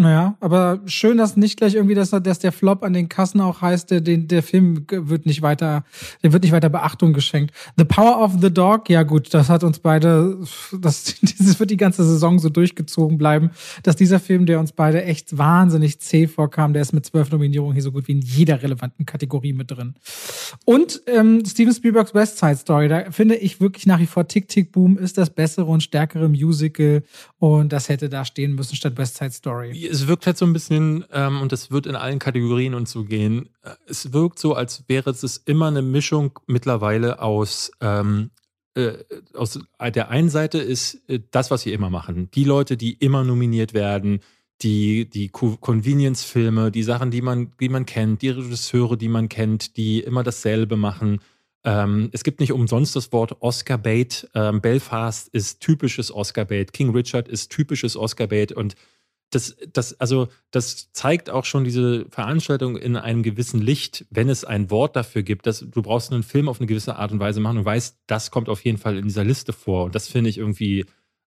Naja, 0.00 0.34
aber 0.40 0.80
schön, 0.86 1.18
dass 1.18 1.36
nicht 1.36 1.58
gleich 1.58 1.74
irgendwie, 1.74 1.94
dass, 1.94 2.10
dass 2.10 2.38
der 2.38 2.52
Flop 2.52 2.82
an 2.82 2.94
den 2.94 3.10
Kassen 3.10 3.40
auch 3.40 3.60
heißt, 3.60 3.90
der, 3.90 4.00
der 4.00 4.42
Film 4.42 4.86
wird 4.88 5.26
nicht 5.26 5.42
weiter, 5.42 5.84
der 6.22 6.32
wird 6.32 6.42
nicht 6.42 6.52
weiter 6.52 6.70
Beachtung 6.70 7.12
geschenkt. 7.12 7.54
The 7.76 7.84
Power 7.84 8.22
of 8.22 8.36
the 8.40 8.50
Dog, 8.50 8.88
ja 8.88 9.02
gut, 9.02 9.34
das 9.34 9.50
hat 9.50 9.62
uns 9.62 9.78
beide, 9.78 10.38
das, 10.80 11.04
dieses 11.20 11.60
wird 11.60 11.70
die 11.70 11.76
ganze 11.76 12.04
Saison 12.04 12.38
so 12.38 12.48
durchgezogen 12.48 13.18
bleiben, 13.18 13.50
dass 13.82 13.94
dieser 13.94 14.20
Film, 14.20 14.46
der 14.46 14.58
uns 14.58 14.72
beide 14.72 15.04
echt 15.04 15.36
wahnsinnig 15.36 16.00
zäh 16.00 16.26
vorkam, 16.26 16.72
der 16.72 16.80
ist 16.80 16.94
mit 16.94 17.04
zwölf 17.04 17.30
Nominierungen 17.30 17.74
hier 17.74 17.82
so 17.82 17.92
gut 17.92 18.08
wie 18.08 18.12
in 18.12 18.22
jeder 18.22 18.62
relevanten 18.62 19.04
Kategorie 19.04 19.52
mit 19.52 19.70
drin. 19.70 19.94
Und 20.64 21.02
ähm, 21.08 21.44
Steven 21.44 21.74
Spielbergs 21.74 22.14
West 22.14 22.38
Side 22.38 22.56
Story, 22.56 22.88
da 22.88 23.10
finde 23.10 23.36
ich 23.36 23.60
wirklich 23.60 23.86
nach 23.86 24.00
wie 24.00 24.06
vor 24.06 24.26
Tick 24.26 24.48
Tick 24.48 24.72
Boom 24.72 24.96
ist 24.96 25.18
das 25.18 25.28
bessere 25.28 25.66
und 25.66 25.82
stärkere 25.82 26.28
Musical 26.28 27.02
und 27.38 27.72
das 27.72 27.90
hätte 27.90 28.08
da 28.08 28.24
stehen 28.24 28.54
müssen 28.54 28.76
statt 28.76 28.96
West 28.96 29.18
Side 29.18 29.32
Story. 29.32 29.89
Es 29.90 30.06
wirkt 30.06 30.26
halt 30.26 30.38
so 30.38 30.46
ein 30.46 30.52
bisschen, 30.52 31.04
ähm, 31.12 31.40
und 31.40 31.52
das 31.52 31.70
wird 31.70 31.86
in 31.86 31.96
allen 31.96 32.18
Kategorien 32.18 32.74
und 32.74 32.88
so 32.88 33.04
gehen, 33.04 33.48
äh, 33.62 33.70
es 33.86 34.12
wirkt 34.12 34.38
so, 34.38 34.54
als 34.54 34.84
wäre 34.86 35.10
es 35.10 35.36
immer 35.46 35.68
eine 35.68 35.82
Mischung 35.82 36.38
mittlerweile 36.46 37.20
aus, 37.20 37.72
ähm, 37.80 38.30
äh, 38.74 38.92
aus 39.34 39.58
der 39.80 40.10
einen 40.10 40.28
Seite 40.28 40.58
ist 40.58 41.08
äh, 41.08 41.20
das, 41.30 41.50
was 41.50 41.66
wir 41.66 41.72
immer 41.72 41.90
machen. 41.90 42.30
Die 42.32 42.44
Leute, 42.44 42.76
die 42.76 42.92
immer 42.92 43.24
nominiert 43.24 43.74
werden, 43.74 44.20
die, 44.62 45.08
die 45.08 45.28
Co- 45.28 45.56
Convenience-Filme, 45.56 46.70
die 46.70 46.82
Sachen, 46.82 47.10
die 47.10 47.22
man, 47.22 47.52
die 47.58 47.68
man 47.68 47.86
kennt, 47.86 48.22
die 48.22 48.28
Regisseure, 48.28 48.96
die 48.96 49.08
man 49.08 49.28
kennt, 49.28 49.76
die 49.76 50.00
immer 50.00 50.22
dasselbe 50.22 50.76
machen. 50.76 51.20
Ähm, 51.64 52.10
es 52.12 52.24
gibt 52.24 52.40
nicht 52.40 52.52
umsonst 52.52 52.94
das 52.94 53.10
Wort 53.12 53.40
Oscar-Bait. 53.40 54.28
Ähm, 54.34 54.60
Belfast 54.60 55.28
ist 55.28 55.60
typisches 55.60 56.14
Oscar-Bait. 56.14 56.72
King 56.72 56.90
Richard 56.90 57.28
ist 57.28 57.50
typisches 57.50 57.96
Oscar-Bait. 57.96 58.52
Und 58.52 58.76
das, 59.30 59.56
das, 59.72 59.98
also, 60.00 60.28
das 60.50 60.92
zeigt 60.92 61.30
auch 61.30 61.44
schon 61.44 61.64
diese 61.64 62.06
Veranstaltung 62.10 62.76
in 62.76 62.96
einem 62.96 63.22
gewissen 63.22 63.60
Licht, 63.60 64.04
wenn 64.10 64.28
es 64.28 64.44
ein 64.44 64.70
Wort 64.70 64.96
dafür 64.96 65.22
gibt, 65.22 65.46
dass 65.46 65.60
du 65.60 65.82
brauchst 65.82 66.12
einen 66.12 66.22
Film 66.22 66.48
auf 66.48 66.60
eine 66.60 66.66
gewisse 66.66 66.96
Art 66.96 67.12
und 67.12 67.20
Weise 67.20 67.40
machen 67.40 67.58
und 67.58 67.64
weißt, 67.64 67.98
das 68.06 68.30
kommt 68.30 68.48
auf 68.48 68.64
jeden 68.64 68.78
Fall 68.78 68.98
in 68.98 69.04
dieser 69.04 69.24
Liste 69.24 69.52
vor. 69.52 69.84
Und 69.84 69.94
das 69.94 70.08
finde 70.08 70.30
ich 70.30 70.38
irgendwie 70.38 70.84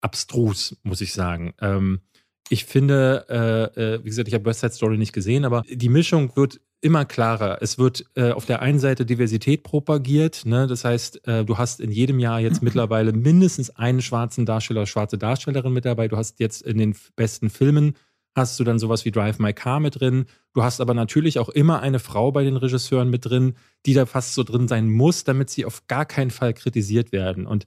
abstrus, 0.03 0.77
muss 0.83 1.01
ich 1.01 1.13
sagen. 1.15 1.55
Ähm, 1.61 2.01
ich 2.49 2.65
finde, 2.65 3.27
äh, 3.29 3.95
äh, 3.95 4.05
wie 4.05 4.09
gesagt, 4.09 4.29
ich 4.29 4.35
habe 4.35 4.45
West 4.45 4.61
Side 4.61 4.73
Story 4.73 4.99
nicht 4.99 5.13
gesehen, 5.13 5.45
aber 5.45 5.63
die 5.69 5.89
Mischung 5.89 6.37
wird 6.37 6.61
immer 6.81 7.05
klarer. 7.05 7.59
Es 7.61 7.79
wird 7.79 8.05
äh, 8.15 8.31
auf 8.31 8.47
der 8.47 8.63
einen 8.63 8.79
Seite 8.79 9.05
Diversität 9.05 9.63
propagiert, 9.63 10.45
ne? 10.45 10.67
das 10.67 10.85
heißt, 10.85 11.27
äh, 11.27 11.45
du 11.45 11.59
hast 11.59 11.81
in 11.81 11.91
jedem 11.91 12.19
Jahr 12.19 12.41
jetzt 12.41 12.63
mittlerweile 12.63 13.13
mindestens 13.13 13.71
einen 13.71 14.03
schwarzen 14.03 14.47
Darsteller, 14.47 14.87
schwarze 14.87 15.19
Darstellerin 15.19 15.73
mit 15.73 15.85
dabei. 15.85 16.09
Du 16.09 16.17
hast 16.17 16.39
jetzt 16.39 16.63
in 16.63 16.79
den 16.79 16.95
besten 17.17 17.51
Filmen 17.51 17.95
hast 18.37 18.61
du 18.61 18.65
dann 18.65 18.79
sowas 18.79 19.05
wie 19.05 19.11
Drive 19.11 19.39
My 19.39 19.53
Car 19.55 19.81
mit 19.81 19.99
drin. 19.99 20.27
Du 20.53 20.63
hast 20.63 20.81
aber 20.81 20.95
natürlich 20.95 21.39
auch 21.39 21.49
immer 21.49 21.81
eine 21.81 21.99
Frau 21.99 22.31
bei 22.31 22.45
den 22.45 22.57
Regisseuren 22.57 23.09
mit 23.09 23.25
drin, 23.25 23.55
die 23.87 23.95
da 23.95 24.05
fast 24.05 24.35
so 24.35 24.43
drin 24.43 24.69
sein 24.69 24.91
muss, 24.91 25.25
damit 25.25 25.49
sie 25.49 25.65
auf 25.65 25.87
gar 25.87 26.05
keinen 26.05 26.31
Fall 26.31 26.53
kritisiert 26.53 27.13
werden. 27.13 27.47
Und 27.47 27.65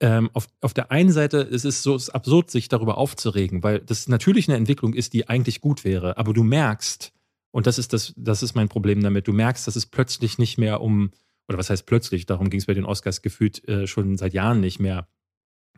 ähm, 0.00 0.30
auf, 0.32 0.48
auf 0.60 0.74
der 0.74 0.90
einen 0.90 1.12
Seite 1.12 1.38
ist 1.38 1.64
es 1.64 1.82
so 1.82 1.94
es 1.94 2.04
ist 2.04 2.10
absurd, 2.10 2.50
sich 2.50 2.68
darüber 2.68 2.98
aufzuregen, 2.98 3.62
weil 3.62 3.80
das 3.80 4.08
natürlich 4.08 4.48
eine 4.48 4.56
Entwicklung 4.56 4.94
ist, 4.94 5.12
die 5.12 5.28
eigentlich 5.28 5.60
gut 5.60 5.84
wäre. 5.84 6.16
Aber 6.16 6.32
du 6.32 6.42
merkst, 6.42 7.12
und 7.50 7.66
das 7.66 7.78
ist 7.78 7.92
das, 7.92 8.14
das 8.16 8.42
ist 8.42 8.54
mein 8.54 8.68
Problem 8.68 9.02
damit, 9.02 9.28
du 9.28 9.32
merkst, 9.32 9.66
dass 9.66 9.76
es 9.76 9.86
plötzlich 9.86 10.38
nicht 10.38 10.58
mehr 10.58 10.80
um, 10.80 11.10
oder 11.48 11.58
was 11.58 11.68
heißt 11.70 11.86
plötzlich, 11.86 12.26
darum 12.26 12.48
ging 12.48 12.60
es 12.60 12.66
bei 12.66 12.74
den 12.74 12.84
Oscars 12.86 13.22
gefühlt 13.22 13.66
äh, 13.68 13.86
schon 13.86 14.16
seit 14.16 14.32
Jahren 14.34 14.60
nicht 14.60 14.80
mehr, 14.80 15.06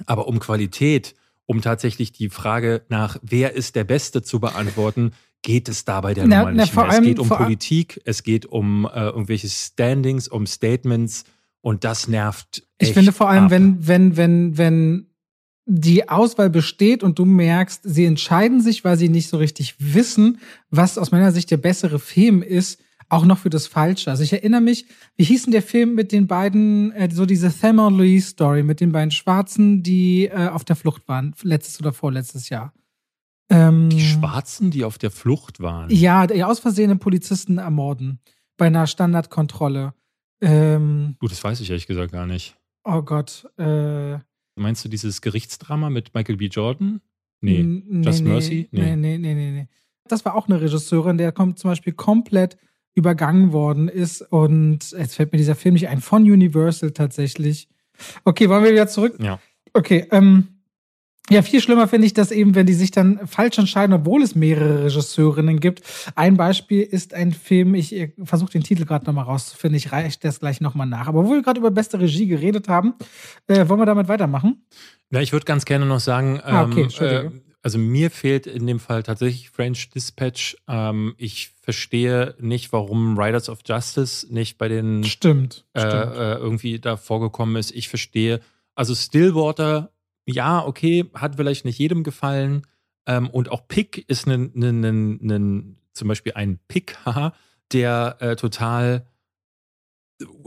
aber 0.07 0.29
um 0.29 0.39
Qualität, 0.39 1.15
um 1.47 1.61
tatsächlich 1.61 2.13
die 2.13 2.29
Frage 2.29 2.83
nach, 2.89 3.19
wer 3.23 3.55
ist 3.55 3.75
der 3.75 3.85
Beste 3.85 4.23
zu 4.23 4.39
beantworten, 4.39 5.13
geht 5.43 5.69
es 5.69 5.85
dabei 5.85 6.15
der 6.15 6.27
Na- 6.27 6.39
Nummer 6.39 6.53
na, 6.53 6.63
nicht 6.63 6.77
mehr. 6.77 6.89
Es 6.89 7.03
geht 7.03 7.19
um 7.19 7.29
Politik, 7.29 8.01
es 8.05 8.23
geht 8.23 8.47
um 8.47 8.87
äh, 8.87 9.07
irgendwelche 9.07 9.49
Standings, 9.49 10.29
um 10.29 10.47
Statements 10.47 11.25
und 11.63 11.85
das 11.85 12.09
nervt. 12.09 12.67
Ich 12.79 12.89
echt 12.89 12.95
finde 12.95 13.13
vor 13.13 13.31
allem, 13.31 13.45
ab. 13.45 13.51
wenn, 13.51 13.87
wenn, 13.87 14.17
wenn, 14.17 14.59
wenn 14.59 15.07
die 15.65 16.09
Auswahl 16.09 16.51
besteht 16.51 17.03
und 17.03 17.19
du 17.19 17.25
merkst, 17.25 17.81
sie 17.85 18.05
entscheiden 18.05 18.61
sich, 18.61 18.85
weil 18.85 18.99
sie 18.99 19.09
nicht 19.09 19.29
so 19.29 19.39
richtig 19.39 19.77
wissen, 19.79 20.41
was 20.71 20.99
aus 20.99 21.13
meiner 21.13 21.33
Sicht 21.33 21.51
der 21.51 21.57
bessere 21.57 21.99
Film 21.99 22.43
ist, 22.43 22.81
auch 23.09 23.25
noch 23.25 23.39
für 23.39 23.51
das 23.51 23.67
Falsche. 23.67 24.11
Also 24.11 24.23
ich 24.23 24.33
erinnere 24.33 24.63
mich, 24.63 24.87
wie 25.17 25.25
hieß 25.25 25.45
denn 25.45 25.53
der 25.53 25.63
Film 25.63 25.95
mit 25.95 26.13
den 26.13 26.27
beiden, 26.27 26.93
äh, 26.93 27.11
so 27.13 27.27
diese 27.27 27.53
Thelma 27.53 27.87
und 27.87 27.97
Louise 27.97 28.29
Story 28.29 28.63
mit 28.63 28.81
den 28.81 28.91
beiden 28.91 29.11
Schwarzen, 29.11 29.83
die 29.83 30.27
äh, 30.27 30.49
auf 30.49 30.65
der 30.65 30.77
Flucht 30.77 31.07
waren, 31.09 31.35
letztes 31.43 31.79
oder 31.79 31.93
vorletztes 31.93 32.49
Jahr. 32.49 32.73
Ähm, 33.51 33.91
Die 33.91 34.01
Schwarzen, 34.01 34.71
die 34.71 34.83
auf 34.83 34.97
der 34.97 35.11
Flucht 35.11 35.61
waren. 35.61 35.91
Ja, 35.91 36.27
die 36.27 36.43
aus 36.43 36.59
Versehen 36.59 36.99
Polizisten 36.99 37.59
ermorden 37.59 38.19
bei 38.57 38.67
einer 38.67 38.87
Standardkontrolle. 38.87 39.93
Ähm, 40.43 41.17
Gut, 41.21 41.31
das 41.31 41.43
weiß 41.43 41.61
ich 41.61 41.71
ehrlich 41.71 41.87
gesagt 41.87 42.13
gar 42.13 42.27
nicht. 42.27 42.57
oh 42.85 43.03
Gott. 43.03 43.49
Äh, 43.59 44.19
Meinst 44.57 44.85
du 44.85 44.89
dieses 44.89 45.23
Gerichtsdrama 45.23 45.89
mit 45.89 46.13
Michael 46.15 46.37
B. 46.37 46.47
Jordan? 46.47 47.01
Nee. 47.41 47.63
Nee, 47.63 48.05
Just 48.05 48.23
nee, 48.23 48.29
Mercy? 48.29 48.69
Nee. 48.71 48.97
nee, 48.97 49.19
nee, 49.19 49.35
nee, 49.35 49.51
nee. 49.51 49.69
Das 50.09 50.25
war 50.25 50.35
auch 50.35 50.49
eine 50.49 50.61
Regisseurin, 50.61 51.17
der 51.17 51.33
kommt 51.33 51.59
zum 51.59 51.71
Beispiel 51.71 51.93
komplett 51.95 52.59
übergangen 52.95 53.53
worden 53.53 53.89
ist. 53.89 54.21
Und 54.21 54.93
jetzt 54.93 55.15
fällt 55.15 55.33
mir 55.33 55.39
dieser 55.39 55.55
Film 55.55 55.73
nicht 55.75 55.89
ein, 55.89 56.01
von 56.01 56.23
Universal 56.25 56.91
tatsächlich. 56.91 57.69
Okay, 58.25 58.49
wollen 58.49 58.65
wir 58.65 58.73
wieder 58.73 58.89
zurück? 58.89 59.17
Ja. 59.21 59.39
Okay, 59.73 60.07
ähm, 60.11 60.49
Ja, 61.31 61.43
viel 61.43 61.61
schlimmer 61.61 61.87
finde 61.87 62.07
ich 62.07 62.15
das 62.15 62.33
eben, 62.33 62.55
wenn 62.55 62.67
die 62.67 62.75
sich 62.75 62.91
dann 62.91 63.27
falsch 63.27 63.57
entscheiden, 63.57 63.95
obwohl 63.95 64.23
es 64.23 64.35
mehrere 64.35 64.85
Regisseurinnen 64.85 65.61
gibt. 65.61 65.83
Ein 66.17 66.37
Beispiel 66.37 66.83
ist 66.83 67.15
ein 67.15 67.33
Film, 67.33 67.75
ich 67.75 68.11
versuche 68.25 68.51
den 68.53 68.65
Titel 68.65 68.85
gerade 68.85 69.07
nochmal 69.07 69.25
rauszufinden, 69.25 69.77
ich 69.77 69.93
reiche 69.93 70.19
das 70.21 70.41
gleich 70.41 70.61
nochmal 70.61 70.89
nach. 70.89 71.07
Aber 71.07 71.25
wo 71.25 71.31
wir 71.31 71.43
gerade 71.43 71.61
über 71.61 71.71
beste 71.71 72.01
Regie 72.01 72.27
geredet 72.27 72.69
haben, 72.69 72.95
äh, 73.47 73.69
wollen 73.69 73.81
wir 73.81 73.87
damit 73.87 74.09
weitermachen? 74.09 74.67
Ja, 75.11 75.21
ich 75.21 75.33
würde 75.33 75.45
ganz 75.45 75.65
gerne 75.65 75.87
noch 75.87 76.01
sagen, 76.01 76.41
ah, 76.43 76.65
okay, 76.65 76.89
ähm, 77.01 77.27
äh, 77.27 77.31
also 77.63 77.79
mir 77.79 78.11
fehlt 78.11 78.49
in 78.49 78.67
dem 78.67 78.81
Fall 78.81 79.05
tatsächlich 79.05 79.49
French 79.49 79.91
Dispatch. 79.91 80.57
Ähm, 80.67 81.15
ich 81.19 81.53
verstehe 81.63 82.35
nicht, 82.41 82.73
warum 82.73 83.17
Riders 83.17 83.49
of 83.49 83.61
Justice 83.65 84.27
nicht 84.29 84.59
bei 84.59 84.67
den 84.67 85.05
stimmt, 85.05 85.65
äh, 85.75 85.81
stimmt. 85.81 86.17
Äh, 86.17 86.35
irgendwie 86.35 86.81
da 86.81 86.97
vorgekommen 86.97 87.55
ist. 87.55 87.71
Ich 87.71 87.89
verstehe, 87.89 88.41
also 88.75 88.97
Stillwater 88.97 89.93
ja, 90.27 90.65
okay, 90.65 91.11
hat 91.15 91.37
vielleicht 91.37 91.65
nicht 91.65 91.79
jedem 91.79 92.05
gefallen. 92.05 92.67
Ähm, 93.07 93.29
und 93.31 93.51
auch 93.51 93.67
Pick 93.67 94.05
ist 94.09 94.27
ein, 94.27 94.53
ein, 94.55 94.85
ein, 94.85 95.31
ein, 95.31 95.77
zum 95.93 96.09
Beispiel 96.09 96.33
ein 96.35 96.59
Pick, 96.69 96.97
haha, 97.05 97.33
der 97.73 98.17
äh, 98.21 98.37
total, 98.37 99.07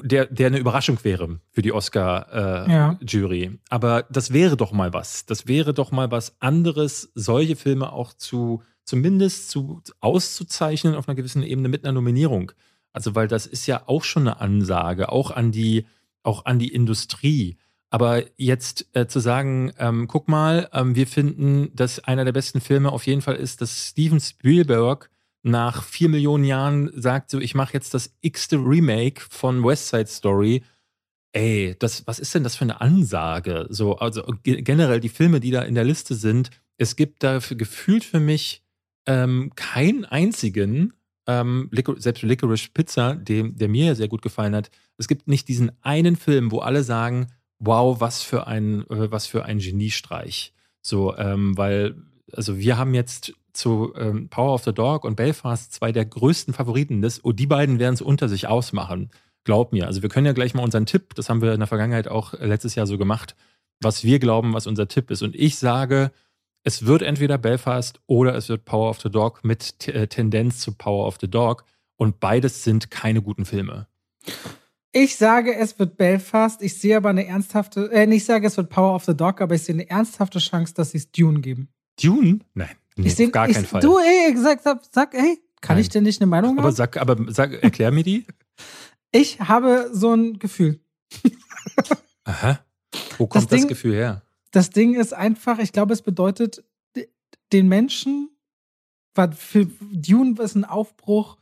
der, 0.03 0.27
der 0.27 0.47
eine 0.47 0.59
Überraschung 0.59 1.03
wäre 1.03 1.39
für 1.51 1.61
die 1.61 1.73
Oscar-Jury. 1.73 3.41
Äh, 3.41 3.45
ja. 3.45 3.51
Aber 3.69 4.03
das 4.03 4.31
wäre 4.31 4.55
doch 4.55 4.71
mal 4.71 4.93
was. 4.93 5.25
Das 5.25 5.47
wäre 5.47 5.73
doch 5.73 5.91
mal 5.91 6.11
was 6.11 6.39
anderes, 6.39 7.11
solche 7.15 7.55
Filme 7.55 7.91
auch 7.91 8.13
zu, 8.13 8.63
zumindest 8.83 9.49
zu 9.49 9.81
auszuzeichnen 9.99 10.95
auf 10.95 11.09
einer 11.09 11.15
gewissen 11.15 11.43
Ebene 11.43 11.67
mit 11.67 11.83
einer 11.83 11.93
Nominierung. 11.93 12.53
Also, 12.93 13.15
weil 13.15 13.27
das 13.27 13.45
ist 13.45 13.67
ja 13.67 13.83
auch 13.87 14.05
schon 14.05 14.27
eine 14.27 14.39
Ansage, 14.39 15.09
auch 15.09 15.31
an 15.31 15.51
die, 15.51 15.85
auch 16.23 16.45
an 16.45 16.59
die 16.59 16.73
Industrie. 16.73 17.57
Aber 17.89 18.23
jetzt 18.37 18.87
äh, 18.93 19.07
zu 19.07 19.19
sagen, 19.19 19.71
ähm, 19.77 20.07
guck 20.07 20.27
mal, 20.27 20.69
ähm, 20.73 20.95
wir 20.95 21.07
finden, 21.07 21.73
dass 21.75 21.99
einer 21.99 22.25
der 22.25 22.33
besten 22.33 22.59
Filme 22.59 22.91
auf 22.91 23.05
jeden 23.05 23.21
Fall 23.21 23.35
ist, 23.35 23.61
dass 23.61 23.89
Steven 23.89 24.19
Spielberg 24.19 25.09
nach 25.43 25.83
vier 25.83 26.09
Millionen 26.09 26.43
Jahren 26.43 26.91
sagt, 26.95 27.29
so, 27.29 27.39
ich 27.39 27.53
mache 27.53 27.73
jetzt 27.73 27.93
das 27.93 28.15
x-te 28.21 28.57
Remake 28.57 29.21
von 29.29 29.63
West 29.63 29.89
Side 29.89 30.07
Story. 30.07 30.63
Ey, 31.33 31.75
das, 31.77 32.07
was 32.07 32.17
ist 32.17 32.33
denn 32.33 32.43
das 32.43 32.55
für 32.55 32.63
eine 32.63 32.81
Ansage? 32.81 33.67
So, 33.69 33.97
also 33.97 34.23
generell 34.43 34.99
die 34.99 35.09
Filme, 35.09 35.39
die 35.39 35.51
da 35.51 35.61
in 35.61 35.75
der 35.75 35.83
Liste 35.83 36.15
sind, 36.15 36.49
es 36.77 36.95
gibt 36.95 37.23
dafür 37.23 37.57
gefühlt 37.57 38.03
für 38.03 38.19
mich 38.19 38.63
ähm, 39.05 39.51
keinen 39.55 40.05
einzigen, 40.05 40.93
ähm, 41.27 41.69
selbst 41.97 42.23
Licorice 42.23 42.69
Pizza, 42.73 43.15
dem, 43.15 43.55
der 43.55 43.67
mir 43.67 43.95
sehr 43.95 44.07
gut 44.07 44.21
gefallen 44.21 44.55
hat. 44.55 44.71
Es 44.97 45.07
gibt 45.07 45.27
nicht 45.27 45.47
diesen 45.47 45.71
einen 45.83 46.15
Film, 46.15 46.51
wo 46.51 46.59
alle 46.59 46.83
sagen, 46.83 47.27
wow, 47.59 47.99
was 47.99 48.21
für 48.21 48.47
ein, 48.47 48.81
äh, 48.89 49.11
was 49.11 49.27
für 49.27 49.45
ein 49.45 49.59
Geniestreich. 49.59 50.53
So, 50.81 51.15
ähm, 51.17 51.57
weil, 51.57 51.95
also 52.31 52.57
wir 52.57 52.77
haben 52.77 52.93
jetzt 52.93 53.33
zu 53.53 53.93
ähm, 53.95 54.29
Power 54.29 54.53
of 54.53 54.63
the 54.63 54.73
Dog 54.73 55.05
und 55.05 55.15
Belfast 55.15 55.73
zwei 55.73 55.91
der 55.91 56.05
größten 56.05 56.53
Favoriten 56.53 57.01
des, 57.01 57.19
und 57.19 57.39
die 57.39 57.47
beiden 57.47 57.79
werden 57.79 57.93
es 57.93 58.01
unter 58.01 58.29
sich 58.29 58.47
ausmachen. 58.47 59.09
Glaub 59.45 59.71
mir. 59.71 59.87
Also 59.87 60.01
wir 60.01 60.09
können 60.09 60.25
ja 60.25 60.33
gleich 60.33 60.53
mal 60.53 60.63
unseren 60.63 60.85
Tipp, 60.85 61.15
das 61.15 61.29
haben 61.29 61.41
wir 61.41 61.53
in 61.53 61.59
der 61.59 61.67
Vergangenheit 61.67 62.07
auch 62.07 62.33
letztes 62.33 62.75
Jahr 62.75 62.87
so 62.87 62.97
gemacht, 62.97 63.35
was 63.81 64.03
wir 64.03 64.19
glauben, 64.19 64.53
was 64.53 64.67
unser 64.67 64.87
Tipp 64.87 65.11
ist. 65.11 65.21
Und 65.21 65.35
ich 65.35 65.57
sage, 65.57 66.11
es 66.63 66.85
wird 66.85 67.03
entweder 67.03 67.37
Belfast 67.37 67.99
oder 68.07 68.35
es 68.35 68.49
wird 68.49 68.65
Power 68.65 68.89
of 68.89 69.01
the 69.01 69.09
Dog 69.09 69.43
mit 69.43 69.87
äh, 69.87 70.07
Tendenz 70.07 70.59
zu 70.59 70.73
Power 70.73 71.05
of 71.05 71.17
the 71.21 71.29
Dog. 71.29 71.63
Und 71.95 72.19
beides 72.19 72.63
sind 72.63 72.91
keine 72.91 73.21
guten 73.21 73.45
Filme. 73.45 73.87
Ich 74.97 75.17
sage, 75.17 75.53
es 75.53 75.77
wird 75.77 75.97
Belfast. 75.97 76.61
Ich 76.61 76.79
sehe 76.79 76.95
aber 76.95 77.09
eine 77.09 77.27
ernsthafte, 77.27 77.91
äh, 77.91 78.09
ich 78.15 78.23
sage, 78.23 78.47
es 78.47 78.55
wird 78.55 78.69
Power 78.69 78.95
of 78.95 79.03
the 79.03 79.13
Dog, 79.13 79.41
aber 79.41 79.53
ich 79.53 79.63
sehe 79.63 79.75
eine 79.75 79.89
ernsthafte 79.89 80.39
Chance, 80.39 80.73
dass 80.73 80.91
sie 80.91 80.99
es 80.99 81.11
Dune 81.11 81.41
geben. 81.41 81.67
Dune? 82.01 82.39
Nein, 82.53 82.69
nee, 82.95 83.07
ich 83.07 83.15
seh, 83.15 83.27
gar 83.27 83.49
keinen 83.49 83.65
Fall. 83.65 83.81
Du, 83.81 83.97
ey, 83.97 84.33
sag, 84.37 84.61
sag, 84.63 85.13
ey, 85.13 85.37
kann 85.59 85.75
Nein. 85.75 85.81
ich 85.81 85.89
denn 85.89 86.03
nicht 86.03 86.21
eine 86.21 86.27
Meinung 86.27 86.57
aber 86.57 86.69
haben? 86.69 86.75
Sag, 86.75 86.95
aber 86.95 87.17
sag, 87.33 87.61
erklär 87.61 87.91
mir 87.91 88.03
die. 88.03 88.25
Ich 89.11 89.39
habe 89.39 89.91
so 89.93 90.13
ein 90.13 90.39
Gefühl. 90.39 90.81
Aha. 92.25 92.59
Wo 93.17 93.27
kommt 93.27 93.45
das, 93.45 93.49
Ding, 93.49 93.61
das 93.61 93.67
Gefühl 93.69 93.93
her? 93.93 94.23
Das 94.51 94.71
Ding 94.71 94.93
ist 94.93 95.13
einfach, 95.13 95.59
ich 95.59 95.71
glaube, 95.71 95.93
es 95.93 96.01
bedeutet 96.01 96.65
den 97.53 97.69
Menschen, 97.69 98.29
für 99.37 99.67
Dune 99.93 100.41
ist 100.41 100.55
ein 100.55 100.65
Aufbruch 100.65 101.37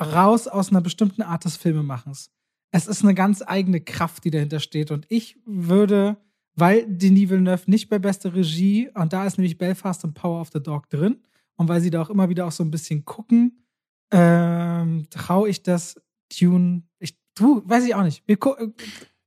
raus 0.00 0.48
aus 0.48 0.70
einer 0.70 0.80
bestimmten 0.80 1.20
Art 1.20 1.44
des 1.44 1.58
Filmemachens 1.58 2.30
es 2.70 2.86
ist 2.86 3.02
eine 3.02 3.14
ganz 3.14 3.42
eigene 3.46 3.80
Kraft, 3.80 4.24
die 4.24 4.30
dahinter 4.30 4.60
steht. 4.60 4.90
Und 4.90 5.06
ich 5.08 5.38
würde, 5.46 6.16
weil 6.54 6.84
Denis 6.86 7.30
Villeneuve 7.30 7.70
nicht 7.70 7.88
bei 7.88 7.98
bester 7.98 8.34
Regie, 8.34 8.90
und 8.94 9.12
da 9.12 9.26
ist 9.26 9.38
nämlich 9.38 9.58
Belfast 9.58 10.04
und 10.04 10.14
Power 10.14 10.40
of 10.40 10.50
the 10.52 10.62
Dog 10.62 10.88
drin, 10.90 11.18
und 11.56 11.68
weil 11.68 11.80
sie 11.80 11.90
da 11.90 12.02
auch 12.02 12.10
immer 12.10 12.28
wieder 12.28 12.46
auch 12.46 12.52
so 12.52 12.62
ein 12.62 12.70
bisschen 12.70 13.04
gucken, 13.04 13.64
ähm, 14.12 15.06
traue 15.10 15.48
ich 15.48 15.62
das 15.62 16.00
Dune, 16.38 16.82
ich, 16.98 17.18
du, 17.34 17.62
weiß 17.64 17.84
ich 17.84 17.94
auch 17.94 18.04
nicht. 18.04 18.22
Wir 18.26 18.36
äh, 18.36 18.68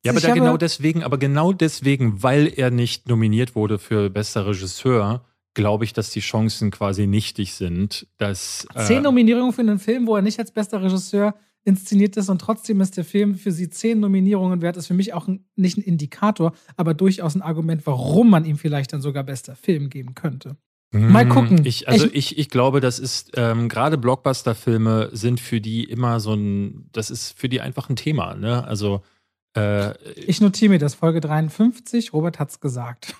ja, 0.03 0.11
aber 0.11 0.21
da 0.21 0.33
genau 0.33 0.57
deswegen, 0.57 1.03
aber 1.03 1.17
genau 1.17 1.53
deswegen, 1.53 2.23
weil 2.23 2.51
er 2.55 2.71
nicht 2.71 3.07
nominiert 3.07 3.55
wurde 3.55 3.77
für 3.77 4.09
bester 4.09 4.47
Regisseur, 4.47 5.25
glaube 5.53 5.83
ich, 5.85 5.93
dass 5.93 6.09
die 6.09 6.21
Chancen 6.21 6.71
quasi 6.71 7.05
nichtig 7.05 7.53
sind. 7.53 8.07
Dass, 8.17 8.65
äh, 8.73 8.83
Zehn 8.85 9.03
Nominierungen 9.03 9.53
für 9.53 9.61
einen 9.61 9.77
Film, 9.77 10.07
wo 10.07 10.15
er 10.15 10.21
nicht 10.21 10.39
als 10.39 10.51
bester 10.51 10.81
Regisseur 10.81 11.35
inszeniert 11.63 12.17
ist 12.17 12.29
und 12.29 12.39
trotzdem 12.39 12.81
ist 12.81 12.97
der 12.97 13.05
Film 13.05 13.35
für 13.35 13.51
sie 13.51 13.69
zehn 13.69 13.99
Nominierungen 13.99 14.61
wert, 14.61 14.77
ist 14.77 14.87
für 14.87 14.93
mich 14.93 15.13
auch 15.13 15.27
ein, 15.27 15.45
nicht 15.55 15.77
ein 15.77 15.83
Indikator, 15.83 16.53
aber 16.75 16.93
durchaus 16.93 17.35
ein 17.35 17.41
Argument, 17.41 17.85
warum 17.85 18.29
man 18.29 18.45
ihm 18.45 18.57
vielleicht 18.57 18.93
dann 18.93 19.01
sogar 19.01 19.23
bester 19.23 19.55
Film 19.55 19.89
geben 19.89 20.15
könnte. 20.15 20.57
Mal 20.93 21.25
mhm. 21.25 21.29
gucken. 21.29 21.65
Ich, 21.65 21.87
also 21.87 22.07
ich, 22.11 22.37
ich 22.37 22.49
glaube, 22.49 22.81
das 22.81 22.99
ist 22.99 23.31
ähm, 23.35 23.69
gerade 23.69 23.97
Blockbuster-Filme 23.97 25.09
sind 25.13 25.39
für 25.39 25.61
die 25.61 25.85
immer 25.85 26.19
so 26.19 26.33
ein, 26.33 26.89
das 26.91 27.09
ist 27.09 27.39
für 27.39 27.47
die 27.47 27.61
einfach 27.61 27.89
ein 27.89 27.95
Thema. 27.95 28.35
Ne? 28.35 28.65
Also 28.65 29.01
äh, 29.55 29.97
ich 30.15 30.41
notiere 30.41 30.71
mir 30.71 30.79
das 30.79 30.95
Folge 30.95 31.21
53. 31.21 32.11
Robert 32.11 32.39
hat's 32.39 32.59
gesagt. 32.59 33.15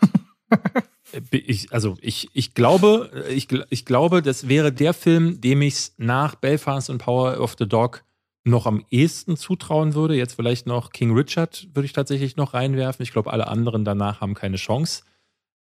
ich, 1.31 1.71
also 1.71 1.95
ich, 2.01 2.29
ich 2.33 2.53
glaube, 2.53 3.25
ich, 3.29 3.47
ich 3.69 3.85
glaube, 3.85 4.21
das 4.21 4.49
wäre 4.49 4.73
der 4.73 4.93
Film, 4.93 5.39
dem 5.39 5.61
ich 5.61 5.91
nach 5.97 6.35
Belfast 6.35 6.89
und 6.89 6.97
Power 6.97 7.39
of 7.39 7.55
the 7.57 7.67
Dog 7.67 8.03
noch 8.43 8.65
am 8.65 8.85
ehesten 8.89 9.37
zutrauen 9.37 9.93
würde. 9.93 10.15
Jetzt 10.15 10.33
vielleicht 10.33 10.67
noch 10.67 10.91
King 10.91 11.13
Richard 11.13 11.67
würde 11.73 11.85
ich 11.85 11.93
tatsächlich 11.93 12.37
noch 12.37 12.53
reinwerfen. 12.53 13.03
Ich 13.03 13.11
glaube, 13.11 13.31
alle 13.31 13.47
anderen 13.47 13.85
danach 13.85 14.21
haben 14.21 14.33
keine 14.33 14.57
Chance. 14.57 15.03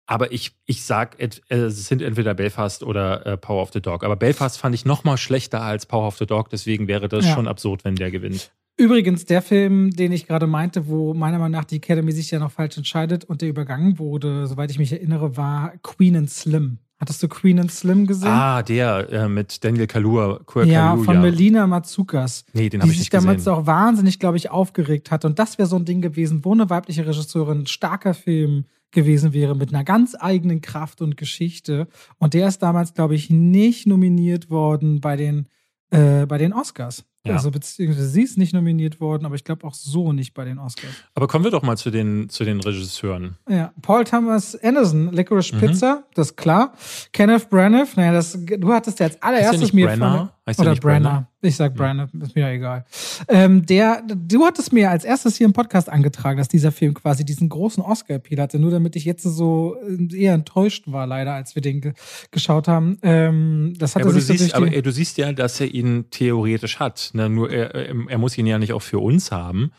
Aber 0.06 0.32
ich, 0.32 0.52
ich 0.66 0.84
sag, 0.84 1.20
äh, 1.20 1.30
es 1.48 1.88
sind 1.88 2.02
entweder 2.02 2.34
Belfast 2.34 2.82
oder 2.82 3.24
äh, 3.24 3.36
Power 3.36 3.62
of 3.62 3.72
the 3.72 3.80
Dog. 3.80 4.04
Aber 4.04 4.16
Belfast 4.16 4.58
fand 4.58 4.74
ich 4.74 4.84
noch 4.84 5.04
mal 5.04 5.16
schlechter 5.16 5.62
als 5.62 5.86
Power 5.86 6.08
of 6.08 6.18
the 6.18 6.26
Dog. 6.26 6.50
Deswegen 6.50 6.88
wäre 6.88 7.08
das 7.08 7.26
ja. 7.26 7.34
schon 7.34 7.46
absurd, 7.46 7.84
wenn 7.84 7.94
der 7.94 8.10
gewinnt. 8.10 8.52
Übrigens, 8.78 9.26
der 9.26 9.42
Film, 9.42 9.90
den 9.90 10.12
ich 10.12 10.26
gerade 10.26 10.46
meinte, 10.46 10.88
wo 10.88 11.14
meiner 11.14 11.38
Meinung 11.38 11.52
nach 11.52 11.64
die 11.64 11.76
Academy 11.76 12.10
sich 12.12 12.30
ja 12.30 12.38
noch 12.38 12.50
falsch 12.50 12.76
entscheidet 12.78 13.24
und 13.24 13.42
der 13.42 13.48
übergangen 13.48 13.98
wurde, 13.98 14.46
soweit 14.46 14.70
ich 14.70 14.78
mich 14.78 14.92
erinnere, 14.92 15.36
war 15.36 15.74
Queen 15.82 16.16
and 16.16 16.30
Slim. 16.30 16.78
Hattest 17.03 17.20
du 17.20 17.26
Queen 17.26 17.59
and 17.59 17.72
Slim 17.72 18.07
gesehen? 18.07 18.28
Ah, 18.28 18.62
der 18.62 19.11
äh, 19.11 19.28
mit 19.28 19.64
Daniel 19.64 19.88
Kalua. 19.88 20.38
ja, 20.64 20.96
von 20.96 21.20
Melina 21.20 21.66
Matsukas. 21.66 22.44
Nee, 22.53 22.68
den 22.68 22.80
habe 22.80 22.92
ich 22.92 22.98
nicht 23.00 23.11
gesehen. 23.11 23.28
Die 23.28 23.34
sich 23.34 23.44
damals 23.44 23.48
auch 23.48 23.66
wahnsinnig, 23.66 24.20
glaube 24.20 24.36
ich, 24.36 24.53
aufgeregt 24.53 25.11
hat. 25.11 25.24
Und 25.24 25.40
das 25.40 25.59
wäre 25.59 25.66
so 25.66 25.74
ein 25.74 25.84
Ding 25.84 26.00
gewesen, 26.00 26.44
wo 26.44 26.53
eine 26.53 26.70
weibliche 26.70 27.05
Regisseurin 27.05 27.62
ein 27.62 27.66
starker 27.66 28.14
Film 28.14 28.66
gewesen 28.92 29.32
wäre 29.32 29.57
mit 29.57 29.74
einer 29.74 29.82
ganz 29.82 30.14
eigenen 30.16 30.61
Kraft 30.61 31.03
und 31.03 31.16
Geschichte. 31.16 31.88
Und 32.18 32.34
der 32.34 32.46
ist 32.46 32.61
damals, 32.61 32.94
glaube 32.94 33.16
ich, 33.16 33.30
nicht 33.30 33.84
nominiert 33.88 34.48
worden 34.48 35.00
bei 35.00 35.16
den, 35.16 35.48
äh, 35.90 36.26
bei 36.26 36.38
den 36.38 36.53
Oscars. 36.53 37.05
Ja. 37.24 37.34
Also 37.34 37.52
beziehungsweise 37.52 38.08
sie 38.08 38.22
ist 38.22 38.36
nicht 38.36 38.52
nominiert 38.52 39.00
worden, 39.00 39.26
aber 39.26 39.36
ich 39.36 39.44
glaube 39.44 39.64
auch 39.64 39.74
so 39.74 40.12
nicht 40.12 40.34
bei 40.34 40.44
den 40.44 40.58
Oscars. 40.58 40.92
Aber 41.14 41.28
kommen 41.28 41.44
wir 41.44 41.52
doch 41.52 41.62
mal 41.62 41.76
zu 41.76 41.90
den, 41.90 42.28
zu 42.28 42.44
den 42.44 42.60
Regisseuren. 42.60 43.36
Ja, 43.48 43.72
Paul 43.80 44.02
Thomas 44.02 44.56
Anderson, 44.56 45.12
Licorice 45.12 45.54
mhm. 45.54 45.60
Pizza, 45.60 46.04
das 46.14 46.30
ist 46.30 46.36
klar. 46.36 46.72
Kenneth 47.12 47.48
Branagh, 47.48 47.88
naja, 47.94 48.12
das, 48.12 48.36
du 48.44 48.72
hattest 48.72 48.98
ja 48.98 49.06
als 49.06 49.22
allererstes 49.22 49.72
mir 49.72 49.86
Brenner? 49.86 50.32
Heißt 50.44 50.58
oder 50.58 50.74
Brenner. 50.74 51.08
Brenner. 51.08 51.28
Ich 51.44 51.56
sag 51.56 51.74
Brenner, 51.74 52.08
ist 52.20 52.34
mir 52.34 52.42
ja 52.42 52.50
egal. 52.50 52.84
Ähm, 53.28 53.64
der, 53.64 54.02
du 54.02 54.44
hattest 54.44 54.72
mir 54.72 54.90
als 54.90 55.04
erstes 55.04 55.36
hier 55.36 55.44
im 55.44 55.52
Podcast 55.52 55.88
angetragen, 55.88 56.38
dass 56.38 56.48
dieser 56.48 56.72
Film 56.72 56.94
quasi 56.94 57.24
diesen 57.24 57.48
großen 57.48 57.80
Oscar-Appeal 57.82 58.40
hatte, 58.40 58.58
nur 58.58 58.72
damit 58.72 58.96
ich 58.96 59.04
jetzt 59.04 59.22
so 59.22 59.76
äh, 59.88 60.16
eher 60.16 60.34
enttäuscht 60.34 60.84
war, 60.86 61.06
leider, 61.06 61.32
als 61.32 61.54
wir 61.54 61.62
den 61.62 61.80
ge 61.80 61.92
geschaut 62.32 62.66
haben. 62.66 62.98
Ähm, 63.02 63.74
das 63.78 63.94
hatte 63.94 64.06
ja, 64.06 64.10
aber, 64.10 64.20
sich 64.20 64.36
du 64.36 64.42
siehst, 64.42 64.54
aber 64.54 64.68
du 64.68 64.92
siehst 64.92 65.16
ja, 65.18 65.32
dass 65.32 65.60
er 65.60 65.72
ihn 65.72 66.06
theoretisch 66.10 66.80
hat. 66.80 67.11
Ne? 67.14 67.28
Nur 67.28 67.50
er, 67.50 67.74
er 67.74 68.18
muss 68.18 68.36
ihn 68.38 68.46
ja 68.46 68.58
nicht 68.58 68.72
auch 68.72 68.82
für 68.82 68.98
uns 68.98 69.30
haben. 69.30 69.72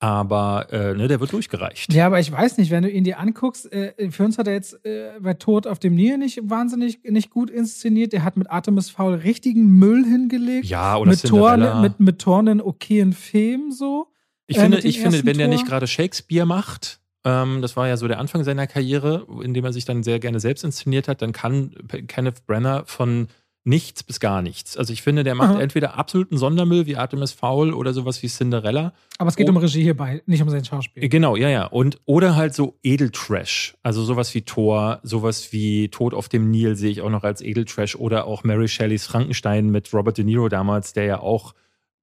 Aber 0.00 0.66
äh, 0.70 0.94
ne, 0.94 1.08
der 1.08 1.20
wird 1.20 1.32
durchgereicht. 1.32 1.94
Ja, 1.94 2.06
aber 2.06 2.20
ich 2.20 2.30
weiß 2.30 2.58
nicht, 2.58 2.70
wenn 2.70 2.82
du 2.82 2.90
ihn 2.90 3.04
dir 3.04 3.18
anguckst, 3.18 3.72
äh, 3.72 4.10
für 4.10 4.24
uns 4.24 4.36
hat 4.36 4.46
er 4.46 4.52
jetzt 4.52 4.84
äh, 4.84 5.12
bei 5.20 5.32
Tod 5.34 5.66
auf 5.66 5.78
dem 5.78 5.94
Nil 5.94 6.18
nicht 6.18 6.40
wahnsinnig 6.42 6.98
nicht 7.04 7.30
gut 7.30 7.48
inszeniert. 7.48 8.12
Er 8.12 8.22
hat 8.22 8.36
mit 8.36 8.50
Artemis 8.50 8.90
Fowl 8.90 9.14
richtigen 9.14 9.78
Müll 9.78 10.04
hingelegt. 10.04 10.66
Ja, 10.66 10.96
oder 10.96 11.10
mit 11.10 11.22
Tor, 11.22 11.80
mit, 11.80 12.00
mit 12.00 12.18
Tor 12.18 12.40
einen 12.40 12.60
okayen 12.60 13.14
Film 13.14 13.70
so. 13.70 14.08
Ich 14.46 14.58
finde, 14.58 14.78
äh, 14.78 14.86
ich 14.86 15.00
finde 15.00 15.24
wenn 15.24 15.38
der 15.38 15.48
nicht 15.48 15.64
gerade 15.64 15.86
Shakespeare 15.86 16.44
macht, 16.44 17.00
Ähm, 17.24 17.62
das 17.62 17.74
war 17.76 17.88
ja 17.88 17.96
so 17.96 18.06
der 18.06 18.18
Anfang 18.18 18.44
seiner 18.44 18.66
Karriere, 18.66 19.26
in 19.42 19.54
dem 19.54 19.64
er 19.64 19.72
sich 19.72 19.86
dann 19.86 20.02
sehr 20.02 20.18
gerne 20.18 20.40
selbst 20.40 20.64
inszeniert 20.64 21.08
hat. 21.08 21.22
Dann 21.22 21.32
kann 21.32 21.74
Kenneth 22.06 22.44
Brenner 22.46 22.84
von 22.84 23.28
nichts 23.64 24.02
bis 24.02 24.20
gar 24.20 24.42
nichts. 24.42 24.76
Also 24.76 24.92
ich 24.92 25.02
finde, 25.02 25.24
der 25.24 25.34
macht 25.34 25.54
Aha. 25.54 25.60
entweder 25.60 25.98
absoluten 25.98 26.36
Sondermüll 26.36 26.86
wie 26.86 26.96
Artemis 26.96 27.32
Fowl 27.32 27.72
oder 27.72 27.94
sowas 27.94 28.22
wie 28.22 28.28
Cinderella. 28.28 28.92
Aber 29.18 29.28
es 29.28 29.36
geht 29.36 29.48
um 29.48 29.56
Regie 29.56 29.82
hierbei, 29.82 30.22
nicht 30.26 30.42
um 30.42 30.50
sein 30.50 30.64
Schauspiel. 30.64 31.08
Genau, 31.08 31.34
ja, 31.34 31.48
ja. 31.48 31.66
Und, 31.66 31.98
oder 32.04 32.36
halt 32.36 32.54
so 32.54 32.78
Edeltrash. 32.82 33.74
Also 33.82 34.04
sowas 34.04 34.34
wie 34.34 34.42
Thor, 34.42 35.00
sowas 35.02 35.52
wie 35.52 35.88
Tod 35.88 36.12
auf 36.12 36.28
dem 36.28 36.50
Nil 36.50 36.76
sehe 36.76 36.90
ich 36.90 37.00
auch 37.00 37.10
noch 37.10 37.24
als 37.24 37.40
Edeltrash. 37.40 37.96
Oder 37.96 38.26
auch 38.26 38.44
Mary 38.44 38.68
Shelleys 38.68 39.06
Frankenstein 39.06 39.70
mit 39.70 39.92
Robert 39.94 40.18
De 40.18 40.24
Niro 40.24 40.48
damals, 40.48 40.92
der 40.92 41.04
ja 41.04 41.20
auch 41.20 41.54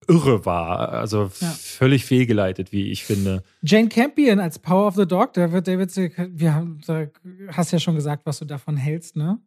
irre 0.08 0.46
war. 0.46 0.90
Also 0.90 1.30
ja. 1.40 1.50
völlig 1.50 2.06
fehlgeleitet, 2.06 2.72
wie 2.72 2.90
ich 2.92 3.04
finde. 3.04 3.44
Jane 3.62 3.88
Campion 3.88 4.40
als 4.40 4.58
Power 4.58 4.88
of 4.88 4.96
the 4.96 5.06
Dog, 5.06 5.34
da 5.34 5.52
wird 5.52 5.68
David, 5.68 5.96
wir 5.96 6.56
haben, 6.56 6.80
da 6.88 7.06
hast 7.50 7.72
ja 7.72 7.80
schon 7.80 7.96
gesagt, 7.96 8.26
was 8.26 8.40
du 8.40 8.46
davon 8.46 8.78
hältst, 8.78 9.16
ne? 9.16 9.40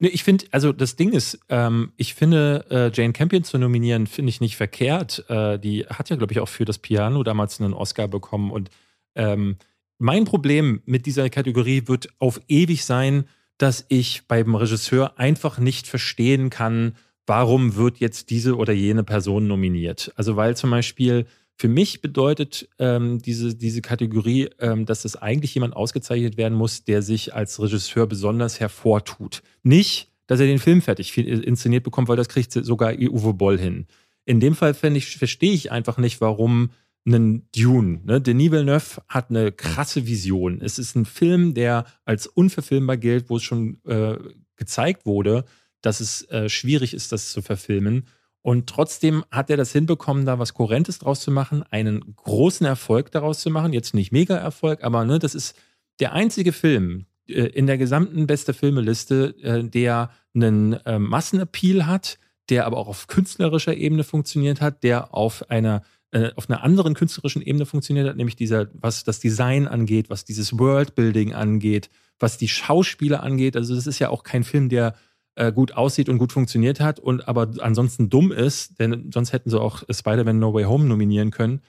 Nee, 0.00 0.08
ich 0.08 0.22
finde, 0.22 0.46
also 0.52 0.72
das 0.72 0.94
Ding 0.94 1.12
ist, 1.12 1.40
ähm, 1.48 1.92
ich 1.96 2.14
finde, 2.14 2.64
äh, 2.70 2.90
Jane 2.94 3.12
Campion 3.12 3.42
zu 3.42 3.58
nominieren, 3.58 4.06
finde 4.06 4.30
ich 4.30 4.40
nicht 4.40 4.56
verkehrt. 4.56 5.24
Äh, 5.28 5.58
die 5.58 5.86
hat 5.86 6.08
ja, 6.08 6.16
glaube 6.16 6.32
ich, 6.32 6.40
auch 6.40 6.48
für 6.48 6.64
das 6.64 6.78
Piano 6.78 7.24
damals 7.24 7.60
einen 7.60 7.74
Oscar 7.74 8.06
bekommen. 8.06 8.52
Und 8.52 8.70
ähm, 9.16 9.56
mein 9.98 10.24
Problem 10.24 10.82
mit 10.86 11.06
dieser 11.06 11.28
Kategorie 11.30 11.82
wird 11.86 12.08
auf 12.20 12.40
ewig 12.46 12.84
sein, 12.84 13.24
dass 13.58 13.84
ich 13.88 14.28
beim 14.28 14.54
Regisseur 14.54 15.18
einfach 15.18 15.58
nicht 15.58 15.88
verstehen 15.88 16.48
kann, 16.48 16.94
warum 17.26 17.74
wird 17.74 17.98
jetzt 17.98 18.30
diese 18.30 18.56
oder 18.56 18.72
jene 18.72 19.02
Person 19.02 19.48
nominiert. 19.48 20.12
Also 20.14 20.36
weil 20.36 20.56
zum 20.56 20.70
Beispiel 20.70 21.26
für 21.60 21.68
mich 21.68 22.00
bedeutet 22.00 22.68
ähm, 22.78 23.18
diese, 23.18 23.56
diese 23.56 23.82
Kategorie, 23.82 24.48
ähm, 24.60 24.86
dass 24.86 25.04
es 25.04 25.16
eigentlich 25.16 25.54
jemand 25.54 25.74
ausgezeichnet 25.74 26.36
werden 26.36 26.56
muss, 26.56 26.84
der 26.84 27.02
sich 27.02 27.34
als 27.34 27.60
Regisseur 27.60 28.06
besonders 28.06 28.60
hervortut. 28.60 29.42
Nicht, 29.64 30.12
dass 30.28 30.38
er 30.38 30.46
den 30.46 30.60
Film 30.60 30.82
fertig 30.82 31.18
inszeniert 31.18 31.82
bekommt, 31.82 32.08
weil 32.08 32.16
das 32.16 32.28
kriegt 32.28 32.52
sogar 32.52 32.94
Uwe 32.94 33.34
Boll 33.34 33.58
hin. 33.58 33.86
In 34.24 34.38
dem 34.38 34.54
Fall 34.54 34.76
ich, 34.94 35.16
verstehe 35.16 35.52
ich 35.52 35.72
einfach 35.72 35.98
nicht, 35.98 36.20
warum 36.20 36.70
einen 37.04 37.48
Dune. 37.56 38.02
Ne? 38.04 38.20
Denis 38.20 38.52
Villeneuve 38.52 39.02
hat 39.08 39.30
eine 39.30 39.50
krasse 39.50 40.06
Vision. 40.06 40.60
Es 40.60 40.78
ist 40.78 40.94
ein 40.94 41.06
Film, 41.06 41.54
der 41.54 41.86
als 42.04 42.26
unverfilmbar 42.26 42.98
gilt, 42.98 43.30
wo 43.30 43.38
es 43.38 43.42
schon 43.42 43.78
äh, 43.84 44.16
gezeigt 44.56 45.06
wurde, 45.06 45.44
dass 45.80 46.00
es 46.00 46.22
äh, 46.30 46.48
schwierig 46.48 46.94
ist, 46.94 47.10
das 47.10 47.32
zu 47.32 47.42
verfilmen. 47.42 48.06
Und 48.48 48.66
trotzdem 48.66 49.26
hat 49.30 49.50
er 49.50 49.58
das 49.58 49.72
hinbekommen, 49.72 50.24
da 50.24 50.38
was 50.38 50.54
Kohärentes 50.54 50.98
draus 50.98 51.20
zu 51.20 51.30
machen, 51.30 51.64
einen 51.68 52.14
großen 52.16 52.64
Erfolg 52.64 53.12
daraus 53.12 53.40
zu 53.40 53.50
machen. 53.50 53.74
Jetzt 53.74 53.92
nicht 53.92 54.10
Mega-Erfolg, 54.10 54.82
aber 54.82 55.04
ne, 55.04 55.18
das 55.18 55.34
ist 55.34 55.54
der 56.00 56.14
einzige 56.14 56.52
Film 56.52 57.04
äh, 57.26 57.42
in 57.42 57.66
der 57.66 57.76
gesamten 57.76 58.26
beste 58.26 58.54
Filmeliste, 58.54 59.34
äh, 59.42 59.64
der 59.64 60.12
einen 60.34 60.72
äh, 60.86 60.98
Massenappeal 60.98 61.84
hat, 61.86 62.18
der 62.48 62.64
aber 62.64 62.78
auch 62.78 62.88
auf 62.88 63.06
künstlerischer 63.06 63.76
Ebene 63.76 64.02
funktioniert 64.02 64.62
hat, 64.62 64.82
der 64.82 65.12
auf 65.12 65.50
einer 65.50 65.82
äh, 66.12 66.30
auf 66.34 66.48
einer 66.48 66.62
anderen 66.62 66.94
künstlerischen 66.94 67.42
Ebene 67.42 67.66
funktioniert 67.66 68.08
hat, 68.08 68.16
nämlich 68.16 68.36
dieser, 68.36 68.68
was 68.72 69.04
das 69.04 69.20
Design 69.20 69.68
angeht, 69.68 70.08
was 70.08 70.24
dieses 70.24 70.58
Worldbuilding 70.58 71.34
angeht, 71.34 71.90
was 72.18 72.38
die 72.38 72.48
Schauspieler 72.48 73.22
angeht. 73.22 73.56
Also 73.56 73.74
das 73.74 73.86
ist 73.86 73.98
ja 73.98 74.08
auch 74.08 74.22
kein 74.22 74.42
Film, 74.42 74.70
der 74.70 74.94
äh, 75.38 75.52
gut 75.52 75.72
aussieht 75.72 76.08
und 76.08 76.18
gut 76.18 76.32
funktioniert 76.32 76.80
hat 76.80 76.98
und 76.98 77.28
aber 77.28 77.48
ansonsten 77.60 78.10
dumm 78.10 78.32
ist, 78.32 78.80
denn 78.80 79.10
sonst 79.14 79.32
hätten 79.32 79.50
sie 79.50 79.60
auch 79.60 79.84
Spider-Man 79.88 80.38
No 80.38 80.52
Way 80.52 80.64
Home 80.64 80.84
nominieren 80.84 81.30
können. 81.30 81.60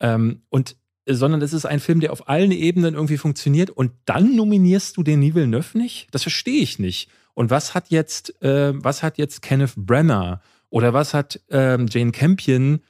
Ähm, 0.00 0.42
und 0.48 0.76
sondern 1.06 1.42
es 1.42 1.52
ist 1.52 1.66
ein 1.66 1.80
Film, 1.80 2.00
der 2.00 2.12
auf 2.12 2.28
allen 2.28 2.52
Ebenen 2.52 2.94
irgendwie 2.94 3.18
funktioniert 3.18 3.70
und 3.70 3.92
dann 4.06 4.34
nominierst 4.34 4.96
du 4.96 5.02
den 5.02 5.20
Neuf 5.50 5.74
nicht? 5.74 6.08
Das 6.10 6.22
verstehe 6.22 6.62
ich 6.62 6.78
nicht. 6.78 7.10
Und 7.34 7.50
was 7.50 7.74
hat 7.74 7.90
jetzt, 7.90 8.42
äh, 8.42 8.72
was 8.74 9.02
hat 9.02 9.18
jetzt 9.18 9.42
Kenneth 9.42 9.74
Brenner 9.76 10.40
oder 10.70 10.92
was 10.92 11.14
hat 11.14 11.40
ähm, 11.50 11.86
Jane 11.88 12.12
Campion 12.12 12.80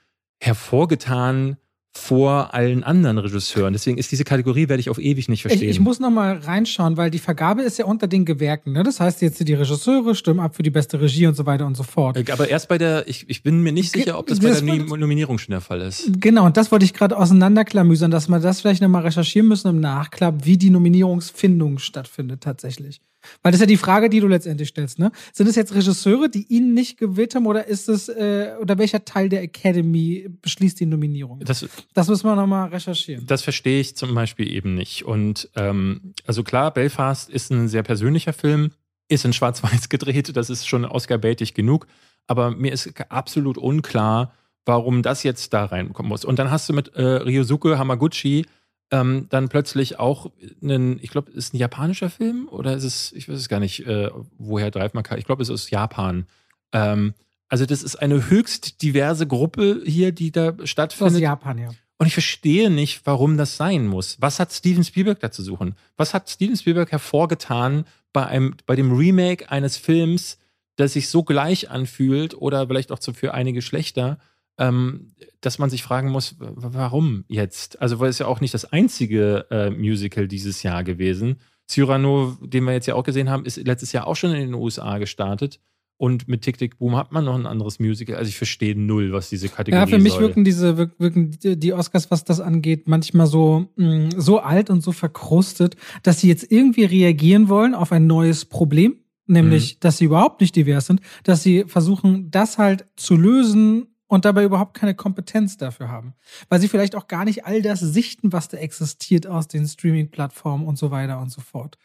hervorgetan 0.40 1.56
vor 1.96 2.54
allen 2.54 2.84
anderen 2.84 3.18
Regisseuren. 3.18 3.72
Deswegen 3.72 3.98
ist 3.98 4.12
diese 4.12 4.24
Kategorie, 4.24 4.68
werde 4.68 4.80
ich 4.80 4.90
auf 4.90 4.98
ewig 4.98 5.28
nicht 5.28 5.42
verstehen. 5.42 5.68
Ich, 5.68 5.76
ich 5.76 5.80
muss 5.80 6.00
noch 6.00 6.10
mal 6.10 6.38
reinschauen, 6.38 6.96
weil 6.96 7.10
die 7.10 7.18
Vergabe 7.18 7.62
ist 7.62 7.78
ja 7.78 7.86
unter 7.86 8.06
den 8.06 8.24
Gewerken. 8.24 8.72
Ne? 8.72 8.82
Das 8.82 9.00
heißt, 9.00 9.20
jetzt 9.22 9.46
die 9.46 9.54
Regisseure 9.54 10.14
stimmen 10.14 10.40
ab 10.40 10.54
für 10.54 10.62
die 10.62 10.70
beste 10.70 11.00
Regie 11.00 11.26
und 11.26 11.34
so 11.34 11.46
weiter 11.46 11.66
und 11.66 11.76
so 11.76 11.82
fort. 11.82 12.16
Äh, 12.16 12.30
aber 12.30 12.48
erst 12.48 12.68
bei 12.68 12.78
der, 12.78 13.08
ich, 13.08 13.28
ich 13.28 13.42
bin 13.42 13.62
mir 13.62 13.72
nicht 13.72 13.92
sicher, 13.92 14.18
ob 14.18 14.26
das, 14.26 14.38
das 14.38 14.64
bei 14.64 14.76
der 14.78 14.96
Nominierung 14.96 15.38
schon 15.38 15.52
der 15.52 15.60
Fall 15.60 15.80
ist. 15.80 16.10
Genau, 16.20 16.46
und 16.46 16.56
das 16.56 16.70
wollte 16.70 16.84
ich 16.84 16.94
gerade 16.94 17.16
auseinanderklamüsern, 17.16 18.10
dass 18.10 18.28
wir 18.28 18.38
das 18.38 18.60
vielleicht 18.60 18.82
noch 18.82 18.88
mal 18.88 19.02
recherchieren 19.02 19.48
müssen 19.48 19.68
im 19.68 19.80
Nachklapp, 19.80 20.44
wie 20.44 20.56
die 20.56 20.70
Nominierungsfindung 20.70 21.78
stattfindet 21.78 22.42
tatsächlich. 22.42 23.00
Weil 23.42 23.52
das 23.52 23.60
ist 23.60 23.62
ja 23.62 23.66
die 23.66 23.76
Frage, 23.76 24.08
die 24.08 24.20
du 24.20 24.26
letztendlich 24.26 24.68
stellst, 24.68 24.98
ne? 24.98 25.12
Sind 25.32 25.46
es 25.48 25.56
jetzt 25.56 25.74
Regisseure, 25.74 26.28
die 26.28 26.46
ihn 26.48 26.74
nicht 26.74 26.98
gewählt 26.98 27.34
haben, 27.34 27.46
oder 27.46 27.66
ist 27.66 27.88
es, 27.88 28.08
äh, 28.08 28.52
oder 28.60 28.78
welcher 28.78 29.04
Teil 29.04 29.28
der 29.28 29.42
Academy 29.42 30.28
beschließt 30.42 30.80
die 30.80 30.86
Nominierung? 30.86 31.40
Das, 31.40 31.66
das 31.94 32.08
müssen 32.08 32.26
wir 32.26 32.36
nochmal 32.36 32.68
recherchieren. 32.68 33.26
Das 33.26 33.42
verstehe 33.42 33.80
ich 33.80 33.96
zum 33.96 34.14
Beispiel 34.14 34.52
eben 34.52 34.74
nicht. 34.74 35.04
Und 35.04 35.48
ähm, 35.56 36.14
also 36.26 36.42
klar, 36.42 36.72
Belfast 36.72 37.30
ist 37.30 37.50
ein 37.50 37.68
sehr 37.68 37.82
persönlicher 37.82 38.32
Film, 38.32 38.70
ist 39.08 39.24
in 39.24 39.32
Schwarz-Weiß 39.32 39.88
gedreht, 39.88 40.36
das 40.36 40.50
ist 40.50 40.66
schon 40.66 40.84
Oscar-baitig 40.84 41.54
genug. 41.54 41.86
Aber 42.26 42.50
mir 42.50 42.72
ist 42.72 42.92
absolut 43.08 43.56
unklar, 43.56 44.32
warum 44.66 45.02
das 45.02 45.22
jetzt 45.22 45.54
da 45.54 45.64
reinkommen 45.64 46.10
muss. 46.10 46.24
Und 46.24 46.38
dann 46.38 46.50
hast 46.50 46.68
du 46.68 46.74
mit 46.74 46.88
äh, 46.94 47.02
Ryosuke 47.02 47.78
Hamaguchi 47.78 48.44
ähm, 48.90 49.26
dann 49.28 49.48
plötzlich 49.48 49.98
auch 49.98 50.30
einen, 50.62 50.98
ich 51.02 51.10
glaube, 51.10 51.30
ist 51.32 51.52
ein 51.52 51.58
japanischer 51.58 52.10
Film 52.10 52.48
oder 52.50 52.74
ist 52.74 52.84
es, 52.84 53.12
ich 53.12 53.28
weiß 53.28 53.36
es 53.36 53.48
gar 53.48 53.60
nicht, 53.60 53.86
äh, 53.86 54.10
woher 54.38 54.70
Drive 54.70 54.94
Man 54.94 55.04
Ich 55.16 55.24
glaube, 55.24 55.42
es 55.42 55.48
ist 55.48 55.70
Japan. 55.70 56.26
Ähm, 56.72 57.14
also 57.48 57.66
das 57.66 57.82
ist 57.82 57.96
eine 57.96 58.28
höchst 58.28 58.82
diverse 58.82 59.26
Gruppe 59.26 59.82
hier, 59.84 60.12
die 60.12 60.30
da 60.30 60.54
stattfindet. 60.64 61.16
Aus 61.16 61.20
Japan, 61.20 61.58
ja. 61.58 61.70
Und 61.98 62.06
ich 62.06 62.12
verstehe 62.12 62.70
nicht, 62.70 63.02
warum 63.04 63.36
das 63.36 63.56
sein 63.56 63.86
muss. 63.86 64.16
Was 64.20 64.38
hat 64.38 64.52
Steven 64.52 64.84
Spielberg 64.84 65.18
da 65.20 65.30
zu 65.32 65.42
suchen? 65.42 65.74
Was 65.96 66.14
hat 66.14 66.30
Steven 66.30 66.56
Spielberg 66.56 66.92
hervorgetan 66.92 67.84
bei, 68.12 68.26
einem, 68.26 68.54
bei 68.66 68.76
dem 68.76 68.92
Remake 68.92 69.50
eines 69.50 69.76
Films, 69.76 70.38
der 70.78 70.88
sich 70.88 71.08
so 71.08 71.24
gleich 71.24 71.70
anfühlt 71.70 72.34
oder 72.34 72.68
vielleicht 72.68 72.92
auch 72.92 73.00
für 73.02 73.34
einige 73.34 73.62
schlechter? 73.62 74.18
Ähm, 74.58 75.12
dass 75.40 75.58
man 75.58 75.70
sich 75.70 75.82
fragen 75.82 76.10
muss, 76.10 76.36
warum 76.38 77.24
jetzt? 77.28 77.80
Also, 77.80 78.00
weil 78.00 78.10
es 78.10 78.18
ja 78.18 78.26
auch 78.26 78.40
nicht 78.40 78.54
das 78.54 78.64
einzige 78.64 79.46
äh, 79.50 79.70
Musical 79.70 80.28
dieses 80.28 80.62
Jahr 80.62 80.84
gewesen. 80.84 81.36
Cyrano, 81.68 82.36
den 82.40 82.64
wir 82.64 82.72
jetzt 82.72 82.86
ja 82.86 82.94
auch 82.94 83.04
gesehen 83.04 83.30
haben, 83.30 83.44
ist 83.44 83.56
letztes 83.58 83.92
Jahr 83.92 84.06
auch 84.06 84.16
schon 84.16 84.32
in 84.32 84.40
den 84.40 84.54
USA 84.54 84.98
gestartet. 84.98 85.60
Und 85.98 86.28
mit 86.28 86.42
Tick 86.42 86.58
Tick 86.58 86.78
Boom 86.78 86.96
hat 86.96 87.10
man 87.10 87.24
noch 87.24 87.34
ein 87.34 87.44
anderes 87.44 87.80
Musical. 87.80 88.16
Also 88.16 88.28
ich 88.28 88.36
verstehe 88.36 88.78
null, 88.78 89.12
was 89.12 89.30
diese 89.30 89.48
Kategorie 89.48 89.82
ist. 89.82 89.90
Ja, 89.90 89.96
für 89.96 90.02
mich 90.02 90.12
soll. 90.12 90.22
wirken 90.22 90.44
diese 90.44 90.78
wirken 90.78 91.36
die 91.42 91.72
Oscars, 91.72 92.08
was 92.12 92.24
das 92.24 92.38
angeht, 92.40 92.86
manchmal 92.86 93.26
so 93.26 93.66
mh, 93.74 93.96
mm, 93.96 94.10
so 94.16 94.38
alt 94.38 94.70
und 94.70 94.80
so 94.80 94.92
verkrustet, 94.92 95.76
dass 96.04 96.20
sie 96.20 96.28
jetzt 96.28 96.50
irgendwie 96.52 96.84
reagieren 96.84 97.48
wollen 97.48 97.74
auf 97.74 97.90
ein 97.90 98.06
neues 98.06 98.44
Problem, 98.44 99.00
nämlich, 99.26 99.74
mhm. 99.74 99.80
dass 99.80 99.98
sie 99.98 100.04
überhaupt 100.04 100.40
nicht 100.40 100.54
divers 100.54 100.86
sind, 100.86 101.00
dass 101.24 101.42
sie 101.42 101.64
versuchen, 101.66 102.30
das 102.30 102.58
halt 102.58 102.86
zu 102.94 103.16
lösen 103.16 103.88
und 104.08 104.24
dabei 104.24 104.42
überhaupt 104.44 104.74
keine 104.74 104.94
Kompetenz 104.94 105.56
dafür 105.56 105.88
haben. 105.90 106.14
Weil 106.48 106.60
sie 106.60 106.68
vielleicht 106.68 106.96
auch 106.96 107.06
gar 107.06 107.24
nicht 107.24 107.46
all 107.46 107.62
das 107.62 107.80
sichten, 107.80 108.32
was 108.32 108.48
da 108.48 108.56
existiert 108.56 109.26
aus 109.26 109.46
den 109.46 109.66
Streaming-Plattformen 109.68 110.66
und 110.66 110.76
so 110.76 110.90
weiter 110.90 111.20
und 111.20 111.30
so 111.30 111.40
fort. 111.40 111.78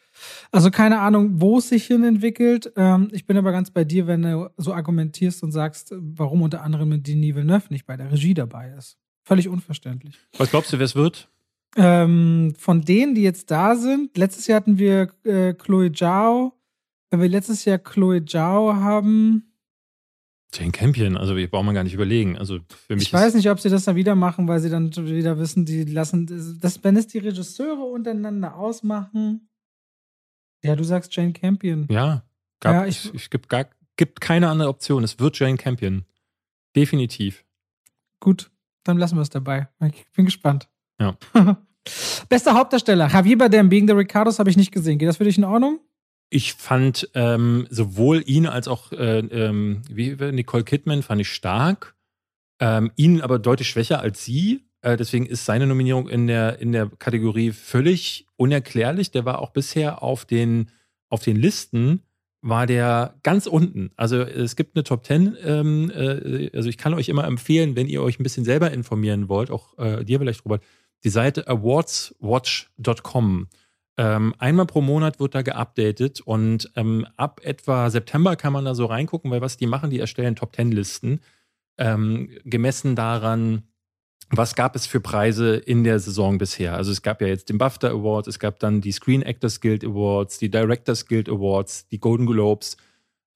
Also 0.50 0.70
keine 0.70 1.00
Ahnung, 1.00 1.40
wo 1.40 1.58
es 1.58 1.68
sich 1.68 1.86
hin 1.86 2.02
entwickelt. 2.02 2.72
Ähm, 2.76 3.08
ich 3.12 3.26
bin 3.26 3.36
aber 3.36 3.52
ganz 3.52 3.70
bei 3.70 3.84
dir, 3.84 4.06
wenn 4.06 4.22
du 4.22 4.50
so 4.56 4.74
argumentierst 4.74 5.42
und 5.42 5.52
sagst, 5.52 5.94
warum 5.96 6.42
unter 6.42 6.62
anderem 6.62 7.02
Denis 7.02 7.34
Villeneuve 7.34 7.66
nicht 7.70 7.86
bei 7.86 7.96
der 7.96 8.10
Regie 8.10 8.34
dabei 8.34 8.72
ist. 8.76 8.96
Völlig 9.24 9.48
unverständlich. 9.48 10.18
Was 10.36 10.50
glaubst 10.50 10.72
du, 10.72 10.78
wer 10.78 10.84
es 10.84 10.96
wird? 10.96 11.28
Ähm, 11.76 12.54
von 12.56 12.82
denen, 12.82 13.14
die 13.14 13.22
jetzt 13.22 13.50
da 13.50 13.76
sind, 13.76 14.16
letztes 14.16 14.46
Jahr 14.46 14.56
hatten 14.56 14.78
wir 14.78 15.10
äh, 15.24 15.54
Chloe 15.54 15.92
Zhao. 15.92 16.52
Wenn 17.10 17.20
wir 17.20 17.28
letztes 17.28 17.64
Jahr 17.64 17.78
Chloe 17.78 18.24
Zhao 18.24 18.74
haben, 18.74 19.53
Jane 20.54 20.72
Campion, 20.72 21.16
also 21.16 21.34
ich 21.36 21.50
brauche 21.50 21.64
man 21.64 21.74
gar 21.74 21.84
nicht 21.84 21.94
überlegen. 21.94 22.38
Also 22.38 22.58
für 22.86 22.94
mich 22.94 23.04
ich 23.04 23.12
weiß 23.12 23.34
nicht, 23.34 23.50
ob 23.50 23.60
sie 23.60 23.68
das 23.68 23.84
dann 23.84 23.96
wieder 23.96 24.14
machen, 24.14 24.46
weil 24.46 24.60
sie 24.60 24.70
dann 24.70 24.94
wieder 24.94 25.38
wissen, 25.38 25.64
die 25.64 25.84
lassen, 25.84 26.58
das, 26.60 26.82
wenn 26.84 26.96
es 26.96 27.06
die 27.08 27.18
Regisseure 27.18 27.82
untereinander 27.82 28.56
ausmachen. 28.56 29.48
Ja, 30.62 30.76
du 30.76 30.84
sagst 30.84 31.14
Jane 31.14 31.32
Campion. 31.32 31.86
Ja, 31.90 32.22
gab, 32.60 32.74
ja 32.74 32.86
ich, 32.86 33.12
es 33.14 33.28
gibt, 33.28 33.48
gar, 33.48 33.66
gibt 33.96 34.20
keine 34.20 34.48
andere 34.48 34.68
Option. 34.68 35.04
Es 35.04 35.18
wird 35.18 35.38
Jane 35.38 35.56
Campion. 35.56 36.04
Definitiv. 36.76 37.44
Gut, 38.20 38.50
dann 38.84 38.96
lassen 38.96 39.16
wir 39.16 39.22
es 39.22 39.30
dabei. 39.30 39.68
Ich 39.80 40.06
bin 40.12 40.24
gespannt. 40.24 40.68
Ja. 40.98 41.16
Bester 42.28 42.54
Hauptdarsteller. 42.54 43.08
Javier 43.08 43.38
Bardem, 43.38 43.68
Being 43.68 43.86
the 43.86 43.92
Ricardos 43.92 44.38
habe 44.38 44.48
ich 44.48 44.56
nicht 44.56 44.72
gesehen. 44.72 44.98
Geht 44.98 45.08
das 45.08 45.18
für 45.18 45.24
dich 45.24 45.36
in 45.36 45.44
Ordnung? 45.44 45.80
Ich 46.34 46.54
fand 46.54 47.10
ähm, 47.14 47.68
sowohl 47.70 48.20
ihn 48.26 48.46
als 48.46 48.66
auch 48.66 48.90
äh, 48.90 49.20
ähm, 49.20 49.82
wie 49.88 50.16
Nicole 50.32 50.64
Kidman 50.64 51.04
fand 51.04 51.20
ich 51.20 51.28
stark. 51.28 51.94
Ähm, 52.58 52.90
ihn 52.96 53.20
aber 53.20 53.38
deutlich 53.38 53.68
schwächer 53.68 54.00
als 54.00 54.24
sie. 54.24 54.64
Äh, 54.80 54.96
deswegen 54.96 55.26
ist 55.26 55.44
seine 55.44 55.68
Nominierung 55.68 56.08
in 56.08 56.26
der, 56.26 56.58
in 56.58 56.72
der 56.72 56.90
Kategorie 56.98 57.52
völlig 57.52 58.26
unerklärlich. 58.34 59.12
Der 59.12 59.24
war 59.24 59.38
auch 59.38 59.50
bisher 59.50 60.02
auf 60.02 60.24
den, 60.24 60.72
auf 61.08 61.22
den 61.22 61.36
Listen, 61.36 62.02
war 62.42 62.66
der 62.66 63.14
ganz 63.22 63.46
unten. 63.46 63.92
Also 63.94 64.20
es 64.20 64.56
gibt 64.56 64.74
eine 64.74 64.82
Top 64.82 65.06
10. 65.06 65.36
Ähm, 65.40 65.92
äh, 65.94 66.50
also 66.52 66.68
ich 66.68 66.78
kann 66.78 66.94
euch 66.94 67.08
immer 67.08 67.28
empfehlen, 67.28 67.76
wenn 67.76 67.86
ihr 67.86 68.02
euch 68.02 68.18
ein 68.18 68.24
bisschen 68.24 68.44
selber 68.44 68.72
informieren 68.72 69.28
wollt, 69.28 69.52
auch 69.52 69.78
äh, 69.78 70.04
dir 70.04 70.18
vielleicht, 70.18 70.44
Robert, 70.44 70.64
die 71.04 71.10
Seite 71.10 71.46
awardswatch.com. 71.46 73.46
Ähm, 73.96 74.34
einmal 74.38 74.66
pro 74.66 74.80
Monat 74.80 75.20
wird 75.20 75.34
da 75.34 75.42
geupdatet 75.42 76.20
und 76.20 76.70
ähm, 76.74 77.06
ab 77.16 77.40
etwa 77.44 77.90
September 77.90 78.34
kann 78.34 78.52
man 78.52 78.64
da 78.64 78.74
so 78.74 78.86
reingucken, 78.86 79.30
weil 79.30 79.40
was 79.40 79.56
die 79.56 79.66
machen, 79.66 79.90
die 79.90 80.00
erstellen 80.00 80.34
Top 80.34 80.56
10 80.56 80.72
Listen, 80.72 81.20
ähm, 81.78 82.30
gemessen 82.44 82.96
daran, 82.96 83.62
was 84.30 84.54
gab 84.54 84.74
es 84.74 84.86
für 84.86 85.00
Preise 85.00 85.56
in 85.56 85.84
der 85.84 86.00
Saison 86.00 86.38
bisher? 86.38 86.74
Also 86.74 86.90
es 86.90 87.02
gab 87.02 87.20
ja 87.20 87.28
jetzt 87.28 87.50
den 87.50 87.58
BAFTA 87.58 87.88
Award, 87.88 88.26
es 88.26 88.38
gab 88.38 88.58
dann 88.58 88.80
die 88.80 88.92
Screen 88.92 89.22
Actors 89.22 89.60
Guild 89.60 89.84
Awards, 89.84 90.38
die 90.38 90.50
Directors 90.50 91.06
Guild 91.06 91.28
Awards, 91.28 91.86
die 91.88 92.00
Golden 92.00 92.26
Globes. 92.26 92.76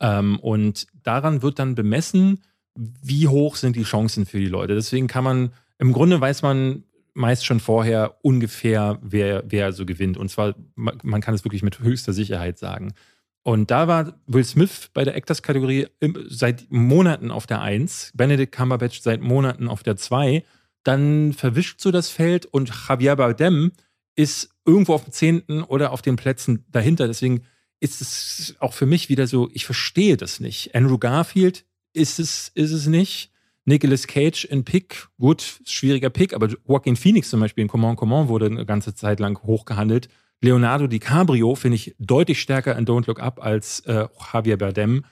Ähm, 0.00 0.38
und 0.40 0.86
daran 1.02 1.42
wird 1.42 1.58
dann 1.58 1.74
bemessen, 1.74 2.42
wie 2.74 3.28
hoch 3.28 3.56
sind 3.56 3.76
die 3.76 3.82
Chancen 3.82 4.26
für 4.26 4.38
die 4.38 4.46
Leute. 4.46 4.74
Deswegen 4.74 5.08
kann 5.08 5.24
man, 5.24 5.52
im 5.78 5.92
Grunde 5.92 6.20
weiß 6.20 6.42
man 6.42 6.84
meist 7.18 7.44
schon 7.44 7.60
vorher 7.60 8.16
ungefähr, 8.22 8.98
wer, 9.02 9.44
wer 9.46 9.72
so 9.72 9.84
gewinnt. 9.84 10.16
Und 10.16 10.30
zwar, 10.30 10.54
man 10.74 11.20
kann 11.20 11.34
es 11.34 11.44
wirklich 11.44 11.62
mit 11.62 11.80
höchster 11.80 12.12
Sicherheit 12.12 12.58
sagen. 12.58 12.94
Und 13.42 13.70
da 13.70 13.88
war 13.88 14.14
Will 14.26 14.44
Smith 14.44 14.90
bei 14.94 15.04
der 15.04 15.16
Actors-Kategorie 15.16 15.88
seit 16.28 16.70
Monaten 16.70 17.30
auf 17.30 17.46
der 17.46 17.60
1, 17.60 18.12
Benedict 18.14 18.52
Cumberbatch 18.52 19.00
seit 19.00 19.20
Monaten 19.20 19.68
auf 19.68 19.82
der 19.82 19.96
2 19.96 20.44
dann 20.88 21.34
verwischt 21.34 21.80
so 21.80 21.90
das 21.90 22.08
Feld 22.08 22.46
und 22.46 22.70
Javier 22.88 23.16
Bardem 23.16 23.72
ist 24.16 24.50
irgendwo 24.64 24.94
auf 24.94 25.04
dem 25.04 25.12
zehnten 25.12 25.62
oder 25.62 25.92
auf 25.92 26.00
den 26.00 26.16
Plätzen 26.16 26.64
dahinter. 26.70 27.06
Deswegen 27.06 27.42
ist 27.78 28.00
es 28.00 28.54
auch 28.58 28.72
für 28.72 28.86
mich 28.86 29.08
wieder 29.08 29.26
so, 29.26 29.50
ich 29.52 29.66
verstehe 29.66 30.16
das 30.16 30.40
nicht. 30.40 30.74
Andrew 30.74 30.98
Garfield 30.98 31.66
ist 31.92 32.18
es, 32.18 32.50
ist 32.54 32.72
es 32.72 32.86
nicht. 32.86 33.30
Nicolas 33.68 34.06
Cage 34.06 34.46
in 34.46 34.64
Pick, 34.64 35.08
gut, 35.18 35.60
schwieriger 35.66 36.08
Pick, 36.08 36.32
aber 36.32 36.48
Joaquin 36.66 36.96
Phoenix 36.96 37.28
zum 37.28 37.40
Beispiel 37.40 37.62
in 37.62 37.68
Command 37.68 37.98
Command 37.98 38.28
wurde 38.30 38.46
eine 38.46 38.64
ganze 38.64 38.94
Zeit 38.94 39.20
lang 39.20 39.38
hochgehandelt. 39.42 40.08
Leonardo 40.40 40.86
DiCaprio 40.86 41.54
finde 41.54 41.76
ich 41.76 41.94
deutlich 41.98 42.40
stärker 42.40 42.76
in 42.76 42.86
Don't 42.86 43.06
Look 43.06 43.20
Up 43.20 43.42
als 43.42 43.80
äh, 43.80 44.06
Javier 44.32 44.56
Bardem. 44.56 45.04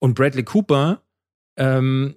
Und 0.00 0.14
Bradley 0.14 0.42
Cooper 0.42 1.02
ähm, 1.56 2.16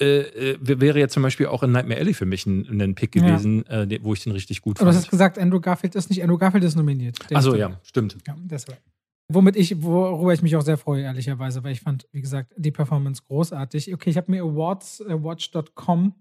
äh, 0.00 0.20
äh 0.20 0.58
wäre 0.60 1.00
ja 1.00 1.08
zum 1.08 1.22
Beispiel 1.22 1.46
auch 1.46 1.62
in 1.62 1.72
Nightmare 1.72 2.00
Alley 2.00 2.14
für 2.14 2.24
mich 2.24 2.46
ein, 2.46 2.80
ein 2.80 2.94
Pick 2.94 3.12
gewesen, 3.12 3.64
ja. 3.68 3.82
äh, 3.82 3.98
wo 4.02 4.14
ich 4.14 4.22
den 4.22 4.32
richtig 4.32 4.62
gut 4.62 4.78
fand. 4.78 4.88
Aber 4.88 4.92
du 4.92 4.96
hast 4.96 5.10
gesagt, 5.10 5.38
Andrew 5.38 5.60
Garfield 5.60 5.94
ist 5.96 6.08
nicht, 6.08 6.22
Andrew 6.22 6.38
Garfield 6.38 6.64
ist 6.64 6.76
nominiert. 6.76 7.18
Achso, 7.34 7.54
ja, 7.54 7.78
stimmt. 7.82 8.16
Ja, 8.26 8.36
deshalb. 8.38 8.80
Womit 9.28 9.56
ich, 9.56 9.82
worüber 9.82 10.32
ich 10.32 10.42
mich 10.42 10.54
auch 10.54 10.62
sehr 10.62 10.78
freue, 10.78 11.02
ehrlicherweise, 11.02 11.64
weil 11.64 11.72
ich 11.72 11.80
fand, 11.80 12.06
wie 12.12 12.20
gesagt, 12.20 12.52
die 12.56 12.70
Performance 12.70 13.22
großartig. 13.26 13.92
Okay, 13.92 14.10
ich 14.10 14.16
habe 14.16 14.30
mir 14.30 14.44
awardswatch.com 14.44 16.14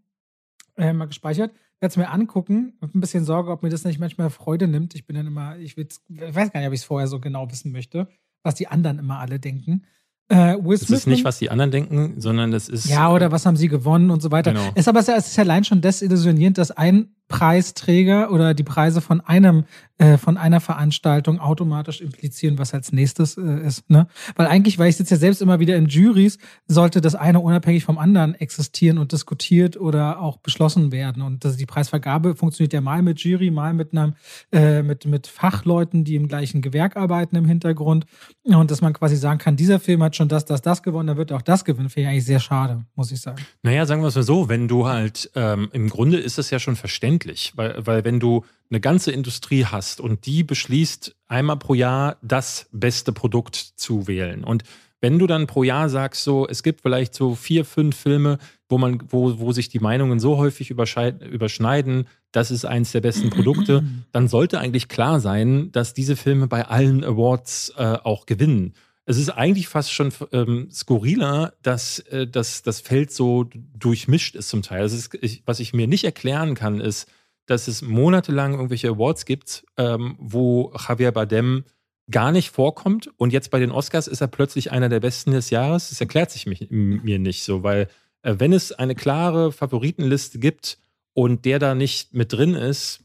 äh, 0.78 0.92
mal 0.92 1.06
gespeichert, 1.06 1.52
werde 1.80 1.92
es 1.92 1.98
mir 1.98 2.10
angucken. 2.10 2.74
Hab 2.82 2.96
ein 2.96 3.02
bisschen 3.02 3.24
Sorge, 3.24 3.52
ob 3.52 3.62
mir 3.62 3.70
das 3.70 3.84
nicht 3.84 4.00
manchmal 4.00 4.32
Freude 4.32 4.68
nimmt. 4.68 4.96
Ich 4.96 5.06
bin 5.06 5.16
dann 5.16 5.28
immer, 5.28 5.58
ich, 5.58 5.78
ich 5.78 6.00
weiß 6.10 6.52
gar 6.52 6.60
nicht, 6.60 6.68
ob 6.68 6.74
ich 6.74 6.82
es 6.82 6.86
vorher 6.86 7.08
so 7.08 7.20
genau 7.20 7.50
wissen 7.52 7.72
möchte, 7.72 8.08
was 8.42 8.56
die 8.56 8.68
anderen 8.68 8.98
immer 8.98 9.20
alle 9.20 9.40
denken. 9.40 9.84
Äh, 10.28 10.56
Will 10.56 10.76
Smith 10.78 10.90
das 10.90 11.00
ist 11.00 11.08
nicht, 11.08 11.24
was 11.24 11.38
die 11.38 11.52
anderen 11.52 11.70
denken, 11.70 12.20
sondern 12.20 12.50
das 12.50 12.68
ist. 12.68 12.90
Ja, 12.90 13.12
oder 13.12 13.32
was 13.32 13.46
haben 13.46 13.56
sie 13.56 13.68
gewonnen 13.68 14.10
und 14.10 14.24
so 14.24 14.32
weiter. 14.32 14.54
Genau. 14.54 14.72
Ist 14.74 14.88
aber 14.88 15.02
es 15.02 15.08
ist 15.08 15.38
allein 15.38 15.64
schon 15.64 15.82
desillusionierend, 15.82 16.58
dass 16.58 16.72
ein 16.72 17.16
Preisträger 17.28 18.32
oder 18.32 18.54
die 18.54 18.64
Preise 18.64 19.02
von 19.02 19.20
einem 19.22 19.66
äh, 19.98 20.18
von 20.18 20.38
einer 20.38 20.60
Veranstaltung 20.60 21.40
automatisch 21.40 22.02
implizieren, 22.02 22.60
was 22.60 22.74
als 22.74 22.92
nächstes 22.92 23.38
äh, 23.38 23.66
ist. 23.66 23.90
Ne? 23.90 24.08
Weil 24.36 24.48
eigentlich, 24.48 24.78
weil 24.78 24.90
ich 24.90 24.98
sitze 24.98 25.16
ja 25.16 25.20
selbst 25.20 25.42
immer 25.42 25.60
wieder 25.60 25.78
in 25.78 25.88
Juries, 25.88 26.38
sollte 26.68 27.00
das 27.00 27.16
eine 27.16 27.40
unabhängig 27.40 27.86
vom 27.86 27.98
anderen 27.98 28.36
existieren 28.36 28.98
und 28.98 29.14
diskutiert 29.14 29.78
oder 29.78 30.20
auch 30.20 30.38
beschlossen 30.38 30.92
werden. 30.92 31.22
Und 31.22 31.46
das, 31.46 31.56
die 31.56 31.66
Preisvergabe 31.66 32.36
funktioniert 32.36 32.74
ja 32.74 32.82
mal 32.82 33.02
mit 33.02 33.22
Jury, 33.22 33.52
mal 33.52 33.74
mit 33.74 33.94
einem 33.94 34.16
äh, 34.52 34.84
mit 34.84 35.06
mit 35.06 35.28
Fachleuten, 35.28 36.04
die 36.04 36.16
im 36.16 36.28
gleichen 36.28 36.62
Gewerk 36.62 36.98
arbeiten 36.98 37.38
im 37.38 37.46
Hintergrund 37.46 38.06
und 38.44 38.70
dass 38.70 38.82
man 38.82 38.92
quasi 38.92 39.16
sagen 39.16 39.40
kann, 39.40 39.56
dieser 39.56 39.80
Film 39.80 40.04
hat 40.04 40.16
schon 40.16 40.28
das, 40.28 40.44
das, 40.44 40.62
das 40.62 40.84
gewonnen, 40.84 41.08
dann 41.08 41.18
wird 41.18 41.32
auch 41.32 41.42
das 41.42 41.64
gewinnen. 41.64 41.90
Finde 41.90 42.10
ich 42.10 42.12
eigentlich 42.12 42.26
sehr 42.26 42.42
schade, 42.42 42.86
muss 42.96 43.12
ich 43.12 43.22
sagen. 43.22 43.42
Naja, 43.64 43.86
sagen 43.86 44.02
wir 44.02 44.10
es 44.10 44.16
mal 44.16 44.24
so, 44.24 44.50
wenn 44.50 44.68
du 44.68 44.88
halt 44.88 45.32
ähm, 45.36 45.70
im 45.72 45.90
Grunde 45.90 46.18
ist 46.18 46.38
es 46.38 46.50
ja 46.50 46.60
schon 46.60 46.76
verständlich 46.76 47.15
verständlich, 47.16 47.54
weil, 47.56 47.86
weil 47.86 48.04
wenn 48.04 48.20
du 48.20 48.44
eine 48.70 48.80
ganze 48.80 49.12
Industrie 49.12 49.66
hast 49.66 50.02
und 50.02 50.26
die 50.26 50.44
beschließt, 50.44 51.16
einmal 51.28 51.58
pro 51.58 51.74
Jahr 51.74 52.18
das 52.22 52.68
beste 52.72 53.14
Produkt 53.14 53.56
zu 53.56 54.08
wählen 54.08 54.44
und 54.44 54.64
wenn 55.02 55.20
du 55.20 55.28
dann 55.28 55.46
pro 55.46 55.62
Jahr 55.64 55.88
sagst, 55.88 56.24
so, 56.24 56.48
es 56.48 56.64
gibt 56.64 56.82
vielleicht 56.82 57.14
so 57.14 57.36
vier, 57.36 57.64
fünf 57.64 57.96
Filme, 57.96 58.40
wo 58.70 58.80
man, 58.80 59.04
wo, 59.10 59.38
wo 59.38 59.52
sich 59.52 59.70
die 59.70 59.80
Meinungen 59.80 60.20
so 60.20 60.38
häufig 60.38 60.72
überschneiden, 60.72 62.08
das 62.32 62.50
ist 62.50 62.66
eins 62.66 62.92
der 62.92 63.02
besten 63.02 63.30
Produkte, 63.30 63.84
dann 64.14 64.28
sollte 64.28 64.60
eigentlich 64.60 64.88
klar 64.88 65.20
sein, 65.20 65.72
dass 65.72 65.94
diese 65.94 66.16
Filme 66.16 66.48
bei 66.48 66.66
allen 66.66 67.04
Awards 67.04 67.74
äh, 67.78 67.98
auch 68.04 68.26
gewinnen. 68.26 68.74
Es 69.06 69.18
ist 69.18 69.30
eigentlich 69.30 69.68
fast 69.68 69.92
schon 69.92 70.12
ähm, 70.32 70.70
skurriler, 70.72 71.54
dass 71.62 72.00
äh, 72.00 72.28
das, 72.28 72.64
das 72.64 72.82
Feld 72.82 73.12
so 73.12 73.46
durchmischt 73.54 74.36
ist 74.36 74.50
zum 74.50 74.64
Teil. 74.64 74.86
Ist, 74.86 75.14
ich, 75.22 75.44
was 75.46 75.60
ich 75.60 75.74
mir 75.74 75.88
nicht 75.88 76.04
erklären 76.04 76.56
kann, 76.56 76.82
ist, 76.82 77.08
dass 77.46 77.68
es 77.68 77.82
monatelang 77.82 78.54
irgendwelche 78.54 78.90
Awards 78.90 79.26
gibt, 79.26 79.66
ähm, 79.78 80.16
wo 80.20 80.74
Javier 80.88 81.12
Bardem 81.12 81.64
gar 82.10 82.32
nicht 82.32 82.50
vorkommt 82.50 83.10
und 83.18 83.34
jetzt 83.34 83.50
bei 83.50 83.60
den 83.60 83.72
Oscars 83.72 84.08
ist 84.08 84.22
er 84.22 84.28
plötzlich 84.28 84.72
einer 84.72 84.90
der 84.90 85.00
Besten 85.00 85.32
des 85.32 85.50
Jahres. 85.50 85.90
Das 85.90 86.02
erklärt 86.02 86.32
sich 86.32 86.46
mich, 86.46 86.68
mir 86.70 87.20
nicht 87.20 87.44
so, 87.44 87.64
weil 87.64 87.88
äh, 88.22 88.36
wenn 88.38 88.54
es 88.54 88.72
eine 88.72 88.96
klare 88.96 89.52
Favoritenliste 89.52 90.40
gibt 90.40 90.78
und 91.14 91.46
der 91.46 91.60
da 91.60 91.76
nicht 91.76 92.14
mit 92.14 92.34
drin 92.34 92.54
ist, 92.54 93.04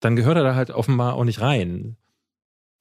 dann 0.00 0.16
gehört 0.16 0.36
er 0.36 0.44
da 0.44 0.54
halt 0.54 0.70
offenbar 0.70 1.14
auch 1.14 1.24
nicht 1.24 1.40
rein. 1.40 1.96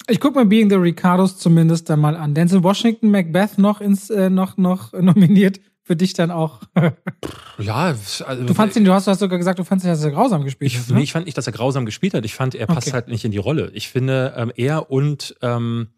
Ich 0.08 0.20
gucke 0.20 0.40
mir 0.40 0.46
Being 0.46 0.70
the 0.70 0.76
Ricardos 0.76 1.38
zumindest 1.38 1.90
dann 1.90 2.00
mal 2.00 2.16
an. 2.16 2.34
Denzel 2.34 2.64
Washington, 2.64 3.12
Macbeth 3.12 3.58
noch 3.58 3.82
ins 3.82 4.10
äh, 4.10 4.30
noch 4.30 4.58
noch 4.58 4.94
nominiert 5.00 5.60
für 5.82 5.96
dich 5.96 6.14
dann 6.14 6.32
auch. 6.32 6.62
ja, 7.60 7.76
also, 7.76 8.44
du 8.44 8.54
fandst 8.56 8.76
ihn, 8.76 8.86
du 8.86 8.92
hast, 8.92 9.06
du 9.06 9.12
hast 9.12 9.20
sogar 9.20 9.38
gesagt, 9.38 9.60
du 9.60 9.64
fandst 9.64 9.86
ihn, 9.86 9.90
dass 9.90 10.04
er 10.04 10.12
grausam 10.12 10.44
gespielt 10.44 10.72
ich, 10.72 10.80
hat. 10.80 10.90
Ne? 10.90 10.96
Nee, 10.96 11.04
ich 11.04 11.12
fand 11.12 11.26
nicht, 11.26 11.38
dass 11.38 11.46
er 11.46 11.54
grausam 11.54 11.86
gespielt 11.86 12.16
hat. 12.16 12.26
Ich 12.26 12.34
fand, 12.34 12.56
er 12.56 12.66
passt 12.66 12.88
okay. 12.88 12.94
halt 12.94 13.08
nicht 13.08 13.24
in 13.24 13.32
die 13.32 13.38
Rolle. 13.38 13.70
Ich 13.74 13.90
finde, 13.90 14.34
ähm, 14.36 14.52
er 14.56 14.90
und 14.90 15.36
ähm, 15.44 15.90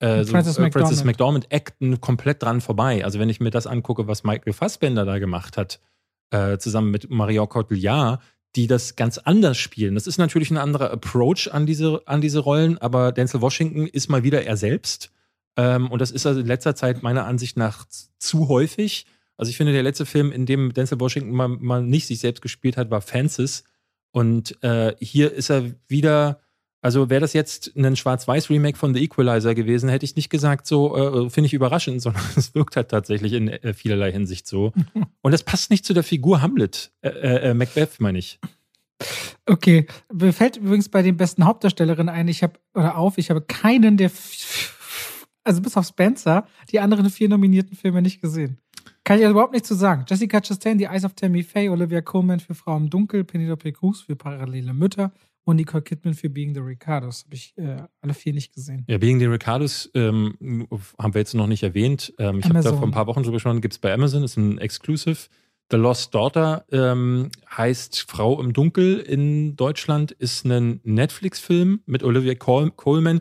äh, 0.00 0.24
so, 0.24 0.32
Francis, 0.32 0.58
äh, 0.58 0.62
McDormand. 0.62 0.72
Francis 0.72 1.04
McDormand 1.04 1.52
acten 1.52 2.00
komplett 2.00 2.42
dran 2.42 2.60
vorbei. 2.60 3.04
Also 3.04 3.18
wenn 3.20 3.28
ich 3.28 3.40
mir 3.40 3.50
das 3.50 3.66
angucke, 3.66 4.08
was 4.08 4.24
Michael 4.24 4.52
Fassbender 4.52 5.04
da 5.04 5.18
gemacht 5.18 5.56
hat, 5.56 5.80
äh, 6.30 6.58
zusammen 6.58 6.90
mit 6.90 7.08
Mario 7.10 7.46
Cotillard, 7.46 8.20
die 8.56 8.66
das 8.66 8.96
ganz 8.96 9.18
anders 9.18 9.58
spielen. 9.58 9.94
Das 9.94 10.06
ist 10.06 10.18
natürlich 10.18 10.50
ein 10.50 10.56
anderer 10.56 10.90
Approach 10.90 11.50
an 11.52 11.66
diese, 11.66 12.02
an 12.06 12.20
diese 12.20 12.40
Rollen, 12.40 12.78
aber 12.78 13.12
Denzel 13.12 13.42
Washington 13.42 13.86
ist 13.86 14.08
mal 14.08 14.24
wieder 14.24 14.44
er 14.44 14.56
selbst. 14.56 15.12
Ähm, 15.56 15.90
und 15.90 16.00
das 16.00 16.10
ist 16.10 16.26
also 16.26 16.40
in 16.40 16.46
letzter 16.46 16.74
Zeit 16.74 17.02
meiner 17.02 17.26
Ansicht 17.26 17.56
nach 17.56 17.86
zu 18.18 18.48
häufig. 18.48 19.06
Also 19.36 19.50
ich 19.50 19.58
finde, 19.58 19.72
der 19.72 19.82
letzte 19.82 20.06
Film, 20.06 20.32
in 20.32 20.46
dem 20.46 20.72
Denzel 20.72 20.98
Washington 20.98 21.32
mal, 21.32 21.48
mal 21.48 21.82
nicht 21.82 22.06
sich 22.06 22.20
selbst 22.20 22.40
gespielt 22.40 22.78
hat, 22.78 22.90
war 22.90 23.02
Fences. 23.02 23.64
Und 24.10 24.62
äh, 24.62 24.96
hier 24.98 25.32
ist 25.32 25.50
er 25.50 25.72
wieder, 25.86 26.40
also 26.86 27.10
wäre 27.10 27.20
das 27.20 27.32
jetzt 27.32 27.72
ein 27.76 27.96
Schwarz-Weiß-Remake 27.96 28.78
von 28.78 28.94
The 28.94 29.02
Equalizer 29.02 29.56
gewesen, 29.56 29.88
hätte 29.88 30.04
ich 30.04 30.14
nicht 30.14 30.30
gesagt, 30.30 30.68
so 30.68 31.24
äh, 31.26 31.30
finde 31.30 31.46
ich 31.46 31.52
überraschend, 31.52 32.00
sondern 32.00 32.22
es 32.36 32.54
wirkt 32.54 32.76
halt 32.76 32.90
tatsächlich 32.90 33.32
in 33.32 33.48
äh, 33.48 33.74
vielerlei 33.74 34.12
Hinsicht 34.12 34.46
so. 34.46 34.72
Und 35.20 35.32
das 35.32 35.42
passt 35.42 35.72
nicht 35.72 35.84
zu 35.84 35.94
der 35.94 36.04
Figur 36.04 36.42
Hamlet, 36.42 36.92
äh, 37.02 37.08
äh, 37.08 37.50
äh, 37.50 37.54
Macbeth, 37.54 37.98
meine 37.98 38.18
ich. 38.18 38.38
Okay, 39.46 39.86
mir 40.12 40.32
fällt 40.32 40.58
übrigens 40.58 40.88
bei 40.88 41.02
den 41.02 41.16
besten 41.16 41.44
Hauptdarstellerinnen 41.44 42.08
ein, 42.08 42.28
ich 42.28 42.44
habe, 42.44 42.54
oder 42.72 42.96
auf, 42.96 43.18
ich 43.18 43.30
habe 43.30 43.40
keinen 43.40 43.96
der, 43.96 44.12
also 45.42 45.60
bis 45.62 45.76
auf 45.76 45.86
Spencer, 45.86 46.46
die 46.70 46.78
anderen 46.78 47.10
vier 47.10 47.28
nominierten 47.28 47.76
Filme 47.76 48.00
nicht 48.00 48.20
gesehen. 48.20 48.58
Kann 49.02 49.18
ich 49.18 49.24
also 49.24 49.32
überhaupt 49.32 49.52
nichts 49.52 49.66
zu 49.66 49.74
sagen. 49.74 50.04
Jessica 50.08 50.40
Chastain, 50.40 50.78
The 50.78 50.84
Eyes 50.84 51.04
of 51.04 51.14
Tammy 51.14 51.42
Faye, 51.42 51.68
Olivia 51.68 52.00
Colman 52.00 52.38
für 52.38 52.54
Frau 52.54 52.76
im 52.76 52.90
Dunkel, 52.90 53.24
Penelope 53.24 53.72
Cruz 53.72 54.02
für 54.02 54.14
Parallele 54.14 54.72
Mütter 54.72 55.10
und 55.46 55.56
Nicole 55.56 55.82
Kidman 55.82 56.14
für 56.14 56.28
Being 56.28 56.54
the 56.54 56.60
Ricardos. 56.60 57.24
Habe 57.24 57.36
ich 57.36 57.54
äh, 57.56 57.82
alle 58.00 58.14
vier 58.14 58.32
nicht 58.32 58.52
gesehen. 58.52 58.84
Ja, 58.88 58.98
Being 58.98 59.20
the 59.20 59.26
Ricardos 59.26 59.88
ähm, 59.94 60.66
haben 60.98 61.14
wir 61.14 61.20
jetzt 61.20 61.34
noch 61.34 61.46
nicht 61.46 61.62
erwähnt. 61.62 62.12
Ähm, 62.18 62.40
ich 62.40 62.46
habe 62.46 62.60
da 62.60 62.72
vor 62.72 62.82
ein 62.82 62.90
paar 62.90 63.06
Wochen 63.06 63.22
drüber 63.22 63.36
gesprochen. 63.36 63.60
Gibt 63.60 63.74
es 63.74 63.78
bei 63.78 63.94
Amazon, 63.94 64.24
ist 64.24 64.36
ein 64.36 64.58
Exclusive. 64.58 65.28
The 65.70 65.76
Lost 65.76 66.14
Daughter 66.14 66.64
ähm, 66.72 67.30
heißt 67.48 68.06
Frau 68.08 68.40
im 68.40 68.52
Dunkel 68.52 68.98
in 68.98 69.56
Deutschland, 69.56 70.12
ist 70.12 70.44
ein 70.44 70.80
Netflix-Film 70.82 71.80
mit 71.86 72.02
Olivia 72.02 72.34
Col 72.34 72.72
Coleman 72.72 73.20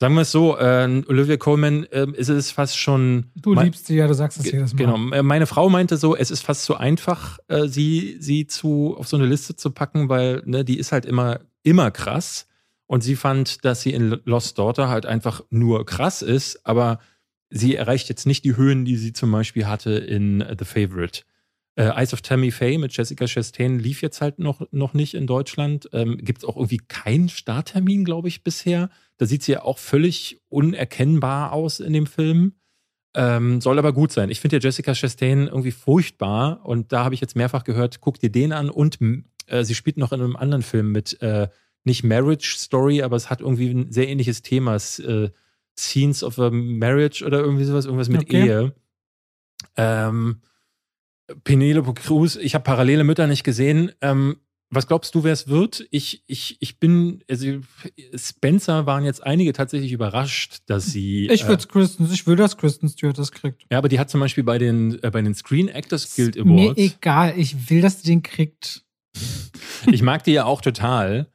Sagen 0.00 0.14
wir 0.14 0.20
es 0.20 0.30
so, 0.30 0.56
äh, 0.56 1.02
Olivia 1.08 1.36
Coleman 1.36 1.84
äh, 1.86 2.06
ist 2.12 2.28
es 2.28 2.52
fast 2.52 2.78
schon. 2.78 3.32
Du 3.34 3.52
liebst 3.54 3.86
sie 3.86 3.96
ja, 3.96 4.06
du 4.06 4.14
sagst 4.14 4.38
es 4.38 4.44
jedes 4.44 4.72
Mal. 4.72 4.78
Genau. 4.78 5.16
Äh, 5.16 5.22
meine 5.24 5.46
Frau 5.46 5.68
meinte 5.68 5.96
so, 5.96 6.14
es 6.14 6.30
ist 6.30 6.42
fast 6.42 6.62
zu 6.64 6.76
einfach, 6.76 7.38
äh, 7.48 7.66
sie, 7.66 8.16
sie 8.20 8.46
zu, 8.46 8.94
auf 8.96 9.08
so 9.08 9.16
eine 9.16 9.26
Liste 9.26 9.56
zu 9.56 9.72
packen, 9.72 10.08
weil 10.08 10.42
ne, 10.46 10.64
die 10.64 10.78
ist 10.78 10.92
halt 10.92 11.04
immer, 11.04 11.40
immer 11.64 11.90
krass. 11.90 12.46
Und 12.86 13.02
sie 13.02 13.16
fand, 13.16 13.64
dass 13.64 13.82
sie 13.82 13.92
in 13.92 14.20
Lost 14.24 14.56
Daughter 14.58 14.88
halt 14.88 15.04
einfach 15.04 15.42
nur 15.50 15.84
krass 15.84 16.22
ist, 16.22 16.64
aber 16.64 17.00
sie 17.50 17.74
erreicht 17.74 18.08
jetzt 18.08 18.26
nicht 18.26 18.44
die 18.44 18.56
Höhen, 18.56 18.84
die 18.84 18.96
sie 18.96 19.12
zum 19.12 19.32
Beispiel 19.32 19.66
hatte 19.66 19.90
in 19.90 20.44
The 20.58 20.64
Favorite. 20.64 21.22
Äh, 21.74 21.90
Eyes 21.90 22.12
of 22.12 22.22
Tammy 22.22 22.50
Faye 22.50 22.78
mit 22.78 22.96
Jessica 22.96 23.26
Chastain 23.26 23.78
lief 23.78 24.00
jetzt 24.00 24.20
halt 24.20 24.38
noch, 24.38 24.62
noch 24.70 24.94
nicht 24.94 25.14
in 25.14 25.26
Deutschland. 25.26 25.88
Ähm, 25.92 26.18
Gibt 26.18 26.38
es 26.38 26.44
auch 26.44 26.56
irgendwie 26.56 26.80
keinen 26.88 27.28
Starttermin, 27.28 28.04
glaube 28.04 28.28
ich, 28.28 28.42
bisher. 28.42 28.90
Da 29.18 29.26
sieht 29.26 29.42
sie 29.42 29.52
ja 29.52 29.62
auch 29.62 29.78
völlig 29.78 30.40
unerkennbar 30.48 31.52
aus 31.52 31.80
in 31.80 31.92
dem 31.92 32.06
Film. 32.06 32.54
Ähm, 33.14 33.60
soll 33.60 33.78
aber 33.78 33.92
gut 33.92 34.12
sein. 34.12 34.30
Ich 34.30 34.40
finde 34.40 34.56
ja 34.56 34.62
Jessica 34.62 34.94
Chastain 34.94 35.48
irgendwie 35.48 35.72
furchtbar 35.72 36.64
und 36.64 36.92
da 36.92 37.04
habe 37.04 37.14
ich 37.14 37.20
jetzt 37.20 37.36
mehrfach 37.36 37.64
gehört, 37.64 38.00
guck 38.00 38.18
dir 38.18 38.30
den 38.30 38.52
an 38.52 38.70
und 38.70 38.98
äh, 39.46 39.64
sie 39.64 39.74
spielt 39.74 39.96
noch 39.96 40.12
in 40.12 40.20
einem 40.20 40.36
anderen 40.36 40.62
Film 40.62 40.92
mit, 40.92 41.20
äh, 41.20 41.48
nicht 41.84 42.04
Marriage 42.04 42.56
Story, 42.58 43.02
aber 43.02 43.16
es 43.16 43.30
hat 43.30 43.40
irgendwie 43.40 43.70
ein 43.70 43.92
sehr 43.92 44.08
ähnliches 44.08 44.42
Thema. 44.42 44.76
Äh, 44.76 45.30
Scenes 45.78 46.24
of 46.24 46.38
a 46.38 46.50
Marriage 46.50 47.24
oder 47.24 47.38
irgendwie 47.38 47.64
sowas, 47.64 47.84
irgendwas 47.84 48.08
mit 48.08 48.22
okay. 48.22 48.46
Ehe. 48.46 48.74
Ähm, 49.76 50.42
Penelope 51.44 51.94
Cruz, 51.94 52.36
ich 52.36 52.54
habe 52.54 52.64
parallele 52.64 53.04
Mütter 53.04 53.26
nicht 53.26 53.44
gesehen. 53.44 53.92
Ähm, 54.00 54.38
was 54.70 54.86
glaubst 54.86 55.14
du, 55.14 55.24
wer 55.24 55.32
es 55.32 55.48
wird? 55.48 55.86
Ich, 55.90 56.22
ich, 56.26 56.56
ich 56.60 56.78
bin, 56.78 57.24
also 57.28 57.46
Spencer 58.14 58.86
waren 58.86 59.04
jetzt 59.04 59.22
einige 59.24 59.52
tatsächlich 59.52 59.92
überrascht, 59.92 60.58
dass 60.66 60.86
sie. 60.86 61.28
Ich 61.28 61.46
würde 61.46 61.64
äh, 61.64 61.66
Kristen, 61.66 62.08
ich 62.12 62.26
will, 62.26 62.36
dass 62.36 62.56
Kristen 62.56 62.88
Stewart 62.88 63.18
das 63.18 63.32
kriegt. 63.32 63.64
Ja, 63.70 63.78
aber 63.78 63.88
die 63.88 63.98
hat 63.98 64.10
zum 64.10 64.20
Beispiel 64.20 64.44
bei 64.44 64.58
den, 64.58 65.02
äh, 65.02 65.10
bei 65.10 65.22
den 65.22 65.34
Screen 65.34 65.68
Actors 65.68 66.14
Guild 66.16 66.36
Awards. 66.36 66.76
Mir 66.76 66.76
egal, 66.76 67.34
ich 67.38 67.70
will, 67.70 67.80
dass 67.80 68.02
die 68.02 68.08
den 68.08 68.22
kriegt. 68.22 68.84
ich 69.86 70.02
mag 70.02 70.24
die 70.24 70.32
ja 70.32 70.44
auch 70.44 70.60
total. 70.60 71.28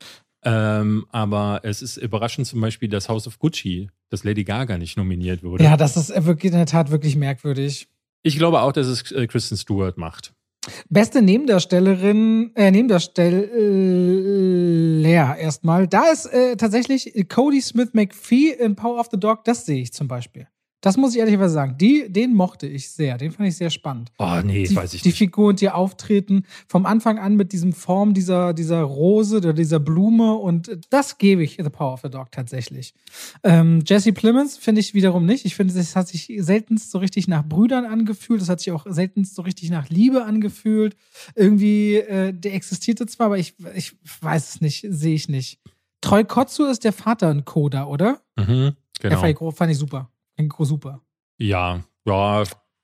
Ähm, 0.46 1.06
aber 1.10 1.62
es 1.64 1.82
ist 1.82 1.98
überraschend 1.98 2.48
zum 2.48 2.60
Beispiel, 2.62 2.90
dass 2.90 3.08
House 3.08 3.28
of 3.28 3.40
Gucci, 3.40 3.90
dass 4.10 4.24
Lady 4.24 4.44
Gaga 4.44 4.78
nicht 4.78 4.98
nominiert 4.98 5.42
wurde. 5.42 5.64
Ja, 5.64 5.78
das 5.78 5.96
ist 5.96 6.10
wirklich 6.26 6.52
in 6.52 6.58
der 6.58 6.66
Tat 6.66 6.92
wirklich 6.92 7.16
merkwürdig. 7.16 7.88
Ich 8.24 8.38
glaube 8.38 8.62
auch, 8.62 8.74
dass 8.74 8.88
es 8.88 9.12
äh, 9.12 9.26
Kristen 9.28 9.58
Stewart 9.58 9.98
macht. 9.98 10.34
Beste 10.90 11.22
Nebendarstellerin, 11.22 12.52
äh, 12.56 12.72
Nebendarsteller 12.72 13.48
erstmal. 15.36 15.88
Da 15.88 16.12
ist 16.12 16.26
äh, 16.28 16.56
tatsächlich 16.56 17.14
Cody 17.28 17.62
Smith 17.62 17.90
McPhee 17.94 18.52
in 18.52 18.76
Power 18.76 19.00
of 19.00 19.08
the 19.12 19.20
Dog, 19.20 19.44
das 19.44 19.66
sehe 19.66 19.82
ich 19.82 19.92
zum 19.92 20.08
Beispiel. 20.08 20.48
Das 20.84 20.98
muss 20.98 21.14
ich 21.14 21.20
ehrlicherweise 21.20 21.54
sagen. 21.54 21.78
Die, 21.78 22.12
den 22.12 22.34
mochte 22.34 22.68
ich 22.68 22.92
sehr. 22.92 23.18
Den 23.18 23.32
fand 23.32 23.48
ich 23.48 23.56
sehr 23.56 23.70
spannend. 23.70 24.12
Oh, 24.18 24.42
nee, 24.44 24.66
die, 24.66 24.76
weiß 24.76 24.94
ich 24.94 25.02
die 25.02 25.08
nicht. 25.08 25.18
Die 25.18 25.26
Figuren, 25.26 25.56
die 25.56 25.70
auftreten, 25.70 26.44
vom 26.68 26.86
Anfang 26.86 27.20
an 27.20 27.38
mit 27.38 27.54
diesem 27.54 27.72
Form 27.72 28.14
dieser, 28.14 28.54
dieser 28.54 28.82
Rose 28.82 29.38
oder 29.38 29.54
dieser 29.54 29.80
Blume 29.80 30.34
und 30.34 30.78
das 30.90 31.18
gebe 31.18 31.42
ich 31.42 31.56
The 31.56 31.70
Power 31.70 31.94
of 31.94 32.02
the 32.02 32.10
Dog 32.10 32.34
tatsächlich. 32.34 32.94
Ähm, 33.44 33.82
Jesse 33.88 34.12
Plemons 34.12 34.58
finde 34.58 34.82
ich 34.82 34.94
wiederum 34.94 35.26
nicht. 35.26 35.46
Ich 35.46 35.56
finde, 35.56 35.74
es 35.80 35.96
hat 35.96 36.10
sich 36.10 36.30
seltenst 36.40 36.92
so 36.92 36.98
richtig 36.98 37.30
nach 37.30 37.46
Brüdern 37.46 37.86
angefühlt. 37.86 38.42
Es 38.42 38.50
hat 38.50 38.60
sich 38.60 38.74
auch 38.74 38.86
seltenst 38.90 39.36
so 39.36 39.42
richtig 39.44 39.70
nach 39.70 39.88
Liebe 39.88 40.26
angefühlt. 40.26 40.98
Irgendwie, 41.34 41.96
äh, 41.96 42.34
der 42.34 42.56
existierte 42.56 43.06
zwar, 43.06 43.28
aber 43.28 43.38
ich, 43.38 43.56
ich 43.74 43.96
weiß 44.20 44.56
es 44.56 44.62
nicht, 44.62 44.86
sehe 44.90 45.16
ich 45.16 45.30
nicht. 45.30 45.60
Troy 46.02 46.26
Kotsu 46.26 46.66
ist 46.66 46.84
der 46.84 46.92
Vater 46.92 47.32
in 47.32 47.46
Coda, 47.46 47.86
oder? 47.86 48.20
Mhm, 48.36 48.46
genau. 48.46 48.76
Der 49.00 49.18
fand 49.18 49.32
ich, 49.32 49.56
fand 49.56 49.72
ich 49.72 49.78
super. 49.78 50.10
Super. 50.60 51.02
Ja, 51.38 51.84
ja, 52.06 52.44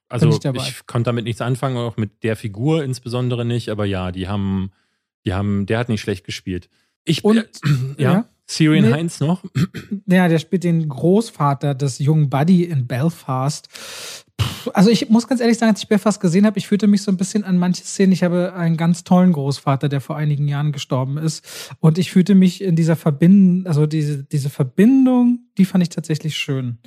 also 0.09 0.29
ich, 0.29 0.43
ich, 0.43 0.87
konnte 0.87 1.09
damit 1.09 1.25
nichts 1.25 1.39
anfangen, 1.39 1.77
auch 1.77 1.95
mit 1.95 2.23
der 2.23 2.35
Figur 2.35 2.83
insbesondere 2.83 3.45
nicht, 3.45 3.69
aber 3.69 3.85
ja, 3.85 4.11
die 4.11 4.27
haben, 4.27 4.71
die 5.25 5.33
haben, 5.33 5.67
der 5.67 5.77
hat 5.77 5.89
nicht 5.89 6.01
schlecht 6.01 6.25
gespielt. 6.25 6.69
Ich 7.05 7.23
und 7.23 7.37
äh, 7.37 7.45
ja, 7.97 8.13
ja, 8.13 8.29
Syrian 8.47 8.85
nee, 8.85 8.91
Heinz 8.91 9.19
noch. 9.19 9.43
Ja, 10.07 10.27
der 10.27 10.39
spielt 10.39 10.63
den 10.63 10.89
Großvater 10.89 11.75
des 11.75 11.99
jungen 11.99 12.29
Buddy 12.29 12.63
in 12.63 12.87
Belfast. 12.87 13.69
Also 14.73 14.89
ich 14.89 15.09
muss 15.09 15.27
ganz 15.27 15.41
ehrlich 15.41 15.57
sagen, 15.57 15.71
als 15.71 15.83
ich 15.83 15.87
Belfast 15.87 16.19
gesehen 16.19 16.45
habe, 16.45 16.57
ich 16.57 16.67
fühlte 16.67 16.87
mich 16.87 17.03
so 17.03 17.11
ein 17.11 17.17
bisschen 17.17 17.43
an 17.43 17.57
manche 17.57 17.83
Szenen. 17.83 18.11
Ich 18.11 18.23
habe 18.23 18.53
einen 18.53 18.77
ganz 18.77 19.03
tollen 19.03 19.33
Großvater, 19.33 19.89
der 19.89 20.01
vor 20.01 20.17
einigen 20.17 20.47
Jahren 20.47 20.71
gestorben 20.71 21.17
ist. 21.17 21.75
Und 21.79 21.99
ich 21.99 22.11
fühlte 22.11 22.33
mich 22.33 22.63
in 22.63 22.75
dieser 22.75 22.95
Verbindung, 22.95 23.67
also 23.67 23.85
diese, 23.85 24.23
diese 24.23 24.49
Verbindung, 24.49 25.41
die 25.57 25.65
fand 25.65 25.83
ich 25.83 25.89
tatsächlich 25.89 26.35
schön. 26.35 26.79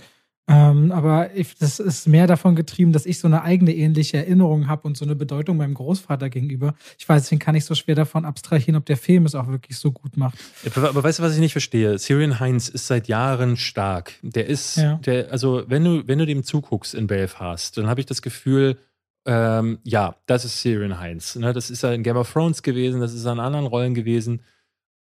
Ähm, 0.52 0.92
aber 0.92 1.34
ich, 1.34 1.56
das 1.56 1.80
ist 1.80 2.06
mehr 2.06 2.26
davon 2.26 2.54
getrieben, 2.54 2.92
dass 2.92 3.06
ich 3.06 3.18
so 3.18 3.26
eine 3.26 3.42
eigene 3.42 3.74
ähnliche 3.74 4.18
Erinnerung 4.18 4.68
habe 4.68 4.86
und 4.86 4.96
so 4.96 5.04
eine 5.04 5.16
Bedeutung 5.16 5.56
meinem 5.56 5.72
Großvater 5.72 6.28
gegenüber. 6.28 6.74
Ich 6.98 7.08
weiß, 7.08 7.22
deswegen 7.22 7.38
kann 7.38 7.54
ich 7.54 7.64
so 7.64 7.74
schwer 7.74 7.94
davon 7.94 8.24
abstrahieren, 8.24 8.76
ob 8.76 8.84
der 8.84 8.98
Film 8.98 9.24
es 9.24 9.34
auch 9.34 9.48
wirklich 9.48 9.78
so 9.78 9.92
gut 9.92 10.16
macht. 10.16 10.38
Aber, 10.76 10.90
aber 10.90 11.02
weißt 11.02 11.20
du, 11.20 11.22
was 11.22 11.34
ich 11.34 11.40
nicht 11.40 11.52
verstehe? 11.52 11.98
Syrian 11.98 12.38
Heinz 12.38 12.68
ist 12.68 12.86
seit 12.86 13.08
Jahren 13.08 13.56
stark. 13.56 14.12
Der 14.22 14.46
ist, 14.46 14.76
ja. 14.76 14.96
der, 14.96 15.32
also 15.32 15.64
wenn 15.68 15.84
du, 15.84 16.06
wenn 16.06 16.18
du 16.18 16.26
dem 16.26 16.42
zuguckst 16.42 16.94
in 16.94 17.06
Belfast, 17.06 17.78
dann 17.78 17.86
habe 17.86 18.00
ich 18.00 18.06
das 18.06 18.20
Gefühl, 18.20 18.76
ähm, 19.24 19.78
ja, 19.84 20.16
das 20.26 20.44
ist 20.44 20.60
Syrian 20.60 20.98
Heinz. 20.98 21.36
Ne? 21.36 21.52
Das 21.52 21.70
ist 21.70 21.82
er 21.82 21.94
in 21.94 22.02
Game 22.02 22.16
of 22.16 22.30
Thrones 22.30 22.62
gewesen, 22.62 23.00
das 23.00 23.14
ist 23.14 23.24
er 23.24 23.32
in 23.32 23.40
anderen 23.40 23.66
Rollen 23.66 23.94
gewesen. 23.94 24.42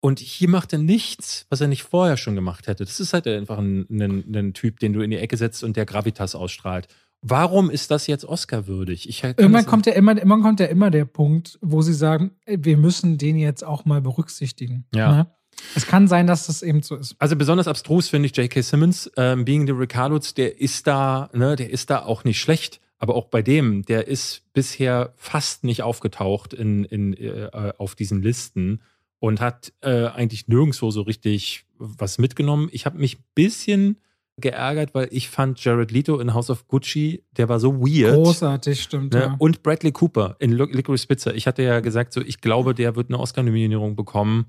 Und 0.01 0.19
hier 0.19 0.49
macht 0.49 0.73
er 0.73 0.79
nichts, 0.79 1.47
was 1.51 1.61
er 1.61 1.69
nicht 1.69 1.83
vorher 1.83 2.17
schon 2.17 2.35
gemacht 2.35 2.67
hätte. 2.67 2.85
Das 2.85 3.01
ist 3.01 3.13
halt 3.13 3.27
einfach 3.27 3.59
ein, 3.59 3.87
ein, 3.91 4.35
ein 4.35 4.55
Typ, 4.55 4.81
den 4.81 4.95
du 4.95 5.03
in 5.03 5.11
die 5.11 5.19
Ecke 5.19 5.37
setzt 5.37 5.63
und 5.63 5.77
der 5.77 5.85
Gravitas 5.85 6.35
ausstrahlt. 6.35 6.89
Warum 7.23 7.69
ist 7.69 7.91
das 7.91 8.07
jetzt 8.07 8.25
Oscar-würdig? 8.25 9.23
Irgendwann 9.23 9.67
kommt 9.67 9.85
ja 9.85 9.93
immer, 9.93 10.17
irgendwann 10.17 10.43
kommt 10.43 10.59
ja 10.59 10.67
immer 10.67 10.91
der 10.91 11.05
Punkt, 11.05 11.59
wo 11.61 11.83
sie 11.83 11.93
sagen, 11.93 12.31
wir 12.47 12.79
müssen 12.79 13.19
den 13.19 13.37
jetzt 13.37 13.63
auch 13.63 13.85
mal 13.85 14.01
berücksichtigen. 14.01 14.87
Ja. 14.95 15.13
Ne? 15.13 15.27
Es 15.75 15.87
kann 15.87 16.09
sein, 16.09 16.27
dass 16.27 16.47
das 16.47 16.63
eben 16.63 16.83
so 16.83 16.97
ist. 16.97 17.17
Also 17.19 17.37
besonders 17.37 17.69
abstrus 17.69 18.09
finde 18.09 18.27
ich 18.27 18.37
J.K. 18.37 18.63
Simmons, 18.63 19.11
ähm, 19.19 19.45
Being 19.45 19.67
the 19.67 19.73
Ricardo, 19.73 20.19
der 20.35 20.59
ist 20.61 20.87
da, 20.87 21.29
ne, 21.35 21.57
der 21.57 21.69
ist 21.69 21.91
da 21.91 22.03
auch 22.03 22.25
nicht 22.25 22.41
schlecht. 22.41 22.81
Aber 22.99 23.15
auch 23.15 23.27
bei 23.27 23.43
dem, 23.43 23.83
der 23.83 24.09
ist 24.09 24.43
bisher 24.53 25.15
fast 25.17 25.65
nicht 25.65 25.83
aufgetaucht 25.83 26.53
in, 26.53 26.85
in, 26.85 27.15
äh, 27.15 27.73
auf 27.79 27.95
diesen 27.95 28.23
Listen 28.23 28.81
und 29.21 29.41
hat 29.41 29.73
äh, 29.83 30.07
eigentlich 30.07 30.49
nirgendwo 30.49 30.91
so 30.91 31.03
richtig 31.03 31.65
was 31.79 32.19
mitgenommen. 32.19 32.69
Ich 32.73 32.87
habe 32.87 32.99
mich 32.99 33.19
ein 33.19 33.25
bisschen 33.35 33.99
geärgert, 34.39 34.95
weil 34.95 35.09
ich 35.11 35.29
fand 35.29 35.63
Jared 35.63 35.91
Leto 35.91 36.19
in 36.19 36.35
House 36.35 36.51
of 36.51 36.67
Gucci, 36.67 37.23
der 37.37 37.49
war 37.49 37.61
so 37.61 37.81
weird. 37.81 38.15
Großartig, 38.15 38.83
stimmt. 38.83 39.13
Ne? 39.13 39.21
Ja. 39.21 39.37
Und 39.39 39.63
Bradley 39.63 39.93
Cooper 39.93 40.37
in 40.39 40.53
Licorice 40.53 41.07
Pizza. 41.07 41.35
Ich 41.35 41.47
hatte 41.47 41.63
ja 41.63 41.81
gesagt, 41.81 42.13
so 42.13 42.21
ich 42.23 42.41
glaube, 42.41 42.75
der 42.75 42.97
wird 42.97 43.11
eine 43.11 43.21
Oscar-Nominierung 43.21 43.97
bekommen. 43.97 44.47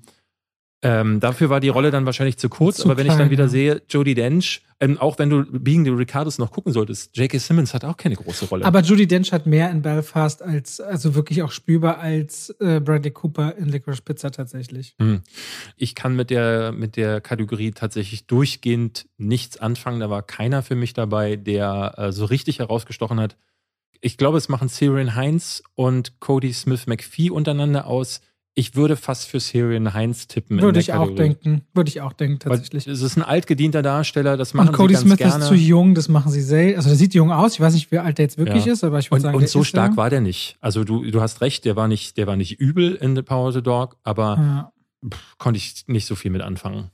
Ähm, 0.84 1.20
dafür 1.20 1.48
war 1.48 1.60
die 1.60 1.68
Rolle 1.68 1.92
dann 1.92 2.06
wahrscheinlich 2.06 2.38
zu 2.38 2.48
kurz, 2.48 2.78
zu 2.78 2.84
aber 2.86 2.96
wenn 2.96 3.04
klein, 3.04 3.16
ich 3.16 3.22
dann 3.22 3.30
wieder 3.30 3.44
ja. 3.44 3.48
sehe, 3.48 3.82
Jodie 3.88 4.14
Dench, 4.14 4.62
ähm, 4.80 4.98
auch 4.98 5.16
wenn 5.16 5.30
du 5.30 5.44
Being 5.44 5.84
the 5.84 5.92
Ricardos 5.92 6.38
noch 6.38 6.50
gucken 6.50 6.72
solltest, 6.72 7.16
J.K. 7.16 7.38
Simmons 7.38 7.72
hat 7.72 7.84
auch 7.84 7.96
keine 7.96 8.16
große 8.16 8.46
Rolle. 8.46 8.64
Aber 8.64 8.80
Jodie 8.80 9.06
Dench 9.06 9.32
hat 9.32 9.46
mehr 9.46 9.70
in 9.70 9.82
Belfast 9.82 10.42
als, 10.42 10.80
also 10.80 11.14
wirklich 11.14 11.42
auch 11.42 11.52
spürbar 11.52 11.98
als 11.98 12.50
äh, 12.58 12.80
Bradley 12.80 13.12
Cooper 13.12 13.54
in 13.56 13.68
Licorice 13.68 14.02
Pizza 14.02 14.32
tatsächlich. 14.32 14.96
Hm. 14.98 15.20
Ich 15.76 15.94
kann 15.94 16.16
mit 16.16 16.30
der, 16.30 16.72
mit 16.72 16.96
der 16.96 17.20
Kategorie 17.20 17.70
tatsächlich 17.70 18.26
durchgehend 18.26 19.06
nichts 19.18 19.58
anfangen. 19.58 20.00
Da 20.00 20.10
war 20.10 20.22
keiner 20.22 20.64
für 20.64 20.74
mich 20.74 20.94
dabei, 20.94 21.36
der 21.36 21.94
äh, 21.96 22.12
so 22.12 22.24
richtig 22.24 22.58
herausgestochen 22.58 23.20
hat. 23.20 23.36
Ich 24.00 24.16
glaube, 24.16 24.36
es 24.36 24.48
machen 24.48 24.66
Syrian 24.66 25.14
Heinz 25.14 25.62
und 25.76 26.18
Cody 26.18 26.52
Smith 26.52 26.88
McPhee 26.88 27.30
untereinander 27.30 27.86
aus 27.86 28.20
ich 28.54 28.74
würde 28.74 28.96
fast 28.96 29.28
für 29.28 29.40
Syrian 29.40 29.94
Heinz 29.94 30.26
tippen. 30.26 30.60
Würde 30.60 30.78
ich 30.78 30.92
auch 30.92 31.14
denken. 31.14 31.62
Würde 31.72 31.88
ich 31.88 32.02
auch 32.02 32.12
denken, 32.12 32.38
tatsächlich. 32.38 32.86
Weil 32.86 32.92
es 32.92 33.00
ist 33.00 33.16
ein 33.16 33.22
altgedienter 33.22 33.82
Darsteller, 33.82 34.36
das 34.36 34.52
machen 34.52 34.68
und 34.68 34.74
Cody 34.74 34.94
sie 34.94 35.00
ganz 35.00 35.06
Smith 35.06 35.18
gerne. 35.18 35.44
ist 35.44 35.48
zu 35.48 35.54
jung, 35.54 35.94
das 35.94 36.08
machen 36.08 36.30
sie 36.30 36.42
selten. 36.42 36.76
Also 36.76 36.90
der 36.90 36.98
sieht 36.98 37.14
jung 37.14 37.32
aus, 37.32 37.54
ich 37.54 37.60
weiß 37.60 37.72
nicht, 37.72 37.90
wie 37.90 37.98
alt 37.98 38.18
der 38.18 38.26
jetzt 38.26 38.36
wirklich 38.36 38.66
ja. 38.66 38.74
ist, 38.74 38.84
aber 38.84 38.98
ich 38.98 39.10
würde 39.10 39.22
sagen, 39.22 39.36
Und 39.36 39.48
so 39.48 39.64
stark 39.64 39.92
der. 39.92 39.96
war 39.96 40.10
der 40.10 40.20
nicht. 40.20 40.56
Also 40.60 40.84
du, 40.84 41.10
du 41.10 41.20
hast 41.22 41.40
recht, 41.40 41.64
der 41.64 41.76
war 41.76 41.88
nicht, 41.88 42.18
der 42.18 42.26
war 42.26 42.36
nicht 42.36 42.60
übel 42.60 42.94
in 42.96 43.16
The 43.16 43.22
Power 43.22 43.48
of 43.48 43.54
the 43.54 43.62
Dog, 43.62 43.96
aber 44.02 44.36
ja. 44.36 44.72
pff, 45.08 45.38
konnte 45.38 45.56
ich 45.56 45.84
nicht 45.86 46.06
so 46.06 46.14
viel 46.14 46.30
mit 46.30 46.42
anfangen. 46.42 46.90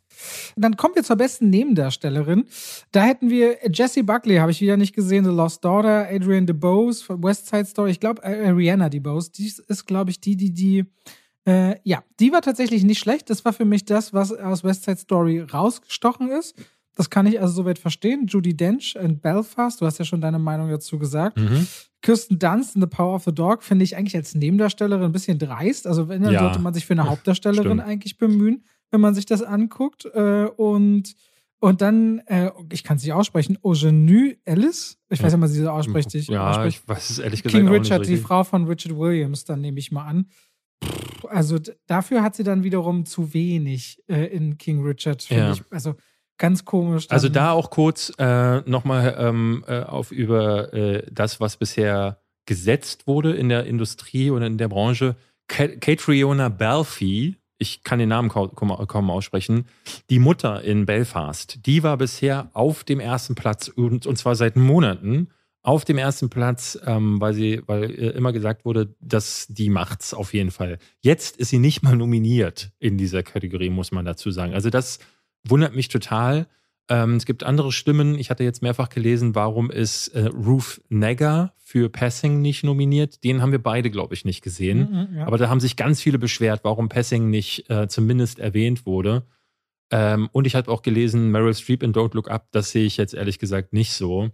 Dann 0.56 0.76
kommen 0.76 0.94
wir 0.94 1.04
zur 1.04 1.16
besten 1.16 1.50
Nebendarstellerin. 1.50 2.44
Da 2.92 3.04
hätten 3.04 3.30
wir 3.30 3.56
Jessie 3.72 4.02
Buckley, 4.02 4.36
habe 4.36 4.50
ich 4.50 4.60
wieder 4.60 4.76
nicht 4.76 4.94
gesehen, 4.94 5.24
The 5.24 5.30
Lost 5.30 5.64
Daughter, 5.64 6.08
Adrian 6.10 6.46
DeBose 6.46 7.04
von 7.04 7.22
West 7.22 7.48
Side 7.48 7.66
Story. 7.66 7.90
Ich 7.90 8.00
glaube, 8.00 8.22
äh, 8.22 8.48
Rihanna 8.50 8.88
DeBose, 8.88 9.30
die 9.32 9.46
ist, 9.46 9.86
glaube 9.86 10.10
ich, 10.10 10.20
die, 10.20 10.36
die 10.36 10.52
die 10.52 10.86
äh, 11.48 11.76
ja, 11.82 12.04
die 12.20 12.30
war 12.30 12.42
tatsächlich 12.42 12.84
nicht 12.84 12.98
schlecht. 12.98 13.30
Das 13.30 13.44
war 13.44 13.54
für 13.54 13.64
mich 13.64 13.86
das, 13.86 14.12
was 14.12 14.32
aus 14.32 14.64
West 14.64 14.84
Side 14.84 14.98
Story 14.98 15.40
rausgestochen 15.40 16.30
ist. 16.30 16.54
Das 16.94 17.08
kann 17.08 17.26
ich 17.26 17.40
also 17.40 17.54
soweit 17.54 17.78
verstehen. 17.78 18.26
Judy 18.26 18.54
Dench 18.56 18.96
in 18.96 19.18
Belfast, 19.20 19.80
du 19.80 19.86
hast 19.86 19.98
ja 19.98 20.04
schon 20.04 20.20
deine 20.20 20.38
Meinung 20.38 20.68
dazu 20.68 20.98
gesagt. 20.98 21.38
Mhm. 21.38 21.66
Kirsten 22.02 22.38
Dunst 22.38 22.74
in 22.74 22.82
The 22.82 22.88
Power 22.88 23.14
of 23.14 23.24
the 23.24 23.34
Dog 23.34 23.62
finde 23.62 23.84
ich 23.84 23.96
eigentlich 23.96 24.16
als 24.16 24.34
Nebendarstellerin 24.34 25.04
ein 25.04 25.12
bisschen 25.12 25.38
dreist. 25.38 25.86
Also 25.86 26.08
wenn, 26.08 26.22
dann 26.22 26.32
ja. 26.34 26.40
sollte 26.40 26.58
man 26.58 26.74
sich 26.74 26.84
für 26.84 26.94
eine 26.94 27.08
Hauptdarstellerin 27.08 27.80
eigentlich 27.80 28.18
bemühen, 28.18 28.64
wenn 28.90 29.00
man 29.00 29.14
sich 29.14 29.26
das 29.26 29.42
anguckt. 29.42 30.04
Äh, 30.04 30.48
und 30.56 31.14
Und 31.60 31.80
dann, 31.80 32.20
äh, 32.26 32.52
ich 32.72 32.84
kann 32.84 32.98
es 32.98 33.02
nicht 33.02 33.12
aussprechen, 33.12 33.58
Eugenie 33.62 34.38
Ellis. 34.44 34.98
Ich 35.08 35.22
weiß 35.22 35.32
ja 35.32 35.38
mal, 35.38 35.48
sie 35.48 35.60
so 35.60 35.70
ausspricht. 35.70 36.14
Ich 36.14 36.28
ja, 36.28 36.50
ausspricht. 36.50 36.82
ich 36.82 36.88
weiß 36.88 37.10
es 37.10 37.18
ehrlich 37.18 37.42
gesagt 37.42 37.64
King 37.64 37.68
Richard, 37.68 38.06
die. 38.06 38.16
Frau 38.16 38.44
von 38.44 38.66
Richard 38.66 38.96
Williams, 38.96 39.44
dann 39.44 39.60
nehme 39.60 39.78
ich 39.78 39.90
mal 39.90 40.04
an. 40.04 40.26
Also 41.28 41.58
dafür 41.86 42.22
hat 42.22 42.34
sie 42.36 42.44
dann 42.44 42.62
wiederum 42.64 43.04
zu 43.04 43.34
wenig 43.34 44.02
äh, 44.08 44.26
in 44.26 44.56
King 44.58 44.82
Richard, 44.82 45.22
finde 45.22 45.42
Ja. 45.42 45.52
ich. 45.52 45.62
Also 45.70 45.94
ganz 46.38 46.64
komisch. 46.64 47.08
Dann. 47.08 47.16
Also 47.16 47.28
da 47.28 47.52
auch 47.52 47.70
kurz 47.70 48.12
äh, 48.18 48.60
nochmal 48.68 49.16
ähm, 49.18 49.64
äh, 49.66 49.80
auf 49.82 50.10
über 50.12 50.72
äh, 50.72 51.02
das, 51.10 51.40
was 51.40 51.56
bisher 51.56 52.20
gesetzt 52.46 53.06
wurde 53.06 53.32
in 53.34 53.48
der 53.48 53.64
Industrie 53.66 54.30
und 54.30 54.42
in 54.42 54.56
der 54.58 54.68
Branche. 54.68 55.16
Catriona 55.48 56.48
Balfe, 56.50 57.34
ich 57.58 57.82
kann 57.82 57.98
den 57.98 58.10
Namen 58.10 58.28
kaum 58.28 59.10
aussprechen, 59.10 59.66
die 60.10 60.18
Mutter 60.18 60.62
in 60.62 60.86
Belfast, 60.86 61.66
die 61.66 61.82
war 61.82 61.96
bisher 61.96 62.50
auf 62.52 62.84
dem 62.84 63.00
ersten 63.00 63.34
Platz 63.34 63.68
und, 63.68 64.06
und 64.06 64.16
zwar 64.16 64.34
seit 64.34 64.56
Monaten 64.56 65.28
auf 65.68 65.84
dem 65.84 65.98
ersten 65.98 66.30
Platz, 66.30 66.78
ähm, 66.86 67.20
weil 67.20 67.34
sie, 67.34 67.60
weil 67.66 67.90
äh, 67.90 68.08
immer 68.16 68.32
gesagt 68.32 68.64
wurde, 68.64 68.94
dass 69.00 69.46
die 69.50 69.68
macht's 69.68 70.14
auf 70.14 70.32
jeden 70.32 70.50
Fall. 70.50 70.78
Jetzt 71.02 71.36
ist 71.36 71.50
sie 71.50 71.58
nicht 71.58 71.82
mal 71.82 71.94
nominiert 71.94 72.70
in 72.78 72.96
dieser 72.96 73.22
Kategorie, 73.22 73.68
muss 73.68 73.92
man 73.92 74.06
dazu 74.06 74.30
sagen. 74.30 74.54
Also 74.54 74.70
das 74.70 74.98
wundert 75.44 75.76
mich 75.76 75.88
total. 75.88 76.46
Ähm, 76.88 77.16
es 77.16 77.26
gibt 77.26 77.44
andere 77.44 77.70
Stimmen. 77.70 78.18
Ich 78.18 78.30
hatte 78.30 78.44
jetzt 78.44 78.62
mehrfach 78.62 78.88
gelesen, 78.88 79.34
warum 79.34 79.70
ist 79.70 80.08
äh, 80.08 80.28
Ruth 80.28 80.80
Negger 80.88 81.52
für 81.58 81.90
Passing 81.90 82.40
nicht 82.40 82.64
nominiert? 82.64 83.22
Den 83.22 83.42
haben 83.42 83.52
wir 83.52 83.62
beide, 83.62 83.90
glaube 83.90 84.14
ich, 84.14 84.24
nicht 84.24 84.40
gesehen. 84.40 85.08
Mhm, 85.10 85.18
ja. 85.18 85.26
Aber 85.26 85.36
da 85.36 85.50
haben 85.50 85.60
sich 85.60 85.76
ganz 85.76 86.00
viele 86.00 86.18
beschwert, 86.18 86.60
warum 86.62 86.88
Passing 86.88 87.28
nicht 87.28 87.68
äh, 87.68 87.88
zumindest 87.88 88.38
erwähnt 88.38 88.86
wurde. 88.86 89.26
Ähm, 89.90 90.30
und 90.32 90.46
ich 90.46 90.54
habe 90.54 90.70
auch 90.70 90.80
gelesen, 90.80 91.30
Meryl 91.30 91.52
Streep 91.52 91.82
in 91.82 91.92
Don't 91.92 92.14
Look 92.14 92.30
Up, 92.30 92.48
das 92.52 92.70
sehe 92.70 92.86
ich 92.86 92.96
jetzt 92.96 93.12
ehrlich 93.12 93.38
gesagt 93.38 93.74
nicht 93.74 93.92
so. 93.92 94.30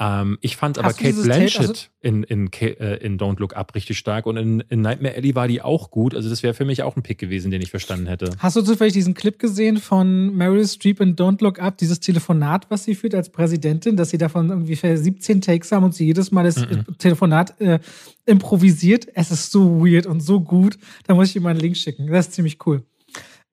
Ähm, 0.00 0.38
ich 0.42 0.56
fand 0.56 0.78
aber 0.78 0.88
Hast 0.88 1.00
du 1.00 1.04
Kate 1.04 1.22
Blanchett 1.22 1.58
also- 1.68 1.84
in, 2.00 2.22
in, 2.22 2.52
äh, 2.52 2.96
in 3.04 3.18
Don't 3.18 3.40
Look 3.40 3.56
Up 3.56 3.74
richtig 3.74 3.98
stark 3.98 4.26
und 4.26 4.36
in, 4.36 4.60
in 4.68 4.80
Nightmare 4.80 5.16
Alley 5.16 5.34
war 5.34 5.48
die 5.48 5.60
auch 5.60 5.90
gut. 5.90 6.14
Also 6.14 6.30
das 6.30 6.44
wäre 6.44 6.54
für 6.54 6.64
mich 6.64 6.84
auch 6.84 6.94
ein 6.96 7.02
Pick 7.02 7.18
gewesen, 7.18 7.50
den 7.50 7.60
ich 7.62 7.70
verstanden 7.70 8.06
hätte. 8.06 8.30
Hast 8.38 8.54
du 8.54 8.62
zufällig 8.62 8.92
diesen 8.92 9.14
Clip 9.14 9.36
gesehen 9.38 9.78
von 9.78 10.32
Meryl 10.36 10.64
Streep 10.68 11.00
in 11.00 11.16
Don't 11.16 11.42
Look 11.42 11.58
Up, 11.60 11.78
dieses 11.78 11.98
Telefonat, 11.98 12.66
was 12.70 12.84
sie 12.84 12.94
führt 12.94 13.16
als 13.16 13.30
Präsidentin, 13.30 13.96
dass 13.96 14.10
sie 14.10 14.18
davon 14.18 14.50
irgendwie 14.50 14.76
17 14.76 15.40
Takes 15.40 15.72
haben 15.72 15.82
und 15.84 15.94
sie 15.96 16.06
jedes 16.06 16.30
Mal 16.30 16.44
das 16.44 16.58
Mhm. 16.58 16.84
Telefonat 16.98 17.60
äh, 17.60 17.80
improvisiert? 18.26 19.08
Es 19.14 19.30
ist 19.32 19.50
so 19.50 19.84
weird 19.84 20.06
und 20.06 20.20
so 20.20 20.40
gut. 20.40 20.78
Da 21.06 21.14
muss 21.14 21.28
ich 21.28 21.32
dir 21.32 21.40
mal 21.40 21.50
einen 21.50 21.60
Link 21.60 21.76
schicken. 21.76 22.06
Das 22.06 22.26
ist 22.28 22.34
ziemlich 22.34 22.58
cool. 22.66 22.84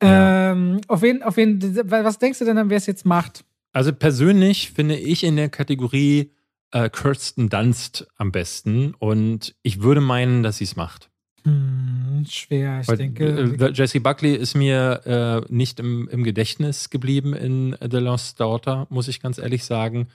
Ja. 0.03 0.51
Ähm, 0.51 0.81
auf 0.87 1.01
wen, 1.01 1.23
auf 1.23 1.37
wen, 1.37 1.59
was 1.89 2.19
denkst 2.19 2.39
du 2.39 2.45
denn 2.45 2.69
wer 2.69 2.77
es 2.77 2.85
jetzt 2.85 3.05
macht? 3.05 3.43
Also 3.75 3.91
persönlich 3.91 4.71
finde 4.71 4.95
ich 4.95 5.25
in 5.25 5.35
der 5.35 5.49
Kategorie 5.49 6.31
äh, 6.71 6.89
Kirsten 6.89 7.49
Dunst 7.49 8.07
am 8.15 8.31
besten 8.31 8.93
und 8.99 9.53
ich 9.63 9.81
würde 9.81 9.99
meinen, 9.99 10.43
dass 10.43 10.57
sie 10.59 10.63
es 10.63 10.77
macht. 10.77 11.09
Hm, 11.43 12.25
schwer, 12.29 12.79
ich 12.81 12.87
Weil, 12.87 12.95
denke. 12.97 13.25
äh, 13.59 13.71
Jessie 13.73 13.99
Buckley 13.99 14.33
ist 14.33 14.55
mir 14.55 15.01
äh, 15.49 15.53
nicht 15.53 15.81
im, 15.81 16.07
im 16.07 16.23
Gedächtnis 16.23 16.89
geblieben 16.89 17.33
in 17.33 17.75
The 17.81 17.97
Lost 17.97 18.39
Daughter, 18.39 18.87
muss 18.89 19.09
ich 19.09 19.19
ganz 19.21 19.39
ehrlich 19.39 19.65
sagen. 19.65 20.07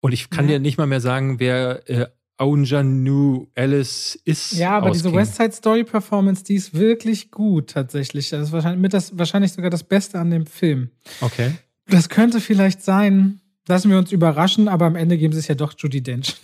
Und 0.00 0.12
ich 0.12 0.28
kann 0.28 0.46
Ja. 0.46 0.54
dir 0.54 0.58
nicht 0.60 0.76
mal 0.76 0.86
mehr 0.88 1.00
sagen, 1.00 1.38
wer 1.38 1.88
äh, 1.88 2.06
Aunjanue 2.36 3.46
Alice 3.54 4.18
ist. 4.24 4.54
Ja, 4.54 4.76
aber 4.76 4.90
aus 4.90 4.96
diese. 5.02 5.12
West 5.14 5.36
Side 5.36 5.52
Story 5.52 5.84
Performance, 5.84 6.42
die 6.42 6.56
ist 6.56 6.74
wirklich 6.74 7.30
gut 7.30 7.70
tatsächlich. 7.70 8.30
Das 8.30 8.48
ist 8.48 8.52
wahrscheinlich, 8.52 8.80
mit 8.80 8.92
das, 8.92 9.16
wahrscheinlich 9.16 9.52
sogar 9.52 9.70
das 9.70 9.84
Beste 9.84 10.18
an 10.18 10.30
dem 10.30 10.46
Film. 10.46 10.90
Okay. 11.20 11.52
Das 11.88 12.08
könnte 12.08 12.40
vielleicht 12.40 12.82
sein. 12.82 13.40
Lassen 13.66 13.90
wir 13.90 13.98
uns 13.98 14.12
überraschen, 14.12 14.68
aber 14.68 14.86
am 14.86 14.96
Ende 14.96 15.18
geben 15.18 15.32
sie 15.32 15.40
es 15.40 15.48
ja 15.48 15.54
doch 15.54 15.74
Judy 15.76 16.02
Dench. 16.02 16.36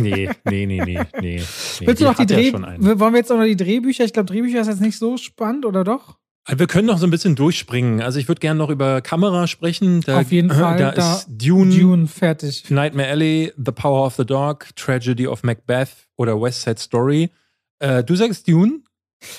Nee, 0.00 0.30
nee, 0.44 0.66
nee, 0.66 0.80
nee, 0.82 0.82
nee. 0.84 1.00
nee. 1.20 1.42
Willst 1.80 2.00
du 2.00 2.06
noch 2.06 2.14
die 2.14 2.22
ja 2.22 2.26
Dreh 2.26 2.54
einen. 2.54 2.98
Wollen 3.00 3.12
wir 3.12 3.18
jetzt 3.18 3.30
auch 3.30 3.36
noch 3.36 3.44
die 3.44 3.56
Drehbücher? 3.56 4.04
Ich 4.04 4.12
glaube, 4.12 4.26
Drehbücher 4.26 4.60
ist 4.60 4.68
jetzt 4.68 4.80
nicht 4.80 4.98
so 4.98 5.16
spannend, 5.16 5.66
oder 5.66 5.84
doch? 5.84 6.16
Wir 6.48 6.66
können 6.68 6.86
noch 6.86 6.98
so 6.98 7.06
ein 7.06 7.10
bisschen 7.10 7.34
durchspringen. 7.34 8.00
Also 8.00 8.18
ich 8.20 8.28
würde 8.28 8.38
gerne 8.40 8.56
noch 8.58 8.70
über 8.70 9.00
Kamera 9.00 9.46
sprechen. 9.48 10.00
Da, 10.02 10.20
Auf 10.20 10.30
jeden 10.30 10.50
Fall, 10.50 10.78
Da, 10.78 10.92
da- 10.92 11.16
ist 11.16 11.26
Dune, 11.28 11.74
Dune 11.76 12.06
fertig. 12.06 12.70
Nightmare 12.70 13.08
Alley, 13.08 13.52
The 13.56 13.72
Power 13.72 14.06
of 14.06 14.14
the 14.14 14.24
Dog, 14.24 14.68
Tragedy 14.76 15.26
of 15.26 15.42
Macbeth 15.42 15.88
oder 16.16 16.40
West 16.40 16.62
Side 16.62 16.78
Story. 16.78 17.30
Äh, 17.80 18.04
du 18.04 18.14
sagst 18.14 18.46
Dune? 18.48 18.80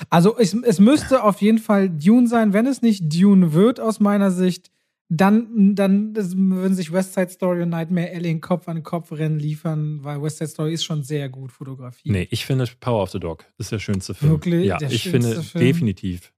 Also 0.10 0.38
es, 0.38 0.54
es 0.54 0.80
müsste 0.80 1.24
auf 1.24 1.42
jeden 1.42 1.60
Fall 1.60 1.90
Dune 1.90 2.28
sein. 2.28 2.52
Wenn 2.52 2.66
es 2.66 2.82
nicht 2.82 3.04
Dune 3.14 3.54
wird, 3.54 3.80
aus 3.80 4.00
meiner 4.00 4.30
Sicht, 4.32 4.70
dann, 5.10 5.74
dann 5.76 6.14
würden 6.16 6.76
sich 6.76 6.92
West 6.92 7.14
Side 7.14 7.30
Story 7.30 7.62
und 7.62 7.70
Nightmare 7.70 8.10
Alley 8.14 8.30
in 8.30 8.42
Kopf 8.42 8.68
an 8.68 8.84
Kopf 8.84 9.12
rennen 9.14 9.40
liefern, 9.40 10.04
weil 10.04 10.22
West 10.22 10.38
Side 10.40 10.50
Story 10.50 10.74
ist 10.74 10.84
schon 10.84 11.04
sehr 11.04 11.30
gut 11.30 11.52
fotografiert. 11.52 12.12
Nee, 12.14 12.28
ich 12.30 12.46
finde 12.46 12.66
Power 12.80 13.04
of 13.04 13.12
the 13.12 13.20
Dog 13.20 13.46
ist 13.58 13.72
der 13.72 13.80
schönste 13.80 14.14
Film. 14.14 14.32
Wirklich? 14.34 14.66
Ja, 14.66 14.78
Der 14.78 14.92
ich 14.92 15.10
finde 15.10 15.42
Film? 15.42 15.64
definitiv. 15.66 16.34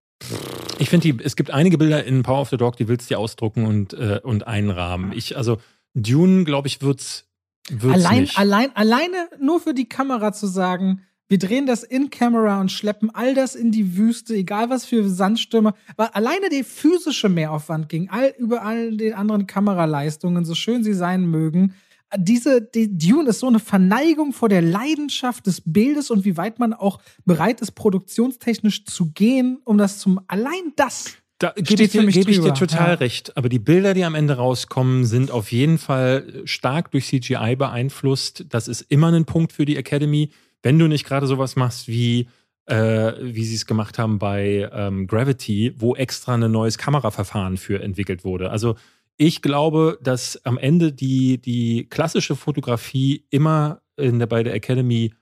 Ich 0.77 0.89
finde, 0.89 1.23
es 1.23 1.35
gibt 1.35 1.49
einige 1.51 1.77
Bilder 1.77 2.03
in 2.03 2.23
Power 2.23 2.41
of 2.41 2.49
the 2.49 2.57
Dog, 2.57 2.77
die 2.77 2.87
willst 2.87 3.09
du 3.09 3.15
dir 3.15 3.19
ausdrucken 3.19 3.65
und, 3.65 3.93
äh, 3.93 4.19
und 4.23 4.45
einrahmen. 4.45 5.13
Ich, 5.13 5.35
also 5.35 5.57
Dune, 5.95 6.43
glaube 6.43 6.67
ich, 6.67 6.81
wird's, 6.81 7.25
wird's 7.71 8.05
Allein, 8.05 8.21
nicht. 8.21 8.37
allein, 8.37 8.75
alleine 8.75 9.29
nur 9.41 9.59
für 9.59 9.73
die 9.73 9.89
Kamera 9.89 10.31
zu 10.33 10.45
sagen, 10.47 11.01
wir 11.29 11.37
drehen 11.37 11.67
das 11.67 11.83
in 11.83 12.09
Camera 12.09 12.59
und 12.59 12.71
schleppen 12.71 13.11
all 13.13 13.35
das 13.35 13.55
in 13.55 13.71
die 13.71 13.95
Wüste, 13.95 14.33
egal 14.33 14.69
was 14.69 14.85
für 14.85 15.07
Sandstürme, 15.07 15.73
weil 15.95 16.07
alleine 16.07 16.49
der 16.49 16.65
physische 16.65 17.29
Mehraufwand 17.29 17.87
gegen 17.87 18.09
all, 18.09 18.33
über 18.37 18.63
all 18.63 18.97
den 18.97 19.13
anderen 19.13 19.47
Kameraleistungen, 19.47 20.43
so 20.43 20.55
schön 20.55 20.83
sie 20.83 20.93
sein 20.93 21.25
mögen, 21.27 21.75
diese, 22.17 22.61
die 22.61 22.97
Dune 22.97 23.29
ist 23.29 23.39
so 23.39 23.47
eine 23.47 23.59
Verneigung 23.59 24.33
vor 24.33 24.49
der 24.49 24.63
Leidenschaft 24.63 25.45
des 25.45 25.61
Bildes 25.63 26.09
und 26.09 26.25
wie 26.25 26.37
weit 26.37 26.57
man 26.57 26.73
auch 26.73 26.99
bereit 27.25 27.61
ist, 27.61 27.73
produktionstechnisch 27.73 28.85
zu 28.85 29.11
gehen, 29.11 29.59
um 29.63 29.77
das 29.77 29.99
zum, 29.99 30.19
allein 30.27 30.73
das 30.75 31.17
Da 31.37 31.53
gebe 31.55 31.83
ich, 31.83 31.91
dir, 31.91 32.07
ich 32.07 32.25
dir 32.25 32.53
total 32.55 32.89
ja. 32.89 32.93
recht. 32.95 33.37
Aber 33.37 33.47
die 33.47 33.59
Bilder, 33.59 33.93
die 33.93 34.03
am 34.03 34.15
Ende 34.15 34.37
rauskommen, 34.37 35.05
sind 35.05 35.29
auf 35.29 35.51
jeden 35.51 35.77
Fall 35.77 36.41
stark 36.45 36.89
durch 36.91 37.05
CGI 37.05 37.55
beeinflusst. 37.55 38.45
Das 38.49 38.67
ist 38.67 38.81
immer 38.89 39.13
ein 39.13 39.25
Punkt 39.25 39.53
für 39.53 39.65
die 39.65 39.77
Academy. 39.77 40.31
Wenn 40.61 40.79
du 40.79 40.87
nicht 40.87 41.05
gerade 41.05 41.27
sowas 41.27 41.55
machst 41.55 41.87
wie, 41.87 42.27
äh, 42.65 43.13
wie 43.21 43.45
sie 43.45 43.55
es 43.55 43.65
gemacht 43.65 43.97
haben 43.97 44.19
bei 44.19 44.69
ähm, 44.71 45.07
Gravity, 45.07 45.73
wo 45.77 45.95
extra 45.95 46.35
ein 46.35 46.51
neues 46.51 46.77
Kameraverfahren 46.77 47.57
für 47.57 47.81
entwickelt 47.81 48.23
wurde. 48.23 48.51
Also 48.51 48.75
ich 49.17 49.41
glaube, 49.41 49.99
dass 50.01 50.43
am 50.45 50.57
Ende 50.57 50.93
die, 50.93 51.39
die 51.41 51.87
klassische 51.89 52.35
Fotografie 52.35 53.25
immer 53.29 53.81
der, 53.97 54.27
bei 54.27 54.43
der 54.43 54.53
Academy 54.53 55.13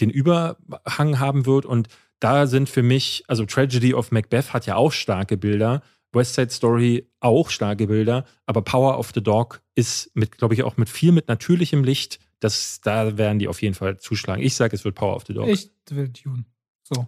den 0.00 0.08
Überhang 0.10 1.18
haben 1.18 1.44
wird 1.44 1.66
und 1.66 1.88
da 2.18 2.46
sind 2.46 2.68
für 2.68 2.82
mich, 2.82 3.24
also 3.26 3.44
Tragedy 3.44 3.94
of 3.94 4.12
Macbeth 4.12 4.52
hat 4.52 4.64
ja 4.66 4.76
auch 4.76 4.92
starke 4.92 5.36
Bilder, 5.36 5.82
West 6.12 6.34
Side 6.34 6.50
Story 6.50 7.08
auch 7.20 7.50
starke 7.50 7.88
Bilder, 7.88 8.24
aber 8.46 8.62
Power 8.62 8.98
of 8.98 9.10
the 9.14 9.22
Dog 9.22 9.60
ist 9.74 10.14
mit, 10.14 10.38
glaube 10.38 10.54
ich, 10.54 10.62
auch 10.62 10.76
mit 10.76 10.88
viel 10.88 11.12
mit 11.12 11.28
natürlichem 11.28 11.84
Licht. 11.84 12.20
Das, 12.42 12.80
da 12.82 13.16
werden 13.16 13.38
die 13.38 13.46
auf 13.48 13.62
jeden 13.62 13.74
Fall 13.74 13.98
zuschlagen. 13.98 14.42
Ich 14.42 14.54
sage, 14.56 14.74
es 14.74 14.84
wird 14.84 14.94
Power 14.96 15.14
of 15.16 15.24
the 15.26 15.32
Dog. 15.34 15.46
Ich 15.48 15.70
will 15.90 16.08
Dune. 16.08 16.44
So. 16.82 17.06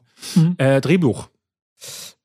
Äh, 0.58 0.80
Drehbuch. 0.80 1.28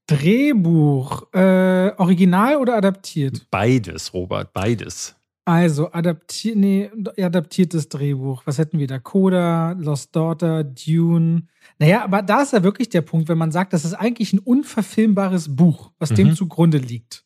Drehbuch. 0.08 1.32
Äh, 1.34 1.92
original 1.98 2.56
oder 2.58 2.76
adaptiert? 2.76 3.48
Beides, 3.52 4.14
Robert, 4.14 4.54
beides. 4.54 5.16
Also, 5.46 5.92
adaptiert, 5.92 6.56
nee, 6.58 6.92
adaptiertes 7.18 7.90
Drehbuch. 7.90 8.44
Was 8.46 8.60
hätten 8.60 8.78
wir 8.78 8.86
da? 8.86 9.00
Coda, 9.00 9.72
Lost 9.72 10.16
Daughter, 10.16 10.64
Dune. 10.64 11.48
Naja, 11.80 12.04
aber 12.04 12.22
da 12.22 12.44
ist 12.44 12.54
ja 12.54 12.62
wirklich 12.62 12.90
der 12.90 13.02
Punkt, 13.02 13.28
wenn 13.30 13.38
man 13.40 13.52
sagt, 13.52 13.74
das 13.74 13.86
ist 13.86 13.94
eigentlich 13.96 14.34
ein 14.34 14.40
unverfilmbares 14.40 15.56
Buch, 15.56 15.92
was 15.98 16.10
dem 16.10 16.30
Mhm. 16.30 16.36
zugrunde 16.36 16.78
liegt. 16.78 17.26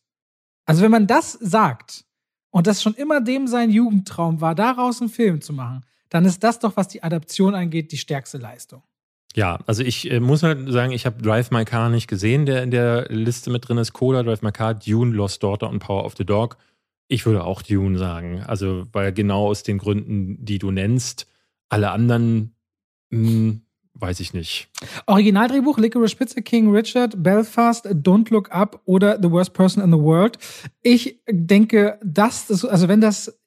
Also, 0.64 0.82
wenn 0.82 0.90
man 0.90 1.06
das 1.06 1.32
sagt 1.32 2.06
und 2.54 2.68
das 2.68 2.84
schon 2.84 2.94
immer 2.94 3.20
dem 3.20 3.48
sein 3.48 3.68
Jugendtraum 3.68 4.40
war, 4.40 4.54
daraus 4.54 5.00
einen 5.00 5.10
Film 5.10 5.40
zu 5.40 5.52
machen, 5.52 5.84
dann 6.08 6.24
ist 6.24 6.44
das 6.44 6.60
doch, 6.60 6.76
was 6.76 6.86
die 6.86 7.02
Adaption 7.02 7.52
angeht, 7.52 7.90
die 7.90 7.96
stärkste 7.96 8.38
Leistung. 8.38 8.84
Ja, 9.34 9.58
also 9.66 9.82
ich 9.82 10.08
äh, 10.08 10.20
muss 10.20 10.44
halt 10.44 10.70
sagen, 10.72 10.92
ich 10.92 11.04
habe 11.04 11.20
Drive 11.20 11.50
My 11.50 11.64
Car 11.64 11.88
nicht 11.88 12.06
gesehen, 12.06 12.46
der 12.46 12.62
in 12.62 12.70
der 12.70 13.08
Liste 13.08 13.50
mit 13.50 13.68
drin 13.68 13.78
ist. 13.78 13.92
Coda, 13.92 14.22
Drive 14.22 14.42
My 14.42 14.52
Car, 14.52 14.74
Dune, 14.74 15.12
Lost 15.12 15.42
Daughter 15.42 15.68
und 15.68 15.80
Power 15.80 16.04
of 16.04 16.14
the 16.16 16.24
Dog. 16.24 16.56
Ich 17.08 17.26
würde 17.26 17.42
auch 17.42 17.60
Dune 17.60 17.98
sagen. 17.98 18.44
Also, 18.46 18.86
weil 18.92 19.12
genau 19.12 19.48
aus 19.48 19.64
den 19.64 19.78
Gründen, 19.78 20.44
die 20.44 20.60
du 20.60 20.70
nennst, 20.70 21.26
alle 21.68 21.90
anderen, 21.90 22.54
mh, 23.10 23.56
weiß 23.94 24.20
ich 24.20 24.34
nicht. 24.34 24.68
Originaldrehbuch 25.06 25.78
Licorice 25.78 26.16
Pizza, 26.16 26.42
King 26.42 26.70
Richard, 26.70 27.22
Belfast, 27.22 27.86
Don't 27.86 28.30
Look 28.30 28.50
Up 28.50 28.80
oder 28.84 29.18
The 29.20 29.30
Worst 29.30 29.54
Person 29.54 29.82
in 29.82 29.92
the 29.92 29.98
World. 29.98 30.38
Ich 30.82 31.20
denke, 31.28 31.98
das, 32.02 32.50
ist, 32.50 32.64
also 32.64 32.88
wenn 32.88 33.00
das 33.00 33.38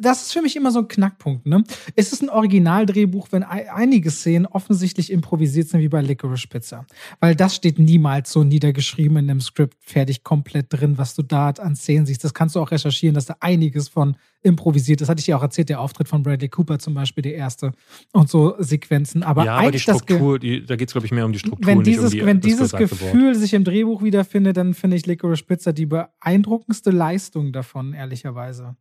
das 0.00 0.22
ist 0.22 0.32
für 0.32 0.40
mich 0.40 0.56
immer 0.56 0.70
so 0.70 0.78
ein 0.78 0.88
Knackpunkt. 0.88 1.44
Ne? 1.46 1.62
Ist 1.94 2.14
es 2.14 2.22
ein 2.22 2.30
Originaldrehbuch, 2.30 3.28
wenn 3.30 3.42
einige 3.42 4.10
Szenen 4.10 4.46
offensichtlich 4.46 5.12
improvisiert 5.12 5.68
sind, 5.68 5.80
wie 5.80 5.88
bei 5.88 6.00
Licorice 6.00 6.46
Pizza? 6.48 6.86
Weil 7.20 7.34
das 7.34 7.56
steht 7.56 7.78
niemals 7.78 8.32
so 8.32 8.42
niedergeschrieben 8.42 9.18
in 9.18 9.30
einem 9.30 9.40
Skript 9.40 9.76
fertig 9.80 10.24
komplett 10.24 10.66
drin, 10.70 10.96
was 10.96 11.14
du 11.14 11.22
da 11.22 11.50
an 11.50 11.76
Szenen 11.76 12.06
siehst. 12.06 12.24
Das 12.24 12.32
kannst 12.32 12.56
du 12.56 12.60
auch 12.60 12.70
recherchieren, 12.70 13.14
dass 13.14 13.26
da 13.26 13.36
einiges 13.40 13.88
von 13.88 14.16
improvisiert. 14.42 15.02
Das 15.02 15.10
hatte 15.10 15.20
ich 15.20 15.26
ja 15.26 15.36
auch 15.36 15.42
erzählt, 15.42 15.68
der 15.68 15.80
Auftritt 15.80 16.08
von 16.08 16.22
Bradley 16.22 16.48
Cooper 16.48 16.78
zum 16.78 16.94
Beispiel, 16.94 17.20
der 17.20 17.34
erste 17.34 17.72
und 18.12 18.30
so 18.30 18.54
Sequenzen. 18.58 19.22
Aber, 19.22 19.44
ja, 19.44 19.56
aber 19.56 19.70
die 19.70 19.78
Struktur, 19.78 20.38
die, 20.38 20.64
da 20.64 20.76
geht 20.76 20.88
es, 20.88 20.94
glaube 20.94 21.06
ich, 21.06 21.12
mehr 21.12 21.26
um 21.26 21.32
die 21.32 21.38
Struktur. 21.38 21.66
Wenn 21.66 21.82
dieses, 21.82 22.12
um 22.14 22.18
die, 22.18 22.24
wenn 22.24 22.40
dieses 22.40 22.72
Gefühl 22.72 23.34
Wort. 23.34 23.36
sich 23.36 23.52
im 23.52 23.64
Drehbuch 23.64 24.02
wiederfindet, 24.02 24.56
dann 24.56 24.72
finde 24.72 24.96
ich 24.96 25.04
Licorice 25.04 25.44
Pizza 25.44 25.74
die 25.74 25.84
beeindruckendste 25.84 26.90
Leistung 26.90 27.52
davon, 27.52 27.92
ehrlicherweise. 27.92 28.76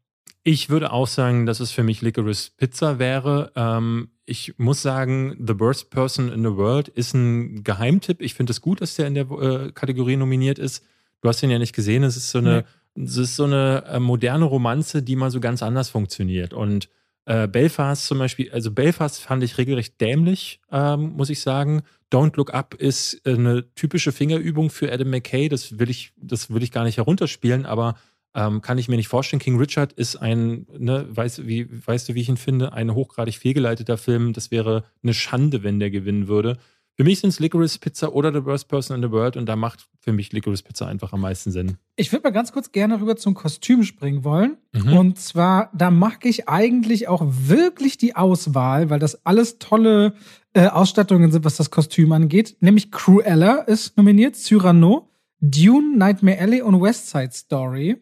Ich 0.51 0.67
würde 0.71 0.91
auch 0.91 1.05
sagen, 1.05 1.45
dass 1.45 1.59
es 1.59 1.69
für 1.69 1.83
mich 1.83 2.01
Licorice 2.01 2.49
Pizza 2.57 2.97
wäre. 2.97 3.51
Ähm, 3.55 4.09
ich 4.25 4.57
muss 4.57 4.81
sagen, 4.81 5.37
The 5.37 5.59
Worst 5.59 5.91
Person 5.91 6.31
in 6.31 6.41
the 6.41 6.55
World 6.55 6.87
ist 6.87 7.13
ein 7.13 7.63
Geheimtipp. 7.63 8.19
Ich 8.19 8.33
finde 8.33 8.49
es 8.49 8.59
gut, 8.59 8.81
dass 8.81 8.95
der 8.95 9.05
in 9.05 9.13
der 9.13 9.29
äh, 9.29 9.71
Kategorie 9.71 10.17
nominiert 10.17 10.57
ist. 10.57 10.83
Du 11.21 11.29
hast 11.29 11.43
ihn 11.43 11.51
ja 11.51 11.59
nicht 11.59 11.75
gesehen. 11.75 12.01
Es 12.01 12.17
ist 12.17 12.31
so 12.31 12.39
eine, 12.39 12.65
nee. 12.95 13.03
es 13.03 13.17
ist 13.17 13.35
so 13.35 13.43
eine 13.43 13.83
äh, 13.85 13.99
moderne 13.99 14.45
Romanze, 14.45 15.03
die 15.03 15.15
mal 15.15 15.29
so 15.29 15.39
ganz 15.39 15.61
anders 15.61 15.91
funktioniert. 15.91 16.55
Und 16.55 16.89
äh, 17.25 17.47
Belfast 17.47 18.07
zum 18.07 18.17
Beispiel, 18.17 18.51
also 18.51 18.71
Belfast 18.71 19.21
fand 19.21 19.43
ich 19.43 19.59
regelrecht 19.59 20.01
dämlich, 20.01 20.61
ähm, 20.71 21.11
muss 21.15 21.29
ich 21.29 21.41
sagen. 21.41 21.83
Don't 22.11 22.35
Look 22.37 22.55
Up 22.55 22.73
ist 22.73 23.21
eine 23.23 23.71
typische 23.75 24.11
Fingerübung 24.11 24.71
für 24.71 24.91
Adam 24.91 25.11
McKay. 25.11 25.47
Das 25.47 25.77
will 25.77 25.91
ich, 25.91 26.11
das 26.17 26.51
will 26.51 26.63
ich 26.63 26.71
gar 26.71 26.85
nicht 26.85 26.97
herunterspielen, 26.97 27.67
aber 27.67 27.97
ähm, 28.35 28.61
kann 28.61 28.77
ich 28.77 28.87
mir 28.87 28.95
nicht 28.95 29.07
vorstellen. 29.07 29.39
King 29.39 29.57
Richard 29.57 29.93
ist 29.93 30.15
ein, 30.15 30.67
ne, 30.77 31.05
weißt, 31.09 31.47
wie, 31.47 31.67
weißt 31.85 32.09
du, 32.09 32.15
wie 32.15 32.21
ich 32.21 32.29
ihn 32.29 32.37
finde, 32.37 32.73
ein 32.73 32.93
hochgradig 32.93 33.37
fehlgeleiteter 33.37 33.97
Film. 33.97 34.33
Das 34.33 34.51
wäre 34.51 34.83
eine 35.03 35.13
Schande, 35.13 35.63
wenn 35.63 35.79
der 35.79 35.89
gewinnen 35.89 36.27
würde. 36.27 36.57
Für 36.99 37.05
mich 37.05 37.21
sind 37.21 37.29
es 37.29 37.39
Licorice 37.39 37.79
Pizza 37.79 38.13
oder 38.13 38.33
The 38.33 38.43
Worst 38.43 38.67
Person 38.67 38.97
in 38.97 39.01
the 39.01 39.11
World 39.11 39.37
und 39.37 39.45
da 39.45 39.55
macht 39.55 39.87
für 40.01 40.11
mich 40.11 40.33
Licorice 40.33 40.63
Pizza 40.63 40.85
einfach 40.85 41.13
am 41.13 41.21
meisten 41.21 41.49
Sinn. 41.49 41.77
Ich 41.95 42.11
würde 42.11 42.23
mal 42.23 42.31
ganz 42.31 42.51
kurz 42.51 42.73
gerne 42.73 42.99
rüber 42.99 43.15
zum 43.15 43.35
Kostüm 43.35 43.83
springen 43.83 44.25
wollen. 44.25 44.57
Mhm. 44.73 44.97
Und 44.97 45.17
zwar, 45.17 45.71
da 45.73 45.91
mache 45.91 46.27
ich 46.27 46.49
eigentlich 46.49 47.07
auch 47.07 47.23
wirklich 47.25 47.97
die 47.97 48.17
Auswahl, 48.17 48.89
weil 48.89 48.99
das 48.99 49.25
alles 49.25 49.59
tolle 49.59 50.13
äh, 50.53 50.67
Ausstattungen 50.67 51.31
sind, 51.31 51.45
was 51.45 51.55
das 51.55 51.71
Kostüm 51.71 52.11
angeht. 52.11 52.57
Nämlich 52.59 52.91
Cruella 52.91 53.59
ist 53.59 53.95
nominiert, 53.95 54.35
Cyrano, 54.35 55.09
Dune, 55.39 55.95
Nightmare 55.97 56.37
Alley 56.37 56.61
und 56.61 56.81
West 56.81 57.11
Side 57.11 57.31
Story. 57.31 57.95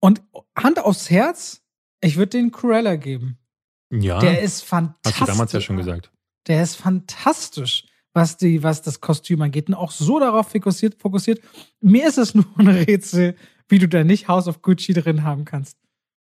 Und 0.00 0.22
Hand 0.56 0.78
aufs 0.78 1.10
Herz, 1.10 1.62
ich 2.00 2.16
würde 2.16 2.30
den 2.30 2.50
Cruella 2.50 2.96
geben. 2.96 3.38
Ja. 3.92 4.18
Der 4.18 4.40
ist 4.40 4.62
fantastisch. 4.62 5.20
Hast 5.20 5.28
du 5.28 5.32
damals 5.32 5.52
ja 5.52 5.60
schon 5.60 5.76
gesagt. 5.76 6.10
Der 6.46 6.62
ist 6.62 6.76
fantastisch, 6.76 7.86
was, 8.14 8.36
die, 8.36 8.62
was 8.62 8.82
das 8.82 9.00
Kostüm 9.00 9.42
angeht. 9.42 9.68
Und 9.68 9.74
auch 9.74 9.90
so 9.90 10.18
darauf 10.18 10.48
fokussiert, 10.48 11.00
fokussiert. 11.00 11.40
Mir 11.80 12.08
ist 12.08 12.18
es 12.18 12.34
nur 12.34 12.46
ein 12.56 12.68
Rätsel, 12.68 13.36
wie 13.68 13.78
du 13.78 13.88
da 13.88 14.04
nicht 14.04 14.28
House 14.28 14.48
of 14.48 14.62
Gucci 14.62 14.94
drin 14.94 15.22
haben 15.22 15.44
kannst. 15.44 15.76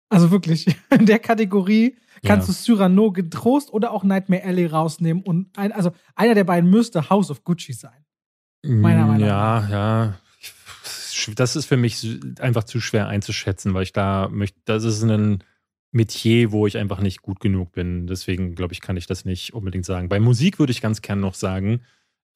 Also 0.08 0.32
wirklich, 0.32 0.66
in 0.90 1.06
der 1.06 1.20
Kategorie 1.20 1.96
kannst 2.24 2.48
ja. 2.48 2.54
du 2.54 2.58
Cyrano 2.58 3.12
getrost 3.12 3.72
oder 3.72 3.92
auch 3.92 4.02
Nightmare 4.02 4.42
Alley 4.42 4.66
rausnehmen. 4.66 5.22
Und 5.22 5.56
ein, 5.56 5.70
also 5.70 5.92
einer 6.16 6.34
der 6.34 6.44
beiden 6.44 6.68
müsste 6.68 7.08
House 7.08 7.30
of 7.30 7.44
Gucci 7.44 7.72
sein. 7.72 8.04
Meiner 8.62 9.06
Meinung 9.06 9.28
nach. 9.28 9.70
Ja, 9.70 10.08
ja 10.08 10.14
das 11.34 11.56
ist 11.56 11.66
für 11.66 11.76
mich 11.76 12.20
einfach 12.40 12.64
zu 12.64 12.80
schwer 12.80 13.08
einzuschätzen, 13.08 13.74
weil 13.74 13.84
ich 13.84 13.92
da 13.92 14.28
möchte, 14.30 14.58
das 14.64 14.84
ist 14.84 15.02
ein 15.02 15.44
Metier, 15.92 16.52
wo 16.52 16.66
ich 16.66 16.78
einfach 16.78 17.00
nicht 17.00 17.22
gut 17.22 17.40
genug 17.40 17.72
bin. 17.72 18.06
Deswegen 18.06 18.54
glaube 18.54 18.72
ich, 18.72 18.80
kann 18.80 18.96
ich 18.96 19.06
das 19.06 19.24
nicht 19.24 19.54
unbedingt 19.54 19.84
sagen. 19.84 20.08
Bei 20.08 20.20
Musik 20.20 20.58
würde 20.58 20.70
ich 20.70 20.80
ganz 20.80 21.02
gern 21.02 21.20
noch 21.20 21.34
sagen, 21.34 21.82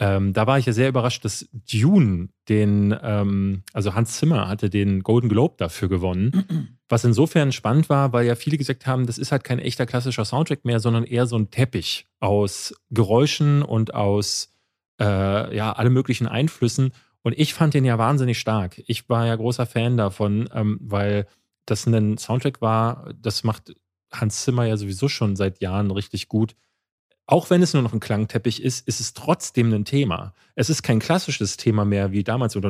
ähm, 0.00 0.32
da 0.32 0.46
war 0.48 0.58
ich 0.58 0.66
ja 0.66 0.72
sehr 0.72 0.88
überrascht, 0.88 1.24
dass 1.24 1.48
Dune 1.52 2.28
den, 2.48 2.96
ähm, 3.00 3.62
also 3.72 3.94
Hans 3.94 4.16
Zimmer 4.16 4.48
hatte 4.48 4.68
den 4.68 5.04
Golden 5.04 5.28
Globe 5.28 5.54
dafür 5.56 5.88
gewonnen. 5.88 6.78
Was 6.88 7.04
insofern 7.04 7.52
spannend 7.52 7.88
war, 7.88 8.12
weil 8.12 8.26
ja 8.26 8.34
viele 8.34 8.58
gesagt 8.58 8.86
haben, 8.86 9.06
das 9.06 9.18
ist 9.18 9.32
halt 9.32 9.44
kein 9.44 9.58
echter 9.58 9.86
klassischer 9.86 10.24
Soundtrack 10.24 10.64
mehr, 10.64 10.80
sondern 10.80 11.04
eher 11.04 11.26
so 11.26 11.36
ein 11.36 11.50
Teppich 11.50 12.06
aus 12.20 12.74
Geräuschen 12.90 13.62
und 13.62 13.94
aus 13.94 14.52
äh, 15.00 15.56
ja, 15.56 15.72
alle 15.72 15.90
möglichen 15.90 16.26
Einflüssen. 16.26 16.92
Und 17.24 17.36
ich 17.38 17.54
fand 17.54 17.74
den 17.74 17.84
ja 17.86 17.98
wahnsinnig 17.98 18.38
stark. 18.38 18.80
Ich 18.86 19.08
war 19.08 19.26
ja 19.26 19.34
großer 19.34 19.66
Fan 19.66 19.96
davon, 19.96 20.48
ähm, 20.52 20.78
weil 20.80 21.26
das 21.66 21.86
ein 21.86 22.18
Soundtrack 22.18 22.60
war, 22.60 23.12
das 23.20 23.42
macht 23.42 23.74
Hans 24.12 24.44
Zimmer 24.44 24.66
ja 24.66 24.76
sowieso 24.76 25.08
schon 25.08 25.34
seit 25.34 25.60
Jahren 25.60 25.90
richtig 25.90 26.28
gut. 26.28 26.54
Auch 27.26 27.48
wenn 27.48 27.62
es 27.62 27.72
nur 27.72 27.82
noch 27.82 27.94
ein 27.94 28.00
Klangteppich 28.00 28.62
ist, 28.62 28.86
ist 28.86 29.00
es 29.00 29.14
trotzdem 29.14 29.72
ein 29.72 29.86
Thema. 29.86 30.34
Es 30.54 30.68
ist 30.68 30.82
kein 30.82 30.98
klassisches 30.98 31.56
Thema 31.56 31.86
mehr 31.86 32.12
wie 32.12 32.22
damals, 32.22 32.54
was 32.56 32.62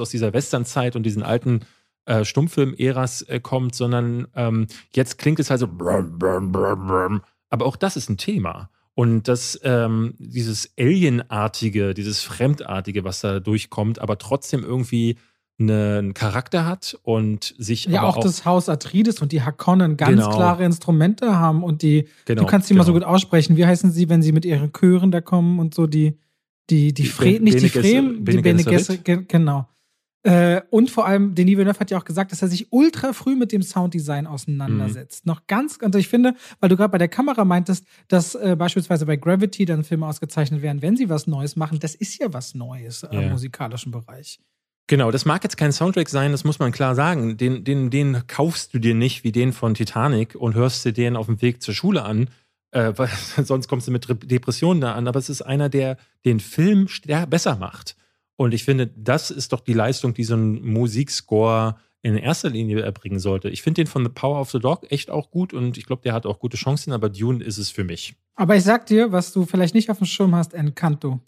aus 0.00 0.10
dieser 0.10 0.32
Westernzeit 0.32 0.96
und 0.96 1.04
diesen 1.04 1.22
alten 1.22 1.60
äh, 2.06 2.24
Stummfilm-Äras 2.24 3.22
äh, 3.22 3.38
kommt, 3.38 3.76
sondern 3.76 4.26
ähm, 4.34 4.66
jetzt 4.92 5.18
klingt 5.18 5.38
es 5.38 5.50
halt 5.50 5.60
so. 5.60 5.68
Aber 7.48 7.66
auch 7.66 7.76
das 7.76 7.96
ist 7.96 8.10
ein 8.10 8.18
Thema. 8.18 8.71
Und 8.94 9.26
das, 9.26 9.58
ähm, 9.62 10.14
dieses 10.18 10.70
Alienartige, 10.78 11.94
dieses 11.94 12.22
Fremdartige, 12.22 13.04
was 13.04 13.20
da 13.20 13.40
durchkommt, 13.40 13.98
aber 13.98 14.18
trotzdem 14.18 14.64
irgendwie 14.64 15.16
einen 15.58 16.14
Charakter 16.14 16.66
hat 16.66 16.98
und 17.02 17.54
sich 17.58 17.84
ja 17.84 18.02
auch, 18.02 18.16
auch, 18.16 18.22
das 18.22 18.44
Haus 18.44 18.68
Atreides 18.68 19.20
und 19.22 19.32
die 19.32 19.42
Hakonnen 19.42 19.96
ganz 19.96 20.10
genau. 20.10 20.30
klare 20.30 20.64
Instrumente 20.64 21.38
haben 21.38 21.62
und 21.62 21.82
die 21.82 22.08
genau, 22.24 22.42
du 22.42 22.46
kannst 22.46 22.68
die 22.68 22.74
genau. 22.74 22.82
mal 22.82 22.86
so 22.86 22.92
gut 22.92 23.04
aussprechen. 23.04 23.56
Wie 23.56 23.64
heißen 23.64 23.90
sie, 23.92 24.08
wenn 24.08 24.22
sie 24.22 24.32
mit 24.32 24.44
ihren 24.44 24.72
Chören 24.72 25.10
da 25.10 25.20
kommen 25.20 25.58
und 25.58 25.74
so 25.74 25.86
die 25.86 26.18
die 26.70 26.92
die, 26.92 27.04
die 27.04 27.06
Fre 27.06 27.38
nicht 27.40 27.60
die 27.60 27.68
Fremen, 27.68 28.24
die 28.24 28.38
Bene 28.38 28.64
Gesserit, 28.64 29.28
genau. 29.28 29.68
Äh, 30.24 30.62
und 30.70 30.90
vor 30.90 31.06
allem, 31.06 31.34
Denis 31.34 31.56
Villeneuve 31.56 31.80
hat 31.80 31.90
ja 31.90 31.98
auch 31.98 32.04
gesagt, 32.04 32.30
dass 32.30 32.42
er 32.42 32.48
sich 32.48 32.72
ultra 32.72 33.12
früh 33.12 33.34
mit 33.34 33.50
dem 33.50 33.62
Sounddesign 33.62 34.28
auseinandersetzt. 34.28 35.26
Mhm. 35.26 35.32
Noch 35.32 35.46
ganz, 35.48 35.78
also 35.82 35.98
ich 35.98 36.06
finde, 36.08 36.34
weil 36.60 36.68
du 36.68 36.76
gerade 36.76 36.92
bei 36.92 36.98
der 36.98 37.08
Kamera 37.08 37.44
meintest, 37.44 37.84
dass 38.06 38.36
äh, 38.36 38.54
beispielsweise 38.56 39.04
bei 39.04 39.16
Gravity 39.16 39.64
dann 39.64 39.82
Filme 39.82 40.06
ausgezeichnet 40.06 40.62
werden, 40.62 40.80
wenn 40.80 40.96
sie 40.96 41.08
was 41.08 41.26
Neues 41.26 41.56
machen. 41.56 41.80
Das 41.80 41.96
ist 41.96 42.20
ja 42.20 42.32
was 42.32 42.54
Neues 42.54 43.02
yeah. 43.02 43.22
im 43.22 43.30
musikalischen 43.30 43.90
Bereich. 43.90 44.38
Genau, 44.86 45.10
das 45.10 45.24
mag 45.24 45.42
jetzt 45.42 45.56
kein 45.56 45.72
Soundtrack 45.72 46.08
sein, 46.08 46.32
das 46.32 46.44
muss 46.44 46.58
man 46.58 46.70
klar 46.70 46.94
sagen. 46.94 47.36
Den, 47.36 47.64
den, 47.64 47.90
den 47.90 48.26
kaufst 48.26 48.74
du 48.74 48.78
dir 48.78 48.94
nicht 48.94 49.24
wie 49.24 49.32
den 49.32 49.52
von 49.52 49.74
Titanic 49.74 50.34
und 50.36 50.54
hörst 50.54 50.84
dir 50.84 50.92
den 50.92 51.16
auf 51.16 51.26
dem 51.26 51.40
Weg 51.42 51.62
zur 51.62 51.74
Schule 51.74 52.04
an, 52.04 52.28
äh, 52.70 52.92
weil 52.94 53.08
sonst 53.44 53.66
kommst 53.66 53.88
du 53.88 53.90
mit 53.90 54.06
Depressionen 54.30 54.80
da 54.80 54.94
an. 54.94 55.08
Aber 55.08 55.18
es 55.18 55.28
ist 55.28 55.42
einer, 55.42 55.68
der 55.68 55.96
den 56.24 56.38
Film 56.38 56.88
besser 57.28 57.56
macht. 57.56 57.96
Und 58.36 58.54
ich 58.54 58.64
finde, 58.64 58.86
das 58.86 59.30
ist 59.30 59.52
doch 59.52 59.60
die 59.60 59.74
Leistung, 59.74 60.14
die 60.14 60.24
so 60.24 60.34
ein 60.34 60.62
Musikscore 60.62 61.76
in 62.02 62.16
erster 62.16 62.50
Linie 62.50 62.80
erbringen 62.80 63.20
sollte. 63.20 63.48
Ich 63.48 63.62
finde 63.62 63.82
den 63.82 63.86
von 63.86 64.02
The 64.02 64.10
Power 64.10 64.40
of 64.40 64.50
the 64.50 64.58
Dog 64.58 64.90
echt 64.90 65.10
auch 65.10 65.30
gut 65.30 65.54
und 65.54 65.78
ich 65.78 65.86
glaube, 65.86 66.02
der 66.02 66.12
hat 66.12 66.26
auch 66.26 66.40
gute 66.40 66.56
Chancen, 66.56 66.92
aber 66.92 67.08
Dune 67.08 67.42
ist 67.42 67.58
es 67.58 67.70
für 67.70 67.84
mich. 67.84 68.16
Aber 68.34 68.56
ich 68.56 68.64
sag 68.64 68.86
dir, 68.86 69.12
was 69.12 69.32
du 69.32 69.46
vielleicht 69.46 69.74
nicht 69.74 69.88
auf 69.88 69.98
dem 69.98 70.06
Schirm 70.06 70.34
hast, 70.34 70.52
Encanto. 70.52 71.20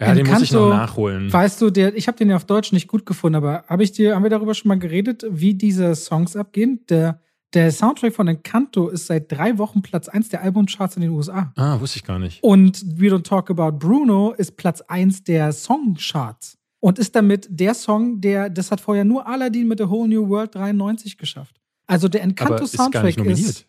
Ja, 0.00 0.08
Encanto, 0.08 0.24
den 0.24 0.32
muss 0.32 0.42
ich 0.42 0.52
noch 0.52 0.70
nachholen. 0.70 1.32
Weißt 1.32 1.60
du, 1.60 1.70
der, 1.70 1.94
ich 1.94 2.08
habe 2.08 2.18
den 2.18 2.30
ja 2.30 2.36
auf 2.36 2.46
Deutsch 2.46 2.72
nicht 2.72 2.88
gut 2.88 3.06
gefunden, 3.06 3.36
aber 3.36 3.64
habe 3.68 3.84
ich 3.84 3.92
dir, 3.92 4.16
haben 4.16 4.24
wir 4.24 4.30
darüber 4.30 4.54
schon 4.54 4.68
mal 4.68 4.78
geredet, 4.78 5.24
wie 5.28 5.54
diese 5.54 5.94
Songs 5.94 6.34
abgehen? 6.34 6.84
Der 6.88 7.20
der 7.54 7.70
Soundtrack 7.70 8.14
von 8.14 8.28
Encanto 8.28 8.88
ist 8.88 9.06
seit 9.06 9.30
drei 9.30 9.58
Wochen 9.58 9.82
Platz 9.82 10.08
1 10.08 10.30
der 10.30 10.42
Albumcharts 10.42 10.96
in 10.96 11.02
den 11.02 11.10
USA. 11.10 11.52
Ah, 11.56 11.78
wusste 11.80 11.98
ich 11.98 12.04
gar 12.04 12.18
nicht. 12.18 12.42
Und 12.42 12.82
We 12.98 13.06
Don't 13.06 13.24
Talk 13.24 13.50
About 13.50 13.78
Bruno 13.78 14.32
ist 14.32 14.56
Platz 14.56 14.80
1 14.82 15.24
der 15.24 15.52
Songcharts. 15.52 16.58
Und 16.80 16.98
ist 16.98 17.14
damit 17.14 17.46
der 17.48 17.74
Song, 17.74 18.20
der, 18.20 18.50
das 18.50 18.70
hat 18.70 18.80
vorher 18.80 19.04
nur 19.04 19.26
Aladdin 19.26 19.68
mit 19.68 19.78
The 19.78 19.88
Whole 19.88 20.08
New 20.08 20.28
World 20.28 20.54
93 20.54 21.16
geschafft. 21.16 21.60
Also 21.86 22.08
der 22.08 22.22
Encanto-Soundtrack 22.22 23.18
ist, 23.18 23.40
ist 23.40 23.66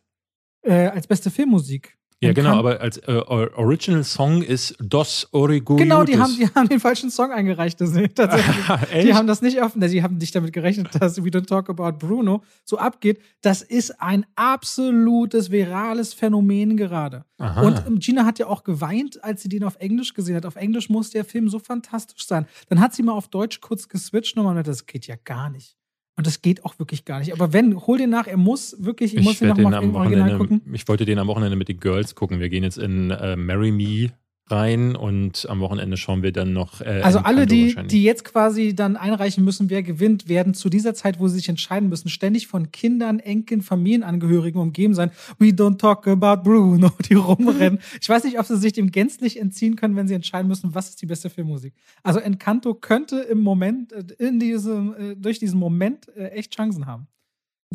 äh, 0.64 0.88
als 0.88 1.06
beste 1.06 1.30
Filmmusik. 1.30 1.98
Ja, 2.28 2.34
genau, 2.34 2.58
aber 2.58 2.82
als 2.82 2.98
äh, 2.98 3.12
Original 3.12 4.04
Song 4.04 4.42
ist 4.42 4.76
Dos 4.80 5.28
Origullotes. 5.32 5.84
Genau, 5.84 6.04
die 6.04 6.18
haben, 6.18 6.36
die 6.38 6.48
haben 6.48 6.70
den 6.70 6.80
falschen 6.80 7.10
Song 7.10 7.32
eingereicht. 7.32 7.80
Das, 7.82 7.94
tatsächlich. 8.16 8.56
die 9.04 9.14
haben 9.14 9.28
das 9.28 9.42
nicht 9.42 9.62
offen, 9.62 9.88
sie 9.88 10.04
haben 10.04 10.18
nicht 10.18 10.36
damit 10.36 10.54
gerechnet, 10.54 10.90
dass 11.00 11.24
We 11.24 11.30
Don't 11.30 11.48
Talk 11.48 11.70
About 11.70 11.98
Bruno 12.06 12.44
so 12.64 12.78
abgeht. 12.78 13.22
Das 13.42 13.62
ist 13.62 14.02
ein 14.02 14.26
absolutes 14.36 15.52
virales 15.52 16.14
Phänomen 16.14 16.78
gerade. 16.78 17.26
Aha. 17.38 17.62
Und 17.62 17.84
ähm, 17.88 18.00
Gina 18.00 18.26
hat 18.26 18.40
ja 18.40 18.48
auch 18.48 18.64
geweint, 18.64 19.24
als 19.24 19.42
sie 19.42 19.50
den 19.50 19.64
auf 19.64 19.76
Englisch 19.78 20.14
gesehen 20.14 20.36
hat. 20.36 20.46
Auf 20.46 20.56
Englisch 20.56 20.90
muss 20.90 21.10
der 21.10 21.26
Film 21.26 21.50
so 21.50 21.60
fantastisch 21.60 22.26
sein. 22.26 22.46
Dann 22.70 22.80
hat 22.80 22.94
sie 22.94 23.04
mal 23.04 23.14
auf 23.14 23.28
Deutsch 23.28 23.60
kurz 23.62 23.90
geswitcht 23.90 24.38
und 24.38 24.44
man 24.46 24.64
das 24.64 24.86
geht 24.86 25.08
ja 25.08 25.16
gar 25.24 25.50
nicht. 25.50 25.76
Und 26.16 26.28
das 26.28 26.42
geht 26.42 26.64
auch 26.64 26.78
wirklich 26.78 27.06
gar 27.06 27.20
nicht. 27.20 27.34
Aber 27.34 27.54
wenn, 27.54 27.76
hol 27.76 27.98
den 27.98 28.12
nach, 28.12 28.28
er 28.28 28.38
muss 28.38 28.76
wirklich, 28.80 29.14
ich, 29.14 29.20
ich 29.20 29.26
muss 29.26 29.42
ihn 29.42 29.48
nochmal 29.48 29.82
im 29.84 29.96
Original 29.96 30.38
gucken. 30.38 30.62
Ich 30.72 30.88
wollte 30.88 31.06
den 31.06 31.18
am 31.18 31.28
Wochenende 31.28 31.56
mit 31.56 31.70
den 31.70 31.80
Girls 31.80 32.14
gucken. 32.14 32.40
Wir 32.40 32.50
gehen 32.50 32.64
jetzt 32.64 32.78
in 32.78 33.10
äh, 33.10 33.36
Marry 33.36 33.72
Me 33.72 34.12
rein 34.54 34.96
und 34.96 35.48
am 35.50 35.60
Wochenende 35.60 35.98
schauen 35.98 36.24
wir 36.24 36.32
dann 36.32 36.54
noch. 36.54 36.82
Äh, 36.82 37.02
also 37.04 37.20
alle, 37.20 37.46
die, 37.46 37.76
die 37.88 38.04
jetzt 38.04 38.24
quasi 38.24 38.76
dann 38.76 38.96
einreichen 38.96 39.44
müssen, 39.44 39.70
wer 39.70 39.84
gewinnt, 39.84 40.30
werden 40.30 40.54
zu 40.54 40.70
dieser 40.70 40.94
Zeit, 40.94 41.20
wo 41.20 41.28
sie 41.28 41.36
sich 41.38 41.50
entscheiden 41.50 41.90
müssen, 41.90 42.10
ständig 42.10 42.48
von 42.48 42.72
Kindern, 42.72 43.20
Enkeln, 43.20 43.62
Familienangehörigen 43.62 44.62
umgeben 44.62 44.94
sein. 44.94 45.12
We 45.40 45.48
don't 45.48 45.78
talk 45.78 46.08
about 46.08 46.44
Bruno, 46.44 46.92
die 47.10 47.16
rumrennen. 47.16 47.80
ich 48.00 48.08
weiß 48.08 48.24
nicht, 48.24 48.40
ob 48.40 48.46
sie 48.46 48.58
sich 48.58 48.74
dem 48.74 48.92
gänzlich 48.92 49.40
entziehen 49.40 49.76
können, 49.76 49.96
wenn 49.96 50.08
sie 50.08 50.14
entscheiden 50.14 50.48
müssen, 50.48 50.74
was 50.76 50.90
ist 50.90 51.02
die 51.02 51.06
beste 51.08 51.30
Filmmusik. 51.30 51.74
Also 52.04 52.20
Encanto 52.20 52.74
könnte 52.76 53.18
im 53.20 53.42
Moment, 53.42 53.92
äh, 53.92 54.04
in 54.20 54.40
diesem, 54.40 54.94
äh, 54.94 55.16
durch 55.16 55.40
diesen 55.40 55.60
Moment 55.60 56.08
äh, 56.16 56.30
echt 56.30 56.56
Chancen 56.56 56.86
haben. 56.86 57.08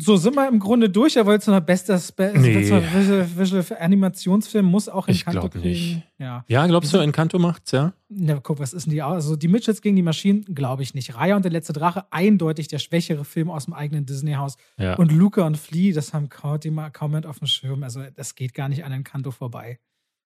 So 0.01 0.17
sind 0.17 0.35
wir 0.35 0.47
im 0.47 0.59
Grunde 0.59 0.89
durch. 0.89 1.15
Er 1.15 1.25
wollte 1.25 1.51
noch 1.51 1.59
bestes 1.59 2.11
Be 2.11 2.33
nee. 2.35 2.55
Visual, 2.55 2.83
Visual 3.35 3.65
Animationsfilm 3.79 4.65
muss 4.65 4.87
auch 4.89 5.07
Encanto 5.07 5.45
ich 5.45 5.51
kriegen. 5.51 5.67
Nicht. 5.67 6.03
Ja. 6.17 6.43
ja, 6.47 6.67
glaubst 6.67 6.93
du, 6.93 6.97
Encanto 6.97 7.39
macht's, 7.39 7.71
ja? 7.71 7.93
Na, 8.09 8.39
guck, 8.41 8.59
was 8.59 8.73
ist 8.73 8.85
denn 8.85 8.93
die 8.93 9.01
Also 9.01 9.35
die 9.35 9.47
Mitchells 9.47 9.81
gegen 9.81 9.95
die 9.95 10.01
Maschinen, 10.01 10.45
glaube 10.55 10.83
ich 10.83 10.93
nicht. 10.93 11.15
Raya 11.15 11.35
und 11.35 11.43
der 11.43 11.51
letzte 11.51 11.73
Drache, 11.73 12.05
eindeutig 12.11 12.67
der 12.67 12.79
schwächere 12.79 13.25
Film 13.25 13.49
aus 13.49 13.65
dem 13.65 13.73
eigenen 13.73 14.05
Disney-Haus. 14.05 14.57
Ja. 14.77 14.95
Und 14.95 15.11
Luca 15.11 15.45
und 15.45 15.57
Flea, 15.57 15.93
das 15.93 16.13
haben 16.13 16.29
kaum 16.29 16.59
jemand 16.63 17.25
auf 17.25 17.39
dem 17.39 17.47
Schirm. 17.47 17.83
Also 17.83 18.01
das 18.15 18.35
geht 18.35 18.53
gar 18.53 18.69
nicht 18.69 18.85
an 18.85 18.91
Encanto 18.91 19.31
vorbei. 19.31 19.79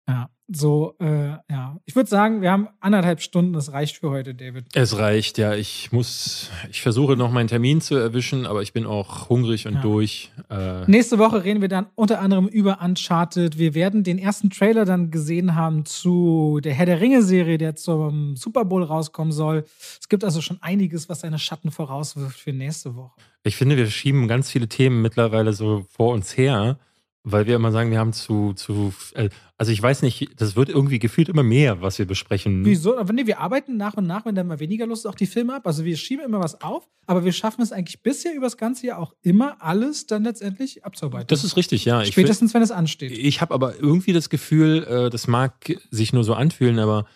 Ja, 0.06 0.28
so, 0.48 0.94
äh, 1.00 1.28
ja. 1.50 1.78
Ich 1.86 1.96
würde 1.96 2.10
sagen, 2.10 2.42
wir 2.42 2.50
haben 2.50 2.68
anderthalb 2.80 3.22
Stunden, 3.22 3.54
das 3.54 3.72
reicht 3.72 3.96
für 3.96 4.10
heute, 4.10 4.34
David. 4.34 4.66
Es 4.74 4.98
reicht, 4.98 5.38
ja. 5.38 5.54
Ich 5.54 5.90
muss, 5.90 6.50
ich 6.70 6.82
versuche 6.82 7.16
noch 7.16 7.30
meinen 7.30 7.48
Termin 7.48 7.80
zu 7.80 7.94
erwischen, 7.94 8.44
aber 8.44 8.60
ich 8.60 8.74
bin 8.74 8.84
auch 8.84 9.30
hungrig 9.30 9.66
und 9.66 9.76
ja. 9.76 9.80
durch. 9.80 10.30
Äh 10.50 10.84
Nächste 10.86 11.18
Woche 11.18 11.44
reden 11.44 11.62
wir 11.62 11.68
dann 11.68 11.86
unter 11.94 12.20
anderem 12.20 12.46
über 12.46 12.82
Uncharted. 12.82 13.58
Wir 13.58 13.74
werden 13.74 14.04
den 14.04 14.18
ersten 14.18 14.50
Trailer 14.50 14.84
dann 14.84 15.10
gesehen 15.10 15.54
haben 15.54 15.86
zu 15.86 16.60
der 16.62 16.74
Herr 16.74 16.86
der 16.86 17.00
Ringe-Serie, 17.00 17.56
der 17.56 17.74
zum 17.74 18.36
Super 18.36 18.66
Bowl 18.66 18.82
rauskommen 18.82 19.32
soll. 19.32 19.64
Es 19.98 20.10
gibt 20.10 20.24
also 20.24 20.42
schon 20.42 20.58
einiges, 20.60 21.08
was 21.08 21.20
seine 21.20 21.38
Schatten 21.38 21.70
vorauswirft 21.70 22.38
für 22.38 22.52
nächste 22.52 22.94
Woche. 22.94 23.12
Ich 23.44 23.56
finde, 23.56 23.78
wir 23.78 23.86
schieben 23.86 24.28
ganz 24.28 24.50
viele 24.50 24.68
Themen 24.68 25.00
mittlerweile 25.00 25.54
so 25.54 25.86
vor 25.88 26.12
uns 26.12 26.36
her 26.36 26.78
weil 27.24 27.46
wir 27.46 27.56
immer 27.56 27.72
sagen, 27.72 27.90
wir 27.90 27.98
haben 27.98 28.12
zu, 28.12 28.52
zu, 28.52 28.92
äh, 29.14 29.30
also 29.56 29.72
ich 29.72 29.82
weiß 29.82 30.02
nicht, 30.02 30.28
das 30.36 30.56
wird 30.56 30.68
irgendwie 30.68 30.98
gefühlt 30.98 31.30
immer 31.30 31.42
mehr, 31.42 31.80
was 31.80 31.98
wir 31.98 32.06
besprechen. 32.06 32.64
Wieso? 32.66 32.98
Aber 32.98 33.14
nee, 33.14 33.26
wir 33.26 33.40
arbeiten 33.40 33.78
nach 33.78 33.94
und 33.94 34.06
nach, 34.06 34.26
wenn 34.26 34.34
dann 34.34 34.46
mal 34.46 34.60
weniger 34.60 34.86
Lust 34.86 35.06
ist, 35.06 35.10
auch 35.10 35.14
die 35.14 35.26
Filme 35.26 35.54
ab. 35.54 35.66
Also 35.66 35.86
wir 35.86 35.96
schieben 35.96 36.24
immer 36.24 36.40
was 36.40 36.60
auf, 36.60 36.86
aber 37.06 37.24
wir 37.24 37.32
schaffen 37.32 37.62
es 37.62 37.72
eigentlich 37.72 38.02
bisher 38.02 38.34
über 38.34 38.44
das 38.46 38.58
ganze 38.58 38.86
Jahr 38.86 38.98
auch 38.98 39.14
immer, 39.22 39.56
alles 39.60 40.06
dann 40.06 40.22
letztendlich 40.22 40.84
abzuarbeiten. 40.84 41.28
Das 41.28 41.44
ist 41.44 41.56
richtig, 41.56 41.86
ja. 41.86 42.04
Spätestens, 42.04 42.50
ich, 42.50 42.54
wenn 42.54 42.62
es 42.62 42.70
ansteht. 42.70 43.12
Ich 43.12 43.40
habe 43.40 43.54
aber 43.54 43.80
irgendwie 43.80 44.12
das 44.12 44.28
Gefühl, 44.28 44.84
äh, 44.84 45.10
das 45.10 45.26
mag 45.26 45.80
sich 45.90 46.12
nur 46.12 46.24
so 46.24 46.34
anfühlen, 46.34 46.78
aber 46.78 47.06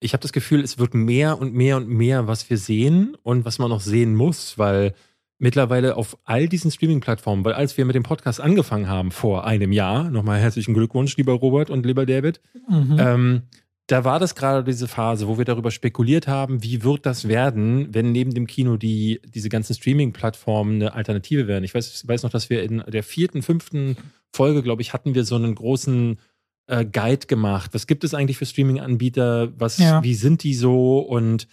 ich 0.00 0.14
habe 0.14 0.22
das 0.22 0.32
Gefühl, 0.32 0.62
es 0.62 0.78
wird 0.78 0.94
mehr 0.94 1.38
und 1.38 1.52
mehr 1.52 1.76
und 1.76 1.88
mehr, 1.88 2.26
was 2.26 2.48
wir 2.48 2.56
sehen 2.56 3.16
und 3.22 3.44
was 3.44 3.58
man 3.58 3.68
noch 3.68 3.80
sehen 3.80 4.14
muss, 4.14 4.56
weil 4.56 4.94
mittlerweile 5.38 5.96
auf 5.96 6.18
all 6.24 6.48
diesen 6.48 6.70
Streaming-Plattformen, 6.70 7.44
weil 7.44 7.54
als 7.54 7.76
wir 7.76 7.84
mit 7.84 7.94
dem 7.94 8.02
Podcast 8.02 8.40
angefangen 8.40 8.88
haben 8.88 9.10
vor 9.10 9.46
einem 9.46 9.72
Jahr, 9.72 10.10
nochmal 10.10 10.40
herzlichen 10.40 10.74
Glückwunsch, 10.74 11.16
lieber 11.16 11.34
Robert 11.34 11.70
und 11.70 11.86
lieber 11.86 12.06
David, 12.06 12.40
mhm. 12.68 12.96
ähm, 12.98 13.42
da 13.86 14.04
war 14.04 14.18
das 14.18 14.34
gerade 14.34 14.64
diese 14.64 14.86
Phase, 14.86 15.28
wo 15.28 15.38
wir 15.38 15.46
darüber 15.46 15.70
spekuliert 15.70 16.28
haben, 16.28 16.62
wie 16.62 16.82
wird 16.84 17.06
das 17.06 17.26
werden, 17.26 17.88
wenn 17.94 18.12
neben 18.12 18.34
dem 18.34 18.46
Kino 18.46 18.76
die, 18.76 19.20
diese 19.24 19.48
ganzen 19.48 19.74
Streaming-Plattformen 19.74 20.74
eine 20.74 20.92
Alternative 20.92 21.46
werden. 21.46 21.64
Ich 21.64 21.74
weiß, 21.74 22.06
weiß 22.06 22.22
noch, 22.22 22.30
dass 22.30 22.50
wir 22.50 22.62
in 22.62 22.82
der 22.86 23.02
vierten, 23.02 23.40
fünften 23.40 23.96
Folge, 24.30 24.62
glaube 24.62 24.82
ich, 24.82 24.92
hatten 24.92 25.14
wir 25.14 25.24
so 25.24 25.36
einen 25.36 25.54
großen 25.54 26.18
äh, 26.66 26.84
Guide 26.84 27.26
gemacht. 27.28 27.70
Was 27.72 27.86
gibt 27.86 28.04
es 28.04 28.12
eigentlich 28.12 28.36
für 28.36 28.44
Streaming-Anbieter? 28.44 29.58
Was, 29.58 29.78
ja. 29.78 30.02
wie 30.02 30.14
sind 30.14 30.42
die 30.42 30.54
so? 30.54 30.98
Und 30.98 31.48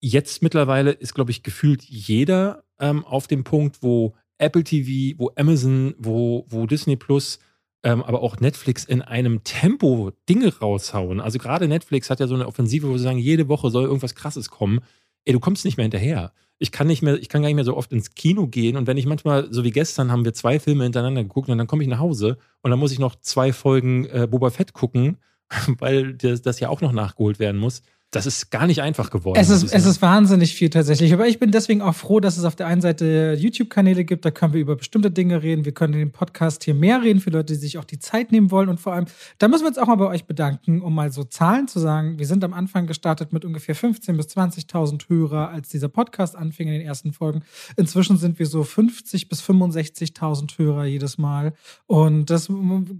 jetzt 0.00 0.42
mittlerweile 0.42 0.92
ist, 0.92 1.14
glaube 1.14 1.30
ich, 1.30 1.42
gefühlt 1.42 1.82
jeder 1.84 2.64
ähm, 2.78 3.04
auf 3.04 3.26
dem 3.26 3.44
Punkt, 3.44 3.82
wo 3.82 4.14
Apple 4.38 4.64
TV, 4.64 5.18
wo 5.18 5.30
Amazon, 5.36 5.94
wo, 5.98 6.46
wo 6.48 6.66
Disney 6.66 6.96
Plus, 6.96 7.38
ähm, 7.82 8.02
aber 8.02 8.22
auch 8.22 8.40
Netflix 8.40 8.84
in 8.84 9.02
einem 9.02 9.44
Tempo 9.44 10.12
Dinge 10.28 10.58
raushauen. 10.58 11.20
Also 11.20 11.38
gerade 11.38 11.68
Netflix 11.68 12.10
hat 12.10 12.20
ja 12.20 12.26
so 12.26 12.34
eine 12.34 12.46
Offensive, 12.46 12.88
wo 12.88 12.96
sie 12.96 13.04
sagen, 13.04 13.18
jede 13.18 13.48
Woche 13.48 13.70
soll 13.70 13.84
irgendwas 13.84 14.14
Krasses 14.14 14.50
kommen. 14.50 14.80
Ey, 15.24 15.32
du 15.32 15.40
kommst 15.40 15.64
nicht 15.64 15.76
mehr 15.76 15.84
hinterher. 15.84 16.32
Ich 16.58 16.72
kann 16.72 16.86
nicht 16.86 17.02
mehr, 17.02 17.18
ich 17.18 17.28
kann 17.28 17.42
gar 17.42 17.48
nicht 17.48 17.56
mehr 17.56 17.64
so 17.64 17.76
oft 17.76 17.92
ins 17.92 18.14
Kino 18.14 18.46
gehen 18.46 18.76
und 18.76 18.86
wenn 18.86 18.98
ich 18.98 19.06
manchmal, 19.06 19.50
so 19.50 19.64
wie 19.64 19.70
gestern, 19.70 20.12
haben 20.12 20.26
wir 20.26 20.34
zwei 20.34 20.60
Filme 20.60 20.84
hintereinander 20.84 21.22
geguckt 21.22 21.48
und 21.48 21.56
dann 21.56 21.66
komme 21.66 21.82
ich 21.82 21.88
nach 21.88 22.00
Hause 22.00 22.36
und 22.62 22.70
dann 22.70 22.78
muss 22.78 22.92
ich 22.92 22.98
noch 22.98 23.16
zwei 23.16 23.52
Folgen 23.52 24.04
äh, 24.06 24.26
Boba 24.30 24.50
Fett 24.50 24.74
gucken, 24.74 25.16
weil 25.78 26.14
das, 26.14 26.42
das 26.42 26.60
ja 26.60 26.68
auch 26.68 26.82
noch 26.82 26.92
nachgeholt 26.92 27.38
werden 27.38 27.58
muss 27.58 27.82
das 28.10 28.26
ist 28.26 28.50
gar 28.50 28.66
nicht 28.66 28.82
einfach 28.82 29.10
geworden. 29.10 29.38
Es 29.38 29.50
ist, 29.50 29.72
es 29.72 29.86
ist 29.86 30.02
wahnsinnig 30.02 30.54
viel 30.56 30.68
tatsächlich. 30.68 31.12
Aber 31.12 31.28
ich 31.28 31.38
bin 31.38 31.52
deswegen 31.52 31.80
auch 31.80 31.94
froh, 31.94 32.18
dass 32.18 32.38
es 32.38 32.44
auf 32.44 32.56
der 32.56 32.66
einen 32.66 32.80
Seite 32.80 33.36
YouTube-Kanäle 33.38 34.04
gibt, 34.04 34.24
da 34.24 34.32
können 34.32 34.52
wir 34.52 34.60
über 34.60 34.74
bestimmte 34.74 35.12
Dinge 35.12 35.44
reden. 35.44 35.64
Wir 35.64 35.72
können 35.72 35.92
in 35.92 36.00
dem 36.00 36.10
Podcast 36.10 36.64
hier 36.64 36.74
mehr 36.74 37.02
reden 37.02 37.20
für 37.20 37.30
Leute, 37.30 37.52
die 37.52 37.58
sich 37.60 37.78
auch 37.78 37.84
die 37.84 38.00
Zeit 38.00 38.32
nehmen 38.32 38.50
wollen. 38.50 38.68
Und 38.68 38.80
vor 38.80 38.94
allem, 38.94 39.04
da 39.38 39.46
müssen 39.46 39.62
wir 39.62 39.68
uns 39.68 39.78
auch 39.78 39.86
mal 39.86 39.94
bei 39.94 40.06
euch 40.06 40.24
bedanken, 40.24 40.82
um 40.82 40.92
mal 40.92 41.12
so 41.12 41.22
Zahlen 41.22 41.68
zu 41.68 41.78
sagen. 41.78 42.18
Wir 42.18 42.26
sind 42.26 42.42
am 42.42 42.52
Anfang 42.52 42.88
gestartet 42.88 43.32
mit 43.32 43.44
ungefähr 43.44 43.76
15.000 43.76 44.16
bis 44.16 44.26
20.000 44.26 45.08
Hörer, 45.08 45.50
als 45.50 45.68
dieser 45.68 45.88
Podcast 45.88 46.34
anfing 46.34 46.66
in 46.66 46.74
den 46.74 46.82
ersten 46.82 47.12
Folgen. 47.12 47.42
Inzwischen 47.76 48.16
sind 48.16 48.40
wir 48.40 48.46
so 48.46 48.62
50.000 48.62 49.28
bis 49.28 49.40
65.000 49.40 50.58
Hörer 50.58 50.84
jedes 50.84 51.16
Mal. 51.16 51.52
Und 51.86 52.28
das, 52.30 52.48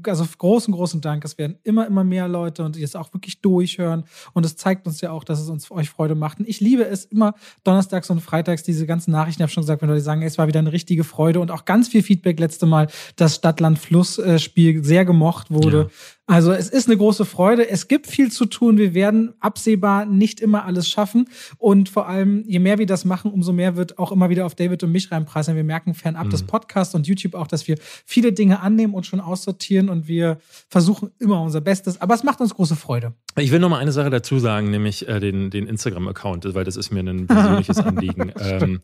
also 0.07 0.24
großen, 0.39 0.73
großen 0.73 1.01
Dank. 1.01 1.24
Es 1.24 1.37
werden 1.37 1.59
immer, 1.65 1.89
immer 1.89 2.05
mehr 2.05 2.28
Leute 2.28 2.62
und 2.62 2.77
die 2.77 2.82
es 2.85 2.95
auch 2.95 3.12
wirklich 3.12 3.41
durchhören. 3.41 4.05
Und 4.35 4.47
es 4.47 4.55
zeigt 4.55 4.87
uns 4.87 4.99
ja 5.01 5.12
auch, 5.12 5.24
dass 5.24 5.40
es 5.40 5.48
uns 5.48 5.70
euch 5.70 5.90
Freude 5.90 6.14
macht. 6.14 6.40
Und 6.40 6.48
ich 6.48 6.60
liebe 6.60 6.85
es 6.85 7.05
immer 7.05 7.35
donnerstags 7.64 8.10
und 8.10 8.20
freitags 8.20 8.62
diese 8.62 8.86
ganzen 8.86 9.10
Nachrichten. 9.10 9.40
Ich 9.40 9.44
habe 9.44 9.52
schon 9.52 9.62
gesagt, 9.62 9.82
wenn 9.82 9.89
Leute 9.89 10.01
sagen, 10.01 10.22
es 10.22 10.39
war 10.39 10.48
wieder 10.48 10.60
eine 10.60 10.72
richtige 10.72 11.05
Freude 11.05 11.40
und 11.40 11.51
auch 11.51 11.64
ganz 11.64 11.89
viel 11.89 12.02
Feedback 12.02 12.39
letzte 12.40 12.66
Mal, 12.66 12.89
dass 13.16 13.36
Stadt-Land-Fluss-Spiel 13.36 14.85
sehr 14.85 15.05
gemocht 15.05 15.51
wurde. 15.51 15.78
Ja. 15.78 15.89
Also 16.31 16.52
es 16.52 16.69
ist 16.69 16.86
eine 16.86 16.97
große 16.97 17.24
Freude. 17.24 17.69
Es 17.69 17.89
gibt 17.89 18.07
viel 18.07 18.31
zu 18.31 18.47
tun. 18.47 18.78
Wir 18.78 18.94
werden 18.94 19.35
absehbar 19.40 20.07
nicht 20.07 20.39
immer 20.39 20.65
alles 20.65 20.89
schaffen. 20.89 21.28
Und 21.59 21.89
vor 21.89 22.07
allem, 22.07 22.44
je 22.47 22.61
mehr 22.61 22.78
wir 22.78 22.86
das 22.86 23.05
machen, 23.05 23.32
umso 23.32 23.52
mehr 23.52 23.74
wird 23.74 23.98
auch 23.98 24.12
immer 24.12 24.31
wieder 24.31 24.47
auf 24.47 24.55
David 24.55 24.85
und 24.85 24.93
mich 24.93 25.11
reinpreisen. 25.11 25.57
Wir 25.57 25.65
merken 25.65 25.93
fernab 25.93 26.27
mhm. 26.27 26.31
des 26.31 26.44
Podcasts 26.44 26.94
und 26.94 27.09
YouTube 27.09 27.35
auch, 27.35 27.48
dass 27.48 27.66
wir 27.66 27.78
viele 28.07 28.32
Dinge 28.32 28.61
annehmen 28.61 28.94
und 28.94 29.07
schon 29.07 29.19
aussortieren 29.19 29.89
und 29.89 30.07
wir 30.07 30.39
versuchen 30.69 31.11
immer 31.19 31.43
unser 31.43 31.61
Bestes. 31.61 32.01
Aber 32.01 32.15
es 32.15 32.23
macht 32.23 32.40
uns 32.40 32.55
große 32.55 32.77
Freude. 32.77 33.12
Ich 33.36 33.51
will 33.51 33.59
noch 33.59 33.69
mal 33.69 33.78
eine 33.78 33.90
Sache 33.90 34.11
dazu 34.11 34.39
sagen, 34.39 34.70
nämlich 34.70 35.09
äh, 35.09 35.19
den, 35.19 35.51
den 35.51 35.66
Instagram-Account, 35.66 36.55
weil 36.55 36.62
das 36.62 36.77
ist 36.77 36.93
mir 36.93 37.01
ein 37.01 37.27
persönliches 37.27 37.78
Anliegen. 37.81 38.32
ähm, 38.39 38.81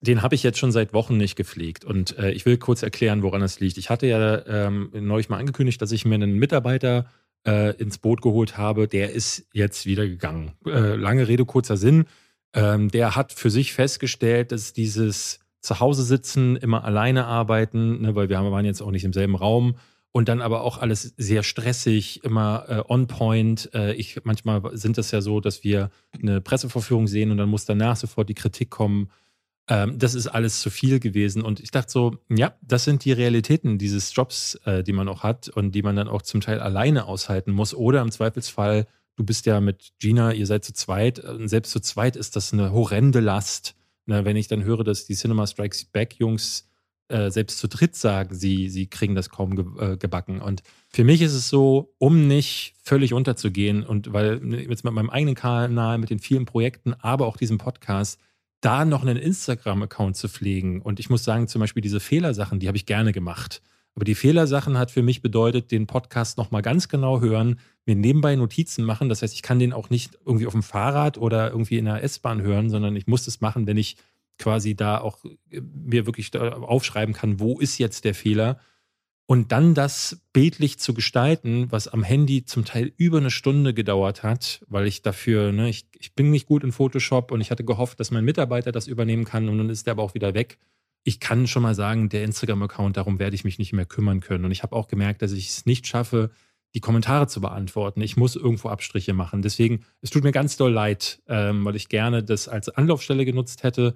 den 0.00 0.22
habe 0.22 0.34
ich 0.34 0.42
jetzt 0.42 0.58
schon 0.58 0.72
seit 0.72 0.92
Wochen 0.92 1.16
nicht 1.16 1.36
gepflegt. 1.36 1.84
Und 1.84 2.16
äh, 2.18 2.30
ich 2.30 2.46
will 2.46 2.56
kurz 2.56 2.82
erklären, 2.82 3.22
woran 3.22 3.42
es 3.42 3.60
liegt. 3.60 3.78
Ich 3.78 3.90
hatte 3.90 4.06
ja 4.06 4.46
ähm, 4.46 4.90
neulich 4.92 5.28
mal 5.28 5.38
angekündigt, 5.38 5.82
dass 5.82 5.92
ich 5.92 6.04
mir 6.04 6.14
einen 6.14 6.34
Mitarbeiter 6.34 7.06
äh, 7.46 7.74
ins 7.76 7.98
Boot 7.98 8.22
geholt 8.22 8.56
habe. 8.56 8.86
Der 8.86 9.12
ist 9.12 9.46
jetzt 9.52 9.86
wieder 9.86 10.06
gegangen. 10.06 10.52
Äh, 10.66 10.94
lange 10.94 11.26
Rede, 11.26 11.44
kurzer 11.44 11.76
Sinn. 11.76 12.04
Ähm, 12.54 12.90
der 12.90 13.16
hat 13.16 13.32
für 13.32 13.50
sich 13.50 13.72
festgestellt, 13.72 14.52
dass 14.52 14.72
dieses 14.72 15.40
Zuhause 15.60 16.04
sitzen, 16.04 16.56
immer 16.56 16.84
alleine 16.84 17.26
arbeiten, 17.26 18.00
ne, 18.00 18.14
weil 18.14 18.28
wir 18.28 18.38
waren 18.38 18.64
jetzt 18.64 18.80
auch 18.80 18.92
nicht 18.92 19.04
im 19.04 19.12
selben 19.12 19.34
Raum 19.34 19.74
und 20.12 20.28
dann 20.28 20.40
aber 20.40 20.62
auch 20.62 20.78
alles 20.78 21.14
sehr 21.16 21.42
stressig, 21.42 22.24
immer 22.24 22.64
äh, 22.68 22.82
on 22.92 23.06
point. 23.06 23.70
Äh, 23.74 23.94
ich, 23.94 24.20
manchmal 24.24 24.62
sind 24.76 24.96
das 24.96 25.10
ja 25.10 25.20
so, 25.20 25.40
dass 25.40 25.64
wir 25.64 25.90
eine 26.12 26.40
Pressevorführung 26.40 27.06
sehen 27.06 27.30
und 27.30 27.36
dann 27.36 27.48
muss 27.48 27.64
danach 27.64 27.96
sofort 27.96 28.28
die 28.28 28.34
Kritik 28.34 28.70
kommen 28.70 29.10
ähm, 29.68 29.98
das 29.98 30.14
ist 30.14 30.26
alles 30.26 30.60
zu 30.60 30.70
viel 30.70 30.98
gewesen. 30.98 31.42
Und 31.42 31.60
ich 31.60 31.70
dachte 31.70 31.90
so, 31.90 32.16
ja, 32.28 32.54
das 32.62 32.84
sind 32.84 33.04
die 33.04 33.12
Realitäten 33.12 33.78
dieses 33.78 34.14
Jobs, 34.14 34.54
äh, 34.64 34.82
die 34.82 34.92
man 34.92 35.08
auch 35.08 35.22
hat 35.22 35.48
und 35.48 35.72
die 35.72 35.82
man 35.82 35.96
dann 35.96 36.08
auch 36.08 36.22
zum 36.22 36.40
Teil 36.40 36.60
alleine 36.60 37.04
aushalten 37.04 37.52
muss. 37.52 37.74
Oder 37.74 38.00
im 38.00 38.10
Zweifelsfall, 38.10 38.86
du 39.16 39.24
bist 39.24 39.46
ja 39.46 39.60
mit 39.60 39.92
Gina, 39.98 40.32
ihr 40.32 40.46
seid 40.46 40.64
zu 40.64 40.72
zweit. 40.72 41.18
Und 41.20 41.48
selbst 41.48 41.70
zu 41.70 41.80
zweit 41.80 42.16
ist 42.16 42.34
das 42.34 42.52
eine 42.52 42.72
horrende 42.72 43.20
Last. 43.20 43.74
Na, 44.06 44.24
wenn 44.24 44.36
ich 44.36 44.48
dann 44.48 44.64
höre, 44.64 44.84
dass 44.84 45.04
die 45.04 45.14
Cinema 45.14 45.46
Strikes 45.46 45.84
Back 45.84 46.14
Jungs 46.18 46.66
äh, 47.08 47.30
selbst 47.30 47.58
zu 47.58 47.68
dritt 47.68 47.94
sagen, 47.94 48.34
sie, 48.34 48.70
sie 48.70 48.86
kriegen 48.86 49.14
das 49.14 49.28
kaum 49.28 49.54
ge 49.54 49.66
äh, 49.78 49.96
gebacken. 49.98 50.40
Und 50.40 50.62
für 50.88 51.04
mich 51.04 51.20
ist 51.20 51.34
es 51.34 51.50
so, 51.50 51.94
um 51.98 52.26
nicht 52.26 52.74
völlig 52.82 53.12
unterzugehen 53.12 53.82
und 53.82 54.14
weil 54.14 54.40
jetzt 54.54 54.84
mit 54.84 54.94
meinem 54.94 55.10
eigenen 55.10 55.34
Kanal, 55.34 55.98
mit 55.98 56.08
den 56.08 56.20
vielen 56.20 56.46
Projekten, 56.46 56.94
aber 56.94 57.26
auch 57.26 57.36
diesem 57.36 57.58
Podcast, 57.58 58.18
da 58.60 58.84
noch 58.84 59.02
einen 59.02 59.16
Instagram-Account 59.16 60.16
zu 60.16 60.28
pflegen. 60.28 60.82
Und 60.82 61.00
ich 61.00 61.10
muss 61.10 61.24
sagen, 61.24 61.48
zum 61.48 61.60
Beispiel 61.60 61.82
diese 61.82 62.00
Fehlersachen, 62.00 62.60
die 62.60 62.68
habe 62.68 62.76
ich 62.76 62.86
gerne 62.86 63.12
gemacht. 63.12 63.62
Aber 63.94 64.04
die 64.04 64.14
Fehlersachen 64.14 64.78
hat 64.78 64.90
für 64.90 65.02
mich 65.02 65.22
bedeutet, 65.22 65.72
den 65.72 65.88
Podcast 65.88 66.38
nochmal 66.38 66.62
ganz 66.62 66.88
genau 66.88 67.20
hören, 67.20 67.58
mir 67.84 67.96
nebenbei 67.96 68.36
Notizen 68.36 68.84
machen. 68.84 69.08
Das 69.08 69.22
heißt, 69.22 69.34
ich 69.34 69.42
kann 69.42 69.58
den 69.58 69.72
auch 69.72 69.90
nicht 69.90 70.18
irgendwie 70.24 70.46
auf 70.46 70.52
dem 70.52 70.62
Fahrrad 70.62 71.18
oder 71.18 71.50
irgendwie 71.50 71.78
in 71.78 71.86
der 71.86 72.02
S-Bahn 72.04 72.40
hören, 72.40 72.70
sondern 72.70 72.94
ich 72.94 73.08
muss 73.08 73.24
das 73.24 73.40
machen, 73.40 73.66
wenn 73.66 73.76
ich 73.76 73.96
quasi 74.38 74.76
da 74.76 74.98
auch 74.98 75.24
äh, 75.50 75.60
mir 75.60 76.06
wirklich 76.06 76.36
aufschreiben 76.38 77.14
kann, 77.14 77.40
wo 77.40 77.58
ist 77.58 77.78
jetzt 77.78 78.04
der 78.04 78.14
Fehler. 78.14 78.60
Und 79.30 79.52
dann 79.52 79.74
das 79.74 80.22
bildlich 80.32 80.78
zu 80.78 80.94
gestalten, 80.94 81.70
was 81.70 81.86
am 81.86 82.02
Handy 82.02 82.46
zum 82.46 82.64
Teil 82.64 82.94
über 82.96 83.18
eine 83.18 83.30
Stunde 83.30 83.74
gedauert 83.74 84.22
hat, 84.22 84.64
weil 84.68 84.86
ich 84.86 85.02
dafür, 85.02 85.52
ne, 85.52 85.68
ich, 85.68 85.86
ich 85.98 86.14
bin 86.14 86.30
nicht 86.30 86.46
gut 86.46 86.64
in 86.64 86.72
Photoshop 86.72 87.30
und 87.30 87.42
ich 87.42 87.50
hatte 87.50 87.62
gehofft, 87.62 88.00
dass 88.00 88.10
mein 88.10 88.24
Mitarbeiter 88.24 88.72
das 88.72 88.86
übernehmen 88.86 89.26
kann 89.26 89.50
und 89.50 89.58
dann 89.58 89.68
ist 89.68 89.86
der 89.86 89.92
aber 89.92 90.02
auch 90.02 90.14
wieder 90.14 90.32
weg. 90.32 90.56
Ich 91.04 91.20
kann 91.20 91.46
schon 91.46 91.62
mal 91.62 91.74
sagen, 91.74 92.08
der 92.08 92.24
Instagram-Account, 92.24 92.96
darum 92.96 93.18
werde 93.18 93.36
ich 93.36 93.44
mich 93.44 93.58
nicht 93.58 93.74
mehr 93.74 93.84
kümmern 93.84 94.20
können. 94.20 94.46
Und 94.46 94.50
ich 94.50 94.62
habe 94.62 94.74
auch 94.74 94.88
gemerkt, 94.88 95.20
dass 95.20 95.32
ich 95.32 95.50
es 95.50 95.66
nicht 95.66 95.86
schaffe, 95.86 96.30
die 96.74 96.80
Kommentare 96.80 97.26
zu 97.26 97.42
beantworten. 97.42 98.00
Ich 98.00 98.16
muss 98.16 98.34
irgendwo 98.34 98.70
Abstriche 98.70 99.12
machen. 99.12 99.42
Deswegen, 99.42 99.84
es 100.00 100.08
tut 100.08 100.24
mir 100.24 100.32
ganz 100.32 100.56
doll 100.56 100.72
leid, 100.72 101.20
ähm, 101.28 101.66
weil 101.66 101.76
ich 101.76 101.90
gerne 101.90 102.22
das 102.22 102.48
als 102.48 102.70
Anlaufstelle 102.70 103.26
genutzt 103.26 103.62
hätte. 103.62 103.94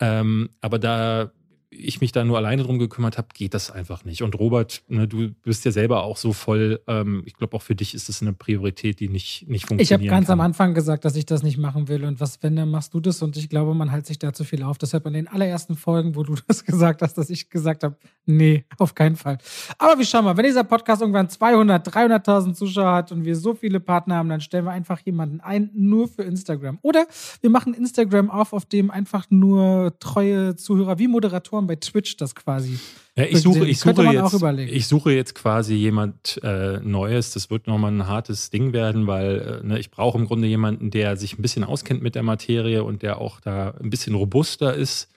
Ähm, 0.00 0.50
aber 0.60 0.80
da 0.80 1.30
ich 1.72 2.00
mich 2.00 2.12
da 2.12 2.24
nur 2.24 2.36
alleine 2.36 2.62
drum 2.62 2.78
gekümmert 2.78 3.18
habe, 3.18 3.28
geht 3.34 3.54
das 3.54 3.70
einfach 3.70 4.04
nicht. 4.04 4.22
Und 4.22 4.38
Robert, 4.38 4.82
ne, 4.88 5.08
du 5.08 5.30
bist 5.42 5.64
ja 5.64 5.72
selber 5.72 6.04
auch 6.04 6.16
so 6.16 6.32
voll, 6.32 6.80
ähm, 6.86 7.22
ich 7.26 7.34
glaube 7.34 7.56
auch 7.56 7.62
für 7.62 7.74
dich 7.74 7.94
ist 7.94 8.08
das 8.08 8.22
eine 8.22 8.32
Priorität, 8.32 9.00
die 9.00 9.08
nicht, 9.08 9.48
nicht 9.48 9.66
funktioniert. 9.66 9.82
Ich 9.82 9.92
habe 9.92 10.04
ganz 10.06 10.26
kann. 10.26 10.40
am 10.40 10.44
Anfang 10.44 10.74
gesagt, 10.74 11.04
dass 11.04 11.16
ich 11.16 11.26
das 11.26 11.42
nicht 11.42 11.58
machen 11.58 11.88
will. 11.88 12.04
Und 12.04 12.20
was, 12.20 12.42
wenn, 12.42 12.56
dann 12.56 12.70
machst 12.70 12.94
du 12.94 13.00
das. 13.00 13.22
Und 13.22 13.36
ich 13.36 13.48
glaube, 13.48 13.74
man 13.74 13.90
hält 13.90 14.06
sich 14.06 14.18
da 14.18 14.32
zu 14.32 14.44
viel 14.44 14.62
auf. 14.62 14.78
Deshalb 14.78 15.06
an 15.06 15.14
den 15.14 15.28
allerersten 15.28 15.74
Folgen, 15.74 16.14
wo 16.14 16.22
du 16.22 16.34
das 16.46 16.64
gesagt 16.64 17.02
hast, 17.02 17.14
dass 17.14 17.30
ich 17.30 17.48
gesagt 17.48 17.84
habe, 17.84 17.96
nee, 18.26 18.64
auf 18.78 18.94
keinen 18.94 19.16
Fall. 19.16 19.38
Aber 19.78 19.98
wir 19.98 20.04
schauen 20.04 20.24
mal, 20.24 20.36
wenn 20.36 20.44
dieser 20.44 20.64
Podcast 20.64 21.00
irgendwann 21.00 21.28
200, 21.28 21.88
300.000 21.88 22.54
Zuschauer 22.54 22.92
hat 22.92 23.12
und 23.12 23.24
wir 23.24 23.36
so 23.36 23.54
viele 23.54 23.80
Partner 23.80 24.16
haben, 24.16 24.28
dann 24.28 24.40
stellen 24.40 24.64
wir 24.64 24.72
einfach 24.72 25.00
jemanden 25.00 25.40
ein, 25.40 25.70
nur 25.74 26.08
für 26.08 26.22
Instagram. 26.22 26.78
Oder 26.82 27.06
wir 27.40 27.50
machen 27.50 27.74
Instagram 27.74 28.30
auf, 28.30 28.52
auf 28.52 28.66
dem 28.66 28.90
einfach 28.90 29.26
nur 29.30 29.98
treue 29.98 30.56
Zuhörer 30.56 30.98
wie 30.98 31.08
Moderatoren 31.08 31.61
Plattform 31.62 31.66
bei 31.66 31.76
Twitch 31.76 32.16
das 32.16 32.34
quasi. 32.34 32.78
Ja, 33.16 33.24
ich 33.24 33.42
suche, 33.42 33.66
ich 33.66 33.78
suche, 33.78 34.04
jetzt, 34.04 34.42
ich 34.58 34.86
suche 34.86 35.12
jetzt 35.12 35.34
quasi 35.34 35.74
jemand 35.74 36.40
äh, 36.42 36.80
Neues. 36.80 37.32
Das 37.32 37.50
wird 37.50 37.66
nochmal 37.66 37.92
ein 37.92 38.06
hartes 38.06 38.50
Ding 38.50 38.72
werden, 38.72 39.06
weil 39.06 39.60
äh, 39.62 39.66
ne, 39.66 39.78
ich 39.78 39.90
brauche 39.90 40.18
im 40.18 40.26
Grunde 40.26 40.48
jemanden, 40.48 40.90
der 40.90 41.16
sich 41.16 41.38
ein 41.38 41.42
bisschen 41.42 41.64
auskennt 41.64 42.02
mit 42.02 42.14
der 42.14 42.22
Materie 42.22 42.84
und 42.84 43.02
der 43.02 43.18
auch 43.18 43.40
da 43.40 43.74
ein 43.82 43.90
bisschen 43.90 44.14
robuster 44.14 44.74
ist. 44.74 45.08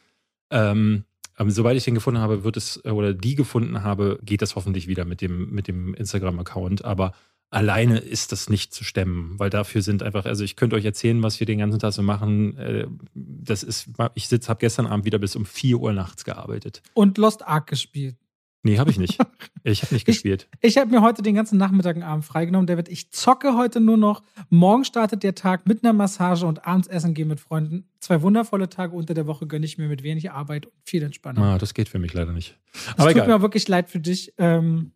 Ähm, 0.51 1.05
aber 1.37 1.51
sobald 1.51 1.77
ich 1.77 1.83
den 1.83 1.95
gefunden 1.95 2.21
habe, 2.21 2.43
wird 2.43 2.57
es, 2.57 2.83
oder 2.85 3.13
die 3.13 3.35
gefunden 3.35 3.83
habe, 3.83 4.19
geht 4.23 4.41
das 4.41 4.55
hoffentlich 4.55 4.87
wieder 4.87 5.05
mit 5.05 5.21
dem, 5.21 5.51
mit 5.51 5.67
dem 5.67 5.93
Instagram-Account. 5.93 6.85
Aber 6.85 7.13
alleine 7.55 7.99
ist 7.99 8.31
das 8.31 8.49
nicht 8.49 8.73
zu 8.73 8.83
stemmen, 8.83 9.39
weil 9.39 9.49
dafür 9.49 9.81
sind 9.81 10.03
einfach, 10.03 10.25
also 10.25 10.43
ich 10.43 10.55
könnte 10.55 10.75
euch 10.75 10.85
erzählen, 10.85 11.23
was 11.23 11.39
wir 11.39 11.47
den 11.47 11.59
ganzen 11.59 11.79
Tag 11.79 11.93
so 11.93 12.03
machen. 12.03 12.57
Äh, 12.57 12.87
das 13.13 13.63
ist, 13.63 13.89
ich 14.13 14.27
sitze, 14.27 14.49
habe 14.49 14.59
gestern 14.59 14.87
Abend 14.87 15.05
wieder 15.05 15.19
bis 15.19 15.35
um 15.35 15.45
4 15.45 15.79
Uhr 15.79 15.93
nachts 15.93 16.25
gearbeitet. 16.25 16.81
Und 16.93 17.17
Lost 17.17 17.47
Ark 17.47 17.67
gespielt. 17.67 18.17
Nee, 18.63 18.79
habe 18.79 18.89
ich 18.91 18.97
nicht. 18.97 19.19
Ich 19.67 19.81
habe 19.81 19.95
nicht 19.95 20.05
gespielt. 20.05 20.47
Ich, 20.61 20.75
ich 20.75 20.77
habe 20.77 20.91
mir 20.91 21.01
heute 21.01 21.23
den 21.23 21.33
ganzen 21.33 21.57
Nachmittag 21.57 21.95
und 21.95 22.03
Abend 22.03 22.23
freigenommen, 22.23 22.67
David. 22.67 22.87
Ich 22.87 23.09
zocke 23.09 23.57
heute 23.57 23.79
nur 23.79 23.97
noch. 23.97 24.21
Morgen 24.51 24.85
startet 24.85 25.23
der 25.23 25.33
Tag 25.33 25.65
mit 25.65 25.83
einer 25.83 25.91
Massage 25.91 26.45
und 26.45 26.67
abends 26.67 26.87
essen 26.87 27.15
gehen 27.15 27.27
mit 27.27 27.39
Freunden. 27.39 27.89
Zwei 27.99 28.21
wundervolle 28.21 28.69
Tage 28.69 28.95
unter 28.95 29.15
der 29.15 29.25
Woche 29.25 29.47
gönne 29.47 29.65
ich 29.65 29.79
mir 29.79 29.87
mit 29.87 30.03
wenig 30.03 30.29
Arbeit 30.29 30.67
und 30.67 30.75
viel 30.83 31.01
Entspannung. 31.01 31.43
Ah, 31.43 31.57
das 31.57 31.73
geht 31.73 31.89
für 31.89 31.97
mich 31.97 32.13
leider 32.13 32.31
nicht. 32.31 32.59
Aber 32.95 33.07
es 33.07 33.15
tut 33.15 33.23
egal. 33.23 33.27
mir 33.27 33.41
wirklich 33.41 33.67
leid 33.67 33.89
für 33.89 33.99
dich. 33.99 34.35
Ähm, 34.37 34.91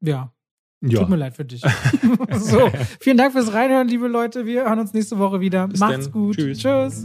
ja, 0.00 0.32
ja. 0.82 1.00
Tut 1.00 1.08
mir 1.08 1.16
leid 1.16 1.34
für 1.36 1.44
dich. 1.44 1.62
so, 2.32 2.70
vielen 3.00 3.16
Dank 3.16 3.32
fürs 3.32 3.52
Reinhören, 3.52 3.88
liebe 3.88 4.08
Leute. 4.08 4.46
Wir 4.46 4.64
hören 4.64 4.78
uns 4.78 4.92
nächste 4.92 5.18
Woche 5.18 5.40
wieder. 5.40 5.68
Bis 5.68 5.80
Macht's 5.80 6.04
denn. 6.04 6.12
gut. 6.12 6.36
Tschüss. 6.36 6.58
Tschüss. 6.58 7.04